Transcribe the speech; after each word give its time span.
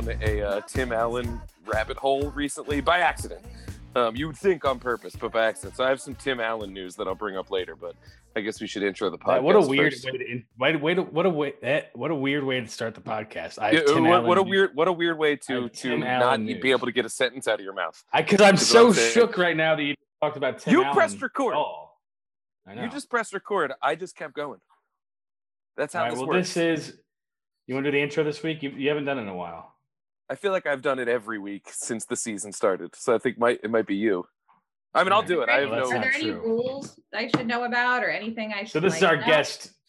down 0.00 0.18
a 0.22 0.42
uh, 0.42 0.60
Tim 0.66 0.92
Allen 0.92 1.40
rabbit 1.66 1.96
hole 1.96 2.30
recently 2.30 2.80
by 2.80 2.98
accident. 3.00 3.44
Um, 3.96 4.14
you 4.14 4.28
would 4.28 4.36
think 4.36 4.64
on 4.64 4.78
purpose, 4.78 5.16
but 5.16 5.32
by 5.32 5.46
accident. 5.46 5.76
So 5.76 5.84
I 5.84 5.88
have 5.88 6.00
some 6.00 6.14
Tim 6.14 6.40
Allen 6.40 6.72
news 6.72 6.94
that 6.96 7.08
I'll 7.08 7.14
bring 7.16 7.36
up 7.36 7.50
later. 7.50 7.74
But 7.74 7.96
I 8.36 8.40
guess 8.40 8.60
we 8.60 8.68
should 8.68 8.84
intro 8.84 9.10
the 9.10 9.18
podcast. 9.18 9.42
what 9.42 9.56
a 9.56 9.60
weird 9.60 9.92
first. 9.92 10.04
way 10.04 10.12
to 10.12 10.24
in- 10.30 10.44
way 10.58 10.94
to 10.94 11.02
what 11.02 11.26
a 11.26 11.30
way 11.30 11.54
what 11.94 12.10
a 12.10 12.14
weird 12.14 12.44
way 12.44 12.60
to 12.60 12.68
start 12.68 12.94
the 12.94 13.00
podcast. 13.00 13.58
I 13.60 13.72
Yeah, 13.72 13.80
Tim 13.86 14.04
what, 14.04 14.24
what 14.24 14.38
a 14.38 14.42
weird 14.42 14.70
what 14.74 14.86
a 14.86 14.92
weird 14.92 15.18
way 15.18 15.34
to 15.36 15.68
to 15.68 15.98
not 15.98 16.22
Allen 16.22 16.46
be 16.60 16.70
able 16.70 16.86
to 16.86 16.92
get 16.92 17.04
a 17.04 17.08
sentence 17.08 17.48
out 17.48 17.58
of 17.58 17.64
your 17.64 17.74
mouth. 17.74 18.02
I 18.12 18.22
because 18.22 18.40
I'm 18.40 18.56
so 18.56 18.92
shook 18.92 19.36
right 19.36 19.56
now 19.56 19.74
that 19.74 19.82
you 19.82 19.94
talked 20.22 20.36
about 20.36 20.60
Tim 20.60 20.72
You 20.72 20.84
Allen 20.84 20.94
pressed 20.94 21.20
record. 21.20 21.54
all. 21.54 22.00
I 22.66 22.74
know. 22.74 22.84
You 22.84 22.90
just 22.90 23.10
pressed 23.10 23.32
record. 23.34 23.72
I 23.82 23.96
just 23.96 24.14
kept 24.14 24.34
going. 24.34 24.60
That's 25.76 25.94
how 25.94 26.02
right. 26.02 26.10
this 26.10 26.18
Well, 26.20 26.28
works. 26.28 26.54
this 26.54 26.78
is. 26.88 26.96
You 27.66 27.74
want 27.74 27.84
to 27.84 27.90
do 27.90 27.96
the 27.98 28.02
intro 28.02 28.22
this 28.22 28.42
week? 28.42 28.62
You, 28.62 28.70
you 28.70 28.88
haven't 28.88 29.04
done 29.04 29.18
it 29.18 29.22
in 29.22 29.28
a 29.28 29.34
while. 29.34 29.74
I 30.30 30.36
feel 30.36 30.52
like 30.52 30.64
I've 30.64 30.80
done 30.80 31.00
it 31.00 31.08
every 31.08 31.40
week 31.40 31.68
since 31.72 32.04
the 32.04 32.14
season 32.14 32.52
started. 32.52 32.94
So 32.94 33.12
I 33.14 33.18
think 33.18 33.36
might 33.36 33.60
it 33.64 33.70
might 33.70 33.86
be 33.86 33.96
you. 33.96 34.24
I 34.94 35.02
mean, 35.02 35.12
I'll 35.12 35.22
do 35.22 35.42
it. 35.42 35.48
I 35.48 35.60
have 35.60 35.70
no. 35.70 35.82
Are 35.90 36.00
there 36.00 36.12
any 36.12 36.30
true. 36.30 36.40
rules 36.40 36.98
I 37.12 37.28
should 37.28 37.46
know 37.48 37.64
about 37.64 38.04
or 38.04 38.10
anything 38.10 38.52
I 38.52 38.60
should? 38.60 38.70
So 38.70 38.80
this 38.80 38.96
is 38.96 39.02
our 39.02 39.16
know? 39.16 39.26
guest. 39.26 39.72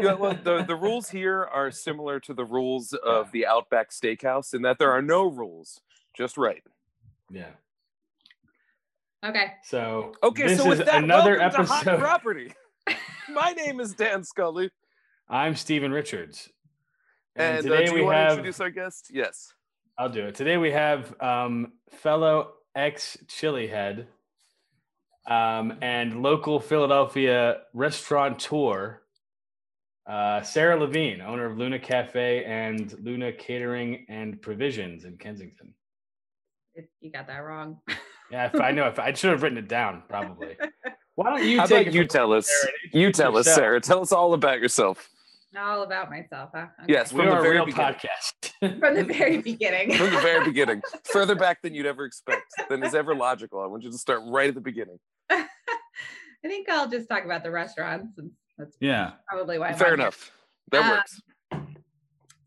Yeah, 0.00 0.14
well, 0.14 0.36
the, 0.42 0.64
the 0.66 0.74
rules 0.74 1.08
here 1.08 1.44
are 1.52 1.70
similar 1.70 2.18
to 2.20 2.34
the 2.34 2.44
rules 2.44 2.92
of 2.94 3.30
the 3.30 3.46
Outback 3.46 3.90
Steakhouse 3.90 4.54
in 4.54 4.62
that 4.62 4.80
there 4.80 4.90
are 4.90 5.02
no 5.02 5.30
rules, 5.30 5.80
just 6.16 6.36
right. 6.36 6.64
yeah. 7.30 7.50
Okay. 9.24 9.52
So 9.62 10.14
Okay, 10.24 10.48
this 10.48 10.58
so 10.58 10.68
with 10.68 10.80
is 10.80 10.86
that, 10.86 11.04
another 11.04 11.38
welcome 11.38 11.64
to 11.64 11.72
Hot 11.72 11.86
episode. 11.86 12.00
Property. 12.00 12.52
My 13.32 13.52
name 13.52 13.78
is 13.78 13.94
Dan 13.94 14.24
Scully, 14.24 14.70
I'm 15.28 15.54
Stephen 15.54 15.92
Richards, 15.92 16.50
and, 17.38 17.58
uh, 17.58 17.62
today 17.62 17.86
do 17.86 17.94
we 17.94 18.00
you 18.00 18.06
want 18.06 18.16
to 18.16 18.30
introduce 18.30 18.60
our 18.60 18.70
guest? 18.70 19.10
Yes. 19.12 19.52
I'll 19.96 20.08
do 20.08 20.26
it. 20.26 20.34
Today 20.34 20.56
we 20.56 20.70
have 20.70 21.14
um, 21.20 21.72
fellow 21.90 22.52
ex 22.76 23.18
chili 23.26 23.66
head 23.66 24.06
um, 25.26 25.76
and 25.82 26.22
local 26.22 26.60
Philadelphia 26.60 27.62
restaurateur, 27.74 29.02
uh, 30.08 30.42
Sarah 30.42 30.78
Levine, 30.78 31.20
owner 31.20 31.46
of 31.46 31.58
Luna 31.58 31.78
Cafe 31.78 32.44
and 32.44 32.96
Luna 33.02 33.32
Catering 33.32 34.06
and 34.08 34.40
Provisions 34.40 35.04
in 35.04 35.16
Kensington. 35.18 35.74
It- 36.74 36.90
You 37.00 37.10
got 37.10 37.26
that 37.26 37.38
wrong. 37.38 37.80
Yeah, 38.30 38.50
if 38.52 38.60
I 38.60 38.72
know. 38.72 38.86
If 38.86 38.98
I 38.98 39.10
should 39.14 39.30
have 39.30 39.42
written 39.42 39.56
it 39.56 39.68
down, 39.68 40.02
probably. 40.06 40.54
Why 41.14 41.30
don't 41.30 41.44
you 41.48 41.60
How 41.60 41.64
take 41.64 41.86
about 41.86 41.94
you 41.94 42.04
tell 42.06 42.34
us? 42.34 42.46
Sarah? 42.60 42.72
You 42.92 43.10
tell 43.10 43.38
us. 43.38 43.46
Sarah. 43.46 43.80
Tell 43.80 44.02
us 44.02 44.12
all 44.12 44.34
about 44.34 44.60
yourself. 44.60 45.08
All 45.58 45.82
about 45.82 46.08
myself, 46.10 46.50
huh? 46.54 46.66
Okay. 46.82 46.92
Yes, 46.92 47.12
We 47.12 47.18
from 47.20 47.26
the 47.26 47.32
are 47.34 47.38
a 47.38 47.42
very 47.42 47.54
real 47.56 47.66
beginning. 47.66 47.94
podcast. 47.94 48.78
From 48.80 48.94
the 48.94 49.04
very 49.04 49.38
beginning. 49.42 49.94
From 49.94 50.10
the 50.10 50.20
very 50.20 50.44
beginning, 50.44 50.82
further 51.04 51.34
back 51.34 51.62
than 51.62 51.74
you'd 51.74 51.86
ever 51.86 52.04
expect, 52.04 52.42
than 52.68 52.82
is 52.84 52.94
ever 52.94 53.14
logical. 53.14 53.60
I 53.60 53.66
want 53.66 53.82
you 53.82 53.90
to 53.90 53.98
start 53.98 54.20
right 54.26 54.48
at 54.48 54.54
the 54.54 54.60
beginning. 54.60 54.98
I 55.30 55.46
think 56.44 56.68
I'll 56.68 56.88
just 56.88 57.08
talk 57.08 57.24
about 57.24 57.42
the 57.42 57.50
restaurants. 57.50 58.16
And 58.18 58.30
that's 58.56 58.76
yeah. 58.80 59.12
probably 59.28 59.58
why. 59.58 59.68
I'm 59.70 59.76
Fair 59.76 59.88
on 59.92 59.98
here. 59.98 60.06
enough. 60.06 60.30
That 60.70 60.84
Uh, 60.84 60.96
works. 60.96 61.20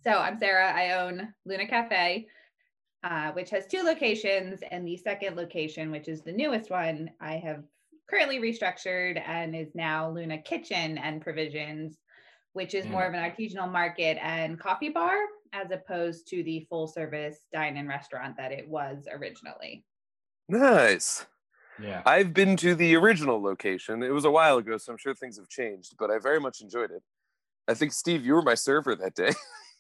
So 0.03 0.12
I'm 0.12 0.38
Sarah. 0.40 0.72
I 0.73 0.92
own 1.02 1.34
Luna 1.46 1.68
Cafe, 1.68 2.28
uh, 3.03 3.31
which 3.34 3.50
has 3.52 3.68
two 3.68 3.84
locations, 3.84 4.62
and 4.72 4.88
the 4.88 4.98
second 4.98 5.36
location, 5.36 5.91
which 5.91 6.08
is 6.08 6.22
the 6.24 6.31
newest 6.31 6.69
one, 6.72 7.09
I 7.19 7.34
have 7.38 7.64
currently 8.09 8.40
restructured 8.40 9.22
and 9.28 9.56
is 9.56 9.74
now 9.75 10.09
Luna 10.09 10.38
Kitchen 10.40 10.97
and 10.97 11.22
Provisions, 11.22 11.97
which 12.53 12.73
is 12.73 12.85
more 12.88 13.03
mm. 13.03 13.07
of 13.09 13.13
an 13.13 13.31
artisanal 13.31 13.72
market 13.72 14.17
and 14.22 14.59
coffee 14.59 14.89
bar 14.89 15.16
as 15.53 15.72
opposed 15.72 16.28
to 16.29 16.44
the 16.44 16.66
full 16.69 16.88
service 16.88 17.39
dine-in 17.53 17.88
restaurant 17.88 18.35
that 18.38 18.51
it 18.51 18.67
was 18.67 19.07
originally. 19.12 19.84
Nice. 20.47 21.25
Yeah. 21.81 22.01
I've 22.06 22.34
been 22.34 22.57
to 22.57 22.75
the 22.75 22.95
original 22.95 23.41
location. 23.41 24.03
It 24.03 24.13
was 24.13 24.25
a 24.25 24.31
while 24.31 24.57
ago, 24.57 24.78
so 24.78 24.91
I'm 24.91 24.97
sure 24.97 25.16
things 25.16 25.38
have 25.38 25.50
changed, 25.50 25.95
but 25.97 26.11
I 26.11 26.19
very 26.19 26.40
much 26.40 26.61
enjoyed 26.61 26.91
it. 26.91 27.01
I 27.67 27.73
think 27.73 27.94
Steve, 27.94 28.25
you 28.25 28.34
were 28.34 28.41
my 28.41 28.56
server 28.56 28.95
that 28.95 29.16
day. 29.16 29.31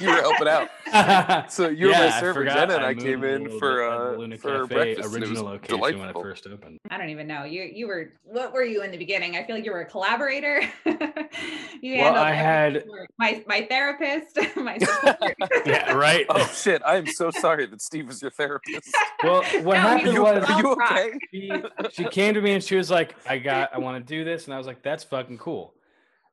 you 0.00 0.08
were 0.08 0.14
helping 0.22 0.48
out. 0.48 0.68
So 1.50 1.68
you 1.68 1.86
were 1.88 1.92
Yeah, 1.92 2.08
my 2.08 2.20
server. 2.20 2.44
Jenna 2.46 2.76
and 2.76 2.84
I 2.84 2.94
moved 2.94 3.04
came 3.04 3.22
in 3.24 3.58
for 3.58 4.16
bit 4.16 4.24
of 4.24 4.32
uh, 4.32 4.36
for 4.38 4.60
Cafe 4.66 4.74
breakfast. 4.74 5.14
it 5.14 5.18
original 5.20 5.44
was 5.44 5.52
location 5.52 5.80
when 5.80 5.90
it 5.90 5.92
delightful. 5.92 6.22
first 6.22 6.46
opened. 6.46 6.78
I 6.90 6.96
don't 6.96 7.10
even 7.10 7.26
know. 7.26 7.44
You 7.44 7.64
you 7.64 7.86
were 7.86 8.12
what 8.24 8.54
were 8.54 8.64
you 8.64 8.82
in 8.82 8.90
the 8.90 8.96
beginning? 8.96 9.36
I 9.36 9.44
feel 9.44 9.54
like 9.56 9.66
you 9.66 9.72
were 9.72 9.82
a 9.82 9.86
collaborator. 9.86 10.62
you 10.86 11.98
Well, 11.98 12.14
handled 12.14 12.16
I 12.16 12.32
had- 12.32 12.76
everything 12.76 13.06
my 13.18 13.44
my 13.46 13.66
therapist, 13.68 14.38
my 14.56 14.78
support. 14.78 15.34
Yeah, 15.66 15.92
right. 15.92 16.24
Oh 16.30 16.46
shit! 16.54 16.80
I 16.86 16.96
am 16.96 17.06
so 17.06 17.30
sorry 17.30 17.66
that 17.66 17.82
Steve 17.82 18.06
was 18.06 18.22
your 18.22 18.30
therapist. 18.30 18.94
Well, 19.22 19.42
what 19.62 19.74
No, 19.74 19.80
happened 19.80 20.06
you- 20.06 20.12
you, 20.14 20.22
was 20.22 20.44
are 20.48 20.60
you 20.62 20.72
okay? 20.72 21.12
she, 21.30 21.52
she 21.92 22.04
came 22.08 22.32
to 22.34 22.40
me 22.40 22.52
and 22.54 22.64
she 22.64 22.76
was 22.76 22.90
like, 22.90 23.14
I 23.28 23.36
got, 23.38 23.74
I 23.74 23.78
want 23.78 23.98
to 24.04 24.14
do 24.16 24.24
this. 24.24 24.46
And 24.46 24.54
I 24.54 24.58
was 24.58 24.66
like, 24.66 24.82
that's 24.82 25.04
fucking 25.04 25.36
cool. 25.38 25.74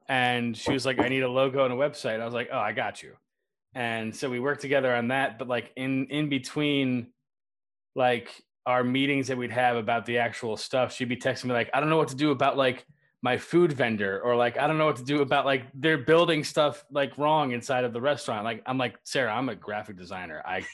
And 0.07 0.55
she 0.55 0.71
was 0.71 0.85
like, 0.85 0.99
I 0.99 1.09
need 1.09 1.23
a 1.23 1.29
logo 1.29 1.65
and 1.65 1.73
a 1.73 1.77
website. 1.77 2.21
I 2.21 2.25
was 2.25 2.33
like, 2.33 2.49
oh, 2.53 2.59
I 2.59 2.71
got 2.71 3.01
you. 3.03 3.13
And 3.75 4.15
so 4.15 4.29
we 4.29 4.39
worked 4.39 4.61
together 4.61 4.95
on 4.95 5.09
that. 5.09 5.37
But 5.37 5.47
like 5.47 5.71
in, 5.75 6.07
in 6.07 6.29
between 6.29 7.07
like 7.93 8.29
our 8.65 8.83
meetings 8.83 9.27
that 9.27 9.37
we'd 9.37 9.51
have 9.51 9.75
about 9.75 10.05
the 10.05 10.17
actual 10.17 10.57
stuff, 10.57 10.93
she'd 10.93 11.09
be 11.09 11.17
texting 11.17 11.45
me 11.45 11.53
like, 11.53 11.69
I 11.73 11.79
don't 11.79 11.89
know 11.89 11.97
what 11.97 12.07
to 12.07 12.15
do 12.15 12.31
about 12.31 12.57
like 12.57 12.85
my 13.21 13.37
food 13.37 13.73
vendor 13.73 14.21
or 14.21 14.35
like, 14.35 14.57
I 14.57 14.65
don't 14.65 14.77
know 14.77 14.85
what 14.85 14.95
to 14.97 15.03
do 15.03 15.21
about 15.21 15.45
like 15.45 15.63
they're 15.73 15.97
building 15.97 16.43
stuff 16.43 16.85
like 16.91 17.17
wrong 17.17 17.51
inside 17.51 17.83
of 17.83 17.91
the 17.91 18.01
restaurant. 18.01 18.43
Like, 18.43 18.63
I'm 18.65 18.77
like, 18.77 18.97
Sarah, 19.03 19.33
I'm 19.33 19.49
a 19.49 19.55
graphic 19.55 19.97
designer. 19.97 20.41
I, 20.45 20.65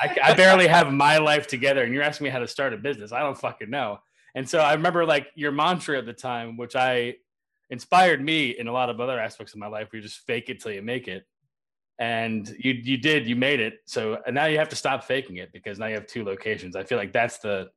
I, 0.00 0.16
I 0.22 0.34
barely 0.34 0.66
have 0.66 0.92
my 0.92 1.18
life 1.18 1.46
together, 1.46 1.84
and 1.84 1.94
you're 1.94 2.02
asking 2.02 2.24
me 2.24 2.30
how 2.30 2.40
to 2.40 2.48
start 2.48 2.72
a 2.72 2.76
business. 2.76 3.12
I 3.12 3.20
don't 3.20 3.38
fucking 3.38 3.70
know. 3.70 4.00
And 4.34 4.48
so 4.48 4.58
I 4.58 4.72
remember 4.72 5.04
like 5.04 5.28
your 5.34 5.52
mantra 5.52 5.98
at 5.98 6.06
the 6.06 6.12
time, 6.12 6.56
which 6.56 6.74
I 6.74 7.16
inspired 7.70 8.24
me 8.24 8.50
in 8.50 8.66
a 8.66 8.72
lot 8.72 8.88
of 8.88 9.00
other 9.00 9.18
aspects 9.20 9.52
of 9.52 9.60
my 9.60 9.68
life. 9.68 9.92
Where 9.92 10.00
you 10.00 10.06
just 10.06 10.20
fake 10.26 10.48
it 10.48 10.60
till 10.60 10.72
you 10.72 10.82
make 10.82 11.08
it, 11.08 11.26
and 12.02 12.48
you 12.58 12.72
you 12.72 12.96
did, 12.96 13.28
you 13.28 13.36
made 13.36 13.60
it. 13.60 13.74
So 13.84 14.18
and 14.26 14.34
now 14.34 14.46
you 14.46 14.58
have 14.58 14.68
to 14.70 14.76
stop 14.76 15.04
faking 15.04 15.36
it 15.36 15.52
because 15.52 15.78
now 15.78 15.86
you 15.86 15.94
have 15.94 16.08
two 16.08 16.24
locations. 16.24 16.74
I 16.74 16.82
feel 16.82 16.98
like 16.98 17.12
that's 17.12 17.38
the 17.38 17.70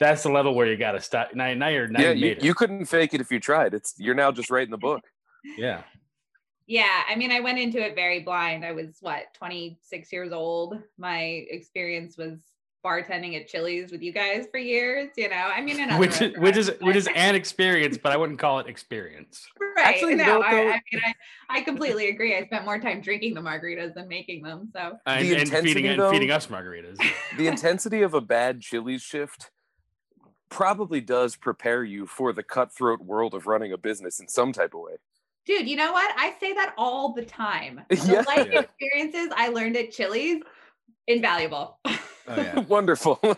that's 0.00 0.24
the 0.24 0.30
level 0.30 0.56
where 0.56 0.66
you 0.66 0.76
got 0.76 0.92
to 0.92 1.00
stop. 1.00 1.28
Now, 1.32 1.54
now 1.54 1.68
you're 1.68 1.86
now 1.86 2.00
yeah, 2.00 2.10
you 2.10 2.26
you, 2.26 2.32
it. 2.32 2.42
you 2.42 2.54
couldn't 2.54 2.86
fake 2.86 3.14
it 3.14 3.20
if 3.20 3.30
you 3.30 3.38
tried. 3.38 3.72
It's 3.72 3.94
you're 3.98 4.16
now 4.16 4.32
just 4.32 4.50
writing 4.50 4.72
the 4.72 4.78
book. 4.78 5.02
yeah. 5.56 5.82
yeah, 6.66 7.02
I 7.08 7.14
mean, 7.14 7.30
I 7.30 7.38
went 7.38 7.60
into 7.60 7.78
it 7.78 7.94
very 7.94 8.20
blind. 8.20 8.64
I 8.64 8.72
was 8.72 8.96
what 9.00 9.32
26 9.34 10.12
years 10.12 10.32
old. 10.32 10.80
My 10.98 11.20
experience 11.48 12.18
was 12.18 12.40
bartending 12.84 13.40
at 13.40 13.46
Chili's 13.48 13.92
with 13.92 14.02
you 14.02 14.12
guys 14.12 14.46
for 14.50 14.58
years. 14.58 15.10
You 15.16 15.28
know, 15.28 15.36
I 15.36 15.60
mean, 15.60 15.88
Which 15.98 16.20
is, 16.20 16.36
which 16.38 16.56
is 16.56 16.68
restaurants, 16.68 16.82
which 16.82 16.96
is 16.96 17.08
an 17.14 17.34
experience, 17.34 17.98
but 17.98 18.12
I 18.12 18.16
wouldn't 18.16 18.38
call 18.38 18.58
it 18.58 18.66
experience. 18.66 19.46
right. 19.76 19.86
Actually, 19.86 20.12
you 20.12 20.18
no, 20.18 20.24
know, 20.24 20.42
I, 20.42 20.50
though- 20.50 20.68
I 20.70 20.80
mean, 20.92 21.02
I, 21.04 21.14
I 21.48 21.60
completely 21.62 22.08
agree. 22.08 22.36
I 22.36 22.44
spent 22.46 22.64
more 22.64 22.78
time 22.80 23.00
drinking 23.00 23.34
the 23.34 23.40
margaritas 23.40 23.94
than 23.94 24.08
making 24.08 24.42
them. 24.42 24.70
So 24.74 24.98
And, 25.06 25.24
The 25.26 25.32
and 25.32 25.42
intensity, 25.42 25.74
feeding 25.74 25.86
and 25.86 26.10
feeding 26.10 26.30
us 26.30 26.46
margaritas. 26.48 26.98
The 27.38 27.46
intensity 27.46 28.02
of 28.02 28.14
a 28.14 28.20
bad 28.20 28.60
Chili's 28.60 29.02
shift 29.02 29.50
probably 30.50 31.00
does 31.00 31.34
prepare 31.36 31.82
you 31.82 32.06
for 32.06 32.32
the 32.32 32.42
cutthroat 32.42 33.00
world 33.00 33.32
of 33.34 33.46
running 33.46 33.72
a 33.72 33.78
business 33.78 34.20
in 34.20 34.28
some 34.28 34.52
type 34.52 34.74
of 34.74 34.80
way. 34.80 34.92
Dude, 35.46 35.66
you 35.68 35.76
know 35.76 35.92
what? 35.92 36.14
I 36.16 36.34
say 36.38 36.52
that 36.52 36.74
all 36.76 37.14
the 37.14 37.24
time. 37.24 37.80
The 37.88 37.96
Yeah. 38.12 38.22
life 38.26 38.48
experiences 38.52 39.32
I 39.34 39.48
learned 39.48 39.76
at 39.76 39.90
Chili's, 39.90 40.42
invaluable. 41.06 41.78
Oh 42.28 42.36
yeah. 42.36 42.58
Wonderful. 42.68 43.18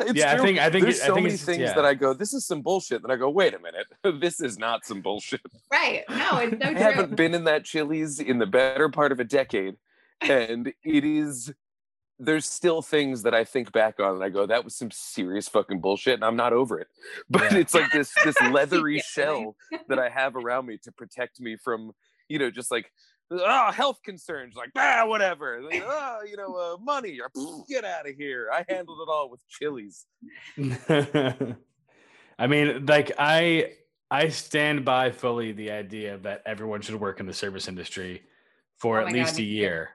It's 0.00 0.14
Yeah, 0.14 0.32
I 0.34 0.38
think- 0.38 0.58
I 0.58 0.70
think 0.70 0.84
there's 0.84 0.98
it- 1.00 1.02
I 1.02 1.06
so 1.08 1.14
think 1.16 1.26
many 1.26 1.36
things 1.36 1.58
yeah. 1.58 1.74
that 1.74 1.84
I 1.84 1.92
go, 1.94 2.14
this 2.14 2.32
is 2.32 2.46
some 2.46 2.62
bullshit. 2.62 3.02
Then 3.02 3.10
I 3.10 3.16
go, 3.16 3.28
wait 3.28 3.52
a 3.52 3.58
minute, 3.58 3.86
this 4.22 4.40
is 4.40 4.56
not 4.58 4.84
some 4.86 5.02
bullshit. 5.02 5.40
right. 5.72 6.04
No, 6.08 6.38
it's 6.38 6.52
so 6.62 6.68
I 6.68 6.72
true. 6.72 6.74
haven't 6.82 7.16
been 7.16 7.34
in 7.34 7.44
that 7.44 7.64
Chili's 7.64 8.20
in 8.20 8.38
the 8.38 8.46
better 8.46 8.88
part 8.88 9.10
of 9.12 9.18
a 9.20 9.24
decade, 9.24 9.74
and 10.22 10.72
it 10.84 11.04
is. 11.04 11.52
There's 12.20 12.46
still 12.46 12.80
things 12.82 13.22
that 13.24 13.34
I 13.34 13.44
think 13.44 13.70
back 13.70 14.00
on 14.00 14.14
and 14.16 14.24
I 14.24 14.28
go, 14.28 14.44
that 14.46 14.64
was 14.64 14.74
some 14.74 14.90
serious 14.90 15.48
fucking 15.48 15.80
bullshit, 15.80 16.14
and 16.14 16.24
I'm 16.24 16.34
not 16.36 16.52
over 16.52 16.80
it. 16.80 16.88
But 17.30 17.52
Yeah. 17.52 17.58
it's 17.58 17.74
like 17.74 17.90
this 17.92 18.12
this 18.24 18.40
leathery 18.50 19.00
shell 19.00 19.56
that 19.88 19.98
I 19.98 20.08
have 20.08 20.34
around 20.36 20.66
me 20.66 20.78
to 20.84 20.92
protect 20.92 21.40
me 21.40 21.56
from, 21.56 21.92
you 22.28 22.38
know, 22.38 22.50
just 22.50 22.70
like 22.70 22.90
oh 23.30 23.70
health 23.70 24.00
concerns, 24.02 24.54
like 24.56 24.70
ah 24.76 25.04
whatever, 25.06 25.60
like, 25.62 25.82
oh 25.86 26.18
you 26.28 26.36
know 26.36 26.54
uh, 26.54 26.76
money, 26.82 27.18
or 27.20 27.30
get 27.68 27.84
out 27.84 28.08
of 28.08 28.14
here. 28.16 28.48
I 28.52 28.64
handled 28.68 29.00
it 29.00 29.10
all 29.10 29.30
with 29.30 29.40
Chili's. 29.48 30.06
I 32.38 32.46
mean, 32.46 32.86
like 32.86 33.12
I 33.18 33.72
I 34.10 34.28
stand 34.28 34.84
by 34.84 35.10
fully 35.10 35.52
the 35.52 35.70
idea 35.70 36.18
that 36.18 36.42
everyone 36.46 36.80
should 36.80 37.00
work 37.00 37.20
in 37.20 37.26
the 37.26 37.34
service 37.34 37.68
industry 37.68 38.22
for 38.76 38.98
Oh 38.98 39.00
at 39.00 39.06
my 39.06 39.12
God, 39.12 39.18
least 39.18 39.38
a 39.38 39.42
year 39.42 39.90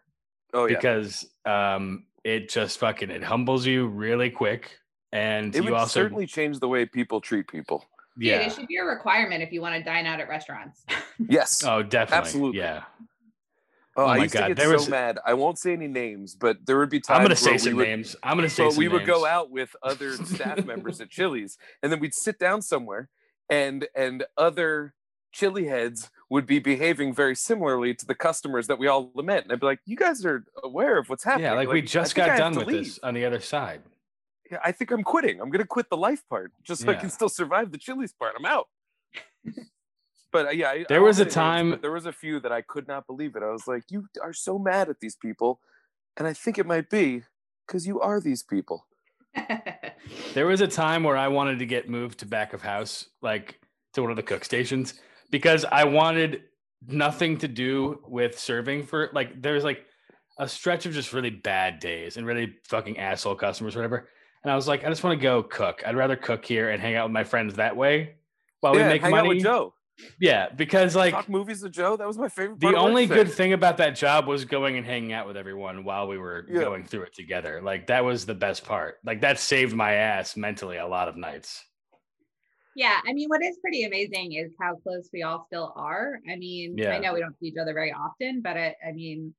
Oh 0.53 0.65
yeah, 0.65 0.75
because 0.75 1.25
um 1.45 2.05
it 2.23 2.49
just 2.49 2.77
fucking 2.79 3.09
it 3.09 3.23
humbles 3.23 3.65
you 3.65 3.87
really 3.87 4.29
quick 4.29 4.77
and 5.11 5.55
it 5.55 5.63
you 5.63 5.71
would 5.71 5.73
also 5.73 6.01
certainly 6.01 6.25
change 6.25 6.59
the 6.59 6.67
way 6.67 6.85
people 6.85 7.21
treat 7.21 7.47
people. 7.47 7.85
Dude, 8.17 8.27
yeah. 8.27 8.39
it 8.41 8.53
should 8.53 8.67
be 8.67 8.77
a 8.77 8.83
requirement 8.83 9.41
if 9.41 9.51
you 9.51 9.61
want 9.61 9.75
to 9.75 9.83
dine 9.83 10.05
out 10.05 10.19
at 10.19 10.29
restaurants. 10.29 10.85
Yes. 11.29 11.63
Oh, 11.63 11.83
definitely. 11.83 12.17
Absolutely. 12.17 12.59
Yeah. 12.59 12.83
Oh, 13.95 14.03
Oh 14.03 14.07
I 14.07 14.17
my 14.17 14.23
used 14.23 14.33
God, 14.33 14.41
to 14.41 14.47
get 14.49 14.57
there 14.57 14.67
so 14.67 14.73
was- 14.73 14.89
mad. 14.89 15.19
I 15.25 15.33
won't 15.35 15.59
say 15.59 15.73
any 15.73 15.87
names, 15.87 16.35
but 16.35 16.65
there 16.65 16.77
would 16.79 16.89
be 16.89 16.99
times 16.99 17.17
I'm 17.17 17.23
gonna 17.23 17.35
say 17.35 17.57
some 17.57 17.75
would, 17.75 17.87
names. 17.87 18.15
I'm 18.23 18.37
gonna 18.37 18.49
say 18.49 18.67
but 18.67 18.75
we 18.77 18.87
would 18.87 19.05
go 19.05 19.25
out 19.25 19.51
with 19.51 19.75
other 19.83 20.13
staff 20.25 20.65
members 20.65 20.99
at 21.01 21.09
Chili's, 21.09 21.57
and 21.81 21.91
then 21.91 21.99
we'd 21.99 22.13
sit 22.15 22.39
down 22.39 22.61
somewhere, 22.61 23.09
and 23.49 23.87
and 23.95 24.25
other 24.37 24.93
chili 25.31 25.65
heads 25.67 26.09
would 26.29 26.45
be 26.45 26.59
behaving 26.59 27.13
very 27.13 27.35
similarly 27.35 27.93
to 27.95 28.05
the 28.05 28.15
customers 28.15 28.67
that 28.67 28.77
we 28.79 28.87
all 28.87 29.11
lament. 29.15 29.43
And 29.45 29.51
I'd 29.53 29.59
be 29.59 29.65
like, 29.67 29.79
"You 29.85 29.95
guys 29.97 30.25
are 30.25 30.43
aware 30.63 30.97
of 30.97 31.09
what's 31.09 31.23
happening." 31.23 31.45
Yeah, 31.45 31.53
like, 31.53 31.69
we 31.69 31.81
just 31.81 32.15
got 32.15 32.37
done 32.37 32.55
with 32.55 32.67
leave. 32.67 32.85
this 32.85 32.99
on 33.03 33.13
the 33.13 33.25
other 33.25 33.39
side. 33.39 33.81
Yeah, 34.51 34.59
I 34.63 34.71
think 34.71 34.91
I'm 34.91 35.03
quitting. 35.03 35.39
I'm 35.39 35.49
gonna 35.51 35.65
quit 35.65 35.89
the 35.89 35.97
life 35.97 36.23
part 36.29 36.51
just 36.63 36.81
so 36.81 36.89
I 36.91 36.95
can 36.95 37.09
still 37.09 37.29
survive 37.29 37.71
the 37.71 37.77
Chili's 37.77 38.13
part. 38.13 38.33
I'm 38.37 38.45
out. 38.45 38.67
But 40.33 40.47
uh, 40.47 40.49
yeah, 40.49 40.69
I- 40.69 40.71
I 40.73 40.85
There 40.89 40.99
won't 40.99 41.07
was 41.09 41.19
a 41.19 41.21
say 41.21 41.25
names, 41.25 41.33
time- 41.35 41.79
there 41.81 41.91
was 41.91 42.05
a 42.05 42.11
few 42.11 42.39
that 42.41 42.51
I 42.51 42.61
could 42.61 42.87
not 42.87 43.07
believe 43.07 43.35
it. 43.37 43.43
I 43.43 43.51
was 43.51 43.67
like, 43.67 43.83
"You 43.89 44.07
are 44.21 44.33
so 44.33 44.59
mad 44.59 44.89
at 44.89 44.99
these 44.99 45.15
people," 45.15 45.61
and 46.17 46.27
I 46.27 46.33
think 46.33 46.57
it 46.57 46.65
might 46.65 46.89
be 46.89 47.23
because 47.65 47.87
you 47.87 48.01
are 48.01 48.19
these 48.19 48.43
people. 48.43 48.85
There 50.33 50.47
was 50.47 50.61
a 50.61 50.67
time 50.67 51.03
where 51.03 51.15
I 51.15 51.27
wanted 51.29 51.59
to 51.59 51.65
get 51.65 51.89
moved 51.89 52.19
to 52.19 52.25
back 52.25 52.53
of 52.53 52.61
house, 52.61 53.07
like 53.21 53.59
to 53.93 54.01
one 54.01 54.11
of 54.11 54.17
the 54.17 54.23
cook 54.23 54.43
stations, 54.43 54.95
because 55.29 55.63
I 55.65 55.85
wanted 55.85 56.43
nothing 56.87 57.37
to 57.37 57.47
do 57.47 58.01
with 58.07 58.37
serving 58.37 58.85
for 58.87 59.09
like 59.13 59.41
there's 59.41 59.63
like 59.63 59.85
a 60.39 60.47
stretch 60.47 60.85
of 60.85 60.93
just 60.93 61.13
really 61.13 61.29
bad 61.29 61.79
days 61.79 62.17
and 62.17 62.25
really 62.25 62.55
fucking 62.67 62.97
asshole 62.97 63.35
customers, 63.35 63.75
or 63.75 63.79
whatever. 63.79 64.09
And 64.43 64.51
I 64.51 64.55
was 64.55 64.67
like, 64.67 64.83
I 64.83 64.89
just 64.89 65.03
want 65.03 65.17
to 65.19 65.23
go 65.23 65.41
cook. 65.43 65.83
I'd 65.85 65.95
rather 65.95 66.15
cook 66.17 66.43
here 66.43 66.69
and 66.71 66.81
hang 66.81 66.95
out 66.95 67.05
with 67.05 67.13
my 67.13 67.23
friends 67.23 67.55
that 67.55 67.77
way 67.77 68.15
while 68.59 68.75
yeah, 68.75 68.87
we 68.87 68.93
make 68.93 69.01
hang 69.03 69.11
money. 69.11 69.27
out 69.29 69.35
with 69.35 69.43
Joe. 69.43 69.73
Yeah, 70.19 70.49
because 70.49 70.95
like 70.95 71.13
Talk 71.13 71.29
movies 71.29 71.61
with 71.61 71.71
Joe. 71.71 71.95
That 71.95 72.07
was 72.07 72.17
my 72.17 72.27
favorite. 72.29 72.59
the 72.59 72.67
part 72.71 72.77
only 72.77 73.05
there. 73.05 73.23
good 73.23 73.31
thing 73.31 73.53
about 73.53 73.77
that 73.77 73.95
job 73.95 74.27
was 74.27 74.43
going 74.43 74.77
and 74.77 74.85
hanging 74.85 75.13
out 75.13 75.27
with 75.27 75.37
everyone 75.37 75.83
while 75.83 76.07
we 76.07 76.17
were 76.17 76.45
Yeah. 76.49 76.61
going 76.61 76.83
through 76.85 77.03
it 77.03 77.13
together. 77.13 77.61
Like 77.61 77.87
that 77.87 78.03
was 78.03 78.25
the 78.25 78.33
best 78.33 78.65
part. 78.65 78.97
Like 79.05 79.21
that 79.21 79.39
saved 79.39 79.75
my 79.75 79.93
ass 79.93 80.35
mentally 80.35 80.77
a 80.77 80.87
lot 80.87 81.07
of 81.07 81.15
nights. 81.15 81.63
Yeah, 82.75 82.99
I 83.07 83.13
mean, 83.13 83.29
what 83.29 83.43
is 83.43 83.59
pretty 83.61 83.83
amazing 83.83 84.33
is 84.33 84.51
how 84.59 84.75
close 84.77 85.07
we 85.13 85.21
all 85.21 85.45
still 85.45 85.73
are. 85.75 86.19
I 86.27 86.35
mean, 86.37 86.75
Yeah. 86.75 86.89
I 86.93 86.97
know 86.99 87.13
we 87.13 87.19
don't 87.19 87.37
see 87.39 87.47
each 87.47 87.57
other 87.61 87.73
very 87.73 87.91
often, 87.93 88.41
but 88.41 88.57
I, 88.57 88.75
I 88.87 88.93
mean, 88.93 89.35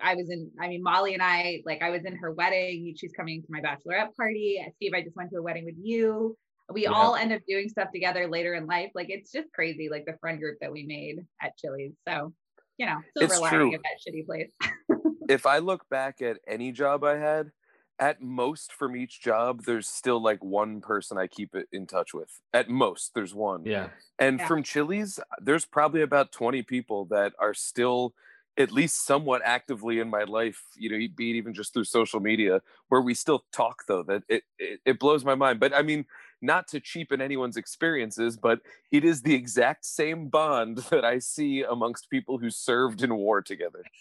I 0.00 0.14
was 0.14 0.30
in, 0.30 0.48
I 0.60 0.68
mean, 0.68 0.80
Molly 0.80 1.12
and 1.14 1.22
I, 1.22 1.60
like, 1.66 1.82
I 1.82 1.90
was 1.90 2.04
in 2.04 2.14
her 2.16 2.30
wedding. 2.32 2.94
She's 2.96 3.12
coming 3.12 3.42
to 3.42 3.48
my 3.50 3.60
bachelorette 3.60 4.14
party. 4.16 4.64
Steve, 4.76 4.92
I 4.94 5.02
just 5.02 5.16
went 5.16 5.30
to 5.32 5.38
a 5.38 5.42
wedding 5.42 5.64
with 5.64 5.74
you. 5.82 6.36
We 6.72 6.84
Yeah. 6.84 6.92
all 6.92 7.16
end 7.16 7.32
up 7.32 7.40
doing 7.46 7.68
stuff 7.68 7.88
together 7.92 8.26
later 8.26 8.54
in 8.54 8.66
life. 8.66 8.90
Like, 8.94 9.10
it's 9.10 9.30
just 9.30 9.52
crazy, 9.52 9.88
like 9.88 10.04
the 10.06 10.16
friend 10.20 10.38
group 10.40 10.58
that 10.60 10.72
we 10.72 10.84
made 10.84 11.24
at 11.40 11.56
Chili's. 11.56 11.94
So, 12.06 12.32
you 12.78 12.86
know, 12.86 13.00
silver 13.16 13.34
It's 13.34 13.40
lining 13.42 13.58
true. 13.58 13.74
of 13.74 13.82
that 13.82 14.12
shitty 14.12 14.26
place. 14.26 14.52
if 15.28 15.46
I 15.46 15.58
look 15.58 15.88
back 15.88 16.22
at 16.22 16.38
any 16.46 16.72
job 16.72 17.04
I 17.04 17.16
had, 17.16 17.52
at 17.98 18.20
most 18.20 18.72
from 18.72 18.96
each 18.96 19.20
job, 19.20 19.64
there's 19.64 19.86
still 19.86 20.20
like 20.20 20.42
one 20.42 20.80
person 20.80 21.18
I 21.18 21.26
keep 21.26 21.54
it 21.54 21.68
in 21.72 21.86
touch 21.86 22.12
with. 22.14 22.40
At 22.52 22.68
most, 22.68 23.12
there's 23.14 23.34
one. 23.34 23.64
Yeah. 23.64 23.88
And 24.18 24.40
Yeah. 24.40 24.46
from 24.46 24.62
Chili's, 24.62 25.20
there's 25.40 25.64
probably 25.64 26.02
about 26.02 26.32
20 26.32 26.62
people 26.62 27.04
that 27.06 27.32
are 27.38 27.54
still 27.54 28.14
at 28.58 28.70
least 28.70 29.06
somewhat 29.06 29.40
actively 29.44 29.98
in 29.98 30.10
my 30.10 30.24
life, 30.24 30.62
you 30.76 30.90
know, 30.90 30.96
be 31.16 31.30
it 31.30 31.36
even 31.36 31.54
just 31.54 31.72
through 31.72 31.84
social 31.84 32.20
media, 32.20 32.60
where 32.88 33.00
we 33.00 33.14
still 33.14 33.44
talk 33.52 33.84
though. 33.86 34.02
That 34.02 34.24
it, 34.28 34.42
it 34.58 34.80
it 34.84 34.98
blows 34.98 35.24
my 35.24 35.34
mind. 35.34 35.60
But 35.60 35.74
I 35.74 35.82
mean, 35.82 36.04
not 36.42 36.66
to 36.68 36.80
cheapen 36.80 37.20
anyone's 37.20 37.56
experiences, 37.56 38.36
but 38.36 38.60
it 38.90 39.04
is 39.04 39.22
the 39.22 39.34
exact 39.34 39.84
same 39.84 40.28
bond 40.28 40.78
that 40.90 41.04
I 41.04 41.18
see 41.18 41.62
amongst 41.62 42.10
people 42.10 42.38
who 42.38 42.50
served 42.50 43.02
in 43.02 43.14
war 43.14 43.40
together. 43.42 43.82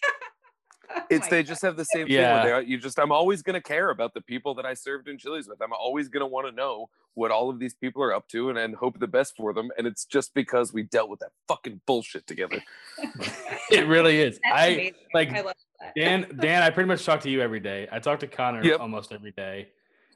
Oh 0.93 1.03
It's 1.09 1.27
they 1.29 1.41
God. 1.41 1.47
just 1.47 1.61
have 1.61 1.77
the 1.77 1.85
same 1.85 2.07
Yeah. 2.07 2.41
thing. 2.41 2.43
Where 2.51 2.61
you 2.61 2.77
just 2.77 2.99
I'm 2.99 3.13
always 3.13 3.41
gonna 3.41 3.61
care 3.61 3.91
about 3.91 4.13
the 4.13 4.19
people 4.19 4.55
that 4.55 4.65
I 4.65 4.73
served 4.73 5.07
in 5.07 5.17
Chili's 5.17 5.47
with. 5.47 5.61
I'm 5.61 5.71
always 5.71 6.09
gonna 6.09 6.27
want 6.27 6.47
to 6.47 6.51
know 6.51 6.89
what 7.13 7.31
all 7.31 7.49
of 7.49 7.59
these 7.59 7.73
people 7.73 8.03
are 8.03 8.13
up 8.13 8.27
to 8.29 8.49
and, 8.49 8.57
and 8.57 8.75
hope 8.75 8.99
the 8.99 9.07
best 9.07 9.35
for 9.37 9.53
them. 9.53 9.71
And 9.77 9.87
it's 9.87 10.03
just 10.05 10.33
because 10.33 10.73
we 10.73 10.83
dealt 10.83 11.09
with 11.09 11.19
that 11.21 11.31
fucking 11.47 11.79
bullshit 11.85 12.27
together. 12.27 12.61
It 13.71 13.87
really 13.87 14.19
is. 14.19 14.37
That's 14.43 14.61
I 14.61 14.67
amazing. 14.67 14.93
like 15.13 15.29
I 15.31 15.41
love 15.41 15.55
that. 15.79 15.93
Dan 15.95 16.37
Dan, 16.39 16.61
I 16.61 16.69
pretty 16.71 16.87
much 16.87 17.05
talk 17.05 17.21
to 17.21 17.29
you 17.29 17.41
every 17.41 17.61
day. 17.61 17.87
I 17.89 17.99
talk 17.99 18.19
to 18.19 18.27
Connor 18.27 18.65
Yep. 18.65 18.79
almost 18.81 19.13
every 19.13 19.31
day. 19.31 19.69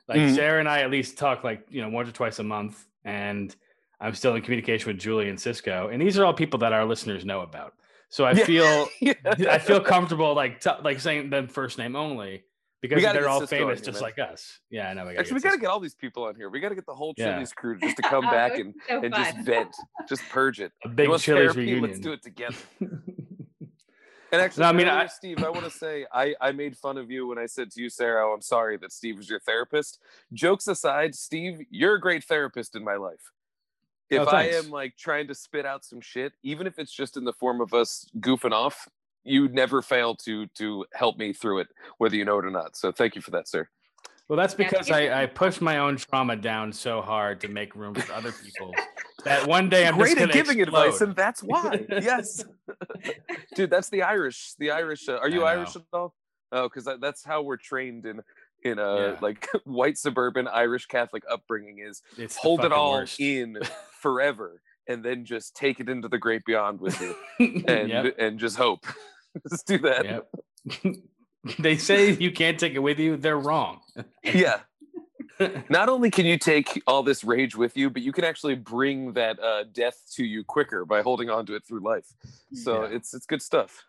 Like 0.07 0.19
Mhm. 0.19 0.35
Sarah 0.35 0.59
and 0.59 0.69
I 0.69 0.81
at 0.81 0.91
least 0.91 1.17
talk 1.17 1.43
like, 1.43 1.65
you 1.69 1.81
know, 1.81 1.89
once 1.89 2.07
or 2.09 2.11
twice 2.11 2.39
a 2.39 2.43
month. 2.43 2.85
And 3.03 3.55
I'm 3.99 4.13
still 4.13 4.35
in 4.35 4.41
communication 4.41 4.87
with 4.91 4.99
Julie 4.99 5.29
and 5.29 5.39
Cisco. 5.39 5.89
And 5.89 6.01
these 6.01 6.17
are 6.19 6.25
all 6.25 6.33
people 6.33 6.59
that 6.59 6.73
our 6.73 6.85
listeners 6.85 7.25
know 7.25 7.41
about. 7.41 7.73
So 8.09 8.23
I 8.25 8.31
Yeah. 8.33 8.45
feel 8.45 8.87
Yeah. 9.01 9.13
I 9.49 9.57
feel 9.57 9.79
comfortable 9.81 10.33
like 10.35 10.59
t- 10.61 10.69
like 10.83 10.99
saying 10.99 11.29
them 11.29 11.47
first 11.47 11.77
name 11.77 11.95
only 11.95 12.43
because 12.81 13.01
they're 13.01 13.27
all 13.27 13.39
Cisco 13.39 13.55
famous 13.57 13.79
here, 13.79 13.85
just 13.85 13.95
man. 14.01 14.03
like 14.03 14.19
us. 14.19 14.59
Yeah, 14.69 14.89
I 14.89 14.93
know. 14.93 15.03
We 15.05 15.09
gotta 15.13 15.19
Actually, 15.21 15.33
we 15.35 15.39
get 15.41 15.47
got 15.49 15.55
to 15.55 15.61
get 15.61 15.67
all 15.69 15.79
these 15.79 15.95
people 15.95 16.23
on 16.25 16.35
here. 16.35 16.49
We 16.49 16.59
got 16.59 16.69
to 16.69 16.75
get 16.75 16.85
the 16.85 16.93
whole 16.93 17.15
Yeah. 17.17 17.33
Chili's 17.33 17.51
crew 17.53 17.77
just 17.81 17.97
to 17.97 18.03
come 18.03 18.25
Oh, 18.27 18.31
back 18.31 18.59
and, 18.59 18.75
so 18.87 19.01
and 19.03 19.13
just 19.13 19.37
vent, 19.39 19.75
just 20.07 20.21
purge 20.29 20.59
it. 20.59 20.71
a 20.83 20.89
big 20.89 21.05
Chili's 21.07 21.23
therapy? 21.25 21.61
reunion. 21.61 21.81
Let's 21.89 21.99
do 21.99 22.11
it 22.13 22.21
together. 22.21 22.55
And 24.35 24.43
actually, 24.43 24.63
No, 24.63 24.69
I 24.69 24.71
mean, 24.73 24.87
I- 24.89 25.07
Steve, 25.07 25.43
I 25.43 25.49
want 25.49 25.63
to 25.63 25.71
say 25.71 26.05
I, 26.13 26.35
I 26.41 26.51
made 26.51 26.77
fun 26.77 26.97
of 26.97 27.09
you 27.09 27.25
when 27.27 27.37
I 27.37 27.45
said 27.45 27.71
to 27.71 27.81
you, 27.81 27.89
Sarah, 27.89 28.27
oh, 28.29 28.33
I'm 28.33 28.41
sorry 28.41 28.75
that 28.77 28.91
Steve 28.91 29.15
was 29.15 29.29
your 29.29 29.39
therapist. 29.39 29.99
Jokes 30.33 30.67
aside, 30.67 31.15
Steve, 31.15 31.61
you're 31.69 31.95
a 31.95 32.01
great 32.01 32.25
therapist 32.25 32.75
in 32.75 32.83
my 32.83 32.95
life. 32.95 33.31
Oh, 34.11 34.15
if 34.17 34.27
Oh, 34.27 34.31
I 34.31 34.43
am 34.49 34.71
like 34.71 34.97
trying 34.97 35.27
to 35.29 35.35
spit 35.35 35.65
out 35.65 35.85
some 35.85 36.01
shit, 36.01 36.33
even 36.43 36.67
if 36.67 36.79
it's 36.79 36.91
just 36.91 37.15
in 37.15 37.23
the 37.23 37.33
form 37.33 37.61
of 37.61 37.73
us 37.73 38.05
goofing 38.19 38.51
off, 38.51 38.89
you 39.23 39.47
never 39.47 39.81
fail 39.81 40.15
to 40.15 40.47
to 40.57 40.85
help 40.93 41.17
me 41.17 41.33
through 41.33 41.59
it, 41.59 41.67
whether 41.97 42.15
you 42.15 42.25
know 42.25 42.37
it 42.39 42.45
or 42.45 42.51
not. 42.51 42.75
So 42.75 42.91
thank 42.91 43.15
you 43.15 43.21
for 43.21 43.31
that, 43.31 43.47
sir. 43.47 43.69
Well, 44.27 44.37
that's 44.37 44.55
because 44.55 44.85
Steve- 44.87 44.95
I, 45.11 45.23
I 45.23 45.25
push 45.27 45.61
my 45.61 45.77
own 45.77 45.97
trauma 45.97 46.35
down 46.35 46.73
so 46.73 47.01
hard 47.01 47.39
to 47.41 47.47
make 47.47 47.75
room 47.75 47.93
for 47.93 48.11
other 48.13 48.31
people 48.31 48.73
that 49.23 49.45
one 49.47 49.69
day 49.69 49.85
I'm 49.87 49.95
Great 49.97 50.09
just 50.09 50.17
at 50.17 50.19
gonna 50.21 50.33
giving 50.33 50.61
advice, 50.61 51.01
and 51.01 51.15
that's 51.15 51.41
why. 51.43 51.85
yes, 51.89 52.43
dude, 53.55 53.69
that's 53.69 53.89
the 53.89 54.01
Irish. 54.01 54.53
The 54.57 54.71
Irish. 54.71 55.07
Uh, 55.07 55.17
are 55.17 55.29
you 55.29 55.43
Irish 55.43 55.75
at 55.75 55.83
all? 55.93 56.15
Oh, 56.51 56.67
because 56.69 56.87
that's 56.99 57.23
how 57.23 57.43
we're 57.43 57.57
trained 57.57 58.05
in 58.05 58.21
in 58.63 58.79
a 58.79 58.95
Yeah. 59.11 59.17
like 59.21 59.47
white 59.65 59.97
suburban 59.97 60.47
Irish 60.47 60.87
Catholic 60.87 61.21
upbringing 61.29 61.79
is 61.79 62.01
It's 62.17 62.35
hold 62.35 62.65
it 62.65 62.71
all 62.71 62.93
worst. 62.93 63.19
in 63.19 63.59
forever 64.01 64.59
and 64.87 65.03
then 65.05 65.23
just 65.25 65.55
take 65.55 65.79
it 65.79 65.87
into 65.89 66.07
the 66.07 66.17
great 66.17 66.43
beyond 66.45 66.79
with 66.79 66.99
you 66.99 67.15
and 67.67 67.89
Yep, 67.89 68.15
and 68.17 68.39
just 68.39 68.55
hope. 68.57 68.85
just 69.51 69.67
do 69.67 69.77
that. 69.79 70.05
yep. 70.05 70.95
they 71.59 71.77
say 71.77 72.11
you 72.13 72.31
can't 72.31 72.59
take 72.59 72.73
it 72.73 72.79
with 72.79 72.99
you. 72.99 73.17
They're 73.17 73.39
wrong. 73.39 73.81
Yeah. 74.23 74.61
Not 75.69 75.89
only 75.89 76.09
can 76.09 76.25
you 76.25 76.37
take 76.37 76.81
all 76.87 77.03
this 77.03 77.23
rage 77.23 77.55
with 77.57 77.75
you, 77.75 77.89
but 77.89 78.01
you 78.01 78.11
can 78.13 78.23
actually 78.23 78.55
bring 78.55 79.13
that 79.13 79.37
uh, 79.39 79.65
death 79.71 80.01
to 80.13 80.23
you 80.25 80.43
quicker 80.45 80.85
by 80.85 81.01
holding 81.01 81.29
on 81.29 81.45
to 81.47 81.55
it 81.55 81.65
through 81.65 81.81
life. 81.81 82.05
So 82.53 82.83
Yeah. 82.83 82.95
it's 82.95 83.13
it's 83.13 83.25
good 83.25 83.41
stuff. 83.41 83.83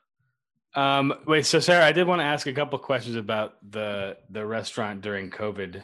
Um, 0.75 1.15
wait, 1.27 1.47
so 1.47 1.61
Sarah, 1.61 1.87
I 1.87 1.93
did 1.93 2.07
want 2.07 2.21
to 2.21 2.25
ask 2.25 2.47
a 2.47 2.53
couple 2.53 2.79
questions 2.81 3.17
about 3.17 3.55
the 3.71 4.17
the 4.29 4.45
restaurant 4.45 5.01
during 5.03 5.31
COVID. 5.31 5.83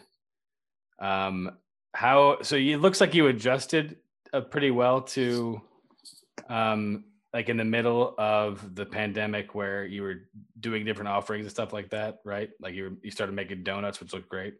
Um, 0.99 1.53
how 1.95 2.43
so? 2.43 2.57
You, 2.57 2.77
it 2.77 2.81
looks 2.81 3.01
like 3.01 3.15
you 3.15 3.29
adjusted 3.29 3.97
uh, 4.33 4.41
pretty 4.41 4.71
well 4.71 5.03
to, 5.03 5.63
um, 6.49 7.05
like 7.33 7.49
in 7.49 7.57
the 7.57 7.65
middle 7.65 8.15
of 8.19 8.75
the 8.75 8.85
pandemic, 8.85 9.55
where 9.55 9.85
you 9.85 10.03
were 10.03 10.29
doing 10.61 10.85
different 10.85 11.09
offerings 11.09 11.45
and 11.47 11.51
stuff 11.51 11.73
like 11.73 11.91
that, 11.91 12.19
right? 12.25 12.51
Like 12.61 12.75
you 12.75 12.85
were, 12.85 12.93
you 13.03 13.11
started 13.11 13.35
making 13.35 13.63
donuts, 13.65 14.01
which 14.01 14.13
looked 14.13 14.29
great. 14.29 14.55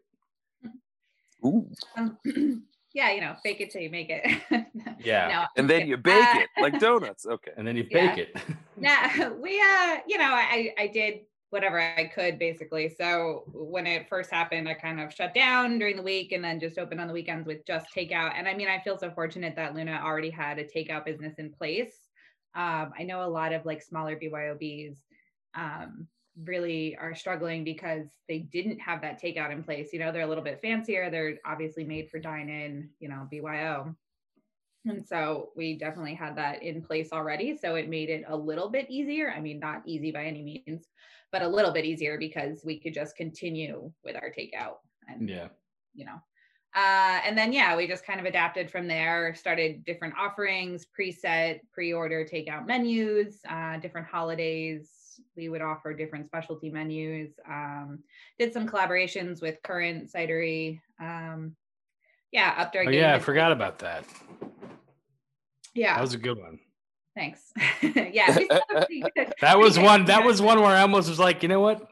Ooh. 1.45 1.69
Um, 1.97 2.17
yeah, 2.93 3.11
you 3.11 3.21
know, 3.21 3.35
fake 3.43 3.61
it 3.61 3.69
till 3.71 3.81
you 3.81 3.89
make 3.89 4.09
it. 4.09 4.41
Yeah. 4.99 5.27
No, 5.27 5.45
And 5.61 5.69
then 5.69 5.87
you 5.87 5.97
bake 5.97 6.33
Uh, 6.33 6.39
it 6.39 6.49
like 6.61 6.79
donuts. 6.79 7.25
Okay. 7.25 7.51
And 7.57 7.67
then 7.67 7.75
you 7.75 7.85
Yeah. 7.89 8.15
bake 8.15 8.17
it. 8.19 8.37
Nah, 8.77 9.29
we 9.41 9.59
uh, 9.59 9.97
you 10.07 10.17
know, 10.17 10.31
I 10.31 10.73
I 10.77 10.87
did 10.87 11.21
whatever 11.49 11.79
I 11.79 12.05
could 12.05 12.39
basically. 12.39 12.89
So 12.89 13.43
when 13.53 13.85
it 13.85 14.07
first 14.09 14.31
happened, 14.31 14.67
I 14.69 14.73
kind 14.73 14.99
of 15.01 15.13
shut 15.13 15.33
down 15.33 15.77
during 15.77 15.97
the 15.97 16.01
week 16.03 16.31
and 16.31 16.43
then 16.43 16.59
just 16.59 16.79
opened 16.79 16.99
on 17.01 17.07
the 17.07 17.13
weekends 17.13 17.45
with 17.45 17.65
just 17.67 17.93
takeout. 17.93 18.33
And 18.35 18.47
I 18.47 18.53
mean, 18.55 18.67
I 18.69 18.79
feel 18.79 18.97
so 18.97 19.11
fortunate 19.11 19.55
that 19.57 19.75
Luna 19.75 20.01
already 20.03 20.29
had 20.31 20.57
a 20.57 20.63
takeout 20.63 21.05
business 21.05 21.35
in 21.37 21.51
place. 21.51 22.02
Um, 22.55 22.93
I 22.97 23.03
know 23.03 23.23
a 23.23 23.29
lot 23.29 23.53
of 23.53 23.65
like 23.65 23.81
smaller 23.81 24.15
BYOBs 24.15 24.97
um, 25.55 26.07
really 26.43 26.95
are 26.95 27.15
struggling 27.15 27.63
because 27.63 28.07
they 28.27 28.39
didn't 28.39 28.79
have 28.79 29.01
that 29.01 29.21
takeout 29.21 29.51
in 29.51 29.63
place. 29.63 29.93
You 29.93 29.99
know, 29.99 30.11
they're 30.11 30.23
a 30.23 30.27
little 30.27 30.43
bit 30.43 30.61
fancier. 30.61 31.09
They're 31.09 31.37
obviously 31.45 31.83
made 31.83 32.09
for 32.09 32.19
dine 32.19 32.49
in, 32.49 32.89
you 32.99 33.09
know, 33.09 33.27
BYO. 33.31 33.95
And 34.85 35.07
so 35.07 35.51
we 35.55 35.77
definitely 35.77 36.15
had 36.15 36.35
that 36.37 36.61
in 36.61 36.81
place 36.81 37.13
already. 37.13 37.57
So 37.57 37.75
it 37.75 37.89
made 37.89 38.09
it 38.09 38.25
a 38.27 38.35
little 38.35 38.69
bit 38.69 38.89
easier. 38.89 39.31
I 39.31 39.39
mean, 39.39 39.59
not 39.59 39.81
easy 39.85 40.11
by 40.11 40.25
any 40.25 40.41
means, 40.41 40.87
but 41.31 41.41
a 41.41 41.47
little 41.47 41.71
bit 41.71 41.85
easier 41.85 42.17
because 42.17 42.63
we 42.65 42.79
could 42.79 42.93
just 42.93 43.15
continue 43.15 43.91
with 44.03 44.15
our 44.15 44.29
takeout 44.37 44.77
and, 45.07 45.29
yeah. 45.29 45.47
you 45.93 46.05
know, 46.05 46.19
Uh, 46.75 47.19
and 47.25 47.37
then 47.37 47.53
yeah, 47.53 47.75
we 47.75 47.87
just 47.87 48.05
kind 48.05 48.19
of 48.19 48.25
adapted 48.25 48.71
from 48.71 48.87
there. 48.87 49.35
Started 49.35 49.85
different 49.85 50.15
offerings, 50.17 50.85
preset, 50.97 51.59
pre-order, 51.71 52.25
takeout 52.25 52.65
menus, 52.65 53.37
uh, 53.47 53.77
different 53.77 54.07
holidays. 54.07 54.89
We 55.37 55.49
would 55.49 55.61
offer 55.61 55.93
different 55.93 56.25
specialty 56.25 56.71
menus. 56.71 57.31
Um, 57.47 57.99
did 58.39 58.53
some 58.53 58.67
collaborations 58.67 59.41
with 59.41 59.61
Current 59.63 60.11
Cidery. 60.11 60.79
Um, 60.99 61.55
yeah, 62.31 62.55
up 62.57 62.73
during. 62.73 62.89
Oh, 62.89 62.91
yeah, 62.91 63.13
I 63.13 63.19
forgot 63.19 63.51
about 63.51 63.79
that. 63.79 64.05
Yeah, 65.75 65.95
that 65.95 66.01
was 66.01 66.15
a 66.15 66.17
good 66.17 66.39
one. 66.39 66.59
Thanks. 67.15 67.53
yeah, 67.81 68.35
that 69.41 69.59
was 69.59 69.77
one. 69.77 70.05
That 70.05 70.23
was 70.23 70.41
one 70.41 70.59
where 70.59 70.75
I 70.75 70.81
almost 70.81 71.09
was 71.09 71.19
like, 71.19 71.43
you 71.43 71.49
know 71.49 71.59
what? 71.59 71.87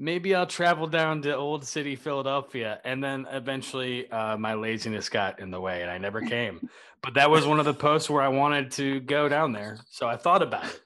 Maybe 0.00 0.34
I'll 0.34 0.46
travel 0.46 0.86
down 0.86 1.22
to 1.22 1.34
Old 1.34 1.64
City, 1.64 1.96
Philadelphia, 1.96 2.80
and 2.84 3.02
then 3.02 3.26
eventually 3.32 4.08
uh, 4.10 4.36
my 4.36 4.54
laziness 4.54 5.08
got 5.08 5.40
in 5.40 5.50
the 5.50 5.60
way, 5.60 5.82
and 5.82 5.90
I 5.90 5.98
never 5.98 6.20
came. 6.20 6.68
but 7.02 7.14
that 7.14 7.28
was 7.30 7.46
one 7.46 7.58
of 7.58 7.64
the 7.64 7.74
posts 7.74 8.08
where 8.08 8.22
I 8.22 8.28
wanted 8.28 8.70
to 8.72 9.00
go 9.00 9.28
down 9.28 9.52
there, 9.52 9.78
so 9.90 10.06
I 10.06 10.16
thought 10.16 10.42
about 10.42 10.66
it. 10.66 10.80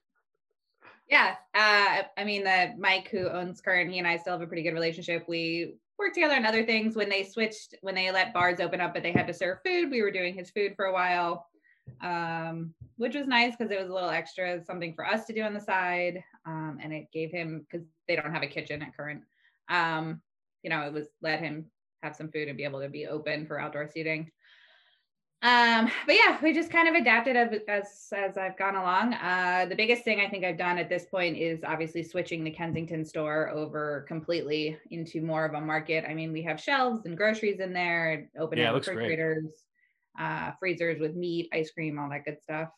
Yeah, 1.11 1.35
uh, 1.55 2.03
I 2.17 2.25
mean, 2.25 2.43
the 2.45 2.75
Mike 2.79 3.09
who 3.09 3.29
owns 3.29 3.61
Current, 3.61 3.91
he 3.91 3.99
and 3.99 4.09
I 4.09 4.17
still 4.17 4.33
have 4.33 4.41
a 4.41 4.47
pretty 4.47 4.63
good 4.63 4.73
relationship. 4.73 5.29
We 5.29 5.75
worked 5.99 6.15
together 6.15 6.35
on 6.35 6.47
other 6.47 6.65
things. 6.65 6.97
When 6.97 7.11
they 7.11 7.23
switched, 7.23 7.75
when 7.83 7.95
they 7.95 8.11
let 8.11 8.33
bars 8.33 8.61
open 8.61 8.81
up, 8.81 8.95
but 8.95 9.03
they 9.03 9.13
had 9.13 9.27
to 9.27 9.35
serve 9.35 9.59
food, 9.63 9.91
we 9.91 10.01
were 10.01 10.11
doing 10.11 10.35
his 10.35 10.51
food 10.51 10.75
for 10.75 10.87
a 10.87 10.93
while 10.93 11.47
um, 12.01 12.75
which 12.97 13.15
was 13.15 13.27
nice 13.27 13.55
because 13.57 13.71
it 13.71 13.81
was 13.81 13.91
a 13.91 13.95
little 13.95 14.11
extra 14.11 14.63
something 14.65 14.95
for 14.95 15.07
us 15.07 15.27
to 15.27 15.33
do 15.33 15.43
on 15.43 15.55
the 15.55 15.61
side. 15.61 16.23
Um, 16.47 16.79
and 16.83 16.93
it 16.93 17.07
gave 17.13 17.31
him 17.31 17.65
because 17.71 17.87
they 18.09 18.17
don't 18.17 18.33
have 18.33 18.43
a 18.43 18.49
kitchen 18.49 18.83
at 18.83 18.97
current. 18.97 19.23
Um, 19.69 20.21
you 20.63 20.71
know, 20.71 20.83
it 20.83 20.93
was 20.93 21.09
let 21.21 21.41
him 21.41 21.67
have 22.03 22.17
some 22.17 22.31
food 22.31 22.49
and 22.49 22.57
be 22.57 22.65
able 22.65 22.81
to 22.81 22.89
be 22.89 23.07
open 23.07 23.47
for 23.47 23.61
outdoor 23.61 23.89
seating. 23.89 24.31
Um, 25.43 25.91
but 26.07 26.15
yeah, 26.15 26.39
we 26.41 26.53
just 26.53 26.71
kind 26.71 26.89
of 26.89 26.95
adapted 26.95 27.37
as, 27.37 28.13
as, 28.13 28.39
I've 28.39 28.57
gone 28.57 28.77
along. 28.77 29.15
Uh, 29.15 29.67
the 29.69 29.75
biggest 29.75 30.05
thing 30.05 30.21
I 30.21 30.29
think 30.29 30.45
I've 30.45 30.59
done 30.59 30.79
at 30.79 30.89
this 30.89 31.07
point 31.07 31.37
is 31.37 31.65
obviously 31.65 32.05
switching 32.05 32.45
the 32.45 32.51
Kensington 32.51 33.05
store 33.05 33.51
over 33.51 34.05
completely 34.07 34.79
into 34.93 35.21
more 35.21 35.45
of 35.45 35.55
a 35.55 35.61
market. 35.61 36.05
I 36.09 36.15
mean, 36.15 36.33
we 36.33 36.43
have 36.43 36.61
shelves 36.61 37.07
and 37.07 37.17
groceries 37.17 37.59
in 37.59 37.73
there, 37.73 38.29
open 38.39 38.59
yeah, 38.59 38.71
refrigerators 38.71 39.65
uh, 40.19 40.53
freezers 40.59 41.01
with 41.01 41.15
meat, 41.15 41.49
ice 41.53 41.71
cream, 41.71 41.99
all 41.99 42.11
that 42.11 42.25
good 42.25 42.43
stuff. 42.43 42.69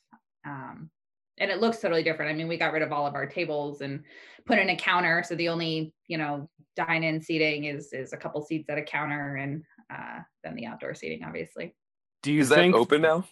Um, 0.47 0.91
and 1.39 1.51
it 1.51 1.61
looks 1.61 1.81
totally 1.81 2.03
different. 2.03 2.31
I 2.31 2.35
mean, 2.35 2.49
we 2.49 2.57
got 2.57 2.73
rid 2.73 2.83
of 2.83 2.93
all 2.93 3.07
of 3.07 3.15
our 3.15 3.27
tables 3.27 3.81
and 3.81 4.03
put 4.47 4.59
in 4.59 4.71
a 4.71 4.77
counter. 4.77 5.25
So 5.27 5.35
the 5.35 5.49
only, 5.49 5.93
you 6.07 6.19
know, 6.19 6.49
dine-in 6.77 7.21
seating 7.21 7.65
is 7.65 7.93
is 7.93 8.13
a 8.13 8.17
couple 8.17 8.43
seats 8.43 8.69
at 8.69 8.79
a 8.79 8.83
counter 8.83 9.37
and 9.37 9.63
uh, 9.93 10.21
then 10.43 10.55
the 10.55 10.67
outdoor 10.67 10.95
seating, 10.95 11.25
obviously. 11.25 11.75
Do 12.23 12.33
you 12.33 12.41
is 12.41 12.49
think- 12.49 12.75
that 12.75 12.79
open 12.79 13.03
now? 13.03 13.25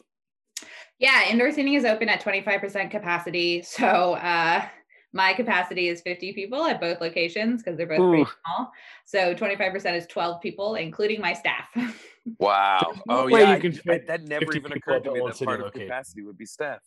Yeah, 0.99 1.28
indoor 1.28 1.50
seating 1.50 1.75
is 1.75 1.85
open 1.85 2.09
at 2.09 2.23
25% 2.23 2.90
capacity. 2.90 3.62
So 3.62 4.14
uh, 4.14 4.64
my 5.12 5.32
capacity 5.35 5.88
is 5.88 6.00
50 6.00 6.32
people 6.32 6.64
at 6.64 6.80
both 6.80 7.00
locations 7.00 7.62
because 7.62 7.76
they're 7.76 7.88
both 7.88 7.99
Ooh. 7.99 8.11
pretty 8.11 8.30
small. 8.47 8.71
So 9.04 9.35
25% 9.35 9.97
is 9.97 10.06
12 10.06 10.40
people, 10.40 10.76
including 10.76 11.21
my 11.21 11.32
staff. 11.32 11.68
Wow. 12.38 12.94
oh 13.09 13.26
yeah. 13.26 13.49
I, 13.49 13.54
I, 13.90 14.00
that 14.06 14.23
never 14.23 14.54
even 14.54 14.71
occurred 14.71 15.02
to 15.02 15.12
me 15.12 15.21
that 15.26 15.44
part 15.44 15.61
of 15.61 15.73
capacity 15.73 16.23
would 16.23 16.38
be 16.38 16.47
staff. 16.47 16.78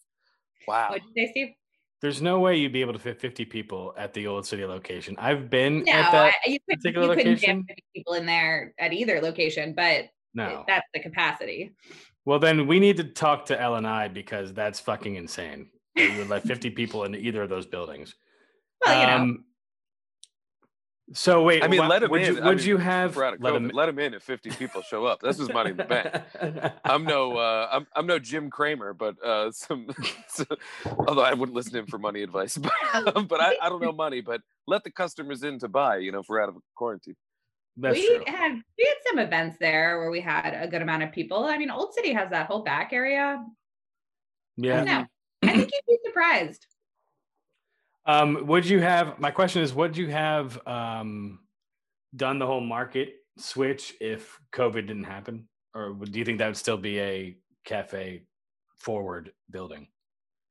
Wow. 0.68 0.90
What 0.92 1.02
did 1.02 1.14
they 1.16 1.32
say? 1.34 1.56
There's 2.02 2.22
no 2.22 2.40
way 2.40 2.58
you'd 2.58 2.74
be 2.74 2.82
able 2.82 2.94
to 2.94 3.00
fit 3.00 3.20
50 3.20 3.46
people 3.46 3.94
at 3.98 4.14
the 4.14 4.28
old 4.28 4.46
city 4.46 4.66
location. 4.66 5.16
I've 5.18 5.50
been 5.50 5.84
no, 5.86 5.94
at 5.94 6.12
that 6.12 6.34
I, 6.46 6.50
you 6.50 6.60
could, 6.70 6.80
particular 6.80 7.08
you 7.08 7.16
location. 7.16 7.66
Get 7.68 7.76
50 7.76 7.84
people 7.96 8.14
in 8.14 8.26
there 8.26 8.74
at 8.80 8.94
either 8.94 9.22
location, 9.22 9.74
but 9.74 10.06
no, 10.34 10.64
that's 10.68 10.86
the 10.94 11.00
capacity. 11.00 11.74
Well, 12.26 12.40
then 12.40 12.68
we 12.68 12.80
need 12.80 12.98
to 12.98 13.06
talk 13.06 13.46
to 13.46 13.60
L 13.60 13.76
and 13.76 13.88
I 13.88 14.08
because 14.08 14.54
that's 14.54 14.80
fucking 14.80 15.16
insane. 15.16 15.70
You 15.96 16.18
would 16.18 16.30
let 16.30 16.44
50 16.44 16.70
people 16.72 17.06
in 17.06 17.16
either 17.16 17.44
of 17.44 17.50
those 17.50 17.66
buildings. 17.66 18.14
Well, 18.86 19.00
you 19.00 19.08
um, 19.08 19.28
know. 19.28 19.38
So 21.14 21.44
wait, 21.44 21.64
I 21.64 21.68
mean, 21.68 21.88
let 21.88 22.02
him 22.02 22.10
would 22.10 22.22
in. 22.22 22.36
You, 22.36 22.44
would 22.44 22.58
mean, 22.58 22.68
you 22.68 22.78
have 22.78 23.16
let 23.16 23.40
COVID, 23.40 23.56
him, 23.56 23.72
let 23.74 23.90
him 23.90 24.00
in 24.00 24.16
if 24.16 24.24
50 24.24 24.50
people 24.52 24.82
show 24.82 25.06
up? 25.06 25.20
This 25.22 25.40
is 25.40 25.50
money 25.50 25.70
in 25.70 25.78
the 25.78 25.84
bank. 25.84 26.76
I'm 26.84 27.04
no, 27.04 27.38
uh, 27.38 27.70
I'm, 27.72 27.86
I'm 27.96 28.08
no 28.08 28.18
Jim 28.18 28.50
Cramer, 28.50 28.94
but 28.94 29.24
uh, 29.24 29.52
some, 29.52 29.88
so, 30.28 30.46
although 31.08 31.22
I 31.22 31.34
wouldn't 31.36 31.56
listen 31.56 31.74
to 31.74 31.80
him 31.80 31.86
for 31.86 32.00
money 32.00 32.24
advice, 32.24 32.58
but, 32.58 33.28
but 33.28 33.40
I, 33.40 33.56
I 33.62 33.70
don't 33.70 33.84
know 33.84 33.92
money, 33.92 34.22
but 34.22 34.42
let 34.66 34.84
the 34.84 34.90
customers 34.90 35.44
in 35.44 35.60
to 35.60 35.68
buy, 35.68 35.98
you 35.98 36.12
know, 36.12 36.20
if 36.20 36.26
we're 36.28 36.42
out 36.42 36.50
of 36.50 36.56
quarantine. 36.76 37.16
That's 37.78 37.96
we 37.96 38.08
true. 38.08 38.24
had 38.26 38.54
we 38.54 38.86
had 38.88 38.98
some 39.06 39.20
events 39.20 39.58
there 39.60 40.00
where 40.00 40.10
we 40.10 40.22
had 40.22 40.58
a 40.60 40.68
good 40.68 40.82
amount 40.82 41.04
of 41.04 41.12
people. 41.12 41.44
I 41.44 41.58
mean, 41.58 41.70
Old 41.70 41.94
City 41.94 42.14
has 42.14 42.30
that 42.32 42.48
whole 42.48 42.64
back 42.64 42.94
area. 42.94 43.46
Yeah. 44.58 45.06
I, 45.44 45.48
I 45.48 45.56
think 45.56 45.70
you'd 45.72 45.86
be 45.88 46.00
surprised. 46.06 46.66
Um, 48.06 48.46
would 48.48 48.66
you 48.66 48.80
have? 48.82 49.20
My 49.20 49.32
question 49.32 49.62
is, 49.62 49.74
would 49.74 49.98
you 49.98 50.10
have 50.10 50.60
um, 50.68 51.40
done 52.16 52.40
the 52.40 52.46
whole 52.46 52.62
market 52.62 53.16
switch 53.38 53.96
if 54.00 54.40
COVID 54.54 54.88
didn't 54.88 55.06
happen, 55.06 55.48
or 55.74 55.94
do 55.94 56.20
you 56.20 56.26
think 56.26 56.38
that 56.40 56.48
would 56.48 56.58
still 56.58 56.78
be 56.78 57.00
a 57.00 57.38
cafe 57.66 58.24
forward 58.78 59.32
building? 59.50 59.88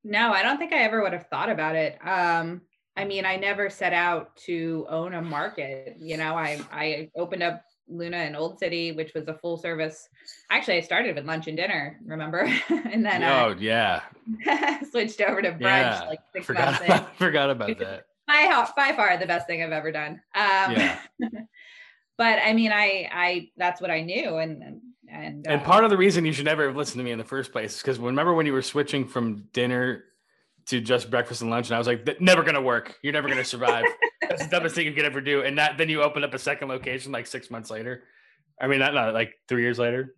No, 0.03 0.33
I 0.33 0.43
don't 0.43 0.59
think 0.59 0.73
I 0.73 0.83
ever 0.83 1.03
would 1.03 1.13
have 1.13 1.29
thought 1.29 1.49
about 1.49 1.77
it. 1.77 1.99
Um, 2.07 2.63
I 2.97 3.05
mean, 3.05 3.25
I 3.25 3.37
never 3.37 3.71
set 3.71 3.93
out 3.93 4.37
to 4.47 4.87
own 4.89 5.15
a 5.15 5.23
market. 5.23 5.97
You 5.99 6.17
know, 6.17 6.35
I 6.37 6.61
I 6.73 7.11
opened 7.17 7.43
up 7.43 7.63
Luna 7.89 8.19
in 8.19 8.35
Old 8.35 8.59
City, 8.59 8.93
which 8.93 9.13
was 9.15 9.29
a 9.29 9.35
full 9.35 9.57
service. 9.57 10.09
Actually, 10.51 10.79
I 10.79 10.81
started 10.81 11.15
with 11.15 11.27
lunch 11.27 11.47
and 11.47 11.57
dinner, 11.57 11.99
remember? 12.05 12.41
and 12.69 13.05
then 13.05 13.23
oh 13.23 13.51
uh, 13.51 13.55
yeah, 13.59 14.03
switched 14.91 15.21
over 15.21 15.43
to 15.43 15.53
brunch 15.53 15.61
yeah. 15.61 16.05
like 16.09 16.21
six 16.33 16.47
forgot 16.47 16.67
months 16.67 16.85
about, 16.85 17.01
in. 17.01 17.17
Forgot 17.19 17.51
about 17.51 17.79
that. 17.79 18.07
By 18.27 18.67
by 18.77 18.93
far 18.93 19.17
the 19.19 19.27
best 19.27 19.47
thing 19.47 19.63
I've 19.63 19.73
ever 19.73 19.93
done. 19.93 20.13
Um, 20.35 20.73
yeah. 20.73 20.99
but 22.17 22.39
I 22.45 22.53
mean, 22.55 22.73
I 22.73 23.09
I 23.13 23.49
that's 23.57 23.81
what 23.81 23.91
I 23.91 24.01
knew, 24.01 24.37
and 24.37 24.63
and 24.63 24.81
and, 25.09 25.47
and 25.47 25.63
part 25.63 25.85
of 25.85 25.91
the 25.91 25.97
reason 25.97 26.25
you 26.25 26.33
should 26.33 26.47
never 26.47 26.67
have 26.67 26.77
listened 26.77 26.99
to 27.01 27.05
me 27.05 27.13
in 27.13 27.19
the 27.19 27.25
first 27.25 27.53
place 27.53 27.77
is 27.77 27.83
because 27.83 27.99
remember 27.99 28.35
when 28.35 28.47
you 28.47 28.53
were 28.53 28.63
switching 28.63 29.07
from 29.07 29.45
dinner 29.53 30.05
to 30.67 30.81
just 30.81 31.11
breakfast 31.11 31.43
and 31.43 31.51
lunch, 31.51 31.69
and 31.69 31.75
I 31.75 31.79
was 31.79 31.87
like, 31.87 32.21
never 32.21 32.43
gonna 32.43 32.63
work. 32.63 32.97
You're 33.03 33.13
never 33.13 33.29
gonna 33.29 33.45
survive. 33.45 33.85
That's 34.29 34.45
the 34.45 34.51
dumbest 34.51 34.75
thing 34.75 34.87
you 34.87 34.93
could 34.93 35.05
ever 35.05 35.21
do. 35.21 35.43
And 35.43 35.59
that 35.59 35.79
then 35.79 35.89
you 35.89 36.03
open 36.03 36.25
up 36.25 36.35
a 36.35 36.39
second 36.39 36.69
location 36.69 37.13
like 37.13 37.27
six 37.27 37.51
months 37.51 37.71
later. 37.71 38.05
I 38.61 38.67
mean, 38.67 38.79
not, 38.79 38.95
not 38.95 39.15
like 39.15 39.35
three 39.49 39.63
years 39.63 39.79
later. 39.79 40.15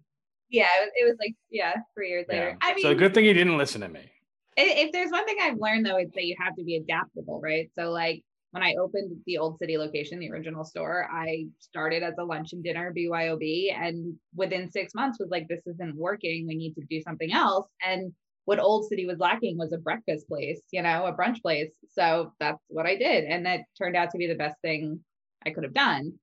Yeah, 0.48 0.68
it 0.94 1.04
was 1.04 1.16
like 1.18 1.34
yeah, 1.50 1.74
three 1.94 2.10
years 2.10 2.26
later. 2.28 2.56
Yeah. 2.60 2.68
I 2.68 2.74
mean, 2.74 2.82
so 2.82 2.94
good 2.94 3.14
thing 3.14 3.24
you 3.24 3.34
didn't 3.34 3.58
listen 3.58 3.80
to 3.80 3.88
me. 3.88 4.10
If 4.56 4.92
there's 4.92 5.10
one 5.10 5.26
thing 5.26 5.36
I've 5.40 5.58
learned 5.58 5.84
though, 5.84 5.96
it's 5.96 6.14
that 6.14 6.24
you 6.24 6.36
have 6.38 6.54
to 6.56 6.64
be 6.64 6.76
adaptable, 6.76 7.40
right? 7.42 7.68
So 7.74 7.90
like 7.90 8.22
when 8.52 8.62
I 8.62 8.74
opened 8.80 9.14
the 9.26 9.36
Old 9.38 9.58
City 9.58 9.76
location, 9.76 10.18
the 10.18 10.30
original 10.30 10.64
store, 10.64 11.08
I 11.12 11.46
started 11.58 12.02
as 12.02 12.14
a 12.18 12.24
lunch 12.24 12.52
and 12.52 12.64
dinner 12.64 12.92
BYOB, 12.96 13.74
and 13.76 14.14
within 14.34 14.70
six 14.70 14.94
months 14.94 15.18
was 15.18 15.28
like, 15.30 15.46
this 15.48 15.66
isn't 15.66 15.94
working. 15.94 16.46
We 16.46 16.56
need 16.56 16.74
to 16.74 16.82
do 16.88 17.02
something 17.02 17.32
else. 17.32 17.68
And 17.86 18.12
what 18.46 18.60
Old 18.60 18.88
City 18.88 19.06
was 19.06 19.18
lacking 19.18 19.58
was 19.58 19.72
a 19.72 19.78
breakfast 19.78 20.28
place, 20.28 20.62
you 20.70 20.80
know, 20.80 21.04
a 21.04 21.12
brunch 21.12 21.42
place. 21.42 21.72
So 21.92 22.32
that's 22.38 22.62
what 22.68 22.86
I 22.86 22.96
did. 22.96 23.24
And 23.24 23.44
that 23.44 23.62
turned 23.76 23.96
out 23.96 24.12
to 24.12 24.18
be 24.18 24.28
the 24.28 24.36
best 24.36 24.56
thing 24.62 25.00
I 25.44 25.50
could 25.50 25.64
have 25.64 25.74
done. 25.74 26.14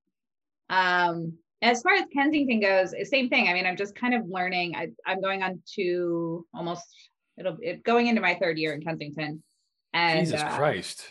Um, 0.69 1.37
as 1.61 1.81
far 1.81 1.93
as 1.93 2.05
Kensington 2.13 2.61
goes, 2.61 2.93
same 3.09 3.29
thing. 3.29 3.49
I 3.49 3.53
mean, 3.53 3.65
I'm 3.65 3.75
just 3.75 3.95
kind 3.95 4.13
of 4.13 4.23
learning. 4.27 4.73
I, 4.75 4.87
am 5.05 5.21
going 5.21 5.43
on 5.43 5.61
to 5.75 6.45
almost 6.53 6.85
it'll 7.37 7.57
it, 7.61 7.83
going 7.83 8.07
into 8.07 8.21
my 8.21 8.35
third 8.35 8.57
year 8.57 8.73
in 8.73 8.81
Kensington. 8.81 9.43
And 9.93 10.25
Jesus 10.25 10.41
uh, 10.41 10.55
Christ. 10.55 11.05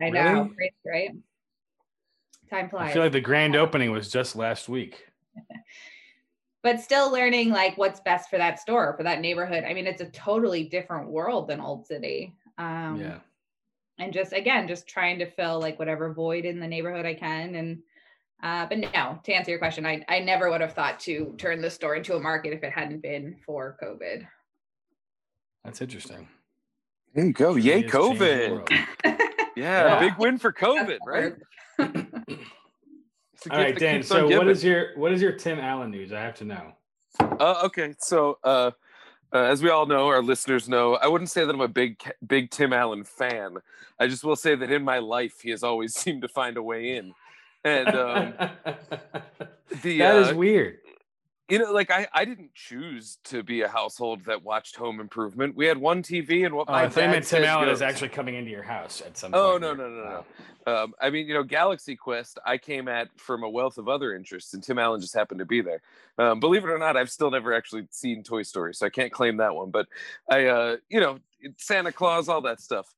I 0.00 0.08
really? 0.08 0.24
know, 0.24 0.50
crazy, 0.56 0.74
right? 0.84 1.10
Time 2.50 2.68
flies. 2.68 2.90
I 2.90 2.92
feel 2.92 3.02
like 3.02 3.12
the 3.12 3.20
grand 3.20 3.54
opening 3.54 3.92
was 3.92 4.10
just 4.10 4.34
last 4.34 4.68
week. 4.68 5.06
but 6.66 6.80
still 6.80 7.12
learning 7.12 7.50
like 7.50 7.78
what's 7.78 8.00
best 8.00 8.28
for 8.28 8.38
that 8.38 8.58
store 8.58 8.92
for 8.96 9.04
that 9.04 9.20
neighborhood. 9.20 9.62
I 9.62 9.72
mean 9.72 9.86
it's 9.86 10.02
a 10.02 10.10
totally 10.10 10.64
different 10.64 11.08
world 11.08 11.46
than 11.46 11.60
old 11.60 11.86
city 11.86 12.34
um 12.58 13.00
yeah. 13.00 13.18
and 13.98 14.12
just 14.12 14.32
again 14.32 14.66
just 14.66 14.88
trying 14.88 15.18
to 15.20 15.30
fill 15.30 15.60
like 15.60 15.78
whatever 15.78 16.12
void 16.12 16.44
in 16.44 16.58
the 16.58 16.66
neighborhood 16.66 17.04
i 17.04 17.14
can 17.14 17.54
and 17.54 17.78
uh 18.42 18.66
but 18.66 18.78
no 18.78 19.18
to 19.22 19.32
answer 19.32 19.50
your 19.50 19.58
question 19.58 19.84
i 19.86 20.04
i 20.08 20.18
never 20.18 20.50
would 20.50 20.60
have 20.60 20.72
thought 20.72 20.98
to 21.00 21.34
turn 21.38 21.60
the 21.60 21.70
store 21.70 21.94
into 21.94 22.16
a 22.16 22.20
market 22.20 22.52
if 22.52 22.62
it 22.62 22.72
hadn't 22.72 23.02
been 23.02 23.36
for 23.44 23.76
covid. 23.82 24.26
That's 25.64 25.80
interesting. 25.80 26.28
There 27.14 27.26
you 27.26 27.32
go. 27.32 27.56
Yay 27.56 27.82
covid. 27.82 28.68
yeah, 29.04 29.16
yeah, 29.56 30.00
big 30.00 30.18
win 30.18 30.38
for 30.38 30.52
covid 30.52 30.98
right 31.06 31.34
All 33.50 33.58
right, 33.58 33.78
Dan. 33.78 34.02
So 34.02 34.26
what 34.28 34.48
is 34.48 34.64
your 34.64 34.96
what 34.96 35.12
is 35.12 35.22
your 35.22 35.32
Tim 35.32 35.58
Allen 35.58 35.90
news? 35.90 36.12
I 36.12 36.20
have 36.20 36.34
to 36.36 36.44
know. 36.44 36.72
Uh, 37.20 37.62
okay, 37.64 37.94
so 37.98 38.38
uh, 38.44 38.70
uh, 39.32 39.38
as 39.38 39.62
we 39.62 39.70
all 39.70 39.86
know, 39.86 40.08
our 40.08 40.22
listeners 40.22 40.68
know, 40.68 40.96
I 40.96 41.06
wouldn't 41.08 41.30
say 41.30 41.44
that 41.44 41.54
I'm 41.54 41.60
a 41.60 41.68
big 41.68 42.00
big 42.26 42.50
Tim 42.50 42.72
Allen 42.72 43.04
fan. 43.04 43.56
I 43.98 44.06
just 44.06 44.24
will 44.24 44.36
say 44.36 44.54
that 44.54 44.70
in 44.70 44.82
my 44.82 44.98
life, 44.98 45.40
he 45.42 45.50
has 45.50 45.62
always 45.62 45.94
seemed 45.98 46.22
to 46.22 46.28
find 46.28 46.56
a 46.56 46.62
way 46.62 46.96
in, 46.96 47.14
and 47.64 47.88
um, 47.88 48.34
the 49.82 49.98
that 49.98 50.16
is 50.16 50.28
uh, 50.32 50.36
weird. 50.36 50.78
You 51.48 51.58
know, 51.60 51.72
like 51.72 51.90
I, 51.90 52.08
I 52.12 52.24
didn't 52.24 52.54
choose 52.54 53.18
to 53.24 53.42
be 53.42 53.62
a 53.62 53.68
household 53.68 54.24
that 54.24 54.42
watched 54.42 54.76
Home 54.76 54.98
Improvement. 55.00 55.54
We 55.54 55.66
had 55.66 55.78
one 55.78 56.02
TV, 56.02 56.44
and 56.44 56.54
what 56.54 56.68
Oh, 56.68 56.72
my 56.72 56.84
I 56.84 56.88
thought 56.88 57.22
Tim 57.22 57.44
Allen 57.44 57.68
is 57.68 57.82
actually 57.82 58.08
coming 58.08 58.34
into 58.34 58.50
your 58.50 58.64
house 58.64 59.00
at 59.00 59.16
some 59.16 59.32
Oh 59.34 59.52
point. 59.52 59.62
no 59.62 59.74
no 59.74 59.88
no 59.88 59.94
no 59.94 60.24
no. 60.66 60.72
Um, 60.72 60.94
I 61.00 61.10
mean, 61.10 61.28
you 61.28 61.34
know, 61.34 61.44
Galaxy 61.44 61.94
Quest. 61.94 62.40
I 62.44 62.58
came 62.58 62.88
at 62.88 63.08
from 63.16 63.44
a 63.44 63.48
wealth 63.48 63.78
of 63.78 63.88
other 63.88 64.12
interests, 64.16 64.52
and 64.54 64.62
Tim 64.62 64.80
Allen 64.80 65.00
just 65.00 65.14
happened 65.14 65.38
to 65.38 65.44
be 65.46 65.60
there. 65.60 65.80
Um, 66.18 66.40
believe 66.40 66.64
it 66.64 66.68
or 66.70 66.78
not, 66.78 66.96
I've 66.96 67.10
still 67.10 67.30
never 67.30 67.52
actually 67.54 67.86
seen 67.90 68.24
Toy 68.24 68.42
Story, 68.42 68.74
so 68.74 68.84
I 68.84 68.90
can't 68.90 69.12
claim 69.12 69.36
that 69.36 69.54
one. 69.54 69.70
But 69.70 69.86
I, 70.28 70.46
uh, 70.46 70.76
you 70.88 70.98
know, 70.98 71.20
Santa 71.58 71.92
Claus, 71.92 72.28
all 72.28 72.40
that 72.40 72.60
stuff. 72.60 72.92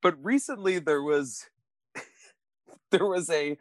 But 0.00 0.16
recently 0.24 0.78
there 0.78 1.02
was, 1.02 1.46
there 2.90 3.06
was 3.06 3.28
a, 3.28 3.58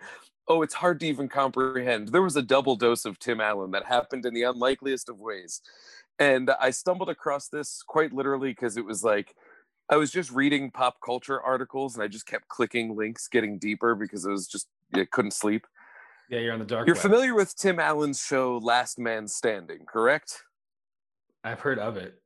oh, 0.52 0.62
it's 0.62 0.74
hard 0.74 1.00
to 1.00 1.08
even 1.08 1.30
comprehend. 1.30 2.10
There 2.10 2.22
was 2.22 2.36
a 2.36 2.42
double 2.42 2.76
dose 2.76 3.06
of 3.06 3.18
Tim 3.20 3.40
Allen 3.40 3.72
that 3.72 3.86
happened 3.86 4.26
in 4.26 4.34
the 4.34 4.44
unlikeliest 4.44 5.08
of 5.08 5.18
ways, 5.18 5.62
and 6.20 6.52
I 6.60 6.72
stumbled 6.72 7.08
across 7.08 7.48
this 7.48 7.82
quite 7.88 8.12
literally 8.12 8.50
because 8.50 8.76
it 8.76 8.84
was 8.84 9.02
like 9.02 9.34
I 9.90 9.96
was 9.96 10.12
just 10.12 10.30
reading 10.30 10.70
pop 10.70 10.98
culture 11.04 11.42
articles 11.42 11.96
and 11.96 12.04
I 12.04 12.10
just 12.10 12.26
kept 12.26 12.50
clicking 12.50 12.98
links, 12.98 13.30
getting 13.30 13.60
deeper 13.60 13.96
because 13.96 14.26
it 14.26 14.32
was 14.32 14.46
just 14.46 14.68
I 14.94 15.06
couldn't 15.06 15.32
sleep. 15.32 15.66
Yeah, 16.30 16.40
you're 16.40 16.54
on 16.54 16.60
the 16.60 16.66
dark. 16.66 16.86
You're 16.86 16.96
web. 16.96 17.02
familiar 17.02 17.34
with 17.34 17.56
Tim 17.56 17.80
Allen's 17.80 18.22
show 18.22 18.58
Last 18.58 19.00
Man 19.00 19.30
Standing, 19.30 19.86
correct? 19.86 20.44
I've 21.46 21.62
heard 21.62 21.80
of 21.80 21.96
it. 21.96 22.22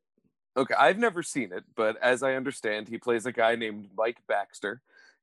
Okay, 0.58 0.74
I've 0.74 0.98
never 0.98 1.22
seen 1.22 1.51
it, 1.51 1.63
but 1.75 1.98
as 2.01 2.24
I 2.24 2.34
understand, 2.34 2.88
he 2.88 2.98
plays 2.98 3.25
a 3.25 3.32
guy 3.32 3.55
named 3.55 3.89
Mike 3.96 4.20
Baxter, 4.27 4.82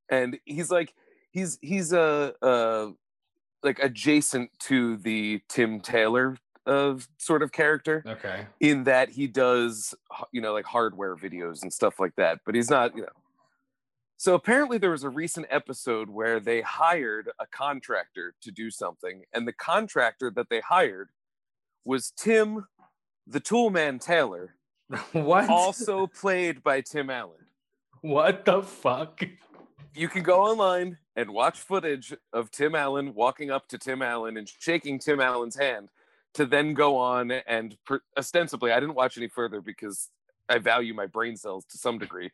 and 0.09 0.39
he's 0.45 0.71
like 0.71 0.93
he's 1.33 1.59
he's 1.61 1.91
a 1.91 2.33
uh, 2.41 2.91
like 3.63 3.79
adjacent 3.79 4.51
to 4.59 4.95
the 4.97 5.41
Tim 5.49 5.81
Taylor 5.81 6.37
of 6.65 7.09
sort 7.17 7.43
of 7.43 7.51
character 7.51 8.01
Okay. 8.07 8.47
in 8.61 8.85
that 8.85 9.09
he 9.09 9.27
does 9.27 9.93
you 10.31 10.39
know 10.39 10.53
like 10.53 10.63
hardware 10.65 11.13
videos 11.17 11.61
and 11.61 11.73
stuff 11.73 11.99
like 11.99 12.15
that 12.15 12.39
but 12.45 12.55
he's 12.55 12.69
not 12.69 12.95
you 12.95 13.01
know 13.01 13.09
so 14.15 14.33
apparently 14.33 14.77
there 14.77 14.91
was 14.91 15.03
a 15.03 15.09
recent 15.09 15.45
episode 15.49 16.09
where 16.09 16.39
they 16.39 16.61
hired 16.61 17.29
a 17.37 17.45
contractor 17.47 18.33
to 18.41 18.49
do 18.49 18.71
something 18.71 19.23
and 19.33 19.45
the 19.45 19.51
contractor 19.51 20.31
that 20.33 20.47
they 20.49 20.61
hired 20.61 21.09
was 21.83 22.11
tim 22.15 22.65
the 23.27 23.41
toolman 23.41 23.99
taylor 23.99 24.55
what? 25.11 25.49
also 25.49 26.07
played 26.07 26.63
by 26.63 26.79
tim 26.79 27.09
allen 27.09 27.45
What 27.99 28.45
the 28.45 28.63
fuck? 28.63 29.21
You 29.95 30.07
can 30.07 30.23
go 30.23 30.41
online 30.41 30.97
and 31.15 31.29
watch 31.29 31.59
footage 31.59 32.13
of 32.31 32.51
Tim 32.51 32.75
Allen 32.75 33.13
walking 33.13 33.51
up 33.51 33.67
to 33.69 33.77
Tim 33.77 34.01
Allen 34.01 34.37
and 34.37 34.49
shaking 34.59 34.99
Tim 34.99 35.19
Allen's 35.19 35.55
hand 35.55 35.89
to 36.33 36.45
then 36.45 36.73
go 36.73 36.97
on 36.97 37.31
and 37.31 37.77
per- 37.85 38.01
ostensibly, 38.17 38.71
I 38.71 38.79
didn't 38.79 38.95
watch 38.95 39.17
any 39.17 39.27
further 39.27 39.61
because 39.61 40.09
I 40.49 40.57
value 40.57 40.93
my 40.93 41.05
brain 41.05 41.37
cells 41.37 41.65
to 41.65 41.77
some 41.77 41.99
degree. 41.99 42.31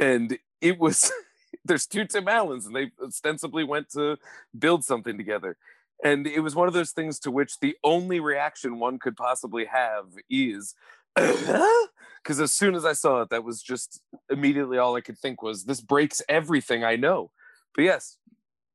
And 0.00 0.38
it 0.60 0.78
was, 0.78 1.10
there's 1.64 1.86
two 1.86 2.04
Tim 2.04 2.28
Allens 2.28 2.66
and 2.66 2.74
they 2.74 2.92
ostensibly 3.02 3.64
went 3.64 3.90
to 3.90 4.16
build 4.56 4.84
something 4.84 5.16
together. 5.16 5.56
And 6.04 6.26
it 6.26 6.40
was 6.40 6.54
one 6.54 6.68
of 6.68 6.74
those 6.74 6.90
things 6.90 7.18
to 7.20 7.30
which 7.30 7.60
the 7.60 7.76
only 7.84 8.20
reaction 8.20 8.78
one 8.78 8.98
could 8.98 9.16
possibly 9.16 9.66
have 9.66 10.06
is, 10.28 10.74
because 11.14 12.40
as 12.40 12.52
soon 12.52 12.74
as 12.74 12.84
I 12.84 12.92
saw 12.92 13.22
it, 13.22 13.30
that 13.30 13.44
was 13.44 13.62
just 13.62 14.00
immediately 14.30 14.78
all 14.78 14.96
I 14.96 15.00
could 15.00 15.18
think 15.18 15.42
was, 15.42 15.64
this 15.64 15.80
breaks 15.80 16.22
everything 16.28 16.84
I 16.84 16.96
know. 16.96 17.30
But 17.74 17.84
yes, 17.84 18.18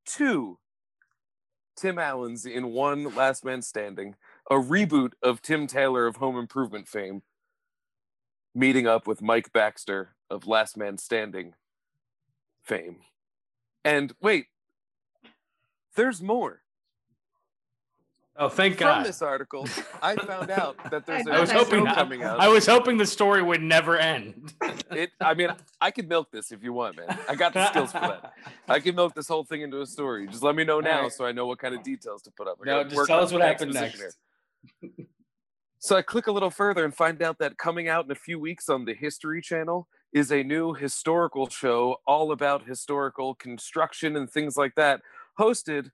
two 0.04 0.58
Tim 1.76 1.98
Allens 1.98 2.44
in 2.44 2.72
one 2.72 3.14
Last 3.14 3.44
Man 3.44 3.62
Standing, 3.62 4.16
a 4.50 4.56
reboot 4.56 5.12
of 5.22 5.40
Tim 5.40 5.66
Taylor 5.66 6.06
of 6.06 6.16
Home 6.16 6.36
Improvement 6.36 6.88
fame, 6.88 7.22
meeting 8.54 8.86
up 8.86 9.06
with 9.06 9.22
Mike 9.22 9.52
Baxter 9.52 10.16
of 10.28 10.46
Last 10.46 10.76
Man 10.76 10.98
Standing 10.98 11.54
fame. 12.62 12.96
And 13.84 14.12
wait, 14.20 14.46
there's 15.94 16.20
more. 16.20 16.62
Oh, 18.40 18.48
thank 18.48 18.74
From 18.74 18.86
God. 18.86 18.94
From 18.98 19.04
this 19.04 19.20
article, 19.20 19.66
I 20.00 20.14
found 20.14 20.50
out 20.52 20.76
that 20.92 21.04
there's 21.06 21.26
a 21.26 21.32
I 21.32 21.38
I 21.38 21.40
was 21.40 21.50
new 21.50 21.58
hoping 21.58 21.86
show 21.86 21.94
coming 21.94 22.22
out. 22.22 22.38
I 22.38 22.46
was 22.46 22.66
hoping 22.66 22.96
the 22.96 23.06
story 23.06 23.42
would 23.42 23.62
never 23.62 23.96
end. 23.98 24.54
It, 24.90 25.10
I 25.20 25.34
mean, 25.34 25.50
I 25.82 25.90
could 25.90 26.08
milk 26.08 26.30
this 26.32 26.50
if 26.50 26.62
you 26.62 26.72
want, 26.72 26.96
man. 26.96 27.18
I 27.28 27.34
got 27.34 27.52
the 27.52 27.68
skills 27.68 27.92
for 27.92 28.00
that. 28.00 28.32
I 28.68 28.80
can 28.80 28.94
milk 28.94 29.14
this 29.14 29.28
whole 29.28 29.44
thing 29.44 29.60
into 29.60 29.82
a 29.82 29.86
story. 29.86 30.26
Just 30.26 30.42
let 30.42 30.54
me 30.56 30.64
know 30.64 30.80
now 30.80 30.96
Alright. 30.96 31.12
so 31.12 31.26
I 31.26 31.32
know 31.32 31.46
what 31.46 31.58
kind 31.58 31.74
of 31.74 31.82
details 31.82 32.22
to 32.22 32.30
put 32.30 32.48
up. 32.48 32.56
I 32.62 32.66
No, 32.66 32.84
just 32.84 33.06
tell 33.06 33.20
us 33.20 33.30
what 33.30 33.42
happened 33.42 33.74
next. 33.74 34.00
here. 34.80 35.06
So 35.78 35.94
I 35.94 36.00
click 36.02 36.26
a 36.26 36.32
little 36.32 36.50
further 36.50 36.86
and 36.86 36.94
find 36.94 37.22
out 37.22 37.38
that 37.38 37.58
coming 37.58 37.86
out 37.86 38.06
in 38.06 38.10
a 38.10 38.14
few 38.16 38.40
weeks 38.40 38.70
on 38.70 38.86
the 38.86 38.94
History 38.94 39.42
Channel 39.42 39.86
is 40.10 40.32
a 40.32 40.42
new 40.42 40.72
historical 40.72 41.50
show 41.50 41.98
all 42.06 42.32
about 42.32 42.66
historical 42.66 43.34
construction 43.34 44.16
and 44.16 44.30
things 44.30 44.56
like 44.56 44.74
that, 44.76 45.02
hosted 45.38 45.90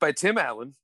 by 0.00 0.10
Tim 0.10 0.36
Allen 0.36 0.74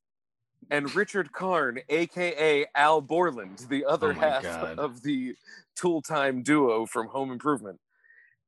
and 0.69 0.93
Richard 0.95 1.31
Karn, 1.31 1.79
aka 1.89 2.65
Al 2.75 3.01
Borland, 3.01 3.65
the 3.69 3.85
other 3.85 4.11
Oh 4.11 4.13
half 4.13 4.43
God. 4.43 4.79
of 4.79 5.01
the 5.01 5.35
Tool 5.75 6.01
Time 6.01 6.41
duo 6.41 6.85
from 6.85 7.07
Home 7.07 7.31
Improvement. 7.31 7.79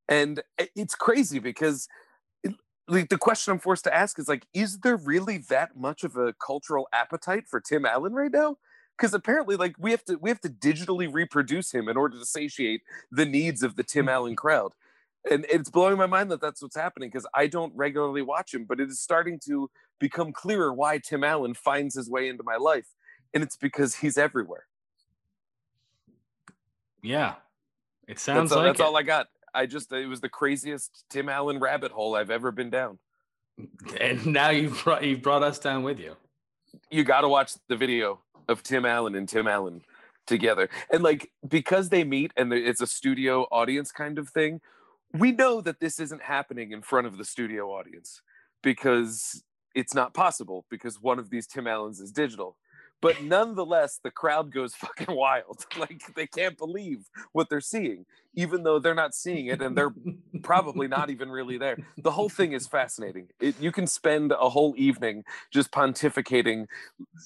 And 0.10 0.42
it's 0.76 0.96
crazy 0.96 1.40
because 1.40 1.88
it- 2.44 2.56
like 2.88 3.10
the 3.10 3.18
question 3.18 3.52
I'm 3.52 3.60
forced 3.60 3.84
to 3.84 3.94
ask 3.94 4.18
is 4.20 4.28
like, 4.28 4.48
is 4.54 4.80
there 4.80 4.96
really 4.96 5.38
that 5.50 5.76
much 5.76 6.04
of 6.04 6.16
a 6.16 6.34
cultural 6.34 6.88
appetite 6.94 7.48
for 7.48 7.60
Tim 7.60 7.86
Allen 7.86 8.14
right 8.14 8.32
now? 8.32 8.58
Because 8.98 9.14
apparently, 9.14 9.56
like 9.56 9.76
we 9.78 9.92
have 9.92 10.04
to 10.06 10.16
we 10.16 10.30
have 10.30 10.42
to 10.42 10.50
digitally 10.50 11.12
reproduce 11.12 11.72
him 11.72 11.88
in 11.88 11.98
order 11.98 12.18
to 12.18 12.26
satiate 12.26 12.82
the 13.12 13.26
needs 13.26 13.62
of 13.62 13.76
the 13.76 13.84
Tim 13.84 14.10
Allen 14.10 14.32
mm-hmm. 14.32 14.38
crowd. 14.38 14.72
And 15.30 15.46
it's 15.50 15.70
blowing 15.70 15.98
my 15.98 16.06
mind 16.06 16.32
that 16.32 16.42
that's 16.42 16.62
what's 16.62 16.76
happening 16.76 17.10
because 17.10 17.28
I 17.34 17.48
don't 17.48 17.74
regularly 17.76 18.22
watch 18.22 18.54
him, 18.54 18.66
but 18.66 18.80
it 18.80 18.90
is 18.90 19.00
starting 19.00 19.40
to 19.46 19.70
become 20.00 20.32
clearer 20.32 20.74
why 20.74 21.00
Tim 21.00 21.24
Allen 21.24 21.54
finds 21.54 21.96
his 21.96 22.10
way 22.10 22.30
into 22.30 22.44
my 22.44 22.56
life. 22.56 22.88
And 23.34 23.44
it's 23.44 23.58
because 23.58 23.96
he's 23.96 24.18
everywhere. 24.18 24.66
Yeah. 27.04 27.36
It 28.08 28.20
sounds 28.20 28.50
That's, 28.50 28.58
all, 28.58 28.64
like 28.64 28.70
that's 28.70 28.80
it. 28.80 28.84
all 28.84 28.98
I 28.98 29.04
got. 29.04 29.28
I 29.54 29.66
just, 29.66 29.92
it 29.92 30.08
was 30.08 30.22
the 30.22 30.30
craziest 30.30 31.06
Tim 31.10 31.30
Allen 31.30 31.60
rabbit 31.60 31.92
hole 31.92 32.16
I've 32.16 32.32
ever 32.32 32.52
been 32.52 32.70
down. 32.70 33.00
and 34.00 34.26
now 34.28 34.50
you've 34.50 34.84
brought, 34.84 35.04
you've 35.04 35.22
brought 35.22 35.44
us 35.44 35.60
down 35.60 35.84
with 35.84 36.00
you. 36.00 36.16
you 36.90 37.04
got 37.04 37.22
to 37.22 37.28
watch 37.28 37.54
the 37.68 37.76
video 37.76 38.20
of 38.48 38.64
Tim 38.64 38.86
Allen 38.86 39.16
and 39.16 39.28
Tim 39.28 39.48
Allen 39.48 39.82
together. 40.26 40.70
And 40.92 41.04
like 41.04 41.32
because 41.48 41.90
they 41.90 42.04
meet 42.04 42.32
and 42.38 42.54
it's 42.54 42.82
a 42.82 42.88
studio 42.88 43.44
audience 43.52 43.92
kind 43.92 44.20
of 44.20 44.30
thing, 44.30 44.62
we 45.14 45.32
know 45.32 45.62
that 45.62 45.80
this 45.80 46.00
isn't 46.00 46.22
happening 46.22 46.72
in 46.72 46.82
front 46.82 47.08
of 47.08 47.18
the 47.18 47.26
studio 47.26 47.70
audience 47.70 48.22
because 48.64 49.44
it's 49.76 49.94
not 49.94 50.14
possible 50.14 50.66
because 50.70 51.02
one 51.02 51.20
of 51.20 51.30
these 51.30 51.48
Tim 51.48 51.68
Allens 51.68 52.00
is 52.00 52.12
digital. 52.12 52.58
But 53.00 53.22
nonetheless, 53.24 54.00
the 54.04 54.12
crowd 54.12 54.52
goes 54.52 54.74
fucking 54.76 55.16
wild. 55.16 55.66
Like 55.78 56.02
they 56.16 56.26
can't 56.26 56.58
believe 56.58 57.08
what 57.34 57.50
they're 57.50 57.62
seeing, 57.62 58.06
even 58.34 58.64
though 58.64 58.80
they're 58.80 58.96
not 58.96 59.14
seeing 59.14 59.46
it 59.46 59.62
and 59.62 59.78
they're 59.78 59.94
probably 60.42 60.88
not 60.88 61.12
even 61.12 61.30
really 61.30 61.60
there. 61.60 61.78
The 61.98 62.10
whole 62.10 62.30
thing 62.30 62.54
is 62.54 62.66
fascinating. 62.66 63.28
It, 63.40 63.62
you 63.62 63.72
can 63.72 63.86
spend 63.86 64.32
a 64.32 64.50
whole 64.50 64.74
evening 64.76 65.24
just 65.54 65.72
pontificating 65.72 66.66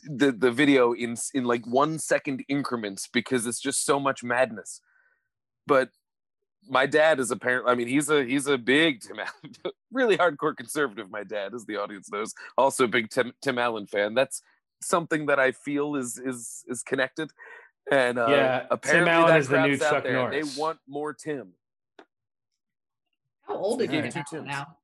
the 0.03 0.33
the 0.33 0.51
video 0.51 0.91
in 0.91 1.15
in 1.33 1.45
like 1.45 1.65
one 1.65 1.97
second 1.97 2.43
increments 2.49 3.07
because 3.07 3.47
it's 3.47 3.61
just 3.61 3.85
so 3.85 4.01
much 4.01 4.21
madness. 4.21 4.81
But 5.65 5.91
my 6.69 6.85
dad 6.85 7.19
is 7.19 7.31
apparently 7.31 7.71
I 7.71 7.75
mean 7.75 7.87
he's 7.87 8.09
a 8.09 8.23
he's 8.23 8.47
a 8.47 8.57
big 8.57 9.01
Tim 9.01 9.19
Allen, 9.19 9.73
really 9.91 10.17
hardcore 10.17 10.55
conservative. 10.55 11.09
My 11.09 11.23
dad, 11.23 11.53
as 11.53 11.65
the 11.65 11.77
audience 11.77 12.11
knows, 12.11 12.33
also 12.57 12.85
a 12.85 12.87
big 12.87 13.09
Tim, 13.09 13.33
Tim 13.41 13.57
Allen 13.57 13.87
fan. 13.87 14.13
That's 14.13 14.41
something 14.81 15.27
that 15.27 15.39
I 15.39 15.51
feel 15.51 15.95
is 15.95 16.17
is 16.17 16.63
is 16.67 16.83
connected. 16.83 17.31
And 17.91 18.19
uh, 18.19 18.27
Yeah, 18.29 18.65
Tim 18.81 19.07
Allen 19.07 19.37
is 19.37 19.47
the 19.47 19.65
new 19.65 19.77
crowd's 19.77 19.91
Chuck 19.91 20.03
there, 20.03 20.13
Norris. 20.13 20.55
They 20.55 20.61
want 20.61 20.79
more 20.87 21.13
Tim. 21.13 21.53
How 23.43 23.55
old 23.55 23.81
is 23.81 23.89
Give 23.89 24.03
he 24.03 24.19
it 24.19 24.25
two 24.29 24.37
now? 24.37 24.43
Now? 24.43 24.77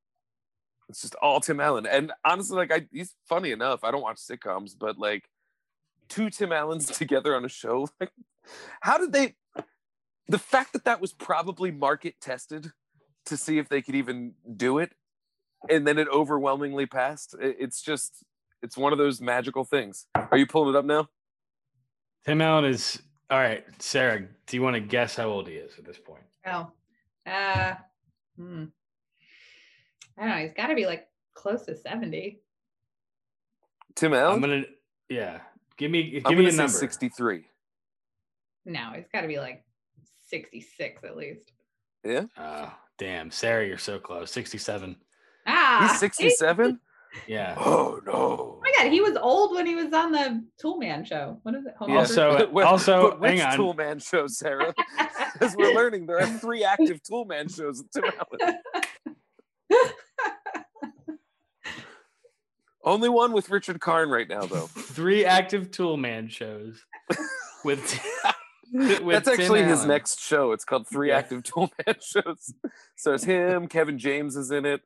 It's 0.88 1.02
just 1.02 1.14
all 1.16 1.40
Tim 1.40 1.60
Allen. 1.60 1.86
And 1.86 2.12
honestly, 2.24 2.56
like 2.56 2.72
I 2.72 2.86
he's 2.92 3.14
funny 3.28 3.52
enough. 3.52 3.84
I 3.84 3.90
don't 3.90 4.02
watch 4.02 4.16
sitcoms, 4.16 4.72
but 4.78 4.98
like 4.98 5.28
two 6.08 6.30
Tim 6.30 6.52
Allens 6.52 6.86
together 6.98 7.36
on 7.36 7.44
a 7.44 7.48
show, 7.48 7.88
like 8.00 8.10
how 8.80 8.98
did 8.98 9.12
they 9.12 9.36
the 10.28 10.38
fact 10.38 10.72
that 10.74 10.84
that 10.84 11.00
was 11.00 11.12
probably 11.12 11.70
market 11.70 12.20
tested 12.20 12.72
to 13.26 13.36
see 13.36 13.58
if 13.58 13.68
they 13.68 13.82
could 13.82 13.94
even 13.94 14.34
do 14.56 14.78
it 14.78 14.92
and 15.68 15.86
then 15.86 15.98
it 15.98 16.08
overwhelmingly 16.08 16.86
passed. 16.86 17.34
It's 17.40 17.82
just 17.82 18.24
it's 18.62 18.76
one 18.76 18.92
of 18.92 18.98
those 18.98 19.20
magical 19.20 19.64
things. 19.64 20.06
Are 20.14 20.36
you 20.38 20.46
pulling 20.46 20.74
it 20.74 20.78
up 20.78 20.84
now? 20.84 21.08
Tim 22.26 22.40
Allen 22.40 22.64
is 22.64 23.00
all 23.30 23.38
right. 23.38 23.64
Sarah, 23.78 24.26
do 24.46 24.56
you 24.56 24.62
want 24.62 24.74
to 24.74 24.80
guess 24.80 25.16
how 25.16 25.28
old 25.28 25.48
he 25.48 25.54
is 25.54 25.78
at 25.78 25.84
this 25.84 25.98
point? 25.98 26.22
Oh, 26.46 26.70
uh, 27.26 27.74
hmm. 28.36 28.64
I 30.16 30.20
don't 30.20 30.28
know. 30.30 30.36
He's 30.36 30.54
got 30.54 30.68
to 30.68 30.74
be 30.74 30.86
like 30.86 31.06
close 31.34 31.62
to 31.66 31.76
seventy. 31.76 32.40
Tim 33.94 34.14
allen 34.14 34.34
I'm 34.36 34.40
gonna 34.40 34.64
yeah. 35.08 35.40
Give 35.76 35.90
me 35.90 36.10
give 36.10 36.26
I'm 36.26 36.32
me 36.32 36.36
gonna 36.36 36.48
a 36.48 36.52
say 36.52 36.56
number. 36.58 36.72
63. 36.72 37.44
No, 38.66 38.92
it's 38.94 39.08
got 39.12 39.22
to 39.22 39.28
be 39.28 39.38
like 39.38 39.64
66 40.28 41.04
at 41.04 41.16
least. 41.16 41.52
Yeah, 42.04 42.24
Oh, 42.38 42.72
damn, 42.98 43.30
Sarah, 43.30 43.66
you're 43.66 43.78
so 43.78 43.98
close. 43.98 44.30
67. 44.30 44.96
Ah, 45.46 45.88
he's 45.90 45.98
67. 46.00 46.80
Yeah. 47.26 47.54
Oh 47.58 47.98
no. 48.04 48.12
Oh 48.12 48.60
my 48.62 48.70
god, 48.76 48.92
he 48.92 49.00
was 49.00 49.16
old 49.16 49.54
when 49.54 49.64
he 49.64 49.74
was 49.74 49.90
on 49.94 50.12
the 50.12 50.44
Toolman 50.62 51.06
show. 51.06 51.40
What 51.42 51.54
is 51.54 51.64
it? 51.64 51.72
Home 51.78 51.88
Yeah. 51.90 51.96
Also- 52.00 52.50
But- 52.52 52.64
also, 52.66 53.10
but 53.10 53.20
which 53.20 53.40
hang 53.40 53.50
on. 53.50 53.56
Tool 53.56 53.98
show, 53.98 54.26
Sarah? 54.26 54.74
As 55.40 55.56
we're 55.56 55.72
learning, 55.72 56.04
there 56.06 56.18
are 56.20 56.26
three 56.26 56.64
active 56.64 57.00
Toolman 57.02 57.52
shows 57.52 57.80
at 57.80 57.90
Tim 57.92 58.04
Allen. 58.04 58.58
Only 62.84 63.08
one 63.08 63.32
with 63.32 63.50
Richard 63.50 63.80
Karn 63.80 64.10
right 64.10 64.28
now, 64.28 64.44
though. 64.44 64.66
Three 64.66 65.24
active 65.24 65.70
Toolman 65.70 66.30
shows 66.30 66.84
with, 67.08 67.18
with 67.64 68.00
That's 68.72 69.26
Tim 69.28 69.40
actually 69.40 69.62
his 69.62 69.78
Allen. 69.80 69.88
next 69.88 70.20
show. 70.20 70.52
It's 70.52 70.64
called 70.64 70.86
Three 70.88 71.08
Yeah. 71.08 71.18
Active 71.18 71.42
Tool 71.44 71.70
Man 71.86 71.96
shows. 72.00 72.52
So 72.96 73.14
it's 73.14 73.24
him, 73.24 73.66
Kevin 73.68 73.98
James 73.98 74.36
is 74.36 74.50
in 74.50 74.66
it, 74.66 74.82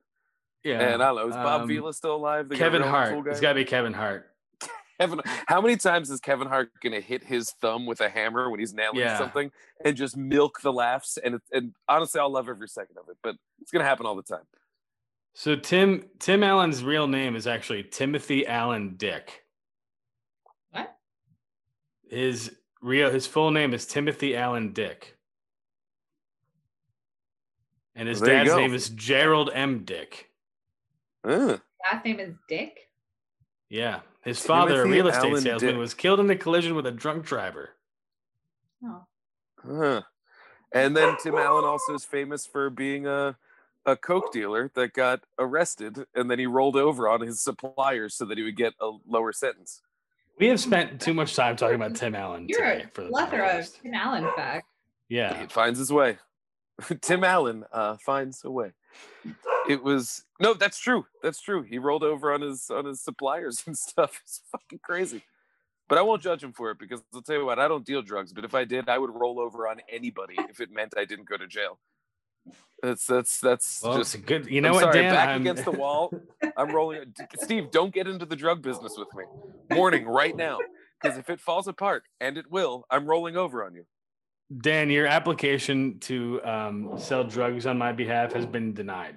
Yeah. 0.64 0.80
and 0.80 1.02
I 1.02 1.06
don't 1.08 1.16
know, 1.16 1.28
is 1.28 1.34
Bob 1.34 1.62
Um, 1.62 1.68
Vila 1.68 1.92
still 1.92 2.16
alive? 2.16 2.48
The 2.48 2.56
Kevin 2.56 2.82
Hart. 2.82 3.26
It's 3.26 3.40
got 3.40 3.50
to 3.50 3.54
be 3.54 3.64
Kevin 3.64 3.92
Hart. 3.92 4.28
Kevin, 5.00 5.20
how 5.46 5.60
many 5.60 5.76
times 5.76 6.10
is 6.10 6.20
Kevin 6.20 6.46
Hart 6.46 6.70
gonna 6.80 7.00
hit 7.00 7.24
his 7.24 7.50
thumb 7.60 7.86
with 7.86 8.00
a 8.00 8.08
hammer 8.08 8.48
when 8.50 8.60
he's 8.60 8.72
nailing 8.72 8.98
Yeah. 9.00 9.18
something 9.18 9.50
and 9.84 9.96
just 9.96 10.16
milk 10.16 10.60
the 10.60 10.72
laughs? 10.72 11.16
And 11.16 11.40
and 11.50 11.74
honestly, 11.88 12.20
I'll 12.20 12.30
love 12.30 12.48
every 12.48 12.68
second 12.68 12.98
of 12.98 13.08
it, 13.08 13.16
but 13.20 13.34
it's 13.60 13.72
gonna 13.72 13.84
happen 13.84 14.06
all 14.06 14.14
the 14.14 14.22
time. 14.22 14.44
So 15.34 15.56
Tim 15.56 16.04
Tim 16.20 16.44
Allen's 16.44 16.84
real 16.84 17.08
name 17.08 17.34
is 17.34 17.48
actually 17.48 17.82
Timothy 17.82 18.46
Allen 18.46 18.94
Dick. 18.96 19.44
What? 20.70 20.94
His 22.08 22.54
real 22.82 23.10
his 23.10 23.26
full 23.26 23.50
name 23.50 23.72
is 23.72 23.86
Timothy 23.86 24.36
Allen 24.36 24.72
Dick. 24.72 25.16
And 27.94 28.08
his 28.08 28.20
Well, 28.20 28.30
there 28.30 28.44
dad's 28.44 28.56
name 28.56 28.74
is 28.74 28.88
Gerald 28.90 29.50
M. 29.52 29.84
Dick. 29.84 30.30
Uh, 31.24 31.58
Last 31.92 32.04
name 32.04 32.20
is 32.20 32.34
Dick. 32.48 32.88
Yeah. 33.68 34.00
His 34.22 34.40
father, 34.40 34.82
a 34.82 34.86
real 34.86 35.08
estate 35.08 35.30
Allen 35.30 35.42
salesman, 35.42 35.72
Dick. 35.72 35.78
was 35.78 35.94
killed 35.94 36.20
in 36.20 36.30
a 36.30 36.36
collision 36.36 36.74
with 36.74 36.86
a 36.86 36.92
drunk 36.92 37.24
driver. 37.24 37.70
Oh, 38.84 39.04
uh. 39.68 40.00
And 40.74 40.96
then 40.96 41.16
Tim 41.22 41.34
Allen 41.34 41.64
also 41.64 41.94
is 41.94 42.04
famous 42.04 42.46
for 42.46 42.70
being 42.70 43.06
a 43.06 43.36
a 43.84 43.96
coke 43.96 44.32
dealer 44.32 44.70
that 44.74 44.92
got 44.92 45.24
arrested, 45.38 46.06
and 46.14 46.30
then 46.30 46.38
he 46.38 46.46
rolled 46.46 46.76
over 46.76 47.08
on 47.08 47.20
his 47.20 47.40
suppliers 47.40 48.14
so 48.14 48.24
that 48.24 48.38
he 48.38 48.44
would 48.44 48.56
get 48.56 48.74
a 48.80 48.90
lower 49.06 49.32
sentence. 49.32 49.82
We 50.38 50.48
have 50.48 50.60
spent 50.60 51.00
too 51.00 51.14
much 51.14 51.36
time 51.36 51.56
talking 51.56 51.76
about 51.76 51.94
Tim 51.94 52.14
Allen 52.14 52.46
you're 52.48 52.60
today 52.60 52.84
a 52.84 52.88
for 52.88 53.04
the 53.04 53.10
plethora 53.10 53.58
of. 53.58 53.82
Tim 53.82 53.94
Allen 53.94 54.28
facts. 54.36 54.66
Yeah. 55.08 55.40
It 55.42 55.52
finds 55.52 55.78
his 55.78 55.92
way. 55.92 56.18
Tim 57.00 57.22
Allen 57.22 57.64
uh, 57.72 57.96
finds 57.98 58.44
a 58.44 58.50
way. 58.50 58.72
It 59.68 59.82
was 59.82 60.24
no, 60.40 60.54
that's 60.54 60.78
true. 60.78 61.06
That's 61.22 61.40
true. 61.40 61.62
He 61.62 61.78
rolled 61.78 62.02
over 62.02 62.32
on 62.32 62.40
his 62.40 62.68
on 62.70 62.84
his 62.84 63.02
suppliers 63.02 63.62
and 63.66 63.76
stuff. 63.88 64.20
It's 64.24 64.42
fucking 64.50 64.80
crazy. 64.82 65.22
But 65.88 65.98
I 65.98 66.02
won't 66.02 66.22
judge 66.22 66.42
him 66.42 66.52
for 66.52 66.70
it 66.70 66.78
because 66.78 67.02
I'll 67.14 67.22
tell 67.22 67.36
you 67.36 67.44
what, 67.44 67.58
I 67.58 67.68
don't 67.68 67.84
deal 67.84 68.00
drugs. 68.02 68.32
But 68.32 68.44
if 68.44 68.54
I 68.54 68.64
did, 68.64 68.88
I 68.88 68.98
would 68.98 69.10
roll 69.10 69.38
over 69.38 69.68
on 69.68 69.80
anybody 69.90 70.36
if 70.48 70.60
it 70.60 70.70
meant 70.72 70.94
I 70.96 71.04
didn't 71.04 71.28
go 71.28 71.36
to 71.36 71.46
jail. 71.46 71.78
That's 72.82 73.06
that's 73.06 73.38
that's 73.40 73.82
Well, 73.82 73.98
just 73.98 74.24
good. 74.26 74.46
You 74.46 74.60
know 74.60 74.70
I'm 74.70 74.74
what, 74.74 74.80
sorry, 74.82 75.02
Dan? 75.02 75.14
back 75.14 75.28
I'm- 75.28 75.40
against 75.42 75.64
the 75.64 75.70
wall. 75.72 76.12
I'm 76.56 76.74
rolling. 76.74 77.14
Steve, 77.40 77.70
don't 77.70 77.94
get 77.94 78.08
into 78.08 78.26
the 78.26 78.34
drug 78.36 78.60
business 78.62 78.96
with 78.98 79.08
me. 79.14 79.24
Warning 79.76 80.04
right 80.04 80.34
now, 80.34 80.58
because 81.00 81.16
if 81.16 81.30
it 81.30 81.40
falls 81.40 81.68
apart, 81.68 82.02
and 82.20 82.36
it 82.36 82.50
will, 82.50 82.84
I'm 82.90 83.06
rolling 83.06 83.36
over 83.36 83.64
on 83.64 83.74
you. 83.74 83.84
Dan, 84.60 84.90
your 84.90 85.06
application 85.06 85.98
to 86.00 86.42
um, 86.44 86.94
sell 86.98 87.24
drugs 87.24 87.66
on 87.66 87.78
my 87.78 87.92
behalf 87.92 88.32
has 88.32 88.44
been 88.44 88.74
denied. 88.74 89.16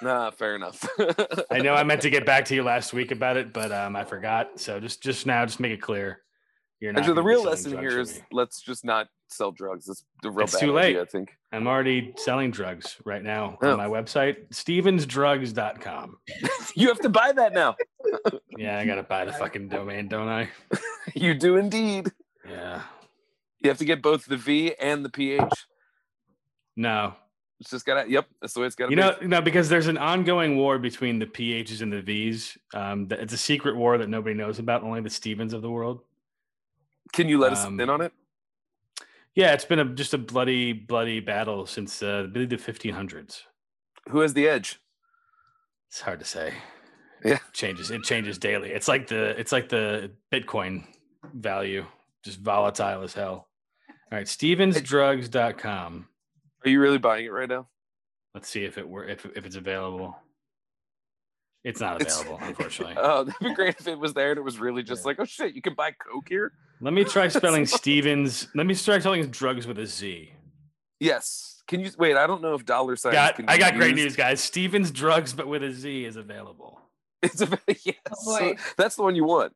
Nah, 0.00 0.30
fair 0.30 0.56
enough. 0.56 0.88
I 1.50 1.58
know 1.58 1.74
I 1.74 1.82
meant 1.84 2.00
to 2.02 2.10
get 2.10 2.24
back 2.32 2.46
to 2.46 2.54
you 2.54 2.62
last 2.62 2.92
week 2.92 3.10
about 3.10 3.36
it, 3.36 3.52
but 3.52 3.70
um, 3.72 3.94
I 3.94 4.04
forgot. 4.04 4.58
So 4.58 4.80
just 4.80 5.02
just 5.02 5.26
now, 5.26 5.44
just 5.44 5.60
make 5.60 5.72
it 5.72 5.82
clear. 5.82 6.22
You're 6.80 6.92
not. 6.92 7.00
Actually, 7.00 7.16
the 7.16 7.22
real 7.24 7.44
lesson 7.44 7.78
here 7.78 8.00
is 8.00 8.22
let's 8.32 8.60
just 8.62 8.84
not 8.84 9.08
sell 9.32 9.50
drugs. 9.52 9.88
It's 9.88 10.04
the 10.22 10.30
real 10.30 10.44
It's 10.44 10.52
bad 10.54 10.60
too 10.60 10.72
late. 10.72 10.84
idea, 10.90 11.02
I 11.02 11.04
think. 11.06 11.36
I'm 11.52 11.66
already 11.66 12.14
selling 12.16 12.50
drugs 12.50 12.96
right 13.04 13.22
now 13.22 13.58
Oh. 13.62 13.72
on 13.72 13.76
my 13.78 13.86
website, 13.86 14.48
stevensdrugs.com. 14.50 16.16
You 16.76 16.88
have 16.88 17.00
to 17.00 17.08
buy 17.10 17.32
that 17.32 17.52
now. 17.52 17.76
Yeah, 18.58 18.78
I 18.78 18.84
gotta 18.84 19.02
buy 19.02 19.24
the 19.24 19.32
fucking 19.32 19.68
domain, 19.68 20.08
don't 20.08 20.28
I? 20.28 20.48
You 21.14 21.34
do 21.34 21.56
indeed. 21.56 22.10
Yeah. 22.48 22.82
You 23.60 23.68
have 23.70 23.78
to 23.78 23.84
get 23.84 24.02
both 24.02 24.24
the 24.26 24.36
V 24.36 24.74
and 24.80 25.04
the 25.04 25.08
PH. 25.10 25.52
No, 26.76 27.14
It's 27.60 27.70
just 27.70 27.84
gotta. 27.86 28.08
Yep, 28.10 28.26
that's 28.40 28.54
the 28.54 28.60
way 28.60 28.66
it's 28.66 28.74
gotta 28.76 28.90
you 28.90 28.96
be. 28.96 29.02
know, 29.02 29.16
no, 29.22 29.40
because 29.40 29.68
there's 29.68 29.86
an 29.88 29.98
ongoing 29.98 30.56
war 30.56 30.78
between 30.78 31.18
the 31.18 31.26
PHs 31.26 31.80
and 31.82 31.92
the 31.92 32.00
Vs. 32.02 32.56
Um, 32.74 33.08
it's 33.10 33.32
a 33.34 33.38
secret 33.38 33.76
war 33.76 33.98
that 33.98 34.08
nobody 34.08 34.34
knows 34.34 34.58
about, 34.58 34.82
only 34.82 35.00
the 35.00 35.10
Stevens 35.10 35.52
of 35.52 35.62
the 35.62 35.70
world. 35.70 36.00
Can 37.12 37.28
you 37.28 37.38
let 37.38 37.52
us 37.52 37.64
um, 37.64 37.78
in 37.80 37.90
on 37.90 38.00
it? 38.00 38.12
Yeah, 39.34 39.52
it's 39.52 39.64
been 39.64 39.78
a 39.78 39.84
just 39.86 40.14
a 40.14 40.18
bloody, 40.18 40.72
bloody 40.72 41.20
battle 41.20 41.66
since 41.66 42.02
uh, 42.02 42.26
the 42.32 42.46
1500s. 42.46 43.42
Who 44.10 44.20
has 44.20 44.34
the 44.34 44.48
edge? 44.48 44.80
It's 45.88 46.00
hard 46.00 46.20
to 46.20 46.26
say. 46.26 46.54
Yeah. 47.24 47.34
It 47.34 47.52
changes. 47.52 47.90
It 47.90 48.02
changes 48.02 48.38
daily. 48.38 48.70
It's 48.70 48.88
like 48.88 49.06
the 49.06 49.38
it's 49.38 49.52
like 49.52 49.68
the 49.68 50.10
Bitcoin 50.32 50.84
value, 51.34 51.86
just 52.24 52.40
volatile 52.40 53.02
as 53.02 53.14
hell. 53.14 53.48
All 54.10 54.18
right, 54.18 54.26
stevensdrugs.com. 54.26 56.08
Are 56.64 56.68
you 56.68 56.80
really 56.80 56.98
buying 56.98 57.24
it 57.24 57.32
right 57.32 57.48
now? 57.48 57.68
Let's 58.34 58.48
see 58.48 58.64
if 58.64 58.76
it 58.78 58.88
were 58.88 59.04
if 59.04 59.24
if 59.36 59.46
it's 59.46 59.56
available. 59.56 60.16
It's 61.64 61.80
not 61.80 62.00
It's- 62.00 62.20
available, 62.20 62.44
unfortunately. 62.46 62.94
Oh, 62.98 63.24
that'd 63.24 63.40
be 63.40 63.54
great 63.54 63.76
if 63.78 63.86
it 63.86 63.98
was 63.98 64.14
there 64.14 64.30
and 64.30 64.38
it 64.38 64.42
was 64.42 64.58
really 64.58 64.82
just 64.82 65.02
Yeah. 65.02 65.08
like, 65.08 65.20
oh 65.20 65.24
shit, 65.24 65.54
you 65.54 65.62
can 65.62 65.74
buy 65.74 65.92
Coke 65.92 66.28
here. 66.28 66.52
Let 66.80 66.92
me 66.92 67.04
try 67.04 67.28
spelling 67.28 67.66
Stevens. 67.78 68.48
Let 68.54 68.66
me 68.66 68.74
try 68.74 68.98
spelling 68.98 69.26
drugs 69.30 69.66
with 69.66 69.78
a 69.78 69.86
Z. 69.86 70.32
Yes. 71.00 71.62
Can 71.68 71.80
you 71.80 71.90
wait? 71.98 72.16
I 72.16 72.26
don't 72.26 72.42
know 72.42 72.54
if 72.54 72.64
dollar 72.64 72.96
signs. 72.96 73.14
Got, 73.14 73.36
can 73.36 73.48
I 73.48 73.54
be 73.56 73.60
got 73.60 73.74
great 73.76 73.94
news, 73.94 74.16
guys. 74.16 74.40
Stevens 74.40 74.90
drugs, 74.90 75.32
but 75.32 75.46
with 75.46 75.62
a 75.62 75.72
Z 75.72 76.04
is 76.04 76.16
available. 76.16 76.80
It's 77.22 77.40
a 77.40 77.48
yes. 77.68 77.94
Oh, 78.26 78.38
boy. 78.38 78.56
that's 78.76 78.96
the 78.96 79.02
one 79.02 79.14
you 79.14 79.24
want. 79.24 79.52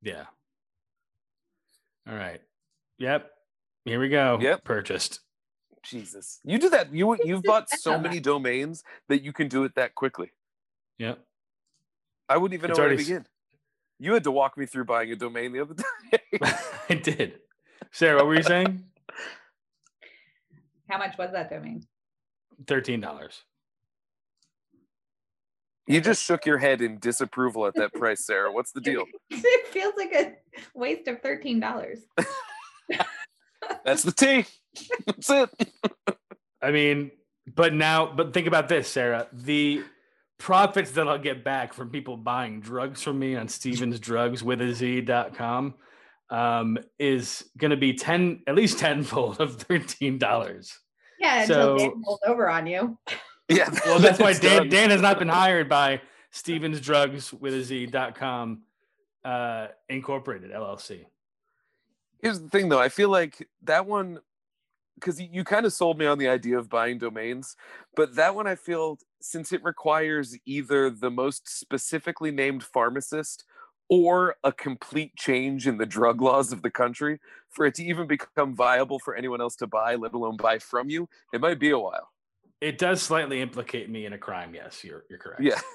Yeah. 0.00 0.24
All 2.08 2.14
right. 2.16 2.40
Yep. 2.98 3.30
Here 3.84 4.00
we 4.00 4.08
go. 4.08 4.38
Yep. 4.40 4.64
Purchased. 4.64 5.20
Jesus, 5.82 6.38
you 6.44 6.58
do 6.58 6.70
that. 6.70 6.94
You 6.94 7.16
you've 7.24 7.42
bought 7.42 7.68
so 7.68 7.98
many 7.98 8.20
domains 8.20 8.84
that 9.08 9.22
you 9.22 9.32
can 9.32 9.48
do 9.48 9.64
it 9.64 9.74
that 9.74 9.94
quickly. 9.96 10.30
Yep. 10.98 11.18
I 12.32 12.38
wouldn't 12.38 12.58
even 12.58 12.70
It's 12.70 12.78
know 12.78 12.84
where 12.84 12.88
to 12.88 12.94
already 12.94 13.02
s- 13.02 13.08
begin. 13.08 13.26
You 13.98 14.14
had 14.14 14.24
to 14.24 14.30
walk 14.30 14.56
me 14.56 14.64
through 14.66 14.86
buying 14.86 15.12
a 15.12 15.16
domain 15.16 15.52
the 15.52 15.60
other 15.60 15.74
day. 15.74 16.18
I 16.88 16.94
did. 16.94 17.40
Sarah, 17.90 18.16
what 18.16 18.26
were 18.26 18.34
you 18.36 18.42
saying? 18.42 18.84
How 20.88 20.96
much 20.98 21.16
was 21.18 21.30
that 21.32 21.50
domain? 21.50 21.84
Thirteen 22.66 23.00
dollars. 23.00 23.42
you 25.86 26.00
just 26.00 26.22
shook 26.22 26.46
your 26.46 26.58
head 26.58 26.80
in 26.80 26.98
disapproval 26.98 27.66
at 27.66 27.74
that 27.74 27.92
price, 27.92 28.24
Sarah. 28.24 28.50
What's 28.50 28.72
the 28.72 28.80
deal? 28.80 29.04
it 29.30 29.66
feels 29.68 29.94
like 29.96 30.12
a 30.14 30.34
waste 30.74 31.06
of 31.08 31.20
thirteen 31.20 31.60
dollars. 31.60 32.00
That's 33.84 34.02
the 34.02 34.12
T. 34.12 34.46
That's 35.06 35.30
it. 35.30 35.50
I 36.62 36.70
mean, 36.70 37.10
but 37.54 37.72
now, 37.74 38.06
but 38.12 38.32
think 38.32 38.46
about 38.46 38.68
this, 38.68 38.88
Sarah. 38.88 39.26
The 39.32 39.82
profits 40.42 40.90
that 40.90 41.06
I'll 41.06 41.18
get 41.18 41.44
back 41.44 41.72
from 41.72 41.88
people 41.88 42.16
buying 42.16 42.60
drugs 42.60 43.00
from 43.00 43.20
me 43.20 43.36
on 43.36 43.46
Stevens 43.46 44.00
Drugs 44.00 44.42
with 44.42 44.60
a 44.60 44.74
Z.com 44.74 45.74
um, 46.30 46.78
is 46.98 47.44
going 47.56 47.70
to 47.70 47.76
be 47.76 47.94
10, 47.94 48.42
at 48.48 48.56
least 48.56 48.80
tenfold 48.80 49.40
of 49.40 49.56
$13. 49.56 50.72
Yeah, 51.20 51.42
until 51.42 51.46
So- 51.46 51.78
Dan 51.78 52.02
rolled 52.04 52.20
over 52.26 52.50
on 52.50 52.66
you. 52.66 52.98
Yeah. 53.48 53.70
Well, 53.86 54.00
that's 54.00 54.18
why 54.18 54.32
Dan. 54.32 54.68
Dan 54.68 54.90
has 54.90 55.00
not 55.00 55.18
been 55.20 55.28
hired 55.28 55.68
by 55.68 56.00
Stevens 56.32 56.80
Drugs 56.80 57.32
with 57.32 57.54
a 57.54 57.62
Z.com 57.62 58.62
uh, 59.24 59.68
Incorporated 59.88 60.50
LLC. 60.50 61.04
Here's 62.20 62.40
the 62.40 62.48
thing, 62.48 62.68
though. 62.68 62.80
I 62.80 62.88
feel 62.88 63.10
like 63.10 63.46
that 63.62 63.86
one, 63.86 64.18
because 64.94 65.20
you, 65.20 65.44
kind 65.44 65.66
of 65.66 65.72
sold 65.72 65.98
me 65.98 66.06
on 66.06 66.18
the 66.18 66.28
idea 66.28 66.58
of 66.58 66.68
buying 66.68 66.98
domains, 66.98 67.56
but 67.96 68.14
that 68.16 68.34
one 68.34 68.46
I 68.46 68.54
feel 68.54 68.98
since 69.20 69.52
it 69.52 69.62
requires 69.64 70.36
either 70.46 70.90
the 70.90 71.10
most 71.10 71.48
specifically 71.48 72.30
named 72.30 72.62
pharmacist 72.62 73.44
or 73.88 74.36
a 74.44 74.52
complete 74.52 75.14
change 75.16 75.66
in 75.66 75.76
the 75.76 75.86
drug 75.86 76.22
laws 76.22 76.52
of 76.52 76.62
the 76.62 76.70
country 76.70 77.20
for 77.50 77.66
it 77.66 77.74
to 77.74 77.84
even 77.84 78.06
become 78.06 78.54
viable 78.54 78.98
for 78.98 79.14
anyone 79.14 79.40
else 79.40 79.56
to 79.56 79.66
buy, 79.66 79.94
let 79.96 80.14
alone 80.14 80.36
buy 80.36 80.58
from 80.58 80.88
you, 80.88 81.08
it 81.32 81.40
might 81.40 81.58
be 81.58 81.70
a 81.70 81.78
while. 81.78 82.08
It 82.60 82.78
does 82.78 83.02
slightly 83.02 83.40
implicate 83.42 83.90
me 83.90 84.06
in 84.06 84.12
a 84.12 84.18
crime. 84.18 84.54
Yes, 84.54 84.84
you're, 84.84 85.04
you're 85.10 85.18
correct. 85.18 85.42
Yeah. 85.42 85.60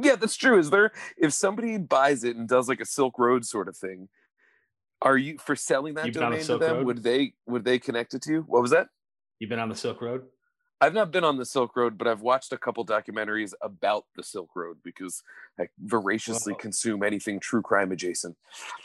Yeah, 0.00 0.14
that's 0.14 0.36
true. 0.36 0.60
Is 0.60 0.70
there 0.70 0.92
if 1.16 1.32
somebody 1.32 1.76
buys 1.76 2.22
it 2.22 2.36
and 2.36 2.48
does 2.48 2.68
like 2.68 2.78
a 2.78 2.86
Silk 2.86 3.18
Road 3.18 3.44
sort 3.44 3.66
of 3.66 3.76
thing, 3.76 4.08
Are 5.02 5.16
you 5.16 5.38
for 5.38 5.54
selling 5.56 5.94
that 5.94 6.06
You've 6.06 6.14
been 6.14 6.22
on 6.24 6.32
the 6.32 6.38
domain 6.38 6.46
to 6.46 6.58
them? 6.58 6.76
Road? 6.78 6.86
Would 6.86 7.02
they 7.02 7.32
would 7.46 7.64
they 7.64 7.78
connect 7.78 8.14
it 8.14 8.22
to 8.22 8.32
you? 8.32 8.44
What 8.48 8.62
was 8.62 8.70
that? 8.72 8.88
You've 9.38 9.50
been 9.50 9.60
on 9.60 9.68
the 9.68 9.76
Silk 9.76 10.00
Road. 10.02 10.24
I've 10.80 10.94
not 10.94 11.10
been 11.10 11.24
on 11.24 11.36
the 11.36 11.44
Silk 11.44 11.74
Road, 11.76 11.98
but 11.98 12.06
I've 12.06 12.20
watched 12.20 12.52
a 12.52 12.56
couple 12.56 12.86
documentaries 12.86 13.52
about 13.62 14.04
the 14.14 14.22
Silk 14.22 14.50
Road 14.54 14.78
because 14.84 15.24
I 15.58 15.66
voraciously 15.80 16.52
Wow. 16.52 16.58
consume 16.60 17.02
anything 17.02 17.40
true 17.40 17.62
crime 17.62 17.90
adjacent. 17.90 18.36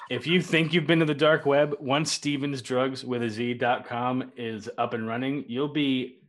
If 0.10 0.26
you 0.26 0.42
think 0.42 0.74
you've 0.74 0.88
been 0.88 1.00
to 1.00 1.06
the 1.06 1.14
dark 1.14 1.46
web, 1.46 1.76
once 1.80 2.12
Stevens 2.12 2.64
Drugs 2.64 3.06
with 3.06 3.22
a 3.22 3.30
Z.com 3.30 4.32
is 4.36 4.70
up 4.80 4.96
and 4.96 5.08
running, 5.08 5.46
you'll 5.48 5.68
be 5.68 6.20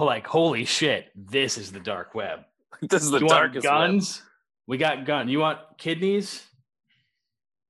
like, 0.00 0.26
holy 0.26 0.64
shit, 0.64 1.12
this 1.14 1.56
is 1.56 1.70
the 1.70 1.78
dark 1.80 2.16
web. 2.16 2.40
this 2.82 3.04
is 3.04 3.12
the 3.12 3.20
you 3.20 3.28
darkest 3.28 3.64
web. 3.64 3.72
guns? 3.72 4.22
We 4.66 4.76
got 4.76 5.04
gun. 5.04 5.28
You 5.28 5.38
want 5.38 5.60
kidneys? 5.78 6.44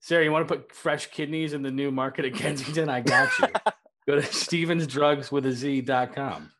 Sarah, 0.06 0.22
you 0.22 0.30
want 0.30 0.46
to 0.46 0.54
put 0.54 0.72
fresh 0.72 1.08
kidneys 1.08 1.52
in 1.52 1.62
the 1.62 1.70
new 1.72 1.90
market 1.90 2.24
at 2.26 2.34
Kensington? 2.34 2.88
I 2.88 3.00
got 3.00 3.28
you. 3.40 3.48
Go 4.06 4.14
to 4.14 4.22
Stevens 4.22 4.86
Drugs 4.86 5.32
with 5.32 5.44
a 5.46 5.50
Z.com. 5.50 6.52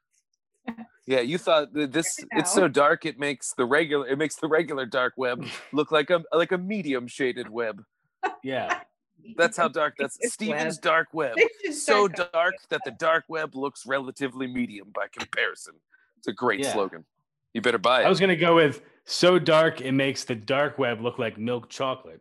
Yeah, 1.07 1.21
you 1.21 1.39
thought 1.39 1.73
that 1.75 1.93
this 1.93 2.19
it's 2.33 2.53
so 2.53 2.67
dark 2.67 3.07
it 3.07 3.21
makes 3.21 3.53
the 3.53 3.65
regular 3.65 4.09
it 4.09 4.19
makes 4.19 4.35
the 4.35 4.49
regular 4.49 4.85
dark 4.85 5.13
web 5.17 5.47
look 5.73 5.93
like 5.93 6.11
a 6.11 6.25
like 6.33 6.51
a 6.51 6.59
medium 6.59 7.07
shaded 7.07 7.49
web. 7.49 7.85
Yeah. 8.43 8.81
That's 9.37 9.57
how 9.57 9.69
dark 9.69 9.95
that's 9.97 10.19
Steven's 10.33 10.79
dark 10.79 11.07
web. 11.13 11.37
So 11.71 12.09
dark 12.09 12.33
dark 12.33 12.55
that 12.71 12.81
the 12.85 12.97
dark 12.99 13.27
web 13.29 13.55
looks 13.55 13.87
relatively 13.87 14.49
medium 14.49 14.89
by 14.93 15.07
comparison. 15.17 15.75
It's 16.19 16.27
a 16.27 16.33
great 16.33 16.65
Yeah. 16.65 16.73
slogan. 16.73 17.05
You 17.55 17.61
better 17.61 17.79
buy 17.79 18.03
it. 18.03 18.07
I 18.07 18.09
was 18.09 18.19
gonna 18.19 18.35
go 18.35 18.57
with 18.57 18.83
so 19.05 19.39
dark 19.39 19.81
it 19.81 19.93
makes 19.93 20.25
the 20.25 20.35
dark 20.35 20.81
web 20.81 21.01
look 21.01 21.21
like 21.21 21.39
milk 21.39 21.71
chocolate. 21.71 22.21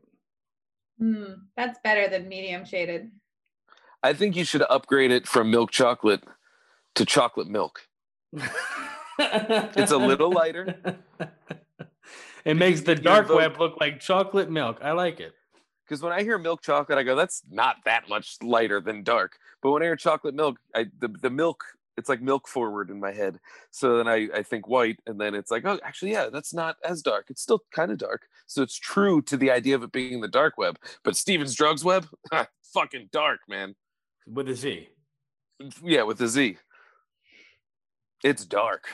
Hmm, 1.00 1.26
that's 1.58 1.80
better 1.84 2.08
than 2.08 2.28
medium 2.28 2.66
shaded. 2.66 3.12
I 4.02 4.14
think 4.14 4.36
you 4.36 4.46
should 4.46 4.64
upgrade 4.70 5.12
it 5.12 5.28
from 5.28 5.52
milk 5.52 5.72
chocolate 5.72 6.24
to 6.96 7.06
chocolate 7.06 7.48
milk. 7.48 7.88
it's 9.20 9.92
a 9.92 9.98
little 9.98 10.32
lighter. 10.32 10.80
It 12.46 12.58
makes 12.58 12.82
the 12.82 12.94
dark 12.94 13.28
vote- 13.28 13.38
web 13.38 13.60
look 13.60 13.80
like 13.82 14.00
chocolate 14.00 14.52
milk. 14.52 14.78
I 14.84 14.92
like 14.92 15.20
it. 15.20 15.34
Because 15.84 16.02
when 16.02 16.14
I 16.14 16.22
hear 16.22 16.38
milk 16.38 16.62
chocolate, 16.62 16.98
I 16.98 17.04
go, 17.04 17.16
that's 17.16 17.42
not 17.50 17.78
that 17.86 18.08
much 18.08 18.38
lighter 18.42 18.80
than 18.80 19.04
dark. 19.04 19.38
But 19.62 19.72
when 19.72 19.82
I 19.82 19.86
hear 19.86 19.96
chocolate 19.96 20.36
milk, 20.36 20.58
I 20.76 20.86
the, 21.00 21.08
the 21.08 21.30
milk, 21.32 21.64
it's 21.98 22.10
like 22.10 22.22
milk 22.22 22.48
forward 22.48 22.90
in 22.90 23.00
my 23.00 23.12
head. 23.12 23.40
So 23.72 23.98
then 23.98 24.08
I, 24.08 24.28
I 24.34 24.44
think 24.44 24.68
white, 24.68 25.00
and 25.06 25.20
then 25.20 25.36
it's 25.36 25.52
like, 25.52 25.66
oh, 25.66 25.80
actually, 25.84 26.12
yeah, 26.12 26.30
that's 26.30 26.54
not 26.54 26.78
as 26.84 27.02
dark. 27.02 27.28
It's 27.30 27.42
still 27.42 27.64
kind 27.72 27.92
of 27.92 27.98
dark. 27.98 28.28
So 28.48 28.62
it's 28.62 28.78
true 28.78 29.22
to 29.24 29.38
the 29.38 29.52
idea 29.52 29.76
of 29.76 29.84
it 29.84 29.92
being 29.92 30.22
the 30.22 30.28
dark 30.28 30.58
web. 30.58 30.78
But 31.04 31.16
Steven's 31.16 31.56
Drugs 31.56 31.84
web, 31.84 32.08
fucking 32.74 33.10
dark, 33.12 33.40
man. 33.48 33.76
With 34.28 34.50
a 34.50 34.56
Z. 34.56 34.90
Yeah, 35.84 36.04
with 36.04 36.18
the 36.18 36.28
Z. 36.28 36.58
It's 38.24 38.46
dark. 38.46 38.88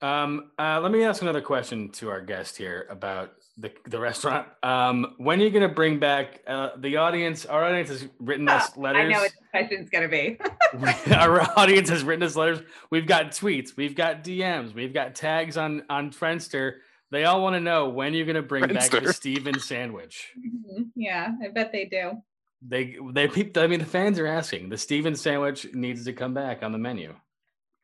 Um, 0.00 0.50
uh, 0.58 0.80
let 0.80 0.92
me 0.92 1.04
ask 1.04 1.22
another 1.22 1.40
question 1.40 1.90
to 1.92 2.10
our 2.10 2.20
guest 2.20 2.56
here 2.56 2.86
about 2.90 3.32
the, 3.58 3.72
the 3.88 3.98
restaurant. 3.98 4.46
Um, 4.62 5.14
when 5.16 5.40
are 5.40 5.44
you 5.44 5.50
going 5.50 5.66
to 5.66 5.74
bring 5.74 5.98
back 5.98 6.42
uh, 6.46 6.70
the 6.76 6.98
audience? 6.98 7.46
Our 7.46 7.64
audience 7.64 7.88
has 7.88 8.06
written 8.18 8.48
us 8.48 8.76
letters. 8.76 9.00
I 9.06 9.08
know 9.08 9.20
what 9.20 9.32
the 9.32 9.48
question's 9.50 9.90
gonna 9.90 10.08
be. 10.08 10.38
our 11.14 11.40
audience 11.58 11.88
has 11.88 12.04
written 12.04 12.22
us 12.22 12.36
letters. 12.36 12.60
We've 12.90 13.06
got 13.06 13.30
tweets, 13.30 13.76
we've 13.76 13.94
got 13.94 14.22
DMs, 14.22 14.74
we've 14.74 14.92
got 14.92 15.14
tags 15.14 15.56
on 15.56 15.84
on 15.88 16.10
Friendster. 16.10 16.76
They 17.10 17.24
all 17.24 17.40
want 17.42 17.54
to 17.54 17.60
know 17.60 17.88
when 17.88 18.14
you're 18.14 18.26
going 18.26 18.34
to 18.34 18.42
bring 18.42 18.66
back 18.66 18.90
the 18.90 19.12
Stephen 19.12 19.60
sandwich. 19.60 20.32
Mhm, 20.36 20.88
yeah, 20.96 21.32
I 21.42 21.48
bet 21.48 21.70
they 21.70 21.84
do. 21.84 22.20
They 22.60 22.96
they 23.12 23.28
peep. 23.28 23.56
I 23.56 23.68
mean, 23.68 23.78
the 23.78 23.86
fans 23.86 24.18
are 24.18 24.26
asking. 24.26 24.70
The 24.70 24.76
Stephen 24.76 25.14
sandwich 25.14 25.72
needs 25.72 26.04
to 26.06 26.12
come 26.12 26.34
back 26.34 26.62
on 26.62 26.72
the 26.72 26.78
menu. 26.78 27.14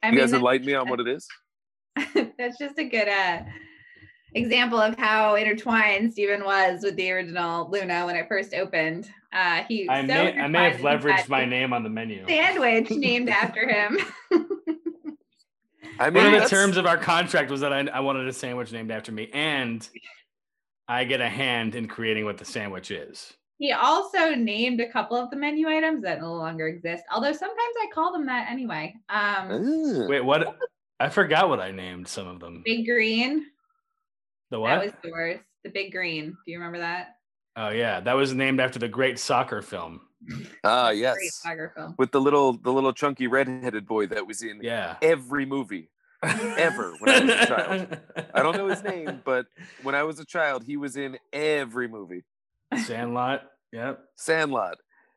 I 0.03 0.09
you 0.09 0.13
mean, 0.13 0.21
guys 0.21 0.33
enlighten 0.33 0.67
me 0.67 0.75
on 0.75 0.89
what 0.89 0.99
it 0.99 1.07
is? 1.09 1.29
that's 2.37 2.59
just 2.59 2.79
a 2.79 2.85
good 2.85 3.07
uh, 3.07 3.43
example 4.35 4.79
of 4.81 4.97
how 4.99 5.35
intertwined 5.35 6.12
Stephen 6.12 6.45
was 6.45 6.83
with 6.83 6.97
the 6.97 7.11
original 7.11 7.68
Luna 7.71 8.07
when 8.07 8.16
it 8.16 8.29
first 8.29 8.55
opened. 8.55 9.11
Uh, 9.33 9.62
he 9.68 9.88
I 9.88 10.03
so 10.03 10.07
may 10.09 10.14
I 10.40 10.49
may 10.49 10.64
have 10.64 10.73
intertwined 10.81 11.03
that 11.03 11.03
he 11.03 11.09
leveraged 11.09 11.29
my 11.29 11.45
name 11.45 11.73
on 11.73 11.83
the 11.83 11.88
menu. 11.90 12.25
Sandwich 12.29 12.90
named 12.90 13.29
after 13.29 13.68
him. 13.68 13.99
I 15.99 16.11
mean, 16.11 16.25
One 16.25 16.35
of 16.35 16.42
the 16.42 16.49
terms 16.49 16.77
of 16.77 16.87
our 16.87 16.97
contract 16.97 17.51
was 17.51 17.61
that 17.61 17.73
I, 17.73 17.81
I 17.81 18.01
wanted 18.01 18.27
a 18.27 18.33
sandwich 18.33 18.73
named 18.73 18.90
after 18.90 19.12
me, 19.12 19.29
and 19.33 19.87
I 20.88 21.05
get 21.05 21.21
a 21.21 21.29
hand 21.29 21.75
in 21.75 21.87
creating 21.87 22.25
what 22.25 22.38
the 22.38 22.45
sandwich 22.45 22.90
is. 22.90 23.33
he 23.59 23.73
also 23.73 24.35
named 24.35 24.81
a 24.81 24.90
couple 24.90 25.16
of 25.16 25.31
the 25.31 25.37
menu 25.37 25.68
items 25.68 26.03
that 26.03 26.21
no 26.21 26.33
longer 26.35 26.66
exist, 26.66 27.05
although 27.14 27.33
sometimes 27.33 27.75
I 27.83 27.87
call 27.95 28.12
them 28.12 28.27
that 28.27 28.51
anyway. 28.51 28.95
Um. 29.09 30.09
Wait, 30.09 30.25
what? 30.25 30.57
I 30.99 31.09
forgot 31.09 31.49
what 31.49 31.61
I 31.61 31.71
named 31.73 32.09
some 32.09 32.27
of 32.27 32.40
them. 32.40 32.62
Big 32.64 32.87
Green, 32.87 33.47
The 34.53 34.59
that 34.59 34.61
what? 34.61 34.85
was 34.85 34.93
yours. 35.03 35.41
The 35.65 35.71
Big 35.71 35.93
Green. 35.93 36.37
Do 36.45 36.53
you 36.53 36.59
remember 36.59 36.79
that? 36.79 37.17
Oh 37.57 37.71
yeah, 37.71 38.01
that 38.01 38.12
was 38.15 38.35
named 38.35 38.61
after 38.61 38.79
the 38.79 38.88
great 38.88 39.19
soccer 39.19 39.62
film. 39.62 40.01
Ah, 40.62 40.88
Great 40.91 40.99
yes. 41.01 41.17
soccer 41.43 41.73
film. 41.75 41.95
With 41.99 42.12
the 42.12 42.21
little 42.21 42.53
the 42.53 42.73
little 42.73 42.93
chunky 42.93 43.27
redheaded 43.27 43.87
boy 43.87 44.07
that 44.09 44.27
was 44.27 44.43
in 44.43 44.61
Yeah. 44.62 44.97
every 45.03 45.45
movie 45.47 45.91
ever 46.23 46.95
when 47.01 47.11
I 47.11 47.25
was 47.25 47.31
a 47.35 47.47
child. 47.47 47.99
I 48.33 48.43
don't 48.43 48.57
know 48.57 48.69
his 48.69 48.83
name, 48.85 49.21
but 49.25 49.47
when 49.83 49.95
I 49.97 50.05
was 50.05 50.21
a 50.21 50.25
child, 50.25 50.62
he 50.65 50.77
was 50.77 50.97
in 50.97 51.19
every 51.33 51.88
movie. 51.88 52.23
Sandlot. 52.85 53.43
Yep. 53.73 54.01
Sandlot, 54.17 54.77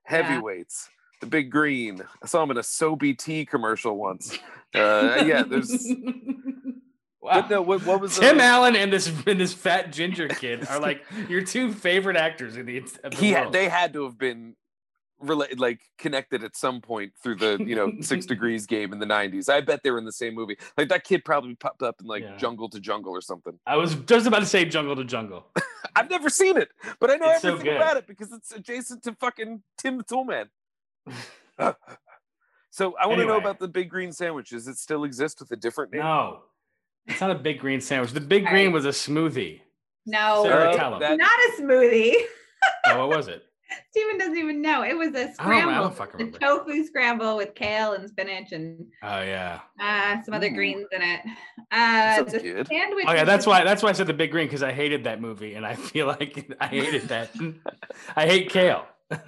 Yeah. 0.09 0.23
Heavyweights, 0.23 0.89
The 1.21 1.27
Big 1.27 1.51
Green. 1.51 2.01
I 2.23 2.25
saw 2.25 2.41
him 2.41 2.49
in 2.51 2.57
a 2.57 2.61
Sobe 2.61 3.15
tea 3.17 3.45
commercial 3.45 3.97
once. 3.97 4.39
Uh, 4.73 5.23
yeah, 5.25 5.43
there's. 5.43 5.69
Wow. 7.25 7.47
No, 7.49 7.61
what, 7.61 7.85
what 7.85 7.99
was 8.01 8.17
Tim 8.19 8.37
the, 8.37 8.43
Allen 8.43 8.75
and 8.75 8.91
this 8.93 9.07
and 9.25 9.39
this 9.39 9.53
fat 9.53 9.91
ginger 9.91 10.27
kid 10.27 10.67
are 10.69 10.79
like 10.79 11.03
your 11.29 11.41
two 11.41 11.73
favorite 11.73 12.17
actors 12.17 12.55
in 12.57 12.65
the, 12.65 12.79
the 12.79 13.15
he 13.15 13.33
world. 13.33 13.51
they 13.53 13.67
had 13.67 13.93
to 13.93 14.03
have 14.03 14.17
been 14.17 14.55
related 15.19 15.59
like 15.59 15.79
connected 15.97 16.43
at 16.43 16.55
some 16.57 16.81
point 16.81 17.13
through 17.23 17.35
the 17.35 17.57
you 17.65 17.73
know 17.75 17.91
six 18.01 18.25
degrees 18.33 18.65
game 18.67 18.91
in 18.91 18.99
the 18.99 19.05
90s 19.05 19.47
i 19.47 19.61
bet 19.61 19.81
they 19.81 19.89
were 19.89 19.97
in 19.97 20.03
the 20.03 20.11
same 20.11 20.35
movie 20.35 20.57
like 20.77 20.89
that 20.89 21.05
kid 21.05 21.23
probably 21.23 21.55
popped 21.55 21.81
up 21.81 22.01
in 22.01 22.05
like 22.05 22.21
Yeah. 22.21 22.35
jungle 22.35 22.67
to 22.69 22.81
jungle 22.81 23.13
or 23.13 23.21
something 23.21 23.57
I 23.65 23.77
was 23.77 23.95
just 23.95 24.27
about 24.27 24.39
to 24.39 24.45
say 24.45 24.65
Jungle 24.65 24.93
to 24.97 25.05
Jungle. 25.05 25.45
i've 25.95 26.09
never 26.09 26.29
seen 26.29 26.57
it 26.57 26.67
but 26.99 27.09
i 27.09 27.15
know 27.15 27.29
It's 27.31 27.45
everything 27.45 27.65
good. 27.71 27.77
about 27.77 27.95
it 27.95 28.07
because 28.07 28.33
it's 28.33 28.51
adjacent 28.51 29.03
to 29.03 29.13
fucking 29.15 29.63
tim 29.77 29.97
the 29.97 30.03
toolman 30.03 30.49
so 32.71 32.93
i 33.01 33.07
want 33.07 33.21
to 33.21 33.25
know 33.25 33.37
about 33.37 33.57
the 33.59 33.69
big 33.69 33.89
green 33.89 34.11
sandwich 34.11 34.49
does 34.49 34.67
it 34.67 34.77
still 34.77 35.05
exist 35.05 35.39
with 35.39 35.49
a 35.51 35.55
different 35.55 35.93
name 35.93 36.01
No, 36.01 36.41
it's 37.07 37.21
not 37.21 37.31
a 37.31 37.35
big 37.35 37.59
green 37.59 37.81
sandwich. 37.81 38.11
The 38.11 38.19
big 38.21 38.45
All 38.45 38.51
green 38.51 38.65
right. 38.67 38.73
was 38.73 38.85
a 38.85 38.89
smoothie. 38.89 39.61
No, 40.05 40.43
Sarah, 40.43 40.69
it's 40.69 40.77
tell 40.77 40.93
'em. 40.93 40.99
that- 40.99 41.17
not 41.17 41.29
a 41.31 41.61
smoothie. 41.61 42.13
Oh, 42.87 43.07
what 43.07 43.17
was 43.17 43.27
it? 43.27 43.43
Stephen 43.89 44.17
doesn't 44.19 44.37
even 44.37 44.61
know. 44.61 44.83
It 44.83 44.95
was 44.95 45.09
a 45.15 45.21
I 45.21 45.23
don't 45.25 45.33
scramble. 45.33 45.89
fucking 45.89 46.17
The 46.19 46.25
remember. 46.25 46.39
tofu 46.39 46.85
scramble 46.85 47.35
with 47.35 47.55
kale 47.55 47.93
and 47.93 48.07
spinach 48.07 48.51
and 48.51 48.85
Oh 49.03 49.21
yeah. 49.21 49.61
uh, 49.81 50.21
some 50.23 50.33
other 50.35 50.47
Ooh. 50.47 50.53
greens 50.55 50.85
in 50.91 51.01
it. 51.01 51.21
Uh, 51.71 52.15
Sounds 52.17 52.31
the 52.33 52.39
good. 52.39 52.67
sandwich. 52.67 53.05
Oh 53.07 53.13
yeah, 53.13 53.23
that's 53.23 53.47
why 53.47 53.63
that's 53.63 53.81
why 53.81 53.89
I 53.89 53.93
said 53.93 54.05
the 54.07 54.13
big 54.13 54.29
green 54.31 54.45
because 54.45 54.61
I 54.63 54.71
hated 54.71 55.03
that 55.05 55.19
movie 55.19 55.55
and 55.55 55.65
I 55.65 55.73
feel 55.75 56.05
like 56.19 56.47
I 56.61 56.67
hated 56.67 57.07
that. 57.09 57.31
I 58.15 58.27
hate 58.27 58.49
kale. 58.51 58.85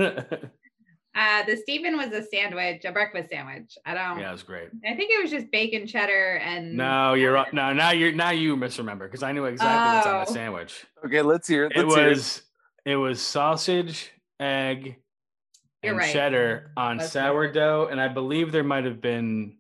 yeah, 1.18 1.42
Uh, 1.42 1.46
the 1.46 1.58
Stephen 1.58 1.98
was 1.98 2.12
a 2.12 2.24
sandwich, 2.24 2.86
a 2.86 2.92
breakfast 2.92 3.30
sandwich. 3.30 3.76
I 3.86 3.94
don't. 3.94 4.20
Yeah, 4.20 4.30
it 4.30 4.32
was 4.34 4.44
great. 4.44 4.70
I 4.86 4.94
think 4.96 5.12
it 5.12 5.22
was 5.22 5.32
just 5.32 5.50
bacon 5.52 5.88
cheddar 5.88 6.38
and. 6.38 6.76
No, 6.78 7.14
you're 7.16 7.34
right. 7.34 7.52
No, 7.54 7.74
now 7.74 7.92
you're 7.92 8.12
now 8.12 8.30
you 8.30 8.56
misremember 8.56 9.08
because 9.08 9.24
I 9.24 9.32
knew 9.32 9.46
exactly 9.46 9.98
what's 9.98 10.08
on 10.08 10.26
the 10.26 10.30
Oh. 10.30 10.34
sandwich. 10.34 10.86
okay 11.06 11.22
let's 11.22 11.48
hear 11.48 11.66
it 11.66 11.74
It 11.76 11.84
let's 11.86 11.96
hear 11.96 12.10
was 12.10 12.42
it 12.86 12.96
was 12.96 13.22
sausage, 13.22 14.12
egg, 14.40 14.96
You're 15.84 15.92
and 15.94 15.98
right. 15.98 16.14
cheddar 16.14 16.72
on 16.78 16.98
That's- 16.98 17.12
sourdough, 17.14 17.88
and 17.92 18.00
I 18.00 18.08
believe 18.08 18.52
there 18.52 18.64
might 18.64 18.86
have 18.86 19.02
been 19.02 19.58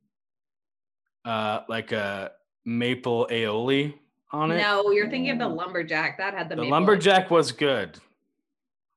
uh 1.25 1.61
like 1.67 1.91
a 1.91 2.31
maple 2.65 3.27
aioli 3.31 3.93
on 4.31 4.51
it. 4.51 4.57
No, 4.57 4.91
you're 4.91 5.09
thinking 5.09 5.31
of 5.31 5.39
the 5.39 5.47
lumberjack. 5.47 6.17
That 6.17 6.33
had 6.33 6.49
the. 6.49 6.55
the 6.55 6.61
maple- 6.63 6.71
lumberjack 6.71 7.29
was 7.31 7.51
good 7.51 7.97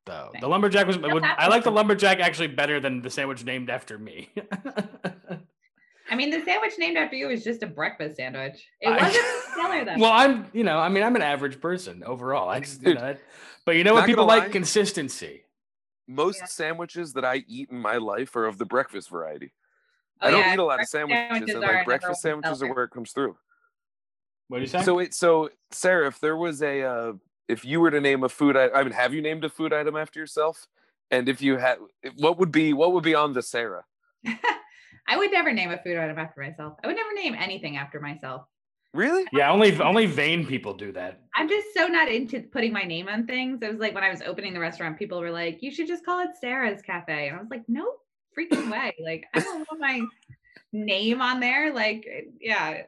though. 0.07 0.31
The 0.41 0.49
lumberjack 0.49 0.87
was. 0.87 0.99
Would- 0.99 1.23
I 1.25 1.49
like 1.49 1.65
the 1.65 1.71
lumberjack 1.71 2.21
actually 2.21 2.49
better 2.49 2.81
than 2.81 3.03
the 3.03 3.11
sandwich 3.11 3.45
named 3.45 3.71
after 3.71 3.99
me. 3.99 4.31
I 6.11 6.17
mean, 6.17 6.31
the 6.31 6.43
sandwich 6.45 6.73
named 6.79 6.97
after 6.97 7.15
you 7.17 7.29
was 7.29 7.45
just 7.45 7.63
a 7.63 7.67
breakfast 7.69 8.17
sandwich. 8.17 8.67
It 8.81 8.91
wasn't 8.91 9.25
stellar 9.53 9.85
though. 9.85 9.97
well, 10.03 10.13
I'm 10.13 10.47
you 10.53 10.65
know 10.65 10.79
I 10.79 10.89
mean 10.89 11.03
I'm 11.05 11.15
an 11.17 11.23
average 11.23 11.61
person 11.61 12.03
overall. 12.05 12.49
I 12.49 12.61
just 12.61 12.83
you 12.83 12.95
know, 12.95 13.01
that- 13.01 13.21
but 13.65 13.77
you 13.77 13.85
know 13.85 13.95
what 13.95 14.07
people 14.07 14.27
gonna 14.27 14.39
like 14.39 14.49
lie. 14.49 14.53
consistency. 14.53 15.45
most 16.09 16.39
Yeah. 16.41 16.47
sandwiches 16.47 17.13
that 17.13 17.25
i 17.25 17.45
eat 17.47 17.69
in 17.71 17.79
my 17.79 17.97
life 17.99 18.35
are 18.35 18.47
of 18.47 18.59
the 18.59 18.65
breakfast 18.65 19.09
variety 19.11 19.53
Oh, 20.21 20.27
i 20.27 20.31
don't 20.33 20.41
yeah, 20.41 20.55
eat 20.55 20.59
a 20.59 20.65
lot 20.65 20.81
of 20.81 20.87
sandwiches, 20.89 21.29
sandwiches 21.31 21.55
and 21.55 21.65
are 21.65 21.73
like 21.75 21.85
breakfast 21.87 22.09
one 22.09 22.15
sandwiches 22.43 22.63
are 22.65 22.75
where 22.75 22.85
it 22.85 22.91
comes 22.91 23.13
through 23.13 23.37
What 24.49 24.57
do 24.59 24.63
you 24.63 24.67
say? 24.67 24.83
So 24.83 24.95
wait, 24.97 25.15
so 25.15 25.51
Sarah, 25.71 26.09
if 26.09 26.19
there 26.19 26.37
was 26.37 26.61
a, 26.63 26.83
uh, 26.83 27.13
if 27.51 27.65
you 27.65 27.81
were 27.81 27.91
to 27.91 28.01
name 28.01 28.25
a 28.25 28.29
food, 28.29 28.57
I, 28.57 28.69
I 28.71 28.83
mean, 28.83 28.93
have 28.93 29.13
you 29.13 29.21
named 29.21 29.45
a 29.45 29.49
food 29.49 29.73
item 29.73 29.97
after 29.97 30.19
yourself? 30.19 30.69
And 31.11 31.29
if 31.29 31.43
you 31.43 31.57
had, 31.57 31.79
what 32.17 32.39
would 32.39 32.53
be 32.53 32.73
what 32.73 32.93
would 32.93 33.05
be 33.05 33.15
on 33.15 33.33
the 33.33 33.43
Sarah? 33.43 33.85
I 35.09 35.17
would 35.17 35.33
never 35.33 35.53
name 35.53 35.71
a 35.71 35.79
food 35.79 35.97
item 35.97 36.19
after 36.19 36.41
myself. 36.41 36.79
I 36.85 36.87
would 36.87 36.97
never 36.97 37.13
name 37.15 37.35
anything 37.35 37.77
after 37.77 38.01
myself. 38.01 38.47
Really? 38.93 39.25
Yeah, 39.33 39.51
only 39.51 39.79
only 39.81 40.07
vain 40.07 40.47
people 40.47 40.75
do 40.75 40.93
that. 40.93 41.21
I'm 41.37 41.49
just 41.49 41.69
so 41.75 41.87
not 41.87 42.09
into 42.09 42.41
putting 42.41 42.73
my 42.73 42.83
name 42.83 43.09
on 43.09 43.27
things. 43.27 43.61
It 43.63 43.71
was 43.71 43.81
like 43.81 43.95
when 43.95 44.05
I 44.05 44.11
was 44.11 44.23
opening 44.23 44.53
the 44.53 44.61
restaurant, 44.61 44.99
people 44.99 45.21
were 45.21 45.31
like, 45.31 45.63
"You 45.63 45.71
should 45.71 45.87
just 45.87 46.05
call 46.05 46.21
it 46.21 46.31
Sarah's 46.41 46.83
Cafe," 46.83 47.29
and 47.29 47.37
I 47.37 47.41
was 47.41 47.51
like, 47.51 47.69
"No 47.69 47.87
freaking 48.37 48.71
way!" 48.71 48.95
Like 49.03 49.27
I 49.35 49.41
don't 49.41 49.67
want 49.71 49.81
my 49.81 50.03
name 50.73 51.23
on 51.23 51.41
there. 51.41 51.73
Like, 51.73 52.07
yeah. 52.41 52.83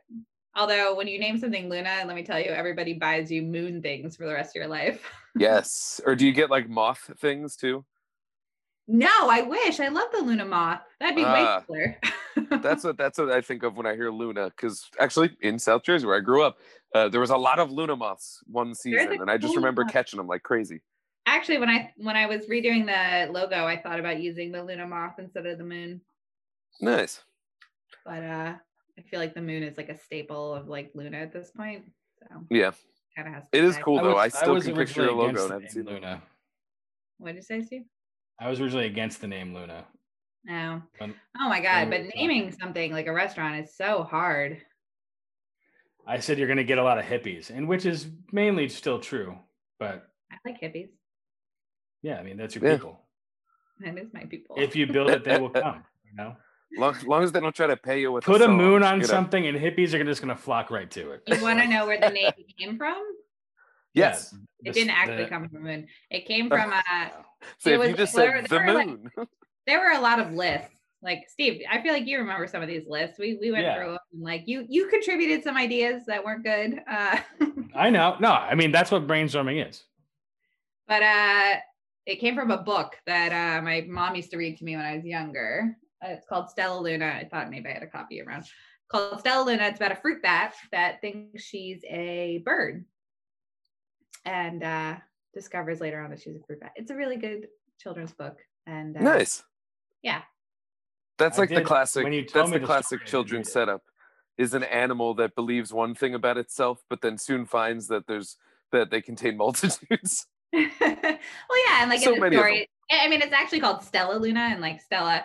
Although 0.54 0.94
when 0.94 1.08
you 1.08 1.18
name 1.18 1.38
something 1.38 1.68
Luna, 1.70 2.04
let 2.06 2.14
me 2.14 2.22
tell 2.22 2.38
you, 2.38 2.46
everybody 2.50 2.92
buys 2.94 3.30
you 3.30 3.42
moon 3.42 3.80
things 3.80 4.16
for 4.16 4.26
the 4.26 4.34
rest 4.34 4.50
of 4.56 4.60
your 4.60 4.68
life. 4.68 5.02
Yes. 5.34 5.98
Or 6.04 6.14
do 6.14 6.26
you 6.26 6.32
get 6.34 6.50
like 6.50 6.68
moth 6.68 7.10
things 7.18 7.56
too? 7.56 7.86
No, 8.86 9.08
I 9.30 9.40
wish. 9.40 9.80
I 9.80 9.88
love 9.88 10.08
the 10.12 10.20
Luna 10.20 10.44
moth. 10.44 10.82
That'd 11.00 11.16
be 11.16 11.24
Ah. 11.24 11.64
way 11.68 11.96
cooler. 12.36 12.58
That's 12.62 12.84
what 12.84 12.98
that's 12.98 13.16
what 13.18 13.30
I 13.30 13.40
think 13.40 13.62
of 13.62 13.76
when 13.78 13.86
I 13.86 13.94
hear 13.94 14.10
Luna. 14.10 14.46
Because 14.50 14.90
actually, 15.00 15.34
in 15.40 15.58
South 15.58 15.84
Jersey 15.84 16.06
where 16.06 16.16
I 16.16 16.20
grew 16.20 16.42
up, 16.42 16.58
uh, 16.94 17.08
there 17.08 17.20
was 17.20 17.30
a 17.30 17.36
lot 17.36 17.58
of 17.58 17.70
Luna 17.70 17.96
moths 17.96 18.42
one 18.46 18.74
season, 18.74 19.12
and 19.22 19.30
I 19.30 19.38
just 19.38 19.56
remember 19.56 19.84
moth. 19.84 19.92
catching 19.92 20.18
them 20.18 20.26
like 20.26 20.42
crazy. 20.42 20.82
Actually, 21.24 21.58
when 21.58 21.70
I 21.70 21.92
when 21.96 22.16
I 22.16 22.26
was 22.26 22.46
redoing 22.46 22.84
the 22.84 23.32
logo, 23.32 23.64
I 23.64 23.80
thought 23.80 24.00
about 24.00 24.20
using 24.20 24.52
the 24.52 24.62
Luna 24.62 24.86
moth 24.86 25.14
instead 25.18 25.46
of 25.46 25.56
the 25.56 25.64
moon. 25.64 26.00
Nice. 26.80 27.22
But 28.04 28.22
uh 28.22 28.54
I 28.98 29.02
feel 29.02 29.20
like 29.20 29.34
the 29.34 29.40
moon 29.42 29.62
is 29.62 29.76
like 29.76 29.88
a 29.88 29.96
staple 29.98 30.54
of 30.54 30.68
like 30.68 30.90
Luna 30.94 31.18
at 31.18 31.32
this 31.32 31.50
point. 31.50 31.84
So 32.18 32.26
Yeah, 32.50 32.72
kind 33.16 33.28
of 33.28 33.34
has. 33.34 33.44
it 33.52 33.64
is 33.64 33.76
cool 33.78 33.98
I 33.98 34.02
though. 34.02 34.14
was- 34.14 34.34
I 34.34 34.38
still 34.38 34.54
was 34.54 34.64
can 34.66 34.76
picture 34.76 35.06
a 35.08 35.12
logo 35.12 35.28
against 35.28 35.42
and 35.42 35.50
the 35.50 35.54
haven't 35.54 35.70
seen. 35.70 35.84
Luna. 35.86 36.22
What 37.18 37.28
did 37.28 37.36
you 37.36 37.42
say, 37.42 37.62
Steve? 37.62 37.84
I 38.38 38.48
was 38.48 38.60
originally 38.60 38.86
against 38.86 39.20
the 39.20 39.28
name 39.28 39.54
Luna. 39.54 39.86
No. 40.44 40.82
When- 40.98 41.14
Oh 41.40 41.48
my 41.48 41.60
god! 41.60 41.88
But 41.90 42.00
we 42.00 42.06
were 42.06 42.12
naming 42.16 42.50
something 42.52 42.92
like 42.92 43.06
a 43.06 43.12
restaurant 43.12 43.64
is 43.64 43.74
so 43.76 44.02
hard. 44.02 44.60
I 46.06 46.18
said 46.18 46.36
you're 46.38 46.48
going 46.48 46.56
to 46.56 46.64
get 46.64 46.78
a 46.78 46.82
lot 46.82 46.98
of 46.98 47.04
hippies, 47.04 47.50
and 47.50 47.68
which 47.68 47.86
is 47.86 48.08
mainly 48.32 48.68
still 48.68 48.98
true. 48.98 49.38
But 49.78 50.08
I 50.32 50.36
like 50.44 50.60
hippies. 50.60 50.90
yeah, 52.02 52.18
I 52.18 52.22
mean 52.24 52.36
that's 52.36 52.54
your 52.56 52.64
Yeah. 52.66 52.74
people. 52.76 52.98
That 53.80 53.96
is 53.98 54.12
my 54.12 54.24
people. 54.24 54.56
If 54.58 54.74
you 54.76 54.86
build 54.86 55.10
it, 55.10 55.22
they 55.24 55.38
will 55.38 55.50
come. 55.50 55.84
You 56.04 56.14
know, 56.16 56.36
Long, 56.78 56.96
long 57.04 57.22
as 57.22 57.32
they 57.32 57.40
don't 57.40 57.54
try 57.54 57.66
to 57.66 57.76
pay 57.76 58.00
you 58.00 58.12
with 58.12 58.24
put 58.24 58.40
a 58.40 58.44
song, 58.44 58.56
moon 58.56 58.82
on 58.82 58.94
you 58.96 59.00
know? 59.02 59.06
something, 59.08 59.46
and 59.46 59.58
hippies 59.58 59.92
are 59.94 60.02
just 60.04 60.22
going 60.22 60.34
to 60.34 60.40
flock 60.42 60.70
right 60.70 60.90
to 60.92 61.10
it. 61.12 61.22
you 61.26 61.42
want 61.42 61.60
to 61.60 61.66
know 61.68 61.86
where 61.86 62.00
the 62.00 62.08
name 62.18 62.30
came 62.58 62.78
from? 62.78 63.02
Yes. 63.94 64.32
Yeah, 64.32 64.70
It 64.70 64.74
the- 64.74 64.80
didn't 64.80 64.96
actually 64.96 65.24
the- 65.24 65.28
come 65.28 65.48
from 65.48 65.52
the 65.54 65.60
moon. 65.60 65.86
It 66.10 66.26
came 66.26 66.48
from 66.48 66.72
uh 66.72 67.08
So 67.58 67.70
It 67.70 67.80
if 67.80 67.90
you 67.90 67.96
just 67.96 68.14
there- 68.14 68.40
said 68.40 68.50
there 68.50 68.60
the 68.60 68.72
were, 68.72 68.78
like- 68.78 68.86
moon, 68.88 69.10
there 69.66 69.80
were 69.80 69.90
a 69.98 70.00
lot 70.00 70.18
of 70.18 70.32
lists. 70.32 70.68
Like 71.02 71.24
Steve, 71.28 71.62
I 71.68 71.82
feel 71.82 71.92
like 71.92 72.06
you 72.06 72.18
remember 72.18 72.46
some 72.46 72.62
of 72.62 72.68
these 72.68 72.84
lists. 72.88 73.18
We 73.18 73.36
we 73.40 73.50
went 73.50 73.64
Yeah. 73.64 73.76
through 73.76 73.90
them. 73.90 73.98
And 74.14 74.22
like 74.22 74.44
you 74.46 74.64
you 74.68 74.86
contributed 74.88 75.42
some 75.42 75.56
ideas 75.56 76.04
that 76.06 76.24
weren't 76.24 76.44
good. 76.44 76.80
Uh 76.88 77.18
I 77.74 77.90
know. 77.90 78.16
No, 78.20 78.30
I 78.30 78.54
mean 78.54 78.70
that's 78.72 78.90
what 78.90 79.06
brainstorming 79.06 79.68
is. 79.68 79.82
but 80.86 81.02
uh 81.02 81.56
it 82.06 82.16
came 82.20 82.34
from 82.36 82.50
a 82.52 82.58
book 82.58 82.96
that 83.06 83.30
uh 83.32 83.62
my 83.62 83.84
mom 83.88 84.14
used 84.14 84.30
to 84.30 84.36
read 84.36 84.56
to 84.58 84.64
me 84.64 84.76
when 84.76 84.84
I 84.86 84.96
was 84.96 85.04
younger. 85.04 85.76
Uh, 86.02 86.08
it's 86.10 86.26
called 86.26 86.46
Stellaluna. 86.56 87.14
I 87.14 87.28
thought 87.30 87.50
maybe 87.50 87.68
I 87.68 87.72
had 87.72 87.82
a 87.82 87.86
copy 87.86 88.20
around. 88.20 88.44
Called 88.90 89.22
Stellaluna. 89.22 89.70
It's 89.70 89.78
about 89.78 89.92
a 89.92 89.96
fruit 89.96 90.22
bat 90.22 90.54
that 90.72 91.00
thinks 91.00 91.42
she's 91.42 91.82
a 91.88 92.42
bird. 92.44 92.84
And 94.24 94.62
uh 94.62 94.96
discovers 95.34 95.80
later 95.80 96.00
on 96.00 96.10
that 96.10 96.20
she's 96.20 96.36
a 96.36 96.40
fruit 96.46 96.60
bat. 96.60 96.72
It's 96.76 96.90
a 96.90 96.96
really 96.96 97.16
good 97.16 97.48
children's 97.80 98.12
book. 98.12 98.38
And 98.66 98.96
uh, 98.96 99.00
nice. 99.00 99.42
yeah. 100.02 100.22
That's 101.18 101.38
I 101.38 101.42
like 101.42 101.50
the 101.50 101.62
classic. 101.62 102.04
when 102.04 102.12
you 102.12 102.24
told 102.24 102.46
That's 102.46 102.50
me 102.52 102.56
the 102.56 102.60
the 102.60 102.66
classic 102.66 103.00
story, 103.00 103.06
children's 103.06 103.52
setup. 103.52 103.82
Is 104.38 104.54
an 104.54 104.62
animal 104.64 105.14
that 105.16 105.34
believes 105.34 105.72
one 105.72 105.94
thing 105.94 106.14
about 106.14 106.38
itself, 106.38 106.82
but 106.88 107.02
then 107.02 107.18
soon 107.18 107.44
finds 107.44 107.88
that 107.88 108.06
there's 108.06 108.38
that 108.72 108.90
they 108.90 109.02
contain 109.02 109.36
multitudes. 109.36 110.26
well, 110.52 110.68
yeah, 110.80 111.80
and 111.80 111.90
like 111.90 112.00
So 112.00 112.10
in 112.10 112.14
the 112.14 112.20
many 112.20 112.36
story, 112.36 112.68
I 112.90 113.08
mean, 113.08 113.20
it's 113.20 113.32
actually 113.32 113.60
called 113.60 113.80
Stellaluna, 113.80 114.52
and 114.52 114.60
like 114.60 114.80
Stella 114.80 115.24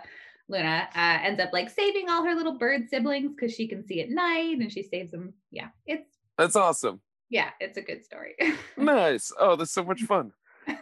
Luna 0.49 0.87
uh, 0.95 1.17
ends 1.23 1.39
up 1.41 1.51
like 1.53 1.69
saving 1.69 2.09
all 2.09 2.23
her 2.23 2.33
little 2.35 2.57
bird 2.57 2.89
siblings 2.89 3.31
because 3.35 3.53
she 3.53 3.67
can 3.67 3.85
see 3.85 4.01
at 4.01 4.09
night, 4.09 4.57
and 4.59 4.71
she 4.71 4.83
saves 4.83 5.11
them. 5.11 5.33
Yeah, 5.51 5.69
it's 5.85 6.09
That's 6.37 6.55
awesome. 6.55 7.01
yeah, 7.29 7.49
it's 7.59 7.77
a 7.77 7.81
good 7.81 8.03
story. 8.05 8.35
Nice. 8.77 9.31
Oh, 9.39 9.55
that's 9.55 9.71
so 9.73 9.83
much 9.83 10.03
fun. 10.03 10.31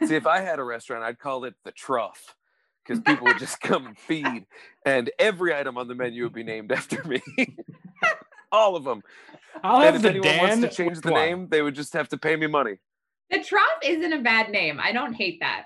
See, 0.05 0.15
if 0.15 0.27
I 0.35 0.41
had 0.41 0.59
a 0.59 0.63
restaurant, 0.63 1.03
I'd 1.03 1.17
call 1.19 1.45
it 1.45 1.55
the 1.63 1.71
Trough 1.71 2.35
because 2.83 2.99
people 3.01 3.25
would 3.25 3.39
just 3.39 3.59
come 3.61 3.87
and 3.87 3.97
feed, 3.97 4.45
and 4.85 5.09
every 5.17 5.55
item 5.55 5.77
on 5.77 5.87
the 5.87 5.95
menu 5.95 6.23
would 6.23 6.33
be 6.33 6.43
named 6.43 6.71
after 6.71 7.03
me. 7.03 7.21
All 8.51 8.75
of 8.75 8.83
them. 8.83 9.01
I'll 9.63 9.77
and 9.77 9.85
have 9.85 9.95
if 9.95 10.01
the 10.03 10.09
anyone 10.09 10.27
Dan. 10.29 10.39
wants 10.61 10.61
to 10.75 10.83
change 10.83 11.01
the 11.01 11.11
one? 11.11 11.21
name, 11.21 11.47
they 11.49 11.61
would 11.61 11.75
just 11.75 11.93
have 11.93 12.09
to 12.09 12.17
pay 12.17 12.35
me 12.35 12.47
money. 12.47 12.77
the 13.31 13.41
Trough 13.43 13.63
isn't 13.83 14.13
a 14.13 14.21
bad 14.21 14.49
name. 14.51 14.79
I 14.79 14.91
don't 14.91 15.13
hate 15.13 15.39
that. 15.39 15.65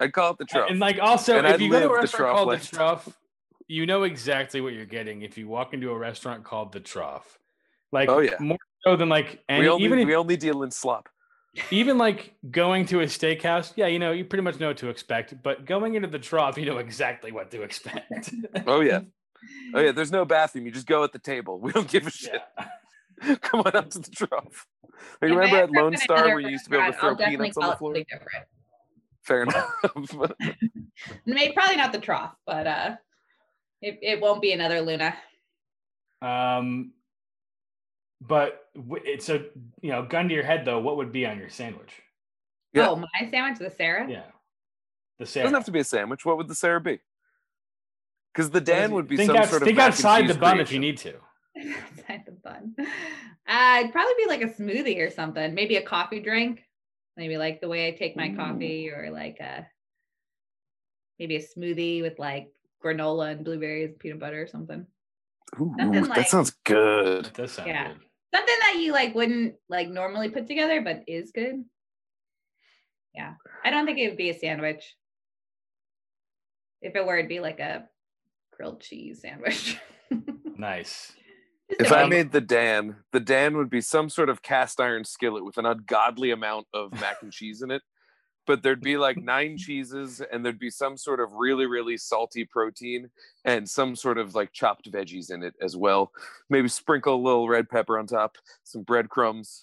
I'd 0.00 0.12
call 0.12 0.32
it 0.32 0.38
the 0.38 0.44
Trough. 0.46 0.70
And 0.70 0.80
like 0.80 0.98
also, 0.98 1.36
And 1.38 1.46
if 1.46 1.54
I'd 1.54 1.60
you 1.60 1.70
go 1.70 1.80
to 1.80 1.84
a 1.86 1.88
the 1.88 1.94
restaurant 1.94 2.10
trough 2.24 2.36
called 2.36 2.48
life. 2.48 2.70
the 2.70 2.76
Trough, 2.76 3.18
you 3.68 3.86
know 3.86 4.02
exactly 4.04 4.60
what 4.60 4.72
you're 4.72 4.86
getting 4.86 5.22
if 5.22 5.36
you 5.38 5.46
walk 5.46 5.74
into 5.74 5.90
a 5.90 5.96
restaurant 5.98 6.42
called 6.44 6.72
the 6.72 6.80
Trough. 6.80 7.38
Like, 7.92 8.08
Oh, 8.08 8.20
yeah. 8.20 8.36
more 8.40 8.58
so 8.84 8.96
than 8.96 9.08
like, 9.08 9.42
and 9.48 9.60
we 9.62 9.68
only 9.68 9.84
even 9.84 9.98
if, 9.98 10.06
we 10.06 10.14
only 10.16 10.36
deal 10.36 10.62
in 10.62 10.70
slop. 10.70 11.08
even 11.72 11.98
like 11.98 12.32
going 12.50 12.86
to 12.86 13.00
a 13.00 13.04
steakhouse, 13.06 13.72
yeah, 13.76 13.88
you 13.88 13.98
know, 13.98 14.12
you 14.12 14.24
pretty 14.24 14.42
much 14.42 14.58
know 14.60 14.68
what 14.68 14.76
to 14.78 14.88
expect. 14.88 15.34
But 15.42 15.66
going 15.66 15.94
into 15.96 16.08
the 16.08 16.18
Trough, 16.18 16.56
you 16.56 16.64
know 16.66 16.78
exactly 16.78 17.32
what 17.32 17.50
to 17.50 17.62
expect. 17.62 18.30
Oh 18.66 18.80
yeah. 18.80 19.00
Oh 19.74 19.80
yeah. 19.80 19.92
There's 19.92 20.12
no 20.12 20.26
bathroom. 20.26 20.66
You 20.66 20.70
just 20.72 20.86
go 20.86 21.02
at 21.02 21.12
the 21.14 21.18
table. 21.18 21.58
We 21.60 21.72
don't 21.72 21.88
give 21.88 22.06
a 22.06 22.10
shit. 22.10 22.42
Yeah. 23.24 23.36
Come 23.40 23.60
on 23.60 23.74
up 23.74 23.88
to 23.90 23.98
the 23.98 24.10
trough. 24.10 24.66
Like, 25.22 25.30
If 25.30 25.36
remember 25.36 25.56
at 25.56 25.70
Lone 25.70 25.96
Star 25.96 26.26
where 26.28 26.40
you 26.40 26.48
used 26.48 26.64
to 26.64 26.70
be 26.70 26.76
able 26.76 26.92
to 26.92 26.98
throw 26.98 27.16
peanuts 27.16 27.56
on 27.56 27.70
the 27.70 27.76
floor? 27.76 27.94
different. 27.94 28.46
Fair 29.22 29.42
enough. 29.42 29.70
Maybe 31.26 31.52
probably 31.52 31.76
not 31.76 31.92
the 31.92 31.98
Trough, 31.98 32.34
but 32.46 32.66
uh, 32.66 32.96
it, 33.82 33.98
it 34.02 34.20
won't 34.20 34.42
be 34.42 34.52
another 34.52 34.80
Luna. 34.80 35.14
Um, 36.22 36.92
but 38.20 38.68
it's 38.74 39.28
a 39.28 39.44
you 39.80 39.90
know, 39.90 40.04
gun 40.04 40.28
to 40.28 40.34
your 40.34 40.44
head 40.44 40.64
though. 40.64 40.80
What 40.80 40.96
would 40.98 41.12
be 41.12 41.26
on 41.26 41.38
your 41.38 41.48
sandwich? 41.50 41.92
Yeah. 42.72 42.88
Oh, 42.90 42.96
my 42.96 43.30
sandwich, 43.30 43.58
the 43.58 43.70
Sarah. 43.70 44.08
Yeah, 44.08 44.22
the 45.18 45.24
It 45.24 45.28
Sarah. 45.28 45.44
doesn't 45.44 45.54
have 45.56 45.64
to 45.66 45.72
be 45.72 45.80
a 45.80 45.84
sandwich. 45.84 46.24
What 46.24 46.36
would 46.36 46.48
the 46.48 46.54
Sarah 46.54 46.80
be? 46.80 47.00
Because 48.32 48.50
the 48.50 48.60
Dan 48.60 48.92
would 48.94 49.08
be 49.08 49.16
think 49.16 49.28
some 49.28 49.36
outs- 49.36 49.50
sort 49.50 49.62
of 49.62 49.66
think 49.66 49.78
mac 49.78 49.88
outside 49.88 50.24
the 50.24 50.34
cheese 50.34 50.40
bun 50.40 50.60
if 50.60 50.70
you 50.72 50.78
need 50.78 50.98
to. 50.98 51.14
Outside 51.56 52.22
the 52.26 52.32
bun. 52.32 52.74
Uh, 52.78 53.78
it'd 53.80 53.92
probably 53.92 54.14
be 54.16 54.26
like 54.28 54.40
a 54.42 54.46
smoothie 54.46 54.98
or 55.04 55.10
something. 55.10 55.52
Maybe 55.52 55.76
a 55.76 55.82
coffee 55.82 56.20
drink. 56.20 56.62
Maybe 57.16 57.36
like 57.36 57.60
the 57.60 57.68
way 57.68 57.88
I 57.88 57.92
take 57.92 58.16
my 58.16 58.28
mm. 58.28 58.36
coffee, 58.36 58.90
or 58.90 59.10
like 59.10 59.38
a 59.40 59.66
maybe 61.18 61.36
a 61.36 61.42
smoothie 61.42 62.02
with 62.02 62.18
like 62.18 62.48
granola 62.82 63.32
and 63.32 63.44
blueberries, 63.44 63.94
peanut 63.98 64.20
butter 64.20 64.42
or 64.42 64.46
something. 64.46 64.86
Ooh, 65.60 65.74
Nothing 65.76 66.02
that 66.02 66.08
like- 66.08 66.28
sounds 66.28 66.52
good. 66.64 67.26
That 67.26 67.34
does 67.34 67.52
sound 67.52 67.68
Yeah. 67.68 67.88
good. 67.88 68.00
Something 68.32 68.56
that 68.60 68.78
you 68.78 68.92
like 68.92 69.14
wouldn't 69.14 69.56
like 69.68 69.88
normally 69.88 70.30
put 70.30 70.46
together, 70.46 70.80
but 70.80 71.02
is 71.08 71.32
good. 71.32 71.64
Yeah, 73.14 73.34
I 73.64 73.70
don't 73.70 73.86
think 73.86 73.98
it 73.98 74.08
would 74.08 74.16
be 74.16 74.30
a 74.30 74.38
sandwich. 74.38 74.96
If 76.80 76.94
it 76.94 77.04
were, 77.04 77.18
it'd 77.18 77.28
be 77.28 77.40
like 77.40 77.58
a 77.58 77.88
grilled 78.52 78.80
cheese 78.80 79.20
sandwich. 79.20 79.78
Nice. 80.56 81.12
If 81.78 81.92
I 81.92 82.06
made 82.06 82.32
the 82.32 82.40
Dan, 82.40 82.96
the 83.12 83.20
Dan 83.20 83.56
would 83.56 83.70
be 83.70 83.80
some 83.80 84.08
sort 84.08 84.28
of 84.28 84.42
cast 84.42 84.80
iron 84.80 85.04
skillet 85.04 85.44
with 85.44 85.58
an 85.58 85.66
ungodly 85.66 86.30
amount 86.30 86.66
of 86.74 86.92
mac 87.00 87.22
and 87.22 87.32
cheese 87.32 87.62
in 87.62 87.70
it. 87.70 87.82
But 88.46 88.62
there'd 88.62 88.80
be 88.80 88.96
like 88.96 89.16
nine 89.16 89.56
cheeses, 89.58 90.20
and 90.32 90.44
there'd 90.44 90.58
be 90.58 90.70
some 90.70 90.96
sort 90.96 91.20
of 91.20 91.32
really, 91.32 91.66
really 91.66 91.96
salty 91.96 92.44
protein 92.44 93.10
and 93.44 93.68
some 93.68 93.94
sort 93.94 94.18
of 94.18 94.34
like 94.34 94.52
chopped 94.52 94.90
veggies 94.90 95.30
in 95.30 95.42
it 95.42 95.54
as 95.62 95.76
well. 95.76 96.10
Maybe 96.48 96.68
sprinkle 96.68 97.14
a 97.14 97.16
little 97.16 97.48
red 97.48 97.68
pepper 97.68 97.98
on 97.98 98.06
top, 98.06 98.36
some 98.64 98.82
breadcrumbs, 98.82 99.62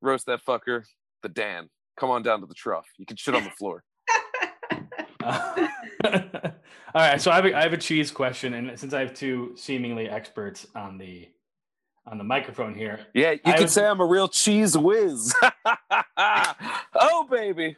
roast 0.00 0.26
that 0.26 0.44
fucker. 0.44 0.84
The 1.22 1.28
Dan. 1.28 1.70
Come 1.96 2.10
on 2.10 2.22
down 2.22 2.40
to 2.40 2.46
the 2.46 2.54
trough. 2.54 2.88
You 2.98 3.06
can 3.06 3.16
shit 3.16 3.34
on 3.34 3.44
the 3.44 3.50
floor. 3.58 3.84
Uh, 5.22 5.68
all 6.04 6.12
right, 6.94 7.20
so 7.20 7.30
I 7.30 7.36
have 7.36 7.46
a, 7.46 7.56
I 7.56 7.62
have 7.62 7.72
a 7.72 7.78
cheese 7.78 8.10
question, 8.10 8.54
and 8.54 8.78
since 8.78 8.92
I 8.92 9.00
have 9.00 9.14
two 9.14 9.52
seemingly 9.56 10.08
experts 10.08 10.66
on 10.74 10.98
the 10.98 11.28
on 12.06 12.18
the 12.18 12.24
microphone 12.24 12.74
here, 12.74 13.00
Yeah, 13.14 13.32
you 13.32 13.40
I 13.44 13.52
could 13.52 13.62
was- 13.62 13.72
say 13.72 13.86
I'm 13.86 14.00
a 14.00 14.06
real 14.06 14.28
cheese 14.28 14.76
whiz. 14.76 15.34
oh, 16.16 17.26
baby. 17.30 17.76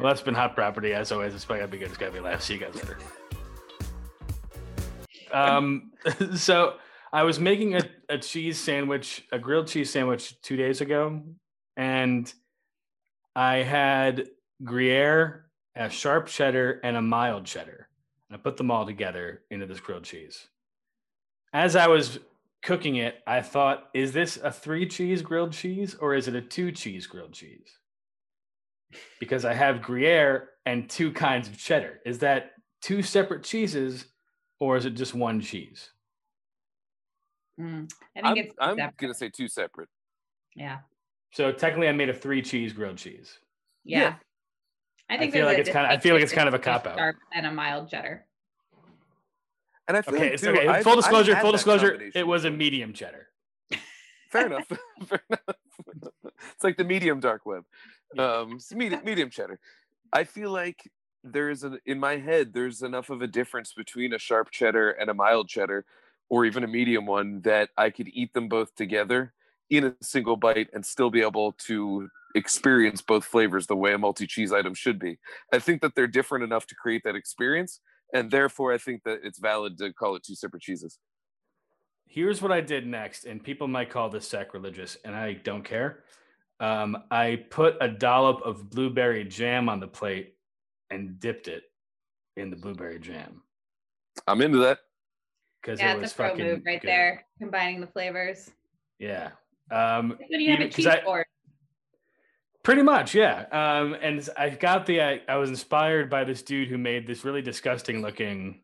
well, 0.00 0.08
that's 0.08 0.22
been 0.22 0.34
hot 0.34 0.54
property 0.54 0.92
as 0.92 1.12
always. 1.12 1.34
It's 1.34 1.44
probably 1.44 1.60
gotta 1.60 1.72
be 1.72 1.78
good. 1.78 1.88
It's 1.88 1.96
gotta 1.96 2.12
be 2.12 2.20
last. 2.20 2.46
See 2.46 2.54
you 2.54 2.60
guys 2.60 2.74
later. 2.74 2.98
Um, 5.32 5.92
so 6.36 6.74
I 7.12 7.22
was 7.22 7.38
making 7.38 7.76
a, 7.76 7.82
a 8.08 8.18
cheese 8.18 8.58
sandwich, 8.58 9.24
a 9.32 9.38
grilled 9.38 9.68
cheese 9.68 9.90
sandwich 9.90 10.40
two 10.42 10.56
days 10.56 10.80
ago, 10.80 11.22
and 11.76 12.32
I 13.34 13.56
had 13.58 14.28
Gruyere 14.64 15.46
a 15.74 15.88
sharp 15.88 16.26
cheddar, 16.26 16.80
and 16.84 16.96
a 16.96 17.02
mild 17.02 17.46
cheddar. 17.46 17.88
And 18.28 18.38
I 18.38 18.40
put 18.42 18.56
them 18.58 18.70
all 18.70 18.84
together 18.84 19.42
into 19.50 19.66
this 19.66 19.80
grilled 19.80 20.04
cheese. 20.04 20.46
As 21.52 21.76
I 21.76 21.86
was 21.86 22.18
cooking 22.62 22.96
it, 22.96 23.16
I 23.26 23.42
thought, 23.42 23.88
is 23.94 24.12
this 24.12 24.36
a 24.36 24.50
three 24.52 24.86
cheese 24.86 25.22
grilled 25.22 25.52
cheese 25.52 25.94
or 25.94 26.14
is 26.14 26.28
it 26.28 26.34
a 26.34 26.40
two 26.40 26.72
cheese 26.72 27.06
grilled 27.06 27.32
cheese? 27.32 27.78
Because 29.18 29.44
I 29.44 29.54
have 29.54 29.82
Gruyere 29.82 30.50
and 30.66 30.88
two 30.88 31.12
kinds 31.12 31.48
of 31.48 31.58
cheddar. 31.58 32.00
Is 32.06 32.18
that 32.20 32.52
two 32.82 33.02
separate 33.02 33.42
cheeses 33.42 34.04
or 34.60 34.76
is 34.76 34.84
it 34.84 34.90
just 34.90 35.14
one 35.14 35.40
cheese? 35.40 35.90
Mm, 37.60 37.90
I 38.16 38.20
think 38.20 38.26
I'm, 38.26 38.36
it's 38.38 38.54
I'm 38.58 38.92
gonna 38.96 39.14
say 39.14 39.28
two 39.28 39.48
separate. 39.48 39.88
yeah. 40.56 40.78
So 41.32 41.50
technically, 41.50 41.88
I 41.88 41.92
made 41.92 42.10
a 42.10 42.14
three 42.14 42.42
cheese 42.42 42.72
grilled 42.74 42.98
cheese. 42.98 43.38
Yeah. 43.84 44.00
Yeah. 44.00 44.14
I 45.08 45.18
think 45.18 45.32
feel 45.32 45.46
like 45.46 45.58
it's 45.58 45.70
kinda- 45.70 45.88
I 45.90 45.98
feel 45.98 46.14
like 46.14 46.22
it's 46.22 46.32
kind 46.32 46.46
of 46.48 46.54
a 46.54 46.58
cop-out. 46.58 46.96
sharp 46.98 47.16
and 47.34 47.46
a 47.46 47.50
mild 47.52 47.88
cheddar. 47.90 48.26
And 49.88 49.96
I 49.96 50.02
feel 50.02 50.14
Okay, 50.14 50.30
like 50.30 50.44
okay. 50.44 50.68
I've- 50.68 50.84
full 50.84 50.96
disclosure, 50.96 51.36
full 51.36 51.52
disclosure, 51.52 52.10
it 52.14 52.26
was 52.26 52.44
a 52.44 52.50
medium 52.50 52.92
cheddar. 52.92 53.28
Fair 54.30 54.46
enough. 54.46 54.66
Fair 55.06 55.22
enough. 55.28 55.56
it's 56.54 56.64
like 56.64 56.76
the 56.76 56.84
medium 56.84 57.20
dark 57.20 57.44
web. 57.44 57.64
Um, 58.18 58.58
medium, 58.74 59.04
medium 59.04 59.30
cheddar. 59.30 59.58
I 60.12 60.24
feel 60.24 60.50
like 60.50 60.90
there's 61.24 61.62
an 61.64 61.78
in 61.86 62.00
my 62.00 62.16
head 62.16 62.52
there's 62.52 62.82
enough 62.82 63.08
of 63.10 63.22
a 63.22 63.26
difference 63.26 63.72
between 63.72 64.12
a 64.12 64.18
sharp 64.18 64.50
cheddar 64.50 64.90
and 64.90 65.10
a 65.10 65.14
mild 65.14 65.48
cheddar, 65.48 65.84
or 66.30 66.44
even 66.46 66.64
a 66.64 66.66
medium 66.68 67.06
one 67.06 67.40
that 67.42 67.70
I 67.76 67.90
could 67.90 68.08
eat 68.12 68.32
them 68.34 68.48
both 68.48 68.74
together 68.74 69.34
in 69.70 69.84
a 69.84 69.94
single 70.02 70.36
bite 70.36 70.68
and 70.72 70.84
still 70.84 71.10
be 71.10 71.20
able 71.22 71.52
to 71.52 72.08
experience 72.34 73.02
both 73.02 73.24
flavors 73.24 73.66
the 73.66 73.76
way 73.76 73.92
a 73.92 73.98
multi 73.98 74.26
cheese 74.26 74.52
item 74.52 74.74
should 74.74 74.98
be. 74.98 75.18
I 75.52 75.58
think 75.58 75.82
that 75.82 75.94
they're 75.94 76.06
different 76.06 76.44
enough 76.44 76.66
to 76.68 76.74
create 76.74 77.02
that 77.04 77.16
experience, 77.16 77.80
and 78.12 78.30
therefore 78.30 78.72
I 78.72 78.78
think 78.78 79.02
that 79.04 79.20
it's 79.24 79.38
valid 79.38 79.78
to 79.78 79.92
call 79.92 80.16
it 80.16 80.22
two 80.22 80.34
separate 80.34 80.62
cheeses. 80.62 80.98
Here's 82.06 82.42
what 82.42 82.52
I 82.52 82.60
did 82.60 82.86
next, 82.86 83.24
and 83.24 83.42
people 83.42 83.66
might 83.68 83.88
call 83.90 84.10
this 84.10 84.28
sacrilegious, 84.28 84.98
and 85.04 85.14
I 85.14 85.32
don't 85.34 85.64
care. 85.64 86.04
Um, 86.60 86.96
I 87.10 87.44
put 87.50 87.76
a 87.80 87.88
dollop 87.88 88.42
of 88.42 88.68
blueberry 88.70 89.24
jam 89.24 89.68
on 89.68 89.80
the 89.80 89.88
plate 89.88 90.34
and 90.90 91.18
dipped 91.18 91.48
it 91.48 91.64
in 92.36 92.50
the 92.50 92.56
blueberry 92.56 92.98
jam 92.98 93.42
I'm 94.28 94.40
into 94.42 94.58
that. 94.58 94.78
because 95.60 95.80
Yeah, 95.80 95.92
it 95.92 95.96
was 95.96 96.04
it's 96.04 96.12
a 96.12 96.16
pro 96.16 96.28
fucking 96.30 96.44
move 96.44 96.62
right 96.66 96.80
good. 96.80 96.88
there, 96.88 97.24
combining 97.38 97.80
the 97.80 97.86
flavors. 97.86 98.50
Yeah. 98.98 99.30
Um, 99.70 100.10
What 100.10 100.28
do 100.30 100.38
you 100.42 100.50
have 100.52 100.60
a 100.60 100.68
cheese 100.68 100.86
I- 100.86 101.02
board? 101.02 101.24
Pretty 102.62 102.82
much, 102.82 103.14
yeah. 103.14 103.44
Um, 103.50 103.94
and 104.00 104.28
I 104.36 104.50
got 104.50 104.86
the 104.86 105.02
I, 105.02 105.20
I 105.28 105.36
was 105.36 105.50
inspired 105.50 106.08
by 106.08 106.22
this 106.24 106.42
dude 106.42 106.68
who 106.68 106.78
made 106.78 107.06
this 107.06 107.24
really 107.24 107.42
disgusting 107.42 108.02
looking 108.02 108.62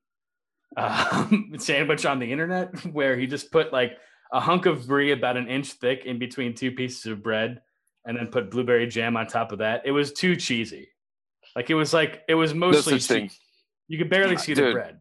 um, 0.76 1.53
sandwich 1.59 2.07
on 2.07 2.18
the 2.18 2.30
internet 2.30 2.84
where 2.92 3.16
he 3.16 3.26
just 3.26 3.51
put 3.51 3.72
like 3.72 3.92
a 4.32 4.38
hunk 4.40 4.66
of 4.66 4.86
brie 4.86 5.11
about 5.12 5.36
an 5.36 5.49
inch 5.49 5.72
thick 5.72 6.05
in 6.05 6.18
between 6.18 6.55
two 6.55 6.70
pieces 6.70 7.07
of 7.07 7.22
bread 7.22 7.61
and 8.05 8.16
then 8.16 8.28
put 8.28 8.51
blueberry 8.51 8.86
jam 8.86 9.16
on 9.16 9.26
top 9.26 9.51
of 9.53 9.59
that. 9.59 9.82
It 9.84 9.90
was 9.90 10.12
too 10.12 10.36
cheesy. 10.36 10.88
Like 11.57 11.70
it 11.70 11.74
was 11.74 11.92
like 11.92 12.22
it 12.28 12.34
was 12.34 12.55
mostly 12.55 12.99
cheese. 13.01 13.38
You 13.88 13.99
could 13.99 14.11
barely 14.11 14.36
see 14.36 14.55
the 14.55 14.70
bread. 14.72 15.01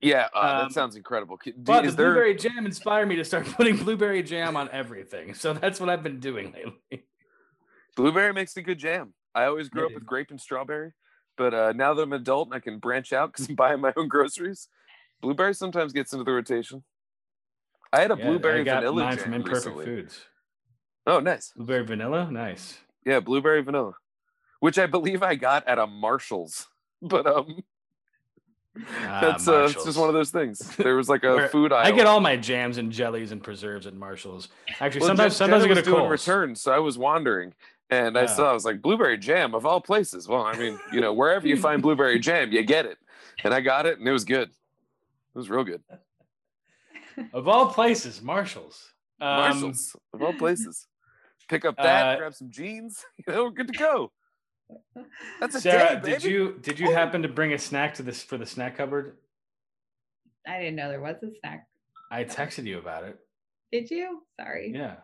Yeah, 0.00 0.28
uh, 0.34 0.38
Um, 0.38 0.68
that 0.68 0.72
sounds 0.72 0.96
incredible. 0.96 1.38
Do- 1.44 1.52
But 1.58 1.84
is 1.84 1.94
the 1.94 2.02
there 2.02 2.12
blueberry 2.12 2.34
jam 2.34 2.64
inspired 2.64 3.06
me 3.06 3.16
to 3.16 3.24
start 3.24 3.46
putting 3.56 3.76
blueberry 3.76 4.22
jam 4.22 4.56
on 4.56 4.68
everything. 4.72 5.34
So 5.34 5.52
that's 5.52 5.78
what 5.78 5.90
I've 5.90 6.02
been 6.02 6.18
doing 6.18 6.52
lately. 6.52 7.04
Blueberry 7.96 8.32
makes 8.32 8.56
a 8.56 8.62
good 8.62 8.78
jam? 8.78 9.14
I 9.34 9.44
always 9.44 9.68
grew 9.68 9.86
up 9.86 9.94
with 9.94 10.04
grape 10.06 10.30
and 10.30 10.40
strawberry, 10.40 10.92
but 11.36 11.54
uh, 11.54 11.72
now 11.72 11.94
that 11.94 12.02
I'm 12.02 12.12
an 12.12 12.20
adult 12.20 12.48
and 12.48 12.54
I 12.54 12.60
can 12.60 12.78
branch 12.78 13.12
out 13.12 13.32
because 13.32 13.48
I'm 13.48 13.54
buying 13.54 13.80
my 13.80 13.92
own 13.96 14.08
groceries, 14.08 14.68
blueberry 15.20 15.54
sometimes 15.54 15.92
gets 15.92 16.12
into 16.12 16.24
the 16.24 16.32
rotation. 16.32 16.82
I 17.92 18.00
had 18.00 18.10
a 18.10 18.16
Yeah, 18.16 18.26
blueberry 18.26 18.60
I 18.60 18.64
got 18.64 18.74
vanilla 18.80 19.02
mine 19.02 19.16
jam 19.16 19.24
from 19.24 19.34
Imperfect 19.34 19.66
recently. 19.66 19.84
Foods. 19.84 20.26
Oh, 21.06 21.20
nice. 21.20 21.52
Blueberry 21.56 21.84
vanilla, 21.84 22.30
nice. 22.30 22.78
Yeah, 23.04 23.20
blueberry 23.20 23.62
vanilla, 23.62 23.94
which 24.60 24.78
I 24.78 24.86
believe 24.86 25.22
I 25.22 25.34
got 25.34 25.66
at 25.66 25.78
a 25.78 25.86
Marshalls. 25.86 26.66
But 27.02 27.26
um, 27.26 27.62
Ah, 29.06 29.20
that's 29.22 29.48
uh, 29.48 29.68
it's 29.70 29.84
just 29.84 29.98
one 29.98 30.08
of 30.08 30.14
those 30.14 30.30
things. 30.30 30.58
There 30.76 30.96
was 30.96 31.08
like 31.08 31.24
a 31.24 31.48
food 31.52 31.72
aisle. 31.72 31.86
I 31.86 31.96
get 31.96 32.06
all 32.06 32.20
my 32.20 32.36
jams 32.36 32.76
and 32.76 32.92
jellies 32.92 33.32
and 33.32 33.42
preserves 33.42 33.86
at 33.86 33.94
Marshalls. 33.94 34.48
Actually, 34.80 35.00
Well, 35.00 35.08
sometimes 35.08 35.36
sometimes 35.36 35.64
I 35.64 35.66
get 35.68 35.72
a 35.78 35.80
was 35.80 35.84
doing 35.86 36.00
Kohl's. 36.02 36.10
returns, 36.10 36.60
so 36.60 36.72
I 36.72 36.78
was 36.78 36.98
wandering, 36.98 37.54
and 37.90 38.16
I 38.16 38.26
saw 38.26 38.50
I 38.50 38.52
was 38.52 38.64
like 38.64 38.80
blueberry 38.80 39.18
jam 39.18 39.54
of 39.54 39.66
all 39.66 39.80
places. 39.80 40.28
Well, 40.28 40.42
I 40.42 40.56
mean, 40.56 40.78
you 40.92 41.00
know, 41.00 41.12
wherever 41.12 41.46
you 41.46 41.56
find 41.56 41.82
blueberry 41.82 42.18
jam, 42.18 42.52
you 42.52 42.62
get 42.62 42.86
it, 42.86 42.98
and 43.44 43.52
I 43.52 43.60
got 43.60 43.86
it, 43.86 43.98
and 43.98 44.06
it 44.06 44.12
was 44.12 44.24
good. 44.24 44.48
It 44.48 45.38
was 45.38 45.50
real 45.50 45.64
good. 45.64 45.82
Of 47.34 47.48
all 47.48 47.66
places, 47.66 48.22
Marshalls. 48.22 48.94
Um, 49.20 49.28
Marshalls 49.28 49.94
of 50.14 50.22
all 50.22 50.32
places. 50.32 50.86
Pick 51.50 51.66
up 51.66 51.76
that, 51.76 52.14
uh, 52.14 52.16
grab 52.16 52.32
some 52.32 52.50
jeans. 52.50 53.04
You 53.26 53.34
know, 53.34 53.44
we're 53.44 53.50
good 53.50 53.66
to 53.66 53.78
go. 53.78 54.12
That's 55.38 55.56
a 55.56 55.60
Sarah, 55.60 56.00
day, 56.00 56.12
did 56.12 56.24
you 56.24 56.58
did 56.62 56.78
you 56.78 56.92
happen 56.92 57.20
to 57.22 57.28
bring 57.28 57.52
a 57.52 57.58
snack 57.58 57.94
to 57.94 58.02
this 58.02 58.22
for 58.22 58.38
the 58.38 58.46
snack 58.46 58.78
cupboard? 58.78 59.16
I 60.46 60.58
didn't 60.58 60.76
know 60.76 60.88
there 60.88 61.00
was 61.00 61.16
a 61.22 61.28
snack. 61.40 61.66
I 62.10 62.24
texted 62.24 62.64
you 62.64 62.78
about 62.78 63.04
it. 63.04 63.18
Did 63.72 63.90
you? 63.90 64.22
Sorry. 64.40 64.72
Yeah, 64.74 64.94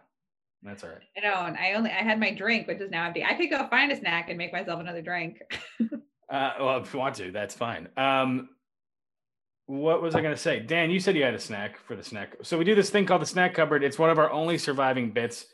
that's 0.63 0.83
all 0.85 0.91
right. 0.91 1.03
I 1.17 1.21
don't. 1.21 1.57
I 1.57 1.75
only 1.75 1.91
I 1.91 2.03
had 2.03 2.19
my 2.21 2.31
drink, 2.33 2.67
which 2.67 2.81
is 2.81 2.91
now 2.91 3.07
empty. 3.07 3.25
I 3.25 3.35
could 3.35 3.51
go 3.51 3.67
find 3.69 3.91
a 3.93 3.97
snack 3.97 4.29
and 4.29 4.39
make 4.39 4.53
myself 4.53 4.81
another 4.81 5.03
drink. 5.03 5.39
Uh, 6.29 6.51
well, 6.59 6.79
if 6.83 6.93
you 6.93 6.99
want 6.99 7.15
to, 7.15 7.31
that's 7.31 7.55
fine. 7.55 7.87
Um, 7.97 8.49
what 9.67 10.03
was 10.03 10.17
I 10.17 10.21
going 10.23 10.35
to 10.35 10.41
say? 10.41 10.59
Dan, 10.59 10.91
you 10.91 10.99
said 10.99 11.15
you 11.15 11.23
had 11.23 11.35
a 11.35 11.39
snack 11.39 11.79
for 11.79 11.95
the 11.95 12.03
snack. 12.03 12.35
So 12.43 12.59
we 12.59 12.65
do 12.65 12.75
this 12.75 12.91
thing 12.91 13.07
called 13.07 13.23
the 13.23 13.27
snack 13.27 13.55
cupboard. 13.55 13.85
It's 13.85 13.97
one 13.97 14.11
of 14.11 14.19
our 14.19 14.29
only 14.33 14.59
surviving 14.59 15.13
bits. 15.13 15.47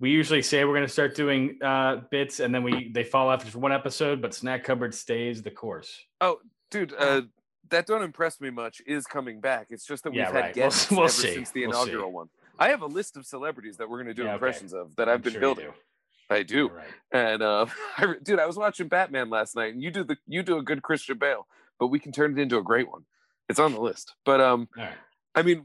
We 0.00 0.08
usually 0.10 0.40
say 0.40 0.64
we're 0.64 0.72
going 0.74 0.86
to 0.86 0.92
start 0.92 1.14
doing 1.16 1.58
uh, 1.62 1.96
bits, 2.10 2.40
and 2.40 2.54
then 2.54 2.62
we 2.62 2.90
they 2.94 3.04
fall 3.04 3.28
off 3.28 3.46
for 3.46 3.58
one 3.58 3.72
episode. 3.72 4.22
But 4.22 4.34
snack 4.34 4.64
cupboard 4.64 4.94
stays 4.94 5.42
the 5.42 5.50
course. 5.50 6.02
Oh, 6.22 6.38
dude, 6.70 6.94
uh, 6.98 7.20
that 7.68 7.86
don't 7.86 8.02
impress 8.02 8.40
me 8.40 8.48
much. 8.48 8.80
Is 8.86 9.06
coming 9.06 9.40
back. 9.42 9.66
It's 9.68 9.84
just 9.86 10.02
that 10.04 10.12
we've 10.12 10.20
Yeah, 10.20 10.26
had 10.26 10.34
right. 10.34 10.56
We'll- 10.56 10.64
guests 10.66 10.90
we'll 10.90 11.00
ever 11.00 11.08
see. 11.10 11.34
since 11.34 11.50
the 11.50 11.66
We'll 11.66 11.84
see. 11.84 11.90
inaugural 11.90 12.12
one. 12.12 12.28
I 12.58 12.68
have 12.68 12.82
a 12.82 12.86
list 12.86 13.16
of 13.16 13.26
celebrities 13.26 13.76
that 13.78 13.88
we're 13.88 13.98
going 13.98 14.08
to 14.08 14.14
do 14.14 14.22
Yeah, 14.22 14.28
okay. 14.28 14.34
impressions 14.34 14.72
of 14.72 14.94
that 14.96 15.08
I've 15.08 15.16
I'm 15.16 15.20
been 15.22 15.32
sure 15.32 15.40
building. 15.40 15.66
do. 15.66 15.72
I 16.28 16.42
do. 16.42 16.68
Right. 16.68 16.86
And 17.12 17.42
uh, 17.42 17.66
I, 17.98 18.14
dude, 18.22 18.38
I 18.40 18.46
was 18.46 18.56
watching 18.56 18.88
Batman 18.88 19.30
last 19.30 19.54
night, 19.56 19.72
and 19.74 19.82
you 19.82 19.90
do 19.90 20.04
the 20.04 20.16
you 20.26 20.42
do 20.42 20.58
a 20.58 20.62
good 20.62 20.82
Christian 20.82 21.18
Bale, 21.18 21.46
but 21.78 21.88
we 21.88 21.98
can 21.98 22.12
turn 22.12 22.36
it 22.38 22.42
into 22.42 22.58
a 22.58 22.62
great 22.62 22.90
one. 22.90 23.04
It's 23.48 23.60
on 23.60 23.72
the 23.72 23.80
list. 23.80 24.14
But 24.24 24.40
um, 24.40 24.68
right. 24.76 24.92
I 25.34 25.42
mean, 25.42 25.64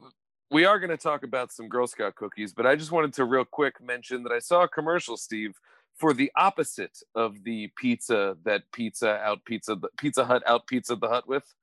we 0.51 0.65
are 0.65 0.79
going 0.79 0.89
to 0.91 0.97
talk 0.97 1.23
about 1.23 1.51
some 1.51 1.67
Girl 1.67 1.87
Scout 1.87 2.15
cookies, 2.15 2.53
but 2.53 2.67
I 2.67 2.75
just 2.75 2.91
wanted 2.91 3.13
to 3.13 3.25
real 3.25 3.45
quick 3.45 3.81
mention 3.83 4.23
that 4.23 4.31
I 4.31 4.39
saw 4.39 4.63
a 4.63 4.67
commercial, 4.67 5.17
Steve, 5.17 5.55
for 5.95 6.13
the 6.13 6.31
opposite 6.35 6.99
of 7.15 7.43
the 7.43 7.71
pizza 7.77 8.37
that 8.43 8.63
Pizza 8.71 9.19
out 9.23 9.43
Pizza 9.45 9.75
the 9.75 9.87
Pizza 9.97 10.25
Hut 10.25 10.43
out 10.45 10.67
Pizza 10.67 10.95
the 10.95 11.07
Hut 11.07 11.27
with. 11.27 11.55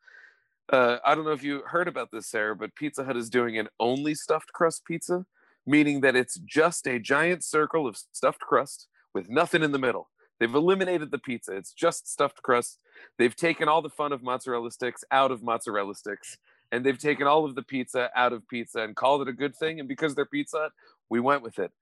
Uh, 0.70 0.98
I 1.04 1.14
don't 1.14 1.24
know 1.24 1.32
if 1.32 1.42
you 1.42 1.62
heard 1.66 1.88
about 1.88 2.10
this, 2.12 2.26
Sarah, 2.26 2.54
but 2.54 2.74
Pizza 2.74 3.04
Hut 3.04 3.16
is 3.16 3.30
doing 3.30 3.58
an 3.58 3.68
only 3.80 4.14
stuffed 4.14 4.52
crust 4.52 4.84
pizza, 4.84 5.24
meaning 5.66 6.02
that 6.02 6.14
it's 6.14 6.38
just 6.40 6.86
a 6.86 6.98
giant 6.98 7.42
circle 7.42 7.86
of 7.86 7.96
stuffed 8.12 8.40
crust 8.40 8.88
with 9.14 9.30
nothing 9.30 9.62
in 9.62 9.72
the 9.72 9.78
middle. 9.78 10.10
They've 10.38 10.54
eliminated 10.54 11.10
the 11.10 11.18
pizza. 11.18 11.56
It's 11.56 11.72
just 11.72 12.06
stuffed 12.06 12.42
crust. 12.42 12.78
They've 13.18 13.34
taken 13.34 13.68
all 13.68 13.82
the 13.82 13.88
fun 13.88 14.12
of 14.12 14.22
mozzarella 14.22 14.70
sticks 14.70 15.04
out 15.10 15.30
of 15.32 15.42
mozzarella 15.42 15.94
sticks 15.94 16.36
and 16.70 16.84
they've 16.84 16.98
taken 16.98 17.26
all 17.26 17.44
of 17.44 17.54
the 17.54 17.62
pizza 17.62 18.10
out 18.14 18.32
of 18.32 18.46
pizza 18.48 18.80
and 18.80 18.94
called 18.94 19.22
it 19.22 19.28
a 19.28 19.32
good 19.32 19.56
thing. 19.56 19.80
And 19.80 19.88
because 19.88 20.14
they're 20.14 20.26
Pizza 20.26 20.58
Hut, 20.58 20.72
we 21.08 21.20
went 21.20 21.42
with 21.42 21.58
it. 21.58 21.72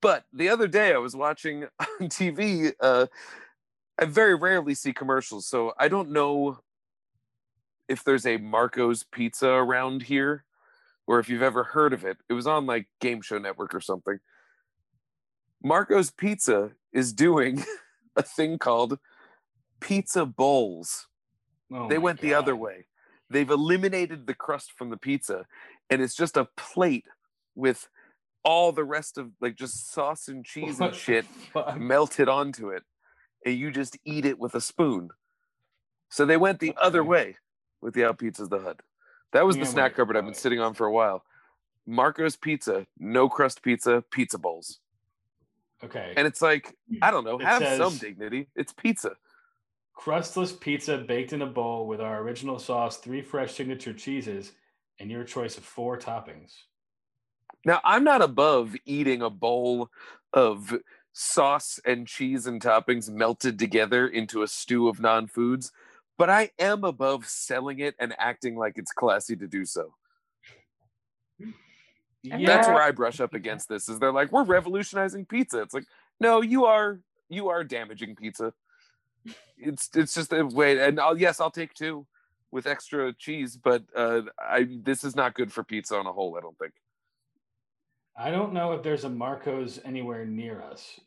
But 0.00 0.24
the 0.32 0.48
other 0.48 0.68
day 0.68 0.94
I 0.94 0.98
was 0.98 1.16
watching 1.16 1.64
on 1.80 2.08
TV. 2.08 2.72
Uh, 2.80 3.06
I 3.98 4.06
very 4.06 4.34
rarely 4.34 4.74
see 4.74 4.94
commercials, 4.94 5.46
so 5.46 5.74
I 5.78 5.88
don't 5.88 6.10
know 6.10 6.58
if 7.90 8.04
there's 8.04 8.24
a 8.24 8.38
Marco's 8.38 9.02
Pizza 9.02 9.48
around 9.48 10.04
here, 10.04 10.44
or 11.06 11.18
if 11.18 11.28
you've 11.28 11.42
ever 11.42 11.64
heard 11.64 11.92
of 11.92 12.04
it. 12.04 12.18
It 12.28 12.34
was 12.34 12.46
on 12.46 12.64
like 12.64 12.86
Game 13.00 13.20
Show 13.20 13.38
Network 13.38 13.74
or 13.74 13.80
something. 13.80 14.20
Marco's 15.62 16.10
Pizza 16.10 16.70
is 16.92 17.12
doing 17.12 17.64
a 18.16 18.22
thing 18.22 18.58
called 18.58 18.98
pizza 19.80 20.24
bowls 20.24 21.08
Oh 21.72 21.88
they 21.88 21.98
went 21.98 22.20
the 22.20 22.34
other 22.34 22.56
way. 22.56 22.86
They've 23.28 23.50
eliminated 23.50 24.26
the 24.26 24.34
crust 24.34 24.72
from 24.72 24.90
the 24.90 24.96
pizza, 24.96 25.46
and 25.88 26.02
it's 26.02 26.16
just 26.16 26.36
a 26.36 26.48
plate 26.56 27.06
with 27.54 27.88
all 28.42 28.72
the 28.72 28.84
rest 28.84 29.18
of 29.18 29.30
like 29.40 29.56
just 29.56 29.92
sauce 29.92 30.26
and 30.28 30.44
cheese 30.44 30.80
What 30.80 30.90
and 30.90 30.96
shit 30.96 31.26
melted 31.76 32.28
onto 32.28 32.70
it, 32.70 32.82
and 33.46 33.56
you 33.56 33.70
just 33.70 33.98
eat 34.04 34.24
it 34.24 34.38
with 34.38 34.54
a 34.54 34.60
spoon. 34.60 35.10
So 36.08 36.26
they 36.26 36.36
went 36.36 36.58
the 36.58 36.74
other 36.80 37.04
way 37.04 37.36
with 37.80 37.94
the 37.94 38.04
out 38.06 38.18
pizzas 38.18 38.48
the 38.50 38.60
hut. 38.60 38.80
That 39.32 39.46
was 39.46 39.56
the 39.56 39.62
oh 39.62 39.64
Yeah, 39.64 39.70
snack 39.70 39.94
cupboard 39.96 40.16
I've 40.16 40.24
been 40.24 40.34
sitting 40.34 40.60
on 40.60 40.74
for 40.74 40.86
a 40.86 40.92
while. 40.92 41.24
Marco's 41.86 42.36
Pizza, 42.36 42.86
no 42.98 43.28
crust 43.28 43.62
pizza, 43.62 44.04
pizza 44.10 44.38
bowls, 44.38 44.80
Okay. 45.82 46.12
and 46.16 46.26
it's 46.26 46.42
like 46.42 46.76
hmm. 46.88 46.98
I 47.02 47.10
don't 47.10 47.24
know, 47.24 47.38
It 47.38 47.44
have 47.46 47.62
some 47.76 47.96
dignity. 47.98 48.48
It's 48.54 48.72
pizza. 48.72 49.16
crustless 49.94 50.52
pizza 50.52 50.98
baked 50.98 51.32
in 51.32 51.42
a 51.42 51.46
bowl 51.46 51.86
with 51.86 52.00
our 52.00 52.20
original 52.20 52.58
sauce, 52.58 52.98
three 52.98 53.22
fresh 53.22 53.54
signature 53.54 53.92
cheeses, 53.94 54.52
and 54.98 55.10
your 55.10 55.24
choice 55.24 55.56
of 55.58 55.64
four 55.64 55.98
toppings. 55.98 56.54
Now, 57.64 57.80
I'm 57.84 58.04
not 58.04 58.22
above 58.22 58.74
eating 58.86 59.22
a 59.22 59.30
bowl 59.30 59.90
of 60.32 60.74
sauce 61.12 61.80
and 61.84 62.06
cheese 62.06 62.46
and 62.46 62.60
toppings 62.62 63.10
melted 63.10 63.58
together 63.58 64.06
into 64.06 64.42
a 64.42 64.48
stew 64.48 64.88
of 64.88 65.00
non 65.00 65.26
foods, 65.26 65.72
but 66.20 66.28
I 66.28 66.50
am 66.58 66.84
above 66.84 67.26
selling 67.26 67.78
it 67.78 67.94
and 67.98 68.14
acting 68.18 68.54
like 68.54 68.76
it's 68.76 68.92
classy 68.92 69.36
to 69.36 69.46
do 69.46 69.64
so. 69.64 69.94
That's 72.22 72.68
where 72.68 72.82
I 72.82 72.90
brush 72.90 73.20
up 73.20 73.32
against 73.32 73.70
this. 73.70 73.88
Is 73.88 73.98
they're 73.98 74.12
like, 74.12 74.30
we're 74.30 74.44
revolutionizing 74.44 75.24
pizza. 75.24 75.62
It's 75.62 75.72
like, 75.72 75.86
no, 76.20 76.42
you 76.42 76.66
are 76.66 77.00
you 77.30 77.48
are 77.48 77.64
damaging 77.64 78.16
pizza. 78.16 78.52
It's 79.56 79.88
it's 79.94 80.12
just 80.12 80.34
a 80.34 80.44
way, 80.44 80.78
and 80.86 81.00
I'll 81.00 81.16
yes, 81.16 81.40
I'll 81.40 81.50
take 81.50 81.72
two 81.72 82.06
with 82.50 82.66
extra 82.66 83.14
cheese, 83.14 83.56
but 83.56 83.84
uh, 83.96 84.20
I 84.38 84.68
this 84.82 85.04
is 85.04 85.16
not 85.16 85.32
good 85.32 85.50
for 85.50 85.64
pizza 85.64 85.96
on 85.96 86.06
a 86.06 86.12
whole. 86.12 86.36
I 86.36 86.42
don't 86.42 86.58
think. 86.58 86.74
I 88.14 88.30
don't 88.30 88.52
know 88.52 88.72
if 88.72 88.82
there's 88.82 89.04
a 89.04 89.08
Marco's 89.08 89.80
anywhere 89.86 90.26
near 90.26 90.60
us. 90.60 91.00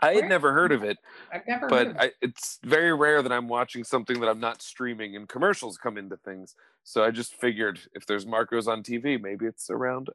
I 0.00 0.08
had 0.12 0.16
Where? 0.22 0.28
never 0.28 0.52
heard 0.52 0.72
of 0.72 0.84
it, 0.84 0.98
I've 1.32 1.46
never. 1.46 1.62
heard 1.62 1.70
but 1.70 1.86
of 1.88 1.96
I, 1.98 2.12
it's 2.20 2.58
very 2.62 2.92
rare 2.94 3.22
that 3.22 3.32
I'm 3.32 3.48
watching 3.48 3.82
something 3.84 4.20
that 4.20 4.28
I'm 4.28 4.40
not 4.40 4.60
streaming 4.62 5.16
and 5.16 5.28
commercials 5.28 5.78
come 5.78 5.96
into 5.96 6.16
things. 6.18 6.54
So 6.84 7.02
I 7.02 7.10
just 7.10 7.34
figured 7.34 7.80
if 7.94 8.06
there's 8.06 8.26
Marcos 8.26 8.68
on 8.68 8.82
TV, 8.82 9.20
maybe 9.20 9.46
it's 9.46 9.70
around. 9.70 10.10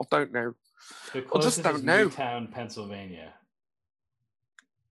I 0.00 0.04
don't 0.10 0.32
know. 0.32 0.54
The 1.12 1.24
Well, 1.32 1.42
just 1.42 1.62
don't 1.62 1.76
is 1.76 1.82
know. 1.82 2.04
Newtown, 2.04 2.48
Pennsylvania. 2.48 3.34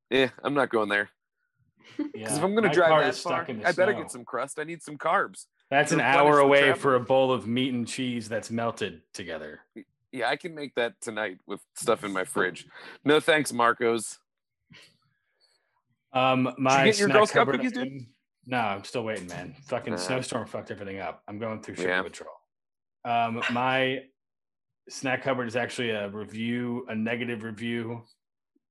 Yeah, 0.10 0.30
I'm 0.44 0.54
not 0.54 0.70
going 0.70 0.90
there 0.90 1.10
Yeah, 1.98 2.06
because 2.14 2.38
if 2.38 2.44
I'm 2.44 2.52
going 2.54 2.64
to 2.64 2.70
drive 2.70 2.90
car 2.90 3.02
that 3.02 3.10
is 3.10 3.20
far, 3.20 3.40
stuck 3.40 3.50
in 3.50 3.60
the 3.60 3.68
I 3.68 3.72
better 3.72 3.94
snow. 3.94 4.02
get 4.02 4.12
some 4.12 4.26
crust. 4.26 4.60
I 4.60 4.64
need 4.64 4.82
some 4.82 4.98
carbs. 4.98 5.46
That's 5.70 5.92
an 5.92 6.02
hour 6.02 6.40
away 6.40 6.74
for 6.74 6.96
a 6.96 7.00
bowl 7.00 7.32
of 7.32 7.48
meat 7.48 7.74
and 7.74 7.88
cheese 7.88 8.30
that's 8.30 8.52
melted 8.52 9.02
together. 9.14 9.62
Yeah, 10.12 10.30
I 10.30 10.36
can 10.36 10.54
make 10.54 10.76
that 10.76 11.02
tonight 11.02 11.40
with 11.48 11.62
stuff 11.76 12.04
in 12.04 12.12
my 12.12 12.24
fridge. 12.26 12.68
No 13.04 13.20
thanks, 13.20 13.52
Marcos. 13.52 14.20
Um, 16.14 16.54
my 16.58 16.86
get 16.86 17.00
your 17.00 17.08
snack 17.08 17.18
Girl 17.18 17.26
Scout 17.26 17.40
cupboard 17.48 17.56
cookies, 17.58 17.72
dude? 17.72 18.06
No, 18.46 18.58
I'm 18.58 18.84
still 18.84 19.04
waiting, 19.04 19.28
man. 19.28 19.56
Fucking 19.68 19.94
Nah. 19.94 19.98
snowstorm 20.00 20.46
fucked 20.48 20.70
everything 20.72 21.00
up. 21.00 21.24
I'm 21.28 21.40
going 21.40 21.62
through 21.62 21.76
sugar 21.76 21.90
Yeah. 21.90 22.02
withdrawal. 22.02 22.36
Um, 23.06 23.42
my 23.52 24.04
snack 24.90 25.24
cupboard 25.24 25.48
is 25.48 25.56
actually 25.56 25.92
a 25.92 26.10
review, 26.10 26.86
a 26.90 26.96
negative 26.96 27.44
review 27.44 28.04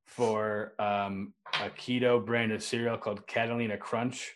for 0.07 0.74
um, 0.78 1.32
a 1.55 1.70
keto 1.70 2.24
brand 2.24 2.53
of 2.53 2.62
cereal 2.62 2.99
called 2.99 3.26
Catalina 3.26 3.78
Crunch, 3.78 4.34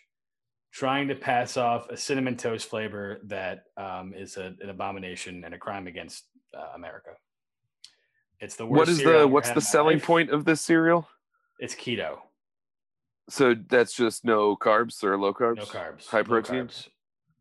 trying 0.71 1.07
to 1.07 1.15
pass 1.15 1.55
off 1.55 1.87
a 1.89 1.97
cinnamon 1.97 2.35
toast 2.35 2.67
flavor 2.69 3.19
that 3.25 3.65
um, 3.77 4.13
is 4.15 4.37
a, 4.37 4.55
an 4.59 4.69
abomination 4.69 5.43
and 5.45 5.53
a 5.53 5.57
crime 5.57 5.87
against 5.87 6.25
uh, 6.57 6.71
America. 6.75 7.11
It's 8.39 8.55
the 8.55 8.65
worst. 8.65 8.79
What 8.79 8.89
is 8.89 9.03
the 9.03 9.27
what's 9.27 9.51
the 9.51 9.61
selling 9.61 9.97
life. 9.97 10.05
point 10.05 10.29
of 10.31 10.45
this 10.45 10.61
cereal? 10.61 11.07
It's 11.59 11.73
keto, 11.75 12.19
So 13.29 13.53
that's 13.55 13.93
just 13.93 14.23
no 14.23 14.55
carbs 14.55 15.03
or 15.03 15.17
low 15.17 15.33
carbs. 15.33 15.57
no 15.57 15.63
carbs, 15.63 16.07
high 16.07 16.23
protein? 16.23 16.67
carbs. 16.67 16.87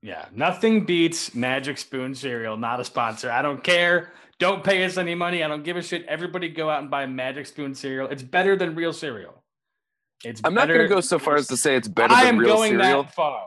Yeah, 0.02 0.26
nothing 0.32 0.84
beats 0.84 1.34
Magic 1.34 1.78
Spoon 1.78 2.14
cereal. 2.14 2.56
Not 2.56 2.80
a 2.80 2.84
sponsor. 2.84 3.30
I 3.30 3.42
don't 3.42 3.62
care. 3.62 4.12
Don't 4.38 4.62
pay 4.62 4.84
us 4.84 4.98
any 4.98 5.14
money. 5.14 5.42
I 5.42 5.48
don't 5.48 5.64
give 5.64 5.76
a 5.76 5.82
shit. 5.82 6.04
Everybody 6.06 6.48
go 6.48 6.68
out 6.68 6.80
and 6.82 6.90
buy 6.90 7.06
Magic 7.06 7.46
Spoon 7.46 7.74
cereal. 7.74 8.08
It's 8.08 8.22
better 8.22 8.54
than 8.56 8.74
real 8.74 8.92
cereal. 8.92 9.42
It's 10.24 10.40
I'm 10.44 10.54
not 10.54 10.68
going 10.68 10.80
to 10.80 10.88
go 10.88 11.00
so 11.00 11.18
far 11.18 11.36
as 11.36 11.46
to 11.48 11.56
say 11.56 11.76
it's 11.76 11.88
better 11.88 12.12
I 12.14 12.24
than 12.24 12.36
am 12.36 12.42
going 12.44 12.72
cereal, 12.78 13.02
that 13.04 13.14
far. 13.14 13.46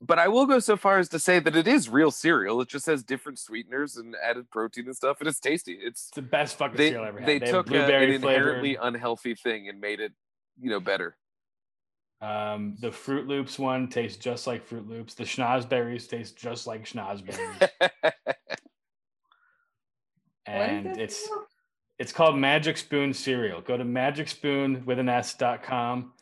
but 0.00 0.18
I 0.18 0.28
will 0.28 0.46
go 0.46 0.58
so 0.58 0.76
far 0.76 0.98
as 0.98 1.08
to 1.10 1.18
say 1.18 1.38
that 1.38 1.56
it 1.56 1.66
is 1.68 1.88
real 1.88 2.10
cereal. 2.10 2.60
It 2.60 2.68
just 2.68 2.86
has 2.86 3.02
different 3.02 3.38
sweeteners 3.38 3.96
and 3.96 4.14
added 4.22 4.50
protein 4.50 4.86
and 4.86 4.96
stuff, 4.96 5.18
and 5.20 5.28
it's 5.28 5.40
tasty. 5.40 5.72
It's 5.74 6.08
It's 6.08 6.10
the 6.14 6.22
best 6.22 6.56
fucking 6.58 6.76
they 6.76 6.90
cereal 6.90 7.04
I 7.04 7.08
ever 7.08 7.20
had. 7.20 7.28
they 7.28 7.38
have 7.46 7.50
took 7.66 7.70
a, 7.70 7.84
an 7.94 8.10
inherently 8.10 8.76
unhealthy 8.80 9.34
thing 9.34 9.68
and 9.68 9.80
made 9.80 10.00
it, 10.00 10.12
you 10.60 10.70
know, 10.70 10.80
better. 10.80 11.16
Um, 12.22 12.76
the 12.80 12.88
Froot 12.88 13.26
Loops 13.26 13.58
one 13.58 13.88
tastes 13.88 14.16
just 14.16 14.46
like 14.46 14.66
Froot 14.66 14.88
Loops. 14.88 15.14
The 15.14 15.24
Schnozberries 15.24 16.08
taste 16.08 16.36
just 16.36 16.66
like 16.66 16.84
Schnozberries. 16.84 17.68
And 20.44 20.98
it's 20.98 21.24
cereal? 21.24 21.46
it's 21.98 22.12
called 22.12 22.36
Magic 22.36 22.76
Spoon 22.76 23.14
cereal. 23.14 23.60
Go 23.60 23.76
to 23.76 23.84
magicspoon 23.84 24.84
with 24.84 24.98
an 24.98 25.08
s.com 25.08 26.12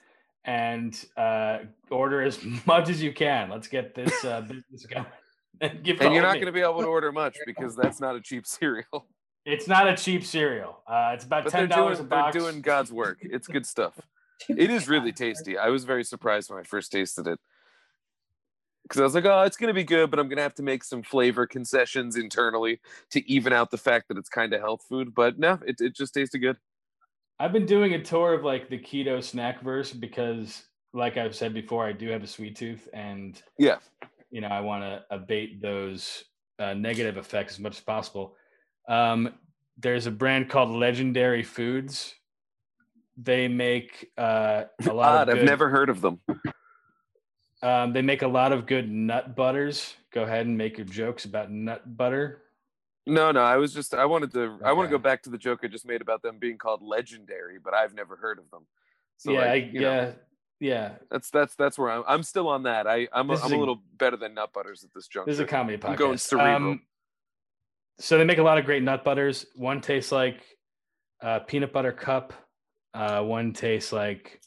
and 0.44 1.06
uh, 1.16 1.60
order 1.90 2.22
as 2.22 2.38
much 2.66 2.88
as 2.88 3.02
you 3.02 3.12
can. 3.12 3.50
Let's 3.50 3.68
get 3.68 3.94
this 3.94 4.24
uh, 4.24 4.40
business 4.48 4.86
going. 4.86 5.06
And, 5.60 5.82
give 5.82 6.00
and 6.00 6.14
you're 6.14 6.22
not 6.22 6.34
going 6.34 6.46
to 6.46 6.52
be 6.52 6.60
able 6.60 6.80
to 6.80 6.86
order 6.86 7.12
much 7.12 7.36
because 7.44 7.76
that's 7.76 8.00
not 8.00 8.16
a 8.16 8.20
cheap 8.20 8.46
cereal. 8.46 9.06
It's 9.44 9.66
not 9.66 9.88
a 9.88 9.96
cheap 9.96 10.24
cereal. 10.24 10.82
Uh, 10.86 11.12
it's 11.14 11.24
about 11.24 11.44
But 11.44 11.50
ten 11.50 11.68
dollars 11.68 11.98
a 11.98 12.04
a 12.04 12.06
they're 12.06 12.30
doing 12.32 12.60
God's 12.60 12.92
work. 12.92 13.18
It's 13.22 13.48
good 13.48 13.66
stuff. 13.66 13.98
It 14.48 14.70
is 14.70 14.88
really 14.88 15.12
tasty. 15.12 15.58
I 15.58 15.68
was 15.68 15.84
very 15.84 16.04
surprised 16.04 16.50
when 16.50 16.58
I 16.58 16.62
first 16.62 16.92
tasted 16.92 17.26
it. 17.26 17.38
Because 18.82 19.00
I 19.00 19.04
was 19.04 19.14
like, 19.14 19.24
oh, 19.24 19.42
it's 19.42 19.56
going 19.56 19.68
to 19.68 19.74
be 19.74 19.84
good, 19.84 20.10
but 20.10 20.18
I'm 20.18 20.26
going 20.26 20.38
to 20.38 20.42
have 20.42 20.54
to 20.56 20.64
make 20.64 20.82
some 20.82 21.02
flavor 21.02 21.46
concessions 21.46 22.16
internally 22.16 22.80
to 23.10 23.30
even 23.30 23.52
out 23.52 23.70
the 23.70 23.78
fact 23.78 24.08
that 24.08 24.18
it's 24.18 24.28
kind 24.28 24.52
of 24.52 24.60
health 24.60 24.84
food. 24.88 25.14
But 25.14 25.38
no, 25.38 25.60
it, 25.64 25.80
it 25.80 25.94
just 25.94 26.14
tasted 26.14 26.40
good. 26.40 26.56
I've 27.38 27.52
been 27.52 27.66
doing 27.66 27.94
a 27.94 28.02
tour 28.02 28.34
of 28.34 28.44
like 28.44 28.68
the 28.68 28.78
keto 28.78 29.22
snack 29.22 29.62
verse 29.62 29.92
because, 29.92 30.64
like 30.92 31.16
I've 31.16 31.34
said 31.34 31.54
before, 31.54 31.86
I 31.86 31.92
do 31.92 32.08
have 32.08 32.22
a 32.22 32.26
sweet 32.26 32.56
tooth, 32.56 32.86
and 32.92 33.40
Yeah. 33.58 33.78
you 34.30 34.42
know 34.42 34.48
I 34.48 34.60
want 34.60 34.82
to 34.82 35.04
abate 35.10 35.62
those 35.62 36.24
uh, 36.58 36.74
negative 36.74 37.16
effects 37.16 37.54
as 37.54 37.60
much 37.60 37.76
as 37.78 37.80
possible. 37.82 38.36
Um, 38.88 39.32
there's 39.78 40.06
a 40.06 40.10
brand 40.10 40.50
called 40.50 40.70
Legendary 40.70 41.42
Foods. 41.42 42.14
They 43.22 43.48
make 43.48 44.10
uh, 44.16 44.64
a 44.88 44.92
lot 44.92 45.22
Odd. 45.22 45.28
of 45.28 45.38
I've 45.38 45.44
never 45.44 45.68
heard 45.68 45.90
of 45.90 46.00
them. 46.00 46.20
Um, 47.62 47.92
they 47.92 48.00
make 48.00 48.22
a 48.22 48.28
lot 48.28 48.52
of 48.52 48.66
good 48.66 48.90
nut 48.90 49.36
butters. 49.36 49.94
Go 50.12 50.22
ahead 50.22 50.46
and 50.46 50.56
make 50.56 50.78
your 50.78 50.86
jokes 50.86 51.26
about 51.26 51.50
nut 51.50 51.96
butter. 51.96 52.42
No, 53.06 53.30
no. 53.32 53.42
I 53.42 53.56
was 53.58 53.74
just, 53.74 53.92
I 53.94 54.06
wanted 54.06 54.32
to, 54.32 54.58
I 54.64 54.72
want 54.72 54.88
to 54.88 54.90
go 54.90 54.98
back 54.98 55.22
to 55.24 55.30
the 55.30 55.36
joke 55.36 55.60
I 55.62 55.66
just 55.66 55.84
made 55.84 56.00
about 56.00 56.22
them 56.22 56.38
being 56.38 56.56
called 56.56 56.80
legendary, 56.82 57.58
but 57.58 57.74
I've 57.74 57.92
never 57.92 58.16
heard 58.16 58.38
of 58.38 58.50
them. 58.50 58.66
So, 59.18 59.32
yeah, 59.32 59.40
like, 59.40 59.50
I, 59.50 59.54
you 59.56 59.80
know, 59.80 59.92
yeah, 59.92 60.12
yeah. 60.60 60.90
that's, 61.10 61.28
that's, 61.30 61.54
that's 61.56 61.78
where 61.78 61.90
I'm, 61.90 62.04
I'm 62.08 62.22
still 62.22 62.48
on 62.48 62.62
that. 62.62 62.86
I, 62.86 63.08
I'm, 63.12 63.28
a, 63.28 63.34
I'm 63.34 63.52
a 63.52 63.56
a- 63.56 63.58
little 63.58 63.82
better 63.98 64.16
than 64.16 64.32
nut 64.32 64.54
butters 64.54 64.82
at 64.82 64.94
this 64.94 65.08
juncture. 65.08 65.30
This 65.30 65.36
is 65.36 65.40
a 65.40 65.46
comedy 65.46 65.76
podcast. 65.76 65.90
I'm 65.90 65.96
going 65.96 66.16
cerebral. 66.18 66.78
so 67.98 68.16
they 68.16 68.24
make 68.24 68.38
a 68.38 68.42
lot 68.42 68.56
of 68.56 68.64
great 68.64 68.82
nut 68.82 69.04
butters. 69.04 69.44
One 69.54 69.82
tastes 69.82 70.12
like 70.12 70.40
uh, 71.20 71.40
peanut 71.40 71.74
butter 71.74 71.92
cup. 71.92 72.32
Uh, 72.92 73.22
one 73.22 73.52
tastes 73.52 73.92
like 73.92 74.40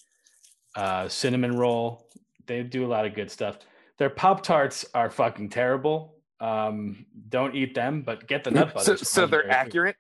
uh, 0.76 1.08
cinnamon 1.08 1.56
roll. 1.58 2.08
They 2.46 2.64
do 2.64 2.86
a 2.86 2.88
lot 2.88 3.06
of 3.06 3.14
good 3.14 3.32
stuff. 3.32 3.58
Their 3.98 4.10
pop 4.10 4.44
tarts 4.44 4.86
are 4.94 5.10
fucking 5.10 5.50
terrible. 5.50 6.16
Um, 6.40 7.06
don't 7.30 7.56
eat 7.56 7.74
them, 7.74 8.02
but 8.02 8.28
get 8.28 8.44
the 8.44 8.52
nut 8.52 8.82
so, 8.82 8.96
so 8.96 9.26
they're 9.26 9.50
accurate. 9.50 9.96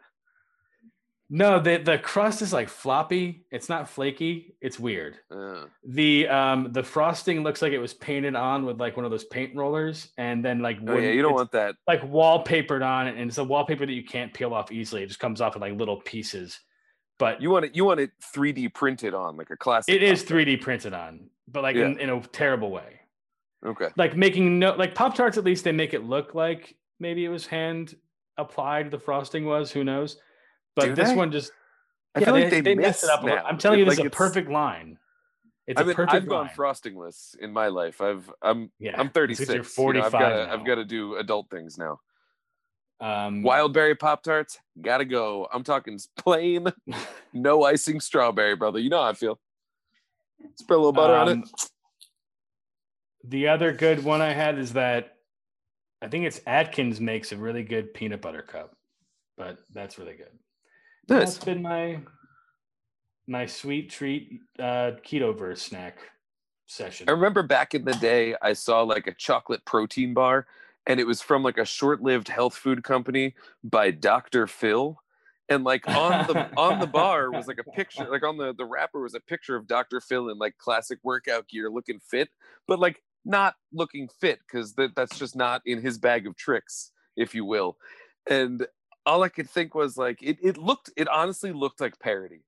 No, 1.30 1.60
the 1.60 1.78
the 1.78 1.98
crust 1.98 2.42
is 2.42 2.52
like 2.54 2.70
floppy. 2.70 3.46
It's 3.50 3.70
not 3.70 3.90
flaky. 3.90 4.56
It's 4.62 4.78
weird. 4.78 5.18
Uh, 5.32 5.66
The 5.88 6.28
um 6.28 6.72
the 6.74 6.84
frosting 6.84 7.44
looks 7.44 7.62
like 7.62 7.72
it 7.72 7.80
was 7.80 7.94
painted 7.94 8.36
on 8.36 8.66
with 8.66 8.80
like 8.80 8.98
one 8.98 9.06
of 9.06 9.10
those 9.12 9.24
paint 9.26 9.56
rollers, 9.56 10.10
and 10.18 10.44
then 10.44 10.60
like 10.60 10.80
oh 10.86 10.98
yeah, 10.98 11.12
you 11.12 11.22
don't 11.22 11.34
want 11.34 11.52
that. 11.54 11.76
like 11.88 12.02
wallpapered 12.02 12.86
on 12.86 13.08
and 13.08 13.20
it's 13.30 13.38
a 13.40 13.44
wallpaper 13.44 13.86
that 13.86 13.94
you 13.94 14.04
can't 14.04 14.34
peel 14.34 14.54
off 14.54 14.72
easily. 14.72 15.02
It 15.02 15.08
just 15.08 15.20
comes 15.20 15.40
off 15.42 15.56
in 15.56 15.62
like 15.62 15.74
little 15.74 16.02
pieces. 16.02 16.60
But 17.20 17.42
You 17.42 17.50
want 17.50 17.66
it. 17.66 17.76
You 17.76 17.86
want 17.86 18.00
it 18.00 18.12
3D 18.36 18.74
printed 18.74 19.14
on 19.14 19.38
like 19.38 19.50
a 19.50 19.58
classic. 19.58 19.94
it 19.94 20.04
is 20.04 20.24
3D 20.24 20.62
printed 20.62 20.94
on, 20.94 21.30
but 21.48 21.64
like 21.64 21.76
in, 21.76 22.00
in 22.00 22.10
a 22.10 22.20
terrible 22.20 22.72
way. 22.72 23.00
Okay. 23.66 23.90
Like 23.96 24.18
making 24.18 24.60
no 24.60 24.74
like 24.76 24.96
Pop 24.96 25.16
Tarts, 25.16 25.38
at 25.38 25.44
least 25.44 25.64
they 25.64 25.72
make 25.72 25.94
it 25.94 26.04
look 26.04 26.36
like 26.36 26.76
maybe 27.00 27.24
it 27.24 27.30
was 27.30 27.46
hand 27.46 27.96
applied. 28.38 28.92
The 28.92 29.00
frosting 29.00 29.46
was, 29.46 29.72
who 29.72 29.84
knows? 29.84 30.18
But 30.76 30.86
Do 30.86 30.96
this 30.96 31.10
they? 31.10 31.16
one 31.16 31.32
just 31.32 31.52
I 32.16 32.20
yeah, 32.20 32.26
feel 32.26 32.34
like 32.34 32.64
they, 32.64 32.76
messed 32.76 33.04
it 33.04 33.10
up. 33.10 33.24
A 33.24 33.26
little. 33.26 33.46
I'm 33.46 33.58
telling 33.58 33.80
you, 33.80 33.86
this 33.86 33.98
like 33.98 34.06
is 34.06 34.08
a 34.08 34.16
perfect 34.16 34.50
line. 34.50 34.98
It's 35.66 35.80
a 35.80 35.86
mean, 35.86 35.96
perfect 35.96 36.16
I've 36.16 36.28
gone 36.28 36.48
line. 36.48 36.56
frostingless 36.56 37.38
in 37.40 37.52
my 37.54 37.68
life. 37.68 38.02
I've 38.02 38.30
I'm 38.42 38.70
yeah, 38.80 39.00
I'm 39.00 39.10
36. 39.10 39.48
You're 39.48 39.58
you 39.58 39.62
know, 39.62 39.64
45 39.64 40.06
I've 40.06 40.12
got 40.12 40.30
now. 40.30 40.54
I've 40.54 40.66
got 40.66 40.76
to 40.76 40.86
do 40.86 41.16
adult 41.16 41.50
things 41.50 41.78
now. 41.78 42.00
Um, 43.04 43.44
Wildberry 43.44 44.00
Pop 44.00 44.24
Tarts, 44.24 44.60
gotta 44.82 45.04
go. 45.04 45.48
I'm 45.54 45.64
talking 45.64 46.00
plain, 46.18 46.68
no 47.34 47.64
icing 47.64 48.00
strawberry, 48.00 48.56
brother. 48.56 48.80
You 48.80 48.90
know 48.90 49.02
how 49.02 49.10
I 49.10 49.14
feel. 49.14 49.40
Spread 50.56 50.78
a 50.78 50.80
little 50.80 50.94
butter 50.94 51.14
on 51.14 51.28
it. 51.28 51.32
Um, 51.34 51.44
The 53.26 53.50
other 53.50 53.74
good 53.74 54.06
one 54.06 54.22
I 54.22 54.32
had 54.32 54.58
is 54.58 54.72
that 54.74 55.18
I 56.02 56.08
think 56.08 56.26
it's 56.26 56.40
Atkins 56.48 57.02
makes 57.02 57.34
a 57.34 57.38
really 57.38 57.64
good 57.64 57.94
peanut 57.94 58.22
butter 58.22 58.42
cup, 58.42 58.76
but 59.38 59.58
that's 59.74 59.98
really 59.98 60.16
good. 60.16 60.32
Nice. 61.10 61.36
That's 61.36 61.46
been 61.46 61.62
my 61.62 62.00
my 63.28 63.46
sweet 63.46 63.90
treat 63.90 64.40
uh 64.60 64.92
keto 65.06 65.38
verse 65.38 65.62
snack 65.62 65.98
session. 66.68 67.10
I 67.10 67.12
remember 67.12 67.44
back 67.44 67.76
in 67.76 67.84
the 67.84 67.94
day, 67.96 68.36
I 68.42 68.54
saw 68.54 68.82
like 68.82 69.08
a 69.08 69.14
chocolate 69.14 69.66
protein 69.66 70.14
bar, 70.14 70.48
and 70.86 71.00
it 71.00 71.08
was 71.08 71.22
from 71.22 71.44
like 71.44 71.58
a 71.58 71.66
short-lived 71.66 72.28
health 72.28 72.56
food 72.56 72.84
company 72.84 73.36
by 73.64 73.92
Dr. 73.92 74.48
Phil. 74.48 74.98
And 75.50 75.64
like 75.64 75.88
on 75.88 76.28
the 76.28 76.50
on 76.58 76.80
the 76.80 76.88
bar 76.88 77.30
was 77.30 77.48
like 77.48 77.60
a 77.60 77.72
picture, 77.72 78.08
like 78.10 78.24
on 78.24 78.38
the 78.38 78.54
the 78.54 78.66
wrapper 78.66 79.02
was 79.02 79.14
a 79.14 79.20
picture 79.20 79.56
of 79.56 79.68
Dr. 79.68 80.00
Phil 80.00 80.30
in 80.30 80.38
like 80.38 80.58
classic 80.58 81.00
workout 81.04 81.48
gear, 81.50 81.70
looking 81.70 82.00
fit, 82.00 82.30
but 82.68 82.80
like 82.80 83.04
not 83.26 83.56
looking 83.72 84.08
fit 84.08 84.40
because 84.40 84.74
that, 84.76 84.96
that's 84.96 85.20
just 85.20 85.36
not 85.36 85.62
in 85.66 85.82
his 85.82 85.98
bag 85.98 86.28
of 86.28 86.36
tricks, 86.36 86.92
if 87.18 87.36
you 87.36 87.46
will. 87.46 87.78
And 88.30 88.66
all 89.06 89.24
I 89.24 89.30
could 89.30 89.50
think 89.50 89.76
was 89.76 89.98
like 89.98 90.24
it, 90.24 90.38
it 90.42 90.58
looked 90.58 90.90
it 90.96 91.10
honestly 91.10 91.52
looked 91.52 91.82
like 91.82 92.00
parody, 92.00 92.46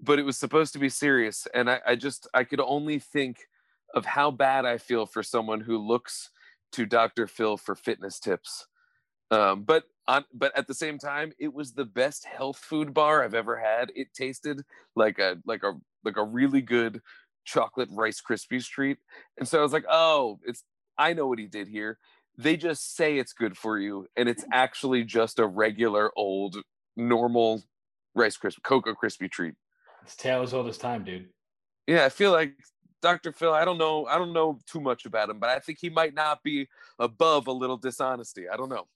but 0.00 0.18
it 0.18 0.24
was 0.24 0.38
supposed 0.38 0.72
to 0.74 0.78
be 0.78 0.88
serious. 0.88 1.48
And 1.52 1.68
I, 1.68 1.80
I 1.86 1.96
just 1.96 2.28
I 2.32 2.44
could 2.44 2.60
only 2.60 3.00
think 3.00 3.48
of 3.94 4.06
how 4.06 4.30
bad 4.30 4.64
I 4.66 4.78
feel 4.78 5.04
for 5.04 5.22
someone 5.22 5.60
who 5.60 5.78
looks 5.78 6.30
to 6.72 6.86
Dr. 6.86 7.26
Phil 7.26 7.56
for 7.56 7.74
fitness 7.74 8.18
tips. 8.18 8.66
Um, 9.30 9.62
but 9.62 9.84
on 10.08 10.24
but 10.34 10.56
at 10.56 10.66
the 10.66 10.74
same 10.74 10.98
time, 10.98 11.32
it 11.38 11.52
was 11.52 11.72
the 11.72 11.84
best 11.84 12.24
health 12.24 12.58
food 12.58 12.92
bar 12.92 13.22
I've 13.22 13.34
ever 13.34 13.56
had. 13.56 13.92
It 13.94 14.12
tasted 14.12 14.62
like 14.96 15.18
a 15.18 15.38
like 15.46 15.62
a 15.62 15.74
like 16.04 16.16
a 16.16 16.24
really 16.24 16.60
good 16.60 17.00
chocolate 17.44 17.88
rice 17.92 18.20
krispies 18.20 18.66
treat. 18.66 18.98
And 19.38 19.46
so 19.46 19.58
I 19.58 19.62
was 19.62 19.72
like, 19.72 19.86
oh, 19.88 20.40
it's 20.44 20.64
I 20.98 21.12
know 21.12 21.26
what 21.26 21.38
he 21.38 21.46
did 21.46 21.68
here. 21.68 21.98
They 22.36 22.56
just 22.56 22.96
say 22.96 23.18
it's 23.18 23.32
good 23.32 23.56
for 23.56 23.78
you, 23.78 24.06
and 24.16 24.28
it's 24.28 24.44
actually 24.52 25.04
just 25.04 25.38
a 25.38 25.46
regular 25.46 26.10
old 26.16 26.56
normal 26.96 27.62
rice 28.14 28.36
crisp 28.36 28.62
cocoa 28.62 28.94
crispy 28.94 29.28
treat. 29.28 29.54
It's 30.02 30.16
tale 30.16 30.42
as 30.42 30.54
old 30.54 30.66
as 30.68 30.78
time, 30.78 31.04
dude. 31.04 31.28
Yeah, 31.86 32.04
I 32.04 32.08
feel 32.08 32.32
like 32.32 32.54
Dr. 33.02 33.32
Phil, 33.32 33.52
I 33.52 33.64
don't 33.64 33.78
know, 33.78 34.06
I 34.06 34.18
don't 34.18 34.32
know 34.32 34.58
too 34.66 34.80
much 34.80 35.06
about 35.06 35.30
him, 35.30 35.38
but 35.38 35.50
I 35.50 35.58
think 35.58 35.78
he 35.80 35.90
might 35.90 36.14
not 36.14 36.42
be 36.42 36.68
above 36.98 37.46
a 37.46 37.52
little 37.52 37.76
dishonesty. 37.76 38.48
I 38.48 38.56
don't 38.56 38.68
know. 38.68 38.86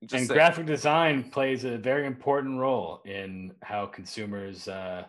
And 0.00 0.10
saying. 0.10 0.28
graphic 0.28 0.66
design 0.66 1.30
plays 1.30 1.64
a 1.64 1.78
very 1.78 2.06
important 2.06 2.58
role 2.58 3.00
in 3.04 3.52
how 3.62 3.86
consumers 3.86 4.68
uh, 4.68 5.04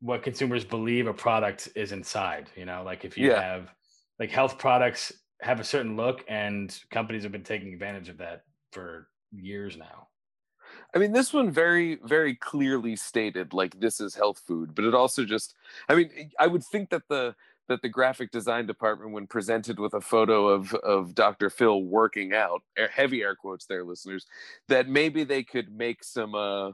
what 0.00 0.22
consumers 0.22 0.64
believe 0.64 1.06
a 1.06 1.14
product 1.14 1.68
is 1.74 1.92
inside 1.92 2.50
you 2.56 2.64
know 2.64 2.82
like 2.84 3.04
if 3.04 3.16
you 3.16 3.30
Yeah. 3.30 3.40
have 3.40 3.72
like 4.18 4.30
health 4.30 4.58
products 4.58 5.12
have 5.40 5.60
a 5.60 5.64
certain 5.64 5.96
look 5.96 6.24
and 6.28 6.78
companies 6.90 7.22
have 7.22 7.32
been 7.32 7.44
taking 7.44 7.72
advantage 7.72 8.08
of 8.08 8.18
that 8.18 8.42
for 8.72 9.08
years 9.32 9.76
now 9.76 10.08
I 10.94 10.98
mean, 10.98 11.12
this 11.12 11.32
one 11.32 11.50
very, 11.50 11.98
very 12.04 12.34
clearly 12.34 12.96
stated 12.96 13.52
like 13.52 13.78
this 13.80 14.00
is 14.00 14.14
health 14.14 14.42
food, 14.46 14.74
but 14.74 14.84
it 14.84 14.94
also 14.94 15.24
just, 15.24 15.54
I 15.88 15.94
mean, 15.94 16.30
I 16.38 16.46
would 16.46 16.64
think 16.64 16.90
that 16.90 17.02
the 17.08 17.34
that 17.68 17.82
the 17.82 17.88
graphic 17.88 18.32
design 18.32 18.66
department, 18.66 19.12
when 19.12 19.28
presented 19.28 19.78
with 19.78 19.94
a 19.94 20.00
photo 20.00 20.48
of 20.48 20.74
of 20.74 21.14
Dr. 21.14 21.50
Phil 21.50 21.84
working 21.84 22.34
out, 22.34 22.62
heavy 22.92 23.22
air 23.22 23.36
quotes 23.36 23.66
there, 23.66 23.84
listeners, 23.84 24.26
that 24.68 24.88
maybe 24.88 25.22
they 25.24 25.44
could 25.44 25.70
make 25.70 26.02
some, 26.02 26.34
uh 26.34 26.72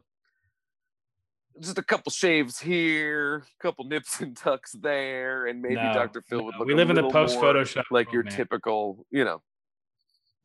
just 1.61 1.79
a 1.79 1.83
couple 1.83 2.13
shaves 2.13 2.59
here, 2.61 3.37
a 3.37 3.63
couple 3.63 3.85
nips 3.85 4.21
and 4.21 4.37
tucks 4.37 4.73
there, 4.73 5.47
and 5.47 5.63
maybe 5.63 5.77
No, 5.77 5.93
Dr. 5.93 6.23
Phil 6.23 6.43
would 6.45 6.55
look. 6.59 6.67
we 6.67 6.75
a 6.75 6.77
live 6.77 6.91
in 6.91 6.97
the 6.97 7.09
post 7.09 7.39
photoshop 7.39 7.85
like 7.91 8.13
your 8.13 8.25
man. 8.25 8.33
typical, 8.33 9.07
you 9.11 9.25
know. 9.25 9.43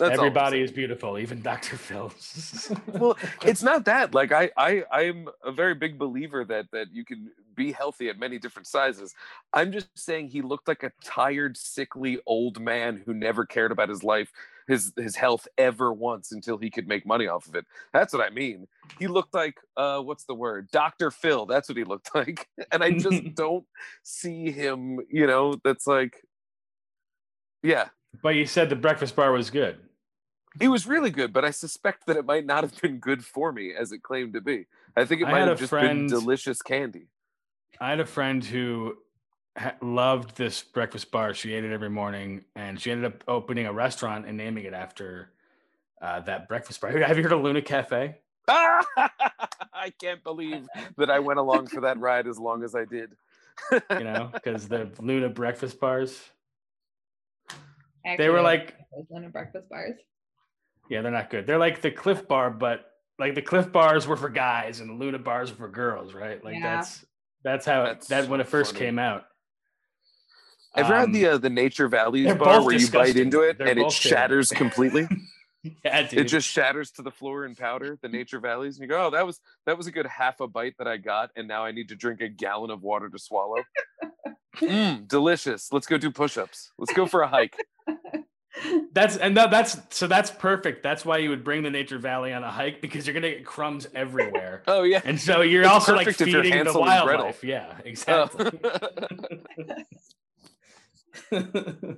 That's 0.01 0.17
everybody 0.17 0.61
is 0.61 0.71
beautiful 0.71 1.17
even 1.19 1.41
dr 1.41 1.77
phil 1.77 2.11
well 2.99 3.17
it's 3.43 3.61
not 3.61 3.85
that 3.85 4.13
like 4.13 4.31
i 4.31 4.49
i 4.57 4.83
i'm 4.91 5.27
a 5.43 5.51
very 5.51 5.75
big 5.75 5.99
believer 5.99 6.43
that 6.45 6.65
that 6.71 6.87
you 6.91 7.05
can 7.05 7.29
be 7.55 7.71
healthy 7.71 8.09
at 8.09 8.17
many 8.17 8.39
different 8.39 8.67
sizes. 8.67 9.13
I'm 9.53 9.71
just 9.71 9.87
saying 9.97 10.29
he 10.29 10.41
looked 10.41 10.67
like 10.67 10.83
a 10.83 10.91
tired 11.03 11.57
sickly 11.57 12.19
old 12.25 12.59
man 12.59 13.01
who 13.05 13.13
never 13.13 13.45
cared 13.45 13.71
about 13.71 13.89
his 13.89 14.03
life 14.03 14.31
his 14.67 14.93
his 14.95 15.15
health 15.15 15.47
ever 15.57 15.91
once 15.91 16.31
until 16.31 16.57
he 16.57 16.69
could 16.69 16.87
make 16.87 17.05
money 17.05 17.27
off 17.27 17.47
of 17.47 17.55
it. 17.55 17.65
That's 17.93 18.13
what 18.13 18.25
i 18.25 18.29
mean. 18.29 18.67
He 18.99 19.07
looked 19.07 19.33
like 19.33 19.55
uh 19.75 19.99
what's 20.01 20.25
the 20.25 20.35
word? 20.35 20.69
Dr 20.71 21.11
phil. 21.11 21.45
That's 21.45 21.67
what 21.67 21.77
he 21.77 21.83
looked 21.83 22.09
like. 22.15 22.47
And 22.71 22.83
i 22.83 22.91
just 22.91 23.23
don't 23.35 23.65
see 24.03 24.51
him 24.51 24.99
you 25.09 25.27
know 25.27 25.55
that's 25.63 25.87
like 25.87 26.21
yeah. 27.63 27.89
But 28.23 28.35
you 28.35 28.45
said 28.45 28.69
the 28.69 28.75
breakfast 28.75 29.15
bar 29.15 29.31
was 29.31 29.49
good 29.49 29.77
it 30.59 30.67
was 30.67 30.85
really 30.85 31.09
good, 31.09 31.31
but 31.33 31.45
I 31.45 31.51
suspect 31.51 32.07
that 32.07 32.17
it 32.17 32.25
might 32.25 32.45
not 32.45 32.63
have 32.63 32.79
been 32.81 32.97
good 32.97 33.23
for 33.23 33.51
me 33.51 33.73
as 33.73 33.91
it 33.91 34.03
claimed 34.03 34.33
to 34.33 34.41
be. 34.41 34.65
I 34.95 35.05
think 35.05 35.21
it 35.21 35.27
I 35.27 35.31
might 35.31 35.47
have 35.47 35.59
just 35.59 35.69
friend- 35.69 36.09
been 36.09 36.19
delicious 36.19 36.61
candy. 36.61 37.07
I 37.79 37.89
had 37.89 37.99
a 37.99 38.05
friend 38.05 38.43
who 38.43 38.97
ha- 39.57 39.75
loved 39.81 40.35
this 40.37 40.61
breakfast 40.61 41.09
bar. 41.09 41.33
She 41.33 41.53
ate 41.53 41.63
it 41.63 41.71
every 41.71 41.89
morning, 41.89 42.43
and 42.55 42.79
she 42.79 42.91
ended 42.91 43.05
up 43.11 43.23
opening 43.27 43.65
a 43.65 43.73
restaurant 43.73 44.25
and 44.27 44.37
naming 44.37 44.65
it 44.65 44.73
after 44.73 45.31
uh, 46.01 46.19
that 46.21 46.47
breakfast 46.47 46.81
bar. 46.81 46.91
Have 46.91 47.17
you 47.17 47.23
heard 47.23 47.31
of 47.31 47.41
Luna 47.41 47.61
Cafe? 47.61 48.17
I 48.47 49.91
can't 49.99 50.23
believe 50.23 50.67
that 50.97 51.09
I 51.09 51.19
went 51.19 51.39
along 51.39 51.67
for 51.67 51.81
that 51.81 51.97
ride 51.99 52.27
as 52.27 52.37
long 52.37 52.63
as 52.63 52.75
I 52.75 52.85
did. 52.85 53.15
You 53.71 54.03
know, 54.03 54.29
because 54.33 54.67
the 54.67 54.91
Luna 54.99 55.29
breakfast 55.29 55.79
bars. 55.79 56.19
Actually, 58.05 58.17
They 58.25 58.29
were 58.29 58.41
like, 58.41 58.75
Luna 59.09 59.29
breakfast 59.29 59.69
bars. 59.69 59.95
Yeah, 60.91 61.01
they're 61.01 61.11
not 61.11 61.29
good. 61.29 61.47
They're 61.47 61.57
like 61.57 61.81
the 61.81 61.89
Clif 61.89 62.27
Bar, 62.27 62.51
but 62.51 62.81
like 63.17 63.33
the 63.33 63.41
Clif 63.41 63.71
Bars 63.71 64.05
were 64.07 64.17
for 64.17 64.27
guys 64.27 64.81
and 64.81 64.89
the 64.89 64.93
Luna 64.93 65.19
bars 65.19 65.49
were 65.49 65.55
for 65.55 65.69
girls, 65.69 66.13
right? 66.13 66.43
Like 66.43 66.55
Yeah. 66.55 66.75
that's 66.75 67.05
that's 67.45 67.65
how 67.65 67.83
That's 67.85 68.07
that 68.09 68.27
when 68.27 68.41
it 68.41 68.47
first 68.47 68.73
funny. 68.73 68.85
came 68.87 68.99
out. 68.99 69.23
Ever 70.75 70.93
had 70.93 71.05
Um, 71.05 71.11
the 71.13 71.25
uh, 71.27 71.37
the 71.37 71.49
Nature 71.49 71.87
Valleys 71.87 72.27
bar 72.35 72.57
both 72.59 72.65
where 72.65 72.75
you 72.75 72.89
bite 72.91 73.15
into 73.15 73.39
it 73.41 73.57
They're 73.57 73.67
and 73.69 73.79
it 73.79 73.83
both 73.83 73.93
terrible. 74.01 74.17
shatters 74.17 74.49
completely? 74.51 75.07
yeah, 75.85 76.01
dude. 76.03 76.19
it 76.19 76.23
just 76.25 76.45
shatters 76.47 76.91
to 76.91 77.03
the 77.03 77.11
floor 77.11 77.45
in 77.45 77.55
powder. 77.55 77.97
The 78.01 78.09
Nature 78.09 78.39
Valleys, 78.41 78.75
and 78.75 78.83
you 78.83 78.89
go, 78.89 79.05
"Oh, 79.07 79.09
that 79.11 79.25
was 79.25 79.39
that 79.65 79.77
was 79.77 79.87
a 79.87 79.91
good 79.93 80.07
half 80.07 80.41
a 80.41 80.47
bite 80.47 80.75
that 80.77 80.87
I 80.89 80.97
got, 80.97 81.31
and 81.37 81.47
now 81.47 81.63
I 81.63 81.71
need 81.71 81.87
to 81.87 81.95
drink 81.95 82.19
a 82.19 82.27
gallon 82.27 82.69
of 82.69 82.81
water 82.83 83.07
to 83.09 83.17
swallow." 83.17 83.63
Mmm, 84.57 85.07
delicious. 85.07 85.71
Let's 85.71 85.87
go 85.87 85.97
do 85.97 86.11
push-ups. 86.11 86.71
Let's 86.77 86.91
go 86.93 87.05
for 87.05 87.21
a 87.21 87.27
hike. 87.29 87.55
That's 88.91 89.15
and 89.17 89.37
that, 89.37 89.49
that's 89.49 89.77
so 89.91 90.07
that's 90.07 90.29
perfect. 90.29 90.83
That's 90.83 91.05
why 91.05 91.17
you 91.19 91.29
would 91.29 91.43
bring 91.43 91.63
the 91.63 91.69
Nature 91.69 91.97
Valley 91.99 92.33
on 92.33 92.43
a 92.43 92.51
hike 92.51 92.81
because 92.81 93.07
you're 93.07 93.13
gonna 93.13 93.29
get 93.29 93.45
crumbs 93.45 93.87
everywhere, 93.95 94.63
Oh 94.67 94.83
yeah. 94.83 95.01
and 95.05 95.19
so 95.19 95.41
you're 95.41 95.61
It's 95.63 95.71
also 95.71 95.95
like 95.95 96.05
perfect 96.07 96.21
if 96.21 96.27
you're 96.27 96.43
feeding 96.43 96.59
the 96.59 96.65
Hansel 96.65 96.85
and 96.89 97.03
Gretel. 97.05 97.25
wildlife. 97.25 97.43
Yeah, 97.43 97.73
Oh. 97.77 97.81
exactly. 97.85 98.59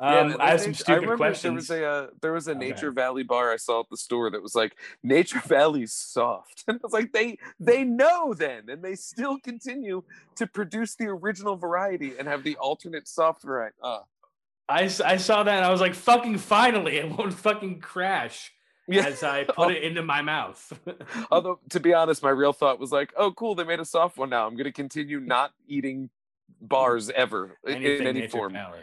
Yeah, 0.00 0.20
um, 0.22 0.28
man, 0.30 0.40
I 0.40 0.50
have 0.50 0.60
some 0.60 0.74
stupid 0.74 1.02
remember 1.02 1.16
questions. 1.16 1.68
There 1.68 1.78
was 1.78 1.82
a 1.82 1.86
uh, 1.86 2.06
there 2.20 2.32
was 2.32 2.48
a 2.48 2.50
Okay. 2.50 2.58
Nature 2.58 2.90
Valley 2.90 3.22
bar 3.22 3.52
I 3.52 3.56
saw 3.56 3.78
at 3.80 3.86
the 3.90 3.96
store 3.96 4.28
that 4.32 4.42
was 4.42 4.52
like 4.56 4.74
Nature 5.04 5.40
Valley's 5.46 5.92
soft, 5.92 6.64
and 6.66 6.78
I 6.78 6.80
was 6.82 6.92
like, 6.92 7.12
they 7.12 7.38
they 7.60 7.84
know 7.84 8.34
then, 8.34 8.68
and 8.68 8.82
they 8.82 8.96
still 8.96 9.38
continue 9.38 10.02
to 10.34 10.48
produce 10.48 10.96
the 10.96 11.06
original 11.06 11.54
variety 11.56 12.14
and 12.18 12.26
have 12.26 12.42
the 12.42 12.56
alternate 12.56 13.06
soft 13.06 13.42
variety. 13.44 13.76
Uh, 13.80 14.00
I, 14.68 14.84
I 15.04 15.16
saw 15.18 15.42
that 15.42 15.56
and 15.56 15.64
I 15.64 15.70
was 15.70 15.80
like, 15.80 15.94
fucking 15.94 16.38
finally, 16.38 16.96
it 16.96 17.10
won't 17.10 17.34
fucking 17.34 17.80
crash 17.80 18.52
yeah. 18.88 19.06
as 19.06 19.22
I 19.22 19.44
put 19.48 19.72
it 19.72 19.82
into 19.82 20.02
my 20.02 20.22
mouth. 20.22 20.72
Although 21.30 21.60
to 21.70 21.80
be 21.80 21.92
honest, 21.94 22.22
my 22.22 22.30
real 22.30 22.52
thought 22.52 22.78
was 22.78 22.92
like, 22.92 23.12
oh 23.16 23.32
cool, 23.32 23.54
they 23.54 23.64
made 23.64 23.80
a 23.80 23.84
soft 23.84 24.16
one 24.16 24.30
now. 24.30 24.46
I'm 24.46 24.56
gonna 24.56 24.72
continue 24.72 25.20
not 25.24 25.52
eating 25.66 26.10
bars 26.60 27.10
ever 27.10 27.58
in, 27.66 27.82
in 27.82 28.06
any 28.06 28.20
Nature 28.20 28.30
form. 28.30 28.52
Valley. 28.52 28.80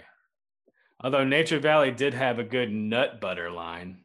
Although 1.03 1.23
Nature 1.23 1.59
Valley 1.59 1.91
did 1.91 2.13
have 2.13 2.37
a 2.39 2.43
good 2.43 2.71
nut 2.71 3.19
butter 3.19 3.49
line. 3.49 3.99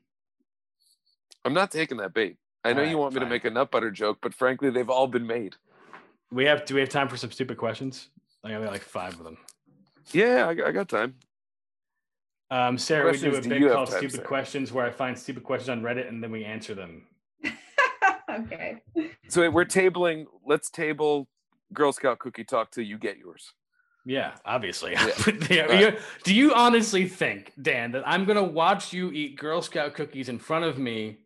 I'm 1.44 1.54
not 1.54 1.70
taking 1.70 1.98
that 1.98 2.14
bait. 2.14 2.36
I 2.64 2.72
know 2.72 2.78
Alright, 2.78 2.90
you 2.90 2.98
want 2.98 3.14
me 3.14 3.20
to 3.20 3.26
make 3.26 3.44
a 3.44 3.50
nut 3.50 3.70
butter 3.70 3.90
joke, 3.90 4.18
but 4.20 4.34
frankly, 4.34 4.70
they've 4.70 4.90
all 4.90 5.06
been 5.06 5.26
made. 5.26 5.54
We 6.32 6.46
have 6.46 6.64
do 6.64 6.74
we 6.74 6.80
have 6.80 6.88
time 6.88 7.08
for 7.08 7.16
some 7.16 7.30
stupid 7.30 7.56
questions? 7.58 8.08
I 8.42 8.50
got 8.50 8.62
like 8.62 8.82
five 8.82 9.12
of 9.14 9.24
them. 9.24 9.38
Yeah, 10.12 10.46
I, 10.46 10.68
I 10.68 10.72
got 10.72 10.88
time. 10.88 11.14
Um, 12.50 12.78
Sarah, 12.78 13.10
we 13.10 13.18
do 13.18 13.28
a 13.28 13.30
Questions 13.32 13.46
do 13.46 13.60
bit 13.60 13.72
called 13.72 13.88
Stupid 13.88 14.10
Sarah? 14.12 14.26
Questions 14.26 14.72
where 14.72 14.86
I 14.86 14.90
find 14.90 15.18
stupid 15.18 15.42
questions 15.42 15.68
on 15.68 15.82
Reddit 15.82 16.08
and 16.08 16.22
then 16.22 16.30
we 16.30 16.44
answer 16.44 16.74
them. 16.74 17.06
okay. 18.30 18.82
So 19.28 19.48
we're 19.50 19.64
tabling. 19.64 20.26
Let's 20.46 20.70
table 20.70 21.28
Girl 21.72 21.92
Scout 21.92 22.18
cookie 22.20 22.44
talk 22.44 22.70
till 22.70 22.84
you 22.84 22.98
get 22.98 23.18
yours. 23.18 23.52
Yeah, 24.04 24.34
obviously. 24.44 24.92
Yeah. 24.92 25.10
Yeah, 25.50 25.62
Right. 25.62 25.98
do 26.22 26.32
you 26.32 26.54
honestly 26.54 27.08
think, 27.08 27.52
Dan, 27.60 27.90
that 27.92 28.06
I'm 28.06 28.24
gonna 28.24 28.42
watch 28.44 28.92
you 28.92 29.10
eat 29.10 29.36
Girl 29.36 29.60
Scout 29.60 29.94
cookies 29.94 30.28
in 30.28 30.38
front 30.38 30.64
of 30.64 30.78
me 30.78 31.18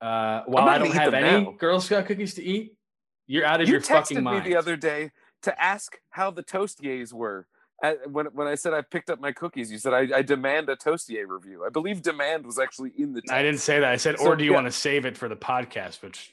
uh, 0.00 0.42
while 0.46 0.68
I 0.68 0.78
don't 0.78 0.90
have 0.92 1.14
any 1.14 1.44
now. 1.44 1.52
Girl 1.52 1.80
Scout 1.80 2.06
cookies 2.06 2.34
to 2.34 2.42
eat? 2.42 2.76
You're 3.28 3.44
out 3.44 3.60
of 3.60 3.68
You 3.68 3.74
your 3.74 3.80
texted 3.80 3.86
fucking 3.86 4.16
me 4.18 4.22
mind. 4.24 4.46
the 4.46 4.56
other 4.56 4.76
day 4.76 5.12
to 5.42 5.62
ask 5.62 5.96
how 6.10 6.32
the 6.32 6.42
toastiers 6.42 7.12
were. 7.12 7.46
Uh, 7.82 7.94
when 8.06 8.26
when 8.26 8.46
I 8.46 8.54
said 8.54 8.72
I 8.72 8.82
picked 8.82 9.10
up 9.10 9.20
my 9.20 9.32
cookies, 9.32 9.70
you 9.70 9.78
said 9.78 9.92
I, 9.92 10.18
I 10.18 10.22
demand 10.22 10.68
a 10.68 10.76
toastier 10.76 11.26
review. 11.28 11.64
I 11.66 11.68
believe 11.68 12.00
demand 12.02 12.46
was 12.46 12.58
actually 12.58 12.92
in 12.96 13.12
the. 13.12 13.20
Text. 13.20 13.32
I 13.32 13.42
didn't 13.42 13.60
say 13.60 13.80
that. 13.80 13.90
I 13.90 13.96
said, 13.96 14.18
So, 14.18 14.26
or 14.26 14.36
do 14.36 14.44
you 14.44 14.50
yeah. 14.50 14.56
want 14.56 14.66
to 14.68 14.72
save 14.72 15.04
it 15.04 15.16
for 15.16 15.28
the 15.28 15.36
podcast? 15.36 16.00
Which 16.02 16.32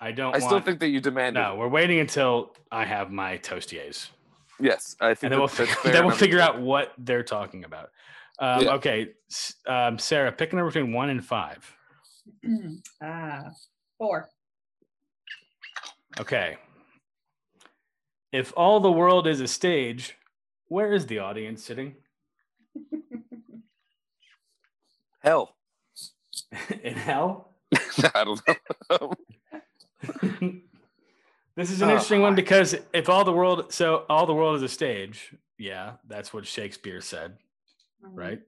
I 0.00 0.10
don't. 0.10 0.34
I 0.34 0.40
still 0.40 0.60
think 0.60 0.80
that 0.80 0.88
you 0.88 1.00
demand. 1.00 1.34
No, 1.34 1.54
we're 1.56 1.68
waiting 1.68 2.00
until 2.00 2.54
I 2.72 2.84
have 2.84 3.12
my 3.12 3.38
toastiers. 3.38 4.08
Yes, 4.60 4.96
I 5.00 5.14
think 5.14 5.24
and 5.24 5.32
then 5.32 5.38
we'll, 5.38 5.48
that- 5.48 5.56
that's 5.58 5.70
figure, 5.70 5.74
fair, 5.82 5.92
then 5.92 6.06
we'll 6.06 6.16
figure 6.16 6.40
out 6.40 6.60
what 6.60 6.92
they're 6.98 7.22
talking 7.22 7.64
about. 7.64 7.90
Um, 8.38 8.62
Yeah. 8.64 8.74
Okay, 8.74 9.08
um, 9.66 9.98
Sarah, 9.98 10.32
pick 10.32 10.52
a 10.52 10.56
number 10.56 10.70
between 10.70 10.92
one 10.92 11.10
and 11.10 11.24
five. 11.24 11.72
Ah, 13.02 13.44
four. 13.98 14.28
Okay. 16.20 16.56
If 18.34 18.52
all 18.56 18.80
the 18.80 18.90
world 18.90 19.28
is 19.28 19.40
a 19.40 19.46
stage, 19.46 20.16
where 20.66 20.92
is 20.92 21.06
the 21.06 21.20
audience 21.20 21.62
sitting? 21.62 21.94
Hell, 25.20 25.54
In 26.82 26.94
hell? 26.94 27.54
I 28.14 28.24
don't 28.24 28.40
know. 28.90 29.12
this 31.56 31.70
is 31.70 31.80
an 31.80 31.88
Oh, 31.88 31.92
interesting 31.92 32.22
one 32.22 32.34
because 32.34 32.74
if 32.92 33.08
all 33.08 33.24
the 33.24 33.32
world, 33.32 33.72
so 33.72 34.04
all 34.08 34.26
the 34.26 34.34
world 34.34 34.56
is 34.56 34.62
a 34.62 34.68
stage, 34.68 35.32
yeah, 35.58 35.92
that's 36.08 36.32
what 36.34 36.46
Shakespeare 36.46 37.00
said, 37.00 37.38
Mhm. 38.04 38.16
right? 38.16 38.40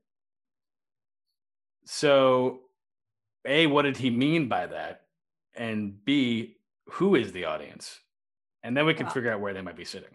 So, 1.85 2.61
A, 3.47 3.67
what 3.69 3.83
did 3.83 3.97
he 3.99 4.11
mean 4.11 4.49
by 4.49 4.67
that? 4.67 5.07
And 5.55 6.05
B, 6.05 6.57
who 6.91 7.15
is 7.15 7.31
the 7.33 7.45
audience? 7.45 8.01
And 8.67 8.77
then 8.77 8.85
we 8.85 8.95
can 8.95 9.07
Wow. 9.07 9.13
figure 9.13 9.33
out 9.33 9.41
where 9.41 9.55
they 9.55 9.63
might 9.63 9.77
be 9.77 9.85
sitting. 9.85 10.11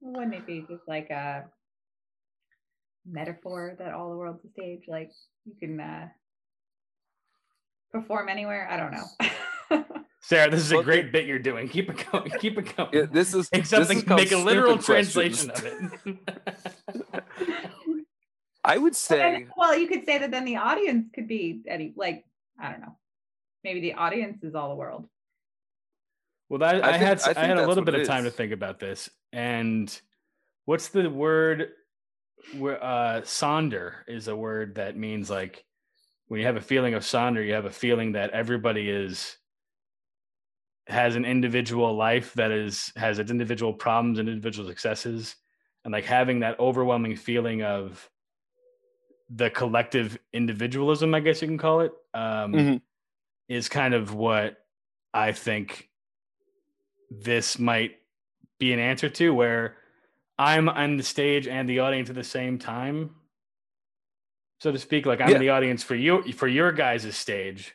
Wouldn't 0.00 0.34
it 0.34 0.46
be 0.46 0.62
just 0.66 0.88
like 0.88 1.10
a 1.10 1.44
metaphor 3.04 3.76
that 3.78 3.92
all 3.92 4.08
the 4.10 4.16
world's 4.16 4.42
a 4.46 4.48
stage? 4.48 4.84
Like 4.88 5.10
you 5.44 5.54
can 5.60 5.78
uh, 5.78 6.08
perform 7.92 8.30
anywhere? 8.30 8.66
I 8.70 8.78
don't 8.78 8.92
know. 8.92 9.84
Sarah, 10.22 10.50
this 10.50 10.60
is 10.62 10.72
a 10.72 10.76
Well, 10.76 10.84
great 10.84 11.12
bit 11.12 11.26
you're 11.26 11.38
doing. 11.38 11.68
Keep 11.68 11.90
it 11.90 12.06
going. 12.10 12.30
Keep 12.40 12.58
it 12.60 12.74
going. 12.76 12.88
Yeah, 12.94 13.06
this 13.12 13.34
is 13.34 13.50
Make 13.52 13.62
this 13.62 13.70
something, 13.70 13.98
is 13.98 14.06
make 14.06 14.32
a 14.32 14.38
literal 14.38 14.80
stupid 14.80 15.12
questions. 15.12 15.36
translation 15.36 15.50
of 15.50 16.16
it. 16.96 17.24
I 18.64 18.78
would 18.78 18.96
say 18.96 19.18
then- 19.18 19.52
well, 19.54 19.76
you 19.78 19.86
could 19.86 20.06
say 20.06 20.16
that 20.16 20.30
then 20.30 20.46
the 20.46 20.56
audience 20.56 21.08
could 21.14 21.28
be 21.28 21.60
any 21.68 21.92
like 21.94 22.24
I 22.58 22.70
don't 22.70 22.80
know. 22.80 22.96
Maybe 23.64 23.80
the 23.80 23.94
audience 23.94 24.42
is 24.42 24.54
all 24.54 24.70
the 24.70 24.74
world. 24.76 25.06
Well, 26.50 26.58
that, 26.58 26.84
I 26.84 26.88
I, 26.88 26.92
think- 26.98 27.04
had 27.04 27.36
I 27.38 27.42
I, 27.42 27.46
had 27.46 27.56
a 27.58 27.66
little 27.66 27.84
bit 27.84 27.94
of 27.94 28.06
time 28.06 28.24
to 28.24 28.30
think 28.30 28.52
about 28.52 28.78
this. 28.78 29.08
And 29.32 29.98
what's 30.66 30.88
the 30.88 31.08
word? 31.08 31.68
Where 32.58 32.82
uh, 32.82 33.20
sonder 33.22 33.92
is 34.08 34.28
a 34.28 34.34
word 34.36 34.74
that 34.76 34.96
means 34.96 35.28
like 35.30 35.64
when 36.28 36.40
you 36.40 36.46
have 36.46 36.56
a 36.56 36.60
feeling 36.60 36.94
of 36.94 37.02
sonder, 37.02 37.46
you 37.46 37.52
have 37.52 37.66
a 37.66 37.70
feeling 37.70 38.12
that 38.12 38.30
everybody 38.30 38.88
is 38.90 39.36
has 40.86 41.16
an 41.16 41.24
individual 41.24 41.94
life 41.94 42.32
that 42.34 42.50
is 42.50 42.92
has 42.96 43.18
its 43.18 43.30
individual 43.30 43.72
problems 43.74 44.18
and 44.18 44.28
individual 44.28 44.66
successes 44.68 45.36
and 45.84 45.92
like 45.92 46.04
having 46.04 46.40
that 46.40 46.58
overwhelming 46.58 47.14
feeling 47.14 47.62
of 47.62 48.08
the 49.28 49.50
collective 49.50 50.18
individualism 50.32 51.14
i 51.14 51.20
guess 51.20 51.42
you 51.42 51.46
can 51.46 51.58
call 51.58 51.80
it 51.82 51.92
um, 52.14 52.52
Mhm. 52.54 52.80
is 53.48 53.68
kind 53.68 53.94
of 53.94 54.14
what 54.14 54.56
i 55.14 55.30
think 55.30 55.89
this 57.10 57.58
might 57.58 57.96
be 58.58 58.72
an 58.72 58.78
answer 58.78 59.08
to 59.08 59.30
where 59.34 59.76
i'm 60.38 60.68
on 60.68 60.96
the 60.96 61.02
stage 61.02 61.46
and 61.48 61.68
the 61.68 61.78
audience 61.80 62.08
at 62.08 62.14
the 62.14 62.24
same 62.24 62.58
time 62.58 63.10
so 64.60 64.70
to 64.70 64.78
speak 64.78 65.06
like 65.06 65.20
i'm 65.20 65.28
Yeah. 65.28 65.34
in 65.36 65.40
the 65.40 65.48
audience 65.50 65.82
for 65.82 65.94
you 65.94 66.22
for 66.32 66.48
your 66.48 66.72
guys' 66.72 67.16
stage 67.16 67.74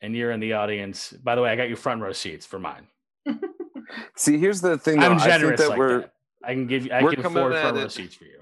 and 0.00 0.16
you're 0.16 0.30
in 0.32 0.40
the 0.40 0.54
audience 0.54 1.12
by 1.12 1.34
the 1.34 1.42
way 1.42 1.50
i 1.50 1.56
got 1.56 1.68
you 1.68 1.76
front 1.76 2.00
row 2.02 2.12
seats 2.12 2.46
for 2.46 2.58
mine 2.58 2.86
see 4.16 4.38
here's 4.38 4.60
the 4.60 4.78
thing. 4.78 4.98
Though. 5.00 5.06
i'm 5.12 5.18
I 5.18 5.24
generous 5.26 5.60
that 5.60 5.68
like 5.70 5.78
we're 5.78 6.00
that 6.00 6.12
i 6.44 6.52
can 6.54 6.66
give 6.66 6.86
you 6.86 6.92
i 6.92 7.00
can 7.00 7.24
afford 7.26 7.52
front 7.52 7.76
row 7.76 7.88
seats 7.88 8.14
for 8.14 8.24
you 8.24 8.38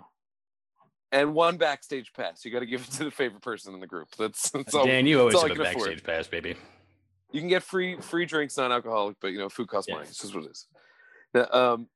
and 1.13 1.35
one 1.35 1.57
backstage 1.57 2.13
pass. 2.13 2.45
You 2.45 2.53
got 2.53 2.61
to 2.61 2.67
give 2.67 2.83
it 2.83 2.91
to 2.93 3.03
the 3.03 3.11
favorite 3.11 3.43
person 3.43 3.75
in 3.75 3.81
the 3.81 3.87
group. 3.89 4.07
That's 4.17 4.49
that's 4.51 4.73
all. 4.77 4.87
dan 4.87 5.07
you 5.09 5.19
always 5.19 5.35
have 5.43 5.51
a 5.51 5.55
can 5.55 5.61
afford. 5.67 5.75
backstage 5.89 6.05
pass 6.05 6.29
baby 6.29 6.55
You 7.33 7.41
can 7.41 7.49
get 7.49 7.63
free 7.63 8.01
free 8.01 8.27
drinks, 8.27 8.57
non-alcoholic, 8.57 9.17
but 9.21 9.29
you 9.29 9.39
know 9.39 9.49
food 9.49 9.69
costs 9.69 9.91
money. 9.91 10.03
Yes. 10.03 10.11
It's 10.11 10.21
just 10.21 10.35
what 10.35 10.45
it 10.45 10.51
is. 10.51 10.67
Now, 11.35 11.47
um, 11.53 11.89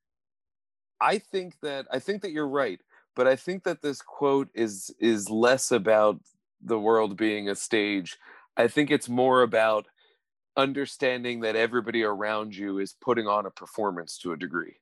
I 1.01 1.19
think 1.19 1.55
that 1.63 1.87
I 1.91 1.99
think 1.99 2.23
that 2.23 2.31
you're 2.31 2.49
right, 2.49 2.81
but 3.17 3.27
I 3.27 3.37
think 3.37 3.65
that 3.65 3.83
this 3.83 4.01
quote 4.01 4.49
is 4.55 4.95
is 5.01 5.29
less 5.29 5.73
about 5.73 6.21
the 6.63 6.79
world 6.79 7.17
being 7.17 7.49
a 7.49 7.55
stage. 7.55 8.17
I 8.57 8.69
think 8.69 8.91
it's 8.91 9.09
more 9.09 9.43
about 9.43 9.87
understanding 10.57 11.41
that 11.41 11.57
everybody 11.57 12.05
around 12.05 12.55
you 12.55 12.79
is 12.79 12.95
putting 13.01 13.27
on 13.27 13.45
a 13.45 13.51
performance 13.51 14.17
to 14.19 14.33
a 14.33 14.37
degree. 14.37 14.77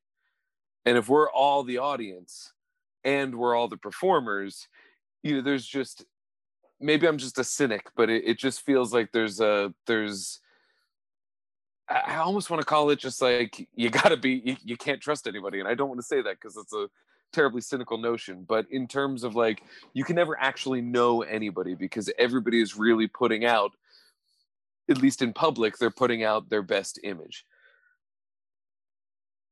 And 0.84 0.98
if 0.98 1.09
we're 1.09 1.30
all 1.30 1.62
the 1.62 1.78
audience 1.78 2.53
and 3.05 3.34
we're 3.34 3.55
all 3.55 3.68
the 3.68 3.78
performers, 3.78 4.68
you 5.22 5.36
know, 5.36 5.42
there's 5.42 5.66
just 5.66 6.05
maybe 6.80 7.07
I'm 7.07 7.18
just 7.18 7.38
a 7.38 7.44
cynic, 7.44 7.86
but 7.96 8.11
it, 8.11 8.24
it 8.26 8.38
just 8.38 8.61
feels 8.62 8.92
like 8.92 9.12
there's 9.12 9.40
a 9.40 9.72
there's 9.86 10.40
I 11.93 12.16
almost 12.16 12.49
want 12.49 12.61
to 12.61 12.66
call 12.66 12.90
it 12.90 12.99
just 12.99 13.20
like 13.20 13.68
you 13.74 13.90
gotta 13.90 14.16
be 14.16 14.43
you, 14.45 14.57
you 14.64 14.76
can't 14.76 15.01
trust 15.01 15.26
anybody. 15.26 15.61
And 15.61 15.68
I 15.68 15.74
don't 15.74 15.88
want 15.88 16.01
to 16.01 16.07
say 16.07 16.22
that 16.22 16.40
because 16.40 16.57
it's 16.57 16.72
a 16.72 16.88
terribly 17.32 17.61
cynical 17.61 17.99
notion. 17.99 18.45
But 18.49 18.66
in 18.70 18.88
terms 18.88 19.24
of 19.24 19.34
like 19.34 19.62
you 19.93 20.05
can 20.05 20.16
never 20.16 20.38
actually 20.38 20.80
know 20.80 21.22
anybody 21.22 21.74
because 21.74 22.11
everybody 22.18 22.61
is 22.62 22.76
really 22.76 23.09
putting 23.09 23.45
out, 23.45 23.72
at 24.88 25.03
least 25.03 25.22
in 25.22 25.32
public, 25.32 25.76
they're 25.78 25.90
putting 25.90 26.24
out 26.24 26.49
their 26.49 26.62
best 26.62 26.99
image. 27.03 27.45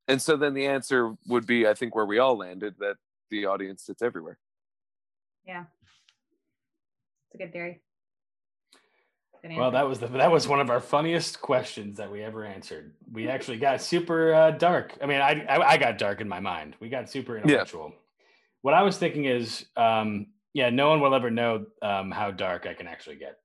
And 0.07 0.21
so 0.21 0.35
then 0.35 0.53
the 0.53 0.67
answer 0.67 1.15
would 1.27 1.45
be, 1.45 1.67
I 1.67 1.73
think, 1.73 1.95
where 1.95 2.05
we 2.05 2.19
all 2.19 2.37
landed, 2.37 2.75
that 2.79 2.97
the 3.29 3.45
audience 3.45 3.83
sits 3.83 4.01
everywhere. 4.01 4.37
Yeah. 5.45 5.65
It's 7.27 7.35
a 7.35 7.37
good 7.37 7.53
theory. 7.53 7.81
Good 9.43 9.57
Well, 9.57 9.71
that 9.71 9.87
was 9.87 9.99
the, 9.99 10.07
that 10.07 10.31
was 10.31 10.47
one 10.47 10.59
of 10.59 10.69
our 10.69 10.79
funniest 10.79 11.41
questions 11.41 11.97
that 11.97 12.11
we 12.11 12.21
ever 12.23 12.45
answered. 12.45 12.93
We 13.11 13.27
actually 13.29 13.57
got 13.57 13.81
super 13.81 14.31
uh, 14.33 14.51
dark. 14.51 14.93
I 15.01 15.05
mean, 15.07 15.19
I, 15.21 15.43
I 15.49 15.71
I 15.71 15.77
got 15.77 15.97
dark 15.97 16.21
in 16.21 16.27
my 16.29 16.39
mind. 16.39 16.75
We 16.79 16.89
got 16.89 17.09
super 17.09 17.37
intellectual. 17.37 17.93
What 18.61 18.73
I 18.75 18.83
was 18.83 18.97
thinking 18.97 19.25
is, 19.25 19.65
um, 19.75 20.27
yeah, 20.53 20.69
no 20.69 20.89
one 20.89 21.01
will 21.01 21.15
ever 21.15 21.31
know 21.31 21.65
um, 21.81 22.11
how 22.11 22.29
dark 22.31 22.67
I 22.67 22.73
can 22.75 22.87
actually 22.87 23.15
get. 23.15 23.37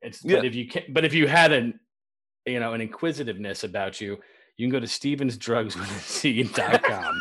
It's 0.00 0.22
but 0.22 0.30
Yeah. 0.30 0.42
if 0.44 0.54
you 0.54 0.66
can, 0.68 0.84
but 0.88 1.04
if 1.04 1.12
you 1.12 1.26
had 1.26 1.52
an, 1.52 1.78
you 2.46 2.58
know, 2.60 2.72
an 2.72 2.80
inquisitiveness 2.80 3.62
about 3.64 4.00
you, 4.00 4.16
you 4.56 4.66
can 4.66 4.72
go 4.72 4.80
to 4.80 4.86
stevensdrugswithc.com 4.86 7.20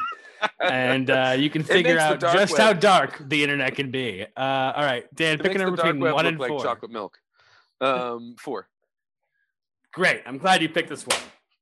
and 0.62 1.10
uh, 1.10 1.36
you 1.38 1.50
can 1.50 1.64
figure 1.64 2.00
out 2.00 2.20
just 2.22 2.54
web- 2.54 2.62
how 2.62 2.72
dark 2.74 3.22
the 3.28 3.44
internet 3.44 3.76
can 3.76 3.92
be. 3.92 4.26
Uh, 4.38 4.74
all 4.76 4.84
right, 4.84 5.04
Dan, 5.16 5.34
It 5.40 5.44
pick 5.44 5.56
a 5.56 5.58
number 5.58 5.76
between 5.76 6.00
one 6.00 6.14
look 6.14 6.26
and 6.26 6.40
like 6.40 6.50
four. 6.50 6.64
chocolate 6.64 6.92
milk. 6.92 7.18
Um, 7.84 8.36
four. 8.40 8.68
Great. 9.94 10.22
I'm 10.26 10.38
glad 10.38 10.62
you 10.62 10.70
picked 10.70 10.90
this 10.90 11.06
one 11.06 11.20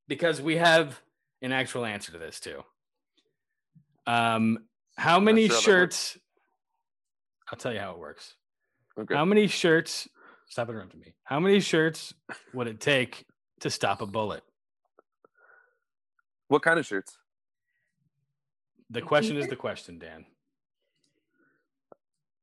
because 0.08 0.40
we 0.40 0.56
have 0.56 1.00
an 1.42 1.52
actual 1.52 1.84
answer 1.84 2.12
to 2.12 2.18
this 2.18 2.40
too. 2.40 2.62
Um, 4.06 4.58
how 4.96 5.20
many 5.20 5.48
sure 5.48 5.56
how 5.56 5.60
shirts? 5.60 6.18
I'll 7.50 7.58
tell 7.58 7.72
you 7.72 7.80
how 7.80 7.92
it 7.92 7.98
works. 7.98 8.34
Okay. 8.98 9.14
How 9.14 9.24
many 9.24 9.46
shirts? 9.46 10.08
Stop 10.48 10.68
interrupting 10.68 11.00
me. 11.00 11.14
How 11.24 11.40
many 11.40 11.60
shirts 11.60 12.14
would 12.52 12.66
it 12.66 12.80
take 12.80 13.24
to 13.60 13.70
stop 13.70 14.02
a 14.02 14.06
bullet? 14.06 14.42
What 16.48 16.62
kind 16.62 16.78
of 16.78 16.86
shirts? 16.86 17.16
The 18.90 19.00
question 19.00 19.38
is 19.38 19.48
the 19.48 19.56
question, 19.56 19.98
Dan. 19.98 20.26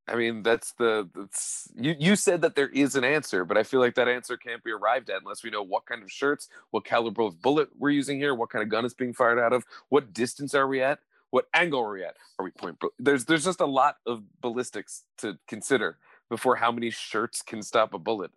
I 0.10 0.16
mean, 0.16 0.44
that's 0.44 0.74
the 0.74 1.10
that's 1.14 1.70
you. 1.76 1.96
You 2.00 2.16
said 2.16 2.42
that 2.42 2.56
there 2.56 2.70
is 2.70 2.96
an 2.96 3.04
answer, 3.04 3.46
but 3.46 3.58
I 3.58 3.64
feel 3.64 3.80
like 3.80 3.96
that 3.96 4.08
answer 4.08 4.38
can't 4.38 4.64
be 4.64 4.72
arrived 4.72 5.10
at 5.10 5.22
unless 5.22 5.44
we 5.44 5.50
know 5.50 5.64
what 5.64 5.86
kind 5.86 6.02
of 6.02 6.12
shirts, 6.12 6.50
what 6.72 6.86
caliber 6.86 7.22
of 7.24 7.42
bullet 7.42 7.70
we're 7.78 7.92
using 7.92 8.18
here, 8.18 8.34
what 8.34 8.50
kind 8.50 8.64
of 8.64 8.70
gun 8.70 8.86
is 8.86 8.94
being 8.94 9.14
fired 9.14 9.40
out 9.40 9.54
of, 9.54 9.66
what 9.90 10.14
distance 10.14 10.54
are 10.54 10.68
we 10.68 10.82
at, 10.82 11.00
what 11.32 11.46
angle 11.54 11.82
are 11.82 11.94
we 11.94 12.04
at? 12.04 12.16
Are 12.38 12.46
we 12.46 12.52
point? 12.52 12.78
There's 12.98 13.26
there's 13.26 13.46
just 13.46 13.62
a 13.62 13.66
lot 13.66 13.98
of 14.06 14.24
ballistics 14.42 15.04
to 15.20 15.38
consider 15.48 15.98
before 16.30 16.56
how 16.56 16.72
many 16.72 16.90
shirts 16.90 17.42
can 17.42 17.62
stop 17.62 17.94
a 17.94 18.00
bullet. 18.00 18.32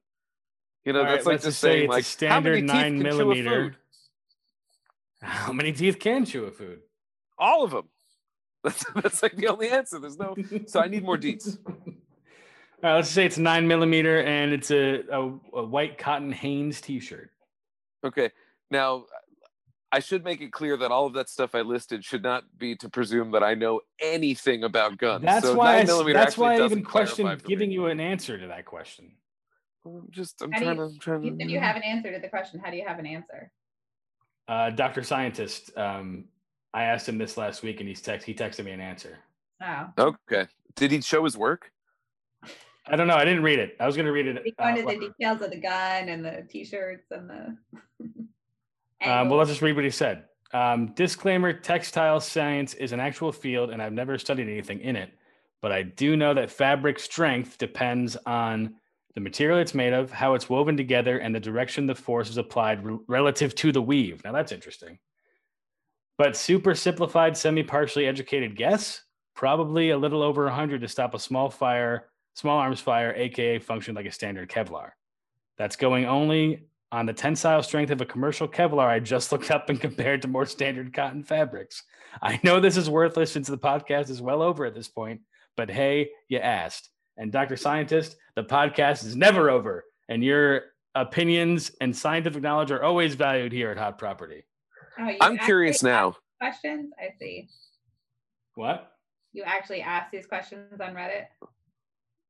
You 0.84 0.92
know, 0.92 1.00
All 1.00 1.04
right, 1.06 1.12
that's 1.12 1.26
like 1.26 1.32
let's 1.34 1.44
just 1.44 1.54
just 1.54 1.60
say 1.60 1.86
saying 1.86 1.88
like 1.88 2.04
how 2.20 2.40
many 2.40 2.60
standard 2.60 2.60
teeth 2.60 2.64
nine 2.66 3.02
can 3.02 3.02
chew 3.02 3.08
a 3.08 3.18
millimeter. 3.18 3.62
food? 3.64 3.76
How 5.22 5.52
many 5.52 5.70
teeth 5.70 6.00
can 6.00 6.24
chew 6.24 6.46
a 6.46 6.50
food? 6.50 6.80
All 7.38 7.62
of 7.62 7.70
them. 7.70 7.88
That's 8.64 8.84
that's 8.94 9.22
like 9.22 9.34
the 9.36 9.48
only 9.48 9.68
answer. 9.70 9.98
There's 9.98 10.18
no. 10.18 10.36
So 10.66 10.80
I 10.80 10.86
need 10.86 11.02
more 11.04 11.18
deets. 11.18 11.58
All 11.66 11.74
right, 12.90 12.94
let's 12.96 13.08
say 13.10 13.24
it's 13.26 13.38
nine 13.38 13.66
millimeter 13.68 14.20
and 14.22 14.52
it's 14.52 14.70
a, 14.70 15.02
a, 15.10 15.20
a 15.54 15.64
white 15.64 15.98
cotton 15.98 16.32
Hanes 16.32 16.80
t-shirt. 16.80 17.30
Okay. 18.04 18.30
Now, 18.72 19.04
I 19.92 20.00
should 20.00 20.24
make 20.24 20.40
it 20.40 20.50
clear 20.52 20.76
that 20.76 20.90
all 20.90 21.06
of 21.06 21.12
that 21.14 21.28
stuff 21.28 21.54
I 21.54 21.60
listed 21.60 22.04
should 22.04 22.22
not 22.24 22.42
be 22.58 22.74
to 22.76 22.88
presume 22.88 23.30
that 23.32 23.42
I 23.44 23.54
know 23.54 23.82
anything 24.00 24.64
about 24.64 24.96
guns. 24.98 25.24
That's 25.24 25.46
So 25.46 25.54
why. 25.54 25.74
I, 25.78 25.82
9 25.84 25.88
s- 26.08 26.12
that's 26.14 26.38
why 26.38 26.54
I 26.54 26.64
even 26.64 26.82
questioned 26.82 27.28
for 27.28 27.36
me. 27.36 27.42
giving 27.48 27.70
you 27.70 27.86
an 27.86 28.00
answer 28.00 28.36
to 28.38 28.46
that 28.48 28.64
question. 28.64 29.12
I'm 29.84 30.06
just 30.10 30.40
I'm 30.42 30.50
How 30.52 30.58
trying 30.60 30.70
you- 30.70 30.76
to 30.76 30.82
I'm 30.94 30.98
trying 30.98 31.22
You 31.24 31.30
said 31.38 31.46
to 31.46 31.52
you 31.52 31.60
have 31.60 31.76
an 31.76 31.82
answer 31.82 32.12
to 32.12 32.18
the 32.20 32.28
question. 32.28 32.60
How 32.64 32.70
do 32.70 32.76
you 32.76 32.84
have 32.86 32.98
an 32.98 33.06
answer? 33.06 33.50
Uh, 34.48 34.70
Doctor 34.70 35.02
Scientist 35.04 35.76
um, 35.76 36.24
I 36.74 36.84
asked 36.84 37.08
him 37.08 37.18
this 37.18 37.36
last 37.36 37.62
week, 37.62 37.80
and 37.80 37.88
he's 37.88 38.00
text 38.00 38.26
he 38.26 38.34
texted 38.34 38.64
me 38.64 38.72
an 38.72 38.80
answer. 38.80 39.18
Oh. 39.62 39.86
Okay. 39.98 40.46
Did 40.74 40.90
he 40.90 41.00
show 41.00 41.24
his 41.24 41.36
work? 41.36 41.70
I 42.86 42.96
don't 42.96 43.06
know. 43.06 43.14
I 43.14 43.24
didn't 43.24 43.44
read 43.44 43.58
it. 43.58 43.76
I 43.78 43.86
was 43.86 43.94
going 43.94 44.06
to 44.06 44.12
read 44.12 44.26
it. 44.26 44.42
We 44.44 44.52
go 44.52 44.64
uh, 44.64 44.68
into 44.68 44.82
the 44.82 44.98
details 44.98 45.40
of 45.40 45.50
the 45.50 45.60
gun 45.60 46.08
and 46.08 46.24
the 46.24 46.44
t-shirts 46.48 47.10
and 47.10 47.30
the. 47.30 47.56
Um, 49.04 49.28
well, 49.28 49.40
let's 49.40 49.50
just 49.50 49.62
read 49.62 49.74
what 49.74 49.82
he 49.82 49.90
said. 49.90 50.26
Um, 50.52 50.92
disclaimer 50.94 51.52
textile 51.52 52.20
science 52.20 52.74
is 52.74 52.92
an 52.92 53.00
actual 53.00 53.32
field, 53.32 53.70
and 53.70 53.82
I've 53.82 53.92
never 53.92 54.16
studied 54.16 54.48
anything 54.48 54.80
in 54.80 54.94
it, 54.94 55.10
but 55.60 55.72
I 55.72 55.82
do 55.82 56.16
know 56.16 56.34
that 56.34 56.52
fabric 56.52 57.00
strength 57.00 57.58
depends 57.58 58.16
on 58.26 58.76
the 59.16 59.20
material 59.20 59.58
it's 59.58 59.74
made 59.74 59.92
of, 59.92 60.12
how 60.12 60.34
it's 60.34 60.48
woven 60.48 60.76
together, 60.76 61.18
and 61.18 61.34
the 61.34 61.40
direction 61.40 61.86
the 61.86 61.96
force 61.96 62.30
is 62.30 62.36
applied 62.36 62.84
re- 62.84 62.98
relative 63.08 63.56
to 63.56 63.72
the 63.72 63.82
weave. 63.82 64.22
Now, 64.22 64.30
that's 64.30 64.52
interesting. 64.52 65.00
But 66.18 66.36
super 66.36 66.74
simplified, 66.74 67.36
semi 67.36 67.62
partially 67.62 68.06
educated 68.06 68.56
guess 68.56 69.02
probably 69.34 69.90
a 69.90 69.98
little 69.98 70.22
over 70.22 70.44
100 70.44 70.80
to 70.80 70.88
stop 70.88 71.14
a 71.14 71.18
small 71.18 71.50
fire, 71.50 72.08
small 72.34 72.58
arms 72.58 72.80
fire, 72.80 73.12
aka 73.16 73.58
function 73.58 73.94
like 73.94 74.06
a 74.06 74.12
standard 74.12 74.48
Kevlar. 74.48 74.90
That's 75.58 75.76
going 75.76 76.06
only 76.06 76.66
on 76.90 77.06
the 77.06 77.12
tensile 77.12 77.62
strength 77.62 77.90
of 77.90 78.00
a 78.00 78.06
commercial 78.06 78.46
Kevlar 78.46 78.86
I 78.86 79.00
just 79.00 79.32
looked 79.32 79.50
up 79.50 79.68
and 79.70 79.80
compared 79.80 80.22
to 80.22 80.28
more 80.28 80.46
standard 80.46 80.92
cotton 80.92 81.22
fabrics. 81.22 81.82
I 82.20 82.38
know 82.42 82.60
this 82.60 82.76
is 82.76 82.90
worthless 82.90 83.32
since 83.32 83.48
the 83.48 83.58
podcast 83.58 84.10
is 84.10 84.20
well 84.20 84.42
over 84.42 84.66
at 84.66 84.74
this 84.74 84.88
point, 84.88 85.22
but 85.56 85.70
hey, 85.70 86.10
you 86.28 86.38
asked. 86.38 86.90
And 87.16 87.32
Dr. 87.32 87.56
Scientist, 87.56 88.16
the 88.36 88.44
podcast 88.44 89.04
is 89.04 89.16
never 89.16 89.50
over, 89.50 89.84
and 90.08 90.22
your 90.22 90.62
opinions 90.94 91.72
and 91.80 91.96
scientific 91.96 92.42
knowledge 92.42 92.70
are 92.70 92.82
always 92.82 93.14
valued 93.14 93.52
here 93.52 93.70
at 93.70 93.78
Hot 93.78 93.98
Property. 93.98 94.44
Oh, 94.98 95.10
I'm 95.20 95.38
curious 95.38 95.82
now. 95.82 96.16
Questions? 96.40 96.92
I 96.98 97.10
see. 97.18 97.48
What? 98.54 98.92
You 99.32 99.42
actually 99.44 99.80
asked 99.80 100.12
these 100.12 100.26
questions 100.26 100.80
on 100.80 100.94
Reddit. 100.94 101.26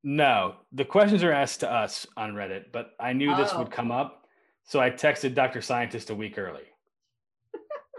No, 0.05 0.57
the 0.73 0.85
questions 0.85 1.23
are 1.23 1.33
asked 1.33 1.61
to 1.61 1.71
us 1.71 2.07
on 2.17 2.33
Reddit, 2.35 2.67
but 2.73 2.91
I 3.01 3.13
knew 3.13 3.35
this 3.37 3.51
Oh. 3.53 3.59
would 3.61 3.71
come 3.71 3.91
up. 3.91 4.27
So 4.65 4.81
I 4.81 4.91
texted 4.91 5.35
Dr. 5.35 5.61
Scientist 5.61 6.11
a 6.11 6.15
week 6.15 6.39
early. 6.39 6.65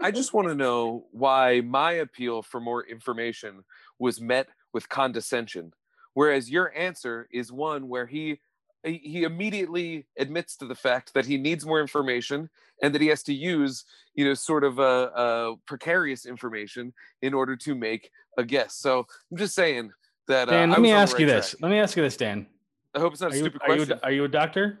I 0.02 0.10
just 0.10 0.34
want 0.34 0.48
to 0.48 0.54
know 0.54 1.06
why 1.12 1.60
my 1.62 1.92
appeal 1.92 2.42
for 2.42 2.60
more 2.60 2.84
information 2.86 3.64
was 3.98 4.20
met 4.20 4.48
with 4.72 4.88
condescension, 4.88 5.72
whereas 6.14 6.50
your 6.50 6.74
answer 6.76 7.28
is 7.30 7.52
one 7.52 7.88
where 7.88 8.06
he 8.06 8.40
he 8.84 9.24
immediately 9.24 10.06
admits 10.18 10.56
to 10.56 10.66
the 10.66 10.74
fact 10.74 11.14
that 11.14 11.24
he 11.24 11.36
needs 11.36 11.64
more 11.64 11.80
information 11.80 12.50
and 12.82 12.94
that 12.94 13.00
he 13.00 13.08
has 13.08 13.22
to 13.24 13.34
use 13.34 13.84
you 14.14 14.24
know 14.24 14.34
sort 14.34 14.64
of 14.64 14.78
a, 14.78 14.82
a 14.82 15.54
precarious 15.66 16.26
information 16.26 16.92
in 17.22 17.34
order 17.34 17.56
to 17.56 17.74
make 17.74 18.10
a 18.38 18.44
guess. 18.44 18.74
So 18.74 19.06
I'm 19.30 19.36
just 19.36 19.54
saying 19.54 19.90
that. 20.28 20.48
Dan, 20.48 20.70
uh, 20.70 20.72
let 20.74 20.80
me 20.80 20.88
was 20.88 20.92
on 20.92 20.96
the 20.96 21.02
ask 21.02 21.18
you 21.18 21.26
right 21.26 21.34
this. 21.34 21.56
Let 21.60 21.70
me 21.70 21.78
ask 21.78 21.96
you 21.96 22.02
this, 22.02 22.16
Dan. 22.16 22.46
I 22.94 23.00
hope 23.00 23.12
it's 23.12 23.22
not 23.22 23.32
Are 23.32 23.34
a 23.34 23.38
you, 23.38 23.44
stupid 23.44 23.62
are, 23.62 23.70
you, 23.70 23.86
question. 23.86 24.00
are 24.02 24.12
you 24.12 24.24
a 24.24 24.28
doctor? 24.28 24.78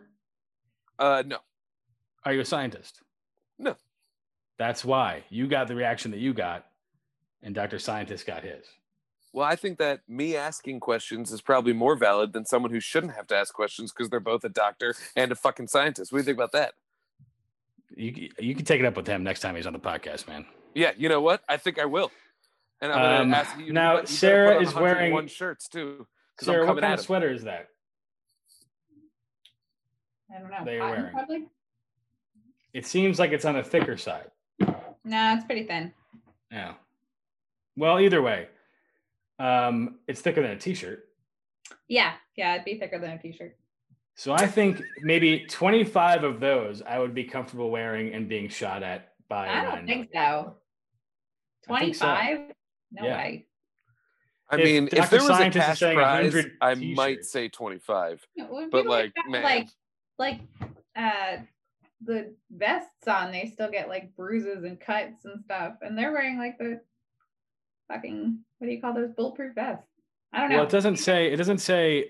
uh, 0.98 1.22
no. 1.26 1.38
Are 2.24 2.32
you 2.32 2.40
a 2.40 2.44
scientist? 2.44 3.02
No. 3.58 3.76
That's 4.58 4.84
why 4.84 5.24
you 5.30 5.46
got 5.46 5.68
the 5.68 5.74
reaction 5.74 6.10
that 6.12 6.20
you 6.20 6.32
got, 6.32 6.66
and 7.42 7.54
Dr. 7.54 7.78
Scientist 7.78 8.26
got 8.26 8.42
his. 8.42 8.64
Well, 9.34 9.44
I 9.44 9.56
think 9.56 9.78
that 9.78 10.00
me 10.08 10.36
asking 10.36 10.78
questions 10.78 11.32
is 11.32 11.40
probably 11.40 11.72
more 11.72 11.96
valid 11.96 12.32
than 12.32 12.46
someone 12.46 12.70
who 12.70 12.78
shouldn't 12.78 13.14
have 13.14 13.26
to 13.26 13.36
ask 13.36 13.52
questions 13.52 13.90
because 13.92 14.08
they're 14.08 14.20
both 14.20 14.44
a 14.44 14.48
doctor 14.48 14.94
and 15.16 15.32
a 15.32 15.34
fucking 15.34 15.66
scientist. 15.66 16.12
What 16.12 16.18
do 16.18 16.20
you 16.20 16.24
think 16.26 16.36
about 16.38 16.52
that? 16.52 16.74
You, 17.96 18.28
you 18.38 18.54
can 18.54 18.64
take 18.64 18.78
it 18.78 18.86
up 18.86 18.96
with 18.96 19.08
him 19.08 19.24
next 19.24 19.40
time 19.40 19.56
he's 19.56 19.66
on 19.66 19.72
the 19.72 19.80
podcast, 19.80 20.28
man. 20.28 20.46
Yeah, 20.72 20.92
you 20.96 21.08
know 21.08 21.20
what? 21.20 21.42
I 21.48 21.56
think 21.56 21.80
I 21.80 21.84
will. 21.84 22.12
And 22.80 22.92
I'm 22.92 22.98
gonna 23.00 23.22
Um, 23.22 23.34
ask 23.34 23.58
you. 23.58 23.72
now, 23.72 24.00
you 24.02 24.06
Sarah 24.06 24.60
is 24.62 24.72
wearing- 24.72 25.12
one 25.12 25.26
shirts 25.26 25.66
too. 25.68 26.06
Sarah, 26.40 26.62
I'm 26.62 26.68
what 26.76 26.80
kind 26.80 26.94
of 26.94 27.00
him. 27.00 27.04
sweater 27.04 27.32
is 27.32 27.42
that? 27.42 27.70
I 30.32 30.38
don't 30.38 30.48
know. 30.50 30.64
That 30.64 30.70
you're 30.72 30.80
cotton, 30.80 30.96
wearing. 31.02 31.12
Probably. 31.12 31.48
It 32.72 32.86
seems 32.86 33.18
like 33.18 33.32
it's 33.32 33.44
on 33.44 33.54
the 33.54 33.64
thicker 33.64 33.96
side. 33.96 34.30
No, 35.04 35.34
it's 35.34 35.44
pretty 35.44 35.64
thin. 35.64 35.92
Yeah. 36.52 36.74
Well, 37.76 37.98
either 38.00 38.22
way, 38.22 38.46
um, 39.38 39.98
it's 40.08 40.20
thicker 40.20 40.42
than 40.42 40.52
a 40.52 40.58
t-shirt. 40.58 41.08
Yeah, 41.88 42.14
yeah, 42.36 42.54
it'd 42.54 42.64
be 42.64 42.78
thicker 42.78 42.98
than 42.98 43.10
a 43.10 43.18
t-shirt. 43.18 43.56
So 44.16 44.32
I 44.32 44.46
think 44.46 44.82
maybe 45.02 45.44
25 45.46 46.22
of 46.24 46.40
those 46.40 46.82
I 46.82 46.98
would 46.98 47.14
be 47.14 47.24
comfortable 47.24 47.70
wearing 47.70 48.14
and 48.14 48.28
being 48.28 48.48
shot 48.48 48.82
at 48.82 49.12
by. 49.28 49.46
a 49.46 49.50
I 49.50 49.64
don't 49.64 49.86
think 49.86 50.10
so. 50.12 50.56
I 51.68 51.80
think 51.80 51.94
so. 51.96 52.06
Twenty-five? 52.06 52.52
No 52.92 53.04
Yeah. 53.06 53.16
way. 53.16 53.46
I 54.50 54.56
If 54.56 54.64
mean, 54.64 54.84
if 54.86 54.90
Dr. 54.92 55.08
there 55.10 55.20
was 55.28 55.40
a 55.40 55.50
cash 55.50 55.80
prize, 55.80 56.32
100 56.32 56.52
I 56.60 56.74
might 56.74 57.24
say 57.24 57.48
25. 57.48 58.24
No, 58.36 58.68
But 58.70 58.86
like, 58.86 59.12
man, 59.26 59.42
like, 59.42 59.68
like, 60.18 60.40
uh, 60.94 61.38
the 62.04 62.34
vests 62.50 63.08
on, 63.08 63.32
they 63.32 63.46
still 63.46 63.70
get 63.70 63.88
like 63.88 64.14
bruises 64.14 64.62
and 64.64 64.78
cuts 64.78 65.24
and 65.24 65.42
stuff, 65.42 65.76
and 65.80 65.96
they're 65.98 66.12
wearing 66.12 66.38
like 66.38 66.58
the 66.58 66.80
fucking 67.88 68.38
what 68.58 68.66
do 68.66 68.72
you 68.72 68.80
call 68.80 68.94
those 68.94 69.10
bulletproof 69.16 69.54
vests? 69.54 69.84
I 70.32 70.40
don't 70.40 70.50
know. 70.50 70.56
Well, 70.56 70.64
it 70.66 70.70
doesn't 70.70 70.96
say 70.96 71.32
it 71.32 71.36
doesn't 71.36 71.58
say 71.58 72.08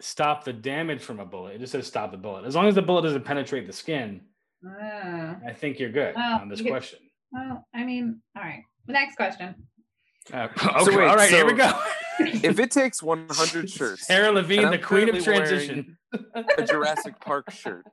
stop 0.00 0.44
the 0.44 0.52
damage 0.52 1.02
from 1.02 1.20
a 1.20 1.24
bullet. 1.24 1.54
It 1.56 1.58
just 1.60 1.72
says 1.72 1.86
stop 1.86 2.10
the 2.10 2.16
bullet. 2.16 2.44
As 2.44 2.54
long 2.56 2.66
as 2.66 2.74
the 2.74 2.82
bullet 2.82 3.02
doesn't 3.02 3.24
penetrate 3.24 3.66
the 3.66 3.72
skin, 3.72 4.22
Ah, 4.66 5.36
I 5.46 5.52
think 5.54 5.78
you're 5.78 5.90
good 5.92 6.14
Well, 6.14 6.40
on 6.40 6.48
this 6.48 6.58
you 6.58 6.64
could- 6.66 6.72
question. 6.72 6.98
well, 7.32 7.66
I 7.74 7.84
mean, 7.84 8.20
all 8.36 8.42
right. 8.42 8.62
Next 8.86 9.16
question. 9.16 9.54
Uh, 10.32 10.48
okay, 10.82 10.96
wait, 10.96 11.08
all 11.08 11.16
right, 11.16 11.30
here 11.30 11.46
we 11.46 11.54
go. 11.54 11.72
if 12.18 12.58
it 12.58 12.70
takes 12.70 13.02
100 13.02 13.70
shirts, 13.70 14.06
Sarah 14.06 14.30
Levine, 14.32 14.70
the 14.70 14.78
queen 14.78 15.08
of 15.14 15.22
transition. 15.24 15.96
a 16.34 16.62
Jurassic 16.66 17.18
Park 17.20 17.50
shirt. 17.50 17.86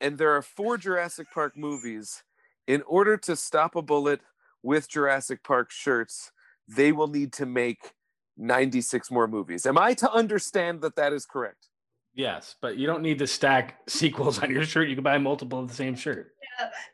And 0.00 0.18
there 0.18 0.32
are 0.36 0.42
four 0.42 0.76
Jurassic 0.76 1.28
Park 1.32 1.56
movies. 1.56 2.22
In 2.66 2.82
order 2.82 3.16
to 3.16 3.34
stop 3.36 3.74
a 3.76 3.82
bullet 3.82 4.20
with 4.66 4.88
Jurassic 4.88 5.42
Park 5.44 5.70
shirts, 5.70 6.32
they 6.68 6.90
will 6.90 7.06
need 7.06 7.32
to 7.34 7.46
make 7.46 7.92
96 8.36 9.10
more 9.10 9.28
movies. 9.28 9.64
Am 9.64 9.78
I 9.78 9.94
to 9.94 10.10
understand 10.10 10.80
that 10.82 10.96
that 10.96 11.12
is 11.12 11.24
correct? 11.24 11.68
Yes, 12.14 12.56
but 12.60 12.76
you 12.76 12.86
don't 12.86 13.02
need 13.02 13.18
to 13.20 13.26
stack 13.26 13.78
sequels 13.88 14.42
on 14.42 14.50
your 14.50 14.64
shirt. 14.64 14.88
You 14.88 14.96
can 14.96 15.04
buy 15.04 15.18
multiple 15.18 15.60
of 15.60 15.68
the 15.68 15.74
same 15.74 15.94
shirt. 15.94 16.32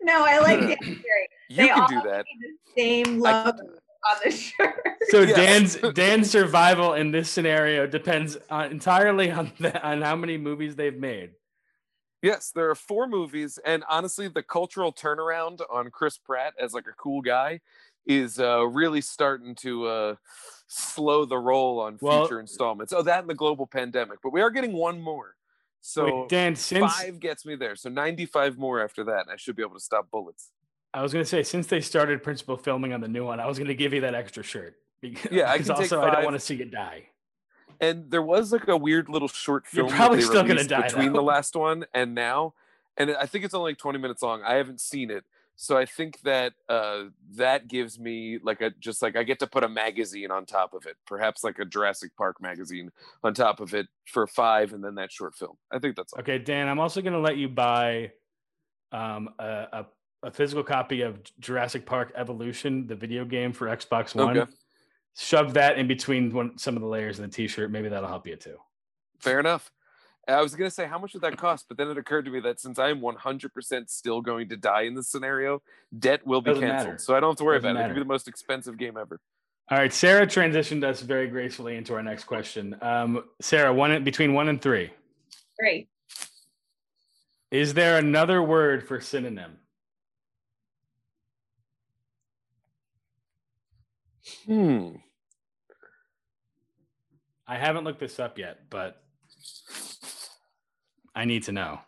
No, 0.03 0.25
I 0.25 0.39
like 0.41 0.61
the 0.61 0.77
theory. 0.85 1.29
You 1.49 1.57
They 1.57 1.69
can 1.69 1.81
all 1.81 1.89
do 1.89 2.01
that. 2.03 2.27
need 2.27 2.51
the 2.77 2.81
same 2.83 3.25
I 3.25 3.45
logo 3.45 3.59
can 3.59 3.67
on 4.11 4.17
the 4.25 4.31
shirt. 4.31 4.75
So 5.09 5.21
Yes. 5.23 5.37
Dan's 5.37 5.77
Dan's 5.95 6.31
survival 6.31 6.95
in 6.95 7.11
this 7.11 7.29
scenario 7.29 7.87
depends 7.87 8.37
on, 8.51 8.71
entirely 8.71 9.31
on 9.33 9.53
the, 9.59 9.83
on 9.87 10.01
how 10.03 10.15
many 10.17 10.37
movies 10.39 10.77
they've 10.77 10.97
made. 10.97 11.31
Yes, 12.23 12.53
there 12.55 12.71
are 12.71 12.75
four 12.77 13.09
movies, 13.09 13.59
and 13.65 13.83
honestly, 13.89 14.29
the 14.29 14.45
cultural 14.45 14.93
turnaround 14.93 15.61
on 15.69 15.91
Chris 15.91 16.19
Pratt 16.19 16.55
as 16.59 16.73
like 16.73 16.87
a 16.87 16.93
cool 16.93 17.21
guy 17.21 17.61
is 18.07 18.39
uh, 18.39 18.65
really 18.67 19.01
starting 19.01 19.55
to 19.57 19.87
uh, 19.87 20.15
slow 20.69 21.25
the 21.25 21.37
roll 21.39 21.81
on 21.81 21.99
Well- 22.01 22.25
future 22.25 22.41
installments. 22.41 22.93
Oh, 22.93 23.03
that 23.03 23.21
and 23.21 23.29
the 23.29 23.35
global 23.35 23.67
pandemic, 23.67 24.21
but 24.23 24.33
we 24.33 24.41
are 24.41 24.51
getting 24.51 24.73
one 24.73 25.01
more. 25.01 25.35
So 25.81 26.05
Wait, 26.21 26.29
Dan, 26.29 26.55
since 26.55 26.95
five 26.97 27.19
gets 27.19 27.45
me 27.45 27.57
there. 27.57 27.75
So 27.75 27.89
95 27.91 28.57
more 28.57 28.81
after 28.81 29.03
that, 29.05 29.23
and 29.23 29.31
I 29.33 29.37
should 29.37 29.57
be 29.57 29.63
able 29.63 29.75
to 29.75 29.81
stop 29.81 30.09
bullets. 30.13 30.53
I 30.95 31.03
was 31.03 31.13
going 31.13 31.25
to 31.25 31.29
say, 31.29 31.43
since 31.43 31.67
they 31.67 31.81
started 31.81 32.23
principal 32.23 32.57
filming 32.57 32.93
on 32.93 33.01
the 33.01 33.09
new 33.09 33.25
one, 33.25 33.41
I 33.41 33.47
was 33.47 33.59
going 33.59 33.67
to 33.69 33.75
give 33.75 33.93
you 33.93 34.03
that 34.03 34.15
extra 34.15 34.45
shirt. 34.45 34.77
Because, 35.01 35.33
Yeah, 35.33 35.51
I 35.51 35.59
can 35.59 35.71
also 35.73 36.01
I 36.03 36.11
don't 36.11 36.25
want 36.25 36.37
to 36.37 36.41
see 36.41 36.55
it 36.61 36.71
die. 36.71 37.07
And 37.83 38.11
there 38.11 38.23
was 38.23 38.53
like 38.53 38.69
a 38.69 38.77
weird 38.77 39.09
little 39.09 39.29
short 39.29 39.65
You're 39.73 39.89
film 39.89 39.97
probably 39.97 40.23
still 40.23 40.45
gonna 40.45 40.65
die, 40.65 40.83
between 40.83 41.09
though. 41.09 41.19
the 41.19 41.23
last 41.23 41.57
one 41.57 41.85
and 41.93 42.15
now, 42.15 42.55
and 42.97 43.11
I 43.11 43.27
think 43.27 43.45
it's 43.45 43.55
only 43.55 43.73
like 43.73 43.79
20 43.79 43.99
minutes 43.99 44.23
long. 44.23 44.43
I 44.43 44.55
haven't 44.55 44.81
seen 44.81 45.11
it, 45.11 45.25
so 45.57 45.77
I 45.77 45.85
think 45.85 46.21
that 46.23 46.55
uh, 46.69 47.05
that 47.37 47.69
gives 47.69 47.99
me 47.99 48.39
like 48.43 48.61
a 48.61 48.71
just 48.71 49.03
like 49.03 49.17
I 49.17 49.23
get 49.23 49.39
to 49.41 49.47
put 49.47 49.65
a 49.65 49.69
magazine 49.69 50.31
on 50.31 50.47
top 50.47 50.75
of 50.75 50.87
it, 50.87 50.97
perhaps 51.07 51.45
like 51.45 51.59
a 51.59 51.65
Jurassic 51.65 52.17
Park 52.17 52.41
magazine 52.41 52.91
on 53.23 53.35
top 53.35 53.61
of 53.61 53.75
it 53.75 53.89
for 54.07 54.27
five, 54.27 54.73
and 54.73 54.83
then 54.83 54.95
that 54.95 55.13
short 55.13 55.35
film. 55.35 55.57
I 55.71 55.79
think 55.79 55.97
that's 55.97 56.13
all. 56.13 56.21
Okay, 56.21 56.39
Dan, 56.39 56.69
I'm 56.69 56.79
also 56.79 57.03
going 57.03 57.13
to 57.13 57.19
let 57.19 57.37
you 57.37 57.49
buy 57.49 58.13
um, 58.93 59.31
a, 59.39 59.67
a, 59.73 59.87
a 60.25 60.31
physical 60.31 60.63
copy 60.63 61.03
of 61.03 61.21
Jurassic 61.41 61.85
Park 61.85 62.13
Evolution, 62.17 62.87
the 62.87 62.95
video 62.97 63.25
game 63.25 63.53
for 63.53 63.67
Xbox 63.67 64.15
One. 64.15 64.39
Okay. 64.39 64.51
Shove 65.17 65.55
that 65.55 65.79
in 65.79 65.87
between 65.87 66.33
one, 66.33 66.57
some 66.59 66.75
of 66.77 66.83
the 66.83 66.89
layers 66.89 67.19
of 67.19 67.31
the 67.31 67.35
t-shirt. 67.35 67.71
Maybe 67.71 67.89
that'll 67.89 68.09
help 68.09 68.27
you 68.27 68.37
too. 68.37 68.57
Fair 69.21 69.39
enough. 69.41 69.71
I 70.29 70.41
was 70.41 70.55
gonna 70.55 70.71
say 70.71 70.87
how 70.87 70.99
much 70.99 71.15
would 71.15 71.23
that 71.23 71.37
cost, 71.37 71.67
but 71.69 71.77
then 71.77 71.89
it 71.89 71.99
occurred 71.99 72.25
to 72.27 72.31
me 72.31 72.41
that 72.41 72.61
since 72.61 72.79
I 72.79 72.91
am 72.91 73.01
100% 73.01 73.91
still 73.91 74.21
going 74.21 74.49
to 74.51 74.57
die 74.57 74.83
in 74.83 74.95
this 74.95 75.09
scenario, 75.09 75.63
debt 75.99 76.25
will 76.27 76.41
be 76.41 76.51
Doesn't 76.53 76.63
canceled, 76.69 76.89
matter. 76.93 76.99
so 77.03 77.17
I 77.17 77.21
don't 77.21 77.31
have 77.31 77.39
to 77.39 77.45
worry 77.45 77.59
Doesn't 77.59 77.71
about 77.73 77.81
it. 77.81 77.85
It 77.85 77.89
could 77.89 77.95
be 77.95 78.01
the 78.03 78.07
most 78.07 78.29
expensive 78.29 78.79
game 78.79 78.97
ever. 78.97 79.21
All 79.71 79.79
right, 79.79 79.93
Sarah 79.93 80.27
transitioned 80.27 80.85
us 80.85 81.01
very 81.01 81.27
gracefully 81.29 81.77
into 81.77 81.95
our 81.95 82.03
next 82.03 82.25
question. 82.25 82.77
Um, 82.83 83.25
Sarah, 83.41 83.73
one 83.73 84.05
between 84.05 84.33
one 84.33 84.49
and 84.49 84.61
three. 84.63 84.91
Three. 85.61 85.89
Is 87.51 87.75
there 87.75 87.99
another 87.99 88.43
word 88.43 88.87
for 88.87 89.01
synonym? 89.01 89.59
Hmm. 94.47 94.97
I 97.47 97.57
haven't 97.57 97.85
looked 97.85 98.01
this 98.01 98.19
up 98.19 98.39
yet, 98.39 98.71
but 98.71 99.03
I 101.15 101.25
need 101.25 101.43
to 101.45 101.53
know. 101.53 101.81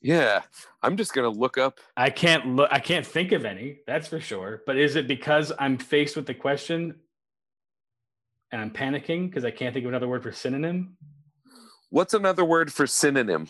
Yeah, 0.00 0.42
I'm 0.82 0.96
just 0.96 1.12
gonna 1.14 1.28
look 1.28 1.58
up. 1.58 1.80
I 1.96 2.10
can't 2.10 2.54
look. 2.54 2.68
I 2.70 2.78
can't 2.78 3.06
think 3.06 3.32
of 3.32 3.44
any. 3.44 3.78
That's 3.86 4.08
for 4.08 4.20
sure. 4.20 4.62
But 4.66 4.76
is 4.78 4.96
it 4.96 5.08
because 5.08 5.52
I'm 5.58 5.78
faced 5.78 6.16
with 6.16 6.26
the 6.26 6.34
question 6.34 6.94
and 8.52 8.60
I'm 8.60 8.70
panicking 8.70 9.28
because 9.28 9.44
I 9.44 9.50
can't 9.50 9.74
think 9.74 9.84
of 9.84 9.88
another 9.88 10.08
word 10.08 10.22
for 10.22 10.32
synonym? 10.32 10.96
What's 11.90 12.14
another 12.14 12.44
word 12.44 12.72
for 12.72 12.86
synonym? 12.86 13.48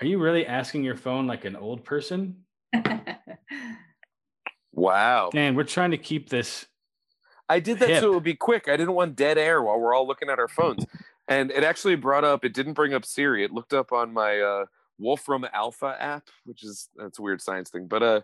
Are 0.00 0.06
you 0.06 0.18
really 0.18 0.46
asking 0.46 0.84
your 0.84 0.96
phone 0.96 1.26
like 1.26 1.44
an 1.44 1.56
old 1.56 1.84
person? 1.84 2.44
Wow. 4.76 5.30
Dan, 5.32 5.54
we're 5.56 5.64
trying 5.64 5.90
to 5.90 5.98
keep 5.98 6.28
this. 6.28 6.66
I 7.48 7.60
did 7.60 7.78
that 7.78 7.88
Hip. 7.88 8.00
so 8.02 8.10
it 8.10 8.14
would 8.14 8.22
be 8.22 8.34
quick. 8.34 8.68
I 8.68 8.76
didn't 8.76 8.94
want 8.94 9.16
dead 9.16 9.38
air 9.38 9.62
while 9.62 9.80
we're 9.80 9.94
all 9.94 10.06
looking 10.06 10.28
at 10.28 10.38
our 10.38 10.48
phones. 10.48 10.84
And 11.28 11.50
it 11.50 11.64
actually 11.64 11.96
brought 11.96 12.24
up, 12.24 12.44
it 12.44 12.52
didn't 12.52 12.74
bring 12.74 12.92
up 12.92 13.04
Siri. 13.04 13.42
It 13.42 13.52
looked 13.52 13.72
up 13.72 13.90
on 13.92 14.12
my 14.12 14.38
uh, 14.38 14.66
Wolfram 14.98 15.46
Alpha 15.52 15.96
app, 15.98 16.28
which 16.44 16.62
is, 16.62 16.88
that's 16.94 17.18
a 17.18 17.22
weird 17.22 17.40
science 17.40 17.70
thing. 17.70 17.86
But 17.86 18.02
uh, 18.02 18.20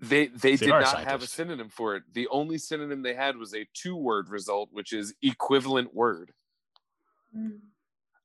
they 0.00 0.26
they 0.26 0.56
They 0.56 0.66
did 0.66 0.68
not 0.70 1.04
have 1.04 1.22
a 1.22 1.26
synonym 1.26 1.68
for 1.68 1.96
it. 1.96 2.02
The 2.12 2.26
only 2.28 2.58
synonym 2.58 3.02
they 3.02 3.14
had 3.14 3.36
was 3.36 3.54
a 3.54 3.66
two 3.74 3.96
word 3.96 4.28
result, 4.28 4.70
which 4.72 4.92
is 4.92 5.14
equivalent 5.22 5.94
word. 5.94 6.32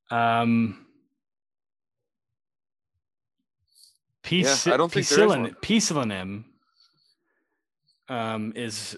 Um, 0.09 0.85
Yeah, 4.29 4.55
I 4.67 4.77
don't 4.77 4.91
think 4.91 5.07
there 5.07 5.25
is 5.25 5.27
one. 5.27 5.55
Piscillin- 5.55 5.55
Poecilonym 5.61 6.43
um, 8.09 8.53
is 8.55 8.97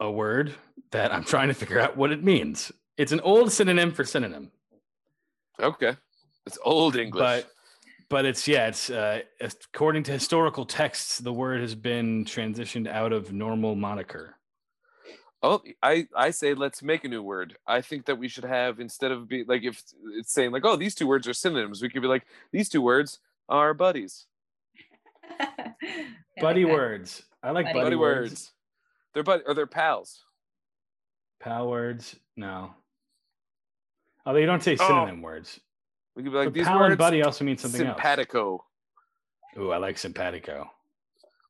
a 0.00 0.10
word 0.10 0.54
that 0.92 1.12
I'm 1.12 1.24
trying 1.24 1.48
to 1.48 1.54
figure 1.54 1.80
out 1.80 1.96
what 1.96 2.12
it 2.12 2.22
means. 2.22 2.72
It's 2.96 3.12
an 3.12 3.20
old 3.20 3.52
synonym 3.52 3.92
for 3.92 4.04
synonym, 4.04 4.50
Okay. 5.60 5.96
It's 6.46 6.58
old 6.62 6.96
English. 6.96 7.20
but 7.20 7.50
but 8.10 8.24
it's 8.24 8.46
yeah, 8.46 8.68
it's 8.68 8.90
uh, 8.90 9.22
according 9.72 10.02
to 10.04 10.12
historical 10.12 10.64
texts, 10.64 11.18
the 11.18 11.32
word 11.32 11.60
has 11.60 11.74
been 11.74 12.24
transitioned 12.24 12.86
out 12.86 13.12
of 13.12 13.32
normal 13.32 13.74
moniker. 13.74 14.36
Oh, 15.42 15.62
I 15.82 16.06
I 16.14 16.30
say 16.30 16.54
let's 16.54 16.82
make 16.82 17.04
a 17.04 17.08
new 17.08 17.22
word. 17.22 17.56
I 17.66 17.80
think 17.80 18.06
that 18.06 18.16
we 18.16 18.28
should 18.28 18.44
have 18.44 18.78
instead 18.80 19.10
of 19.10 19.28
be 19.28 19.44
like 19.44 19.62
if 19.62 19.82
it's 20.18 20.32
saying 20.32 20.52
like 20.52 20.64
oh 20.64 20.76
these 20.76 20.94
two 20.94 21.06
words 21.06 21.26
are 21.26 21.34
synonyms, 21.34 21.82
we 21.82 21.88
could 21.88 22.02
be 22.02 22.08
like 22.08 22.26
these 22.52 22.68
two 22.68 22.82
words 22.82 23.18
are 23.48 23.74
buddies. 23.74 24.26
Buddy 26.40 26.64
words. 26.64 27.22
I 27.44 27.50
like 27.50 27.66
Buddy 27.66 27.74
buddy, 27.74 27.84
Buddy 27.84 27.96
words. 27.96 28.30
words. 28.30 28.52
They're 29.12 29.22
bud 29.22 29.42
or 29.46 29.54
they're 29.54 29.66
pals. 29.66 30.24
Pal 31.40 31.68
words. 31.68 32.16
No. 32.36 32.74
Although 34.24 34.38
you 34.38 34.46
don't 34.46 34.62
say 34.62 34.76
Oh, 34.80 34.86
synonym 34.86 35.20
words. 35.20 35.60
We 36.16 36.22
could 36.22 36.32
be 36.32 36.38
like 36.38 36.46
But 36.46 36.54
these 36.54 36.66
pal 36.66 36.78
words 36.80 36.92
and 36.92 36.98
buddy 36.98 37.22
also 37.22 37.44
means 37.44 37.60
something 37.60 37.82
else. 37.82 37.96
simpatico. 37.96 38.64
Ooh, 39.58 39.70
I 39.70 39.76
like 39.76 39.98
simpatico. 39.98 40.70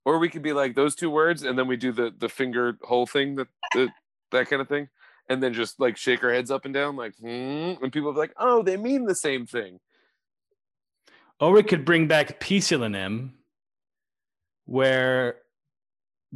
Or 0.05 0.19
we 0.19 0.29
could 0.29 0.43
be 0.43 0.53
like 0.53 0.75
those 0.75 0.95
two 0.97 1.11
words 1.11 1.45
and 1.45 1.57
then 1.59 1.69
we 1.69 1.77
do 1.77 1.93
the 1.93 2.13
the 2.19 2.29
finger 2.29 2.77
whole 2.83 3.07
thing 3.07 3.37
that 3.37 3.49
that, 3.75 3.89
that 4.33 4.51
kind 4.51 4.61
of 4.61 4.69
thing. 4.69 4.89
And 5.29 5.43
then 5.43 5.55
just 5.55 5.79
like 5.81 5.97
shake 5.97 6.23
our 6.25 6.33
heads 6.33 6.51
up 6.51 6.65
and 6.65 6.75
down 6.75 6.97
like 6.97 7.15
hmm 7.17 7.75
and 7.81 7.93
people 7.93 8.13
be 8.13 8.19
like, 8.19 8.35
oh, 8.37 8.63
they 8.63 8.77
mean 8.77 9.05
the 9.05 9.15
same 9.15 9.47
thing. 9.47 9.79
Or 11.41 11.53
we 11.53 11.63
could 11.63 11.85
bring 11.85 12.07
back 12.09 12.41
Poecilonym, 12.41 13.31
where 14.67 15.37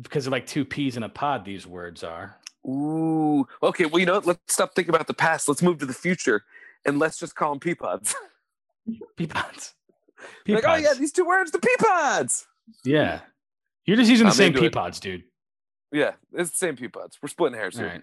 because 0.01 0.26
of 0.26 0.32
like 0.32 0.46
two 0.46 0.64
peas 0.64 0.96
in 0.96 1.03
a 1.03 1.09
pod, 1.09 1.44
these 1.44 1.66
words 1.66 2.05
are. 2.05 2.36
Ooh. 2.66 3.46
Okay, 3.62 3.86
well, 3.86 4.01
you 4.01 4.07
know? 4.07 4.20
Let's 4.24 4.40
stop 4.49 4.74
thinking 4.74 4.94
about 4.94 5.07
the 5.07 5.14
past. 5.14 5.49
Let's 5.49 5.62
move 5.62 5.78
to 5.78 5.86
the 5.86 5.94
future 5.94 6.44
and 6.84 6.99
let's 6.99 7.18
just 7.18 7.34
call 7.34 7.51
them 7.51 7.61
pea 7.61 7.74
pods. 7.74 8.14
Pea 9.16 9.26
pods. 9.26 9.74
like, 10.49 10.64
oh 10.66 10.76
yeah, 10.76 10.94
these 10.94 11.12
two 11.12 11.26
words, 11.26 11.51
the 11.51 11.59
pea 11.59 11.76
pods. 11.78 12.46
yeah. 12.84 13.20
You're 13.84 13.99
just 13.99 14.11
using 14.11 14.24
the 14.24 14.30
I'm 14.30 14.36
same 14.36 14.55
pea 14.55 14.66
it. 14.66 14.72
pods, 14.72 14.99
dude. 14.99 15.24
Yeah, 15.92 16.12
it's 16.32 16.51
the 16.51 16.57
same 16.57 16.76
pea 16.76 16.88
pods. 16.88 17.18
We're 17.22 17.28
splitting 17.28 17.59
hairs 17.59 17.76
All 17.76 17.82
here. 17.84 17.92
right. 17.92 18.03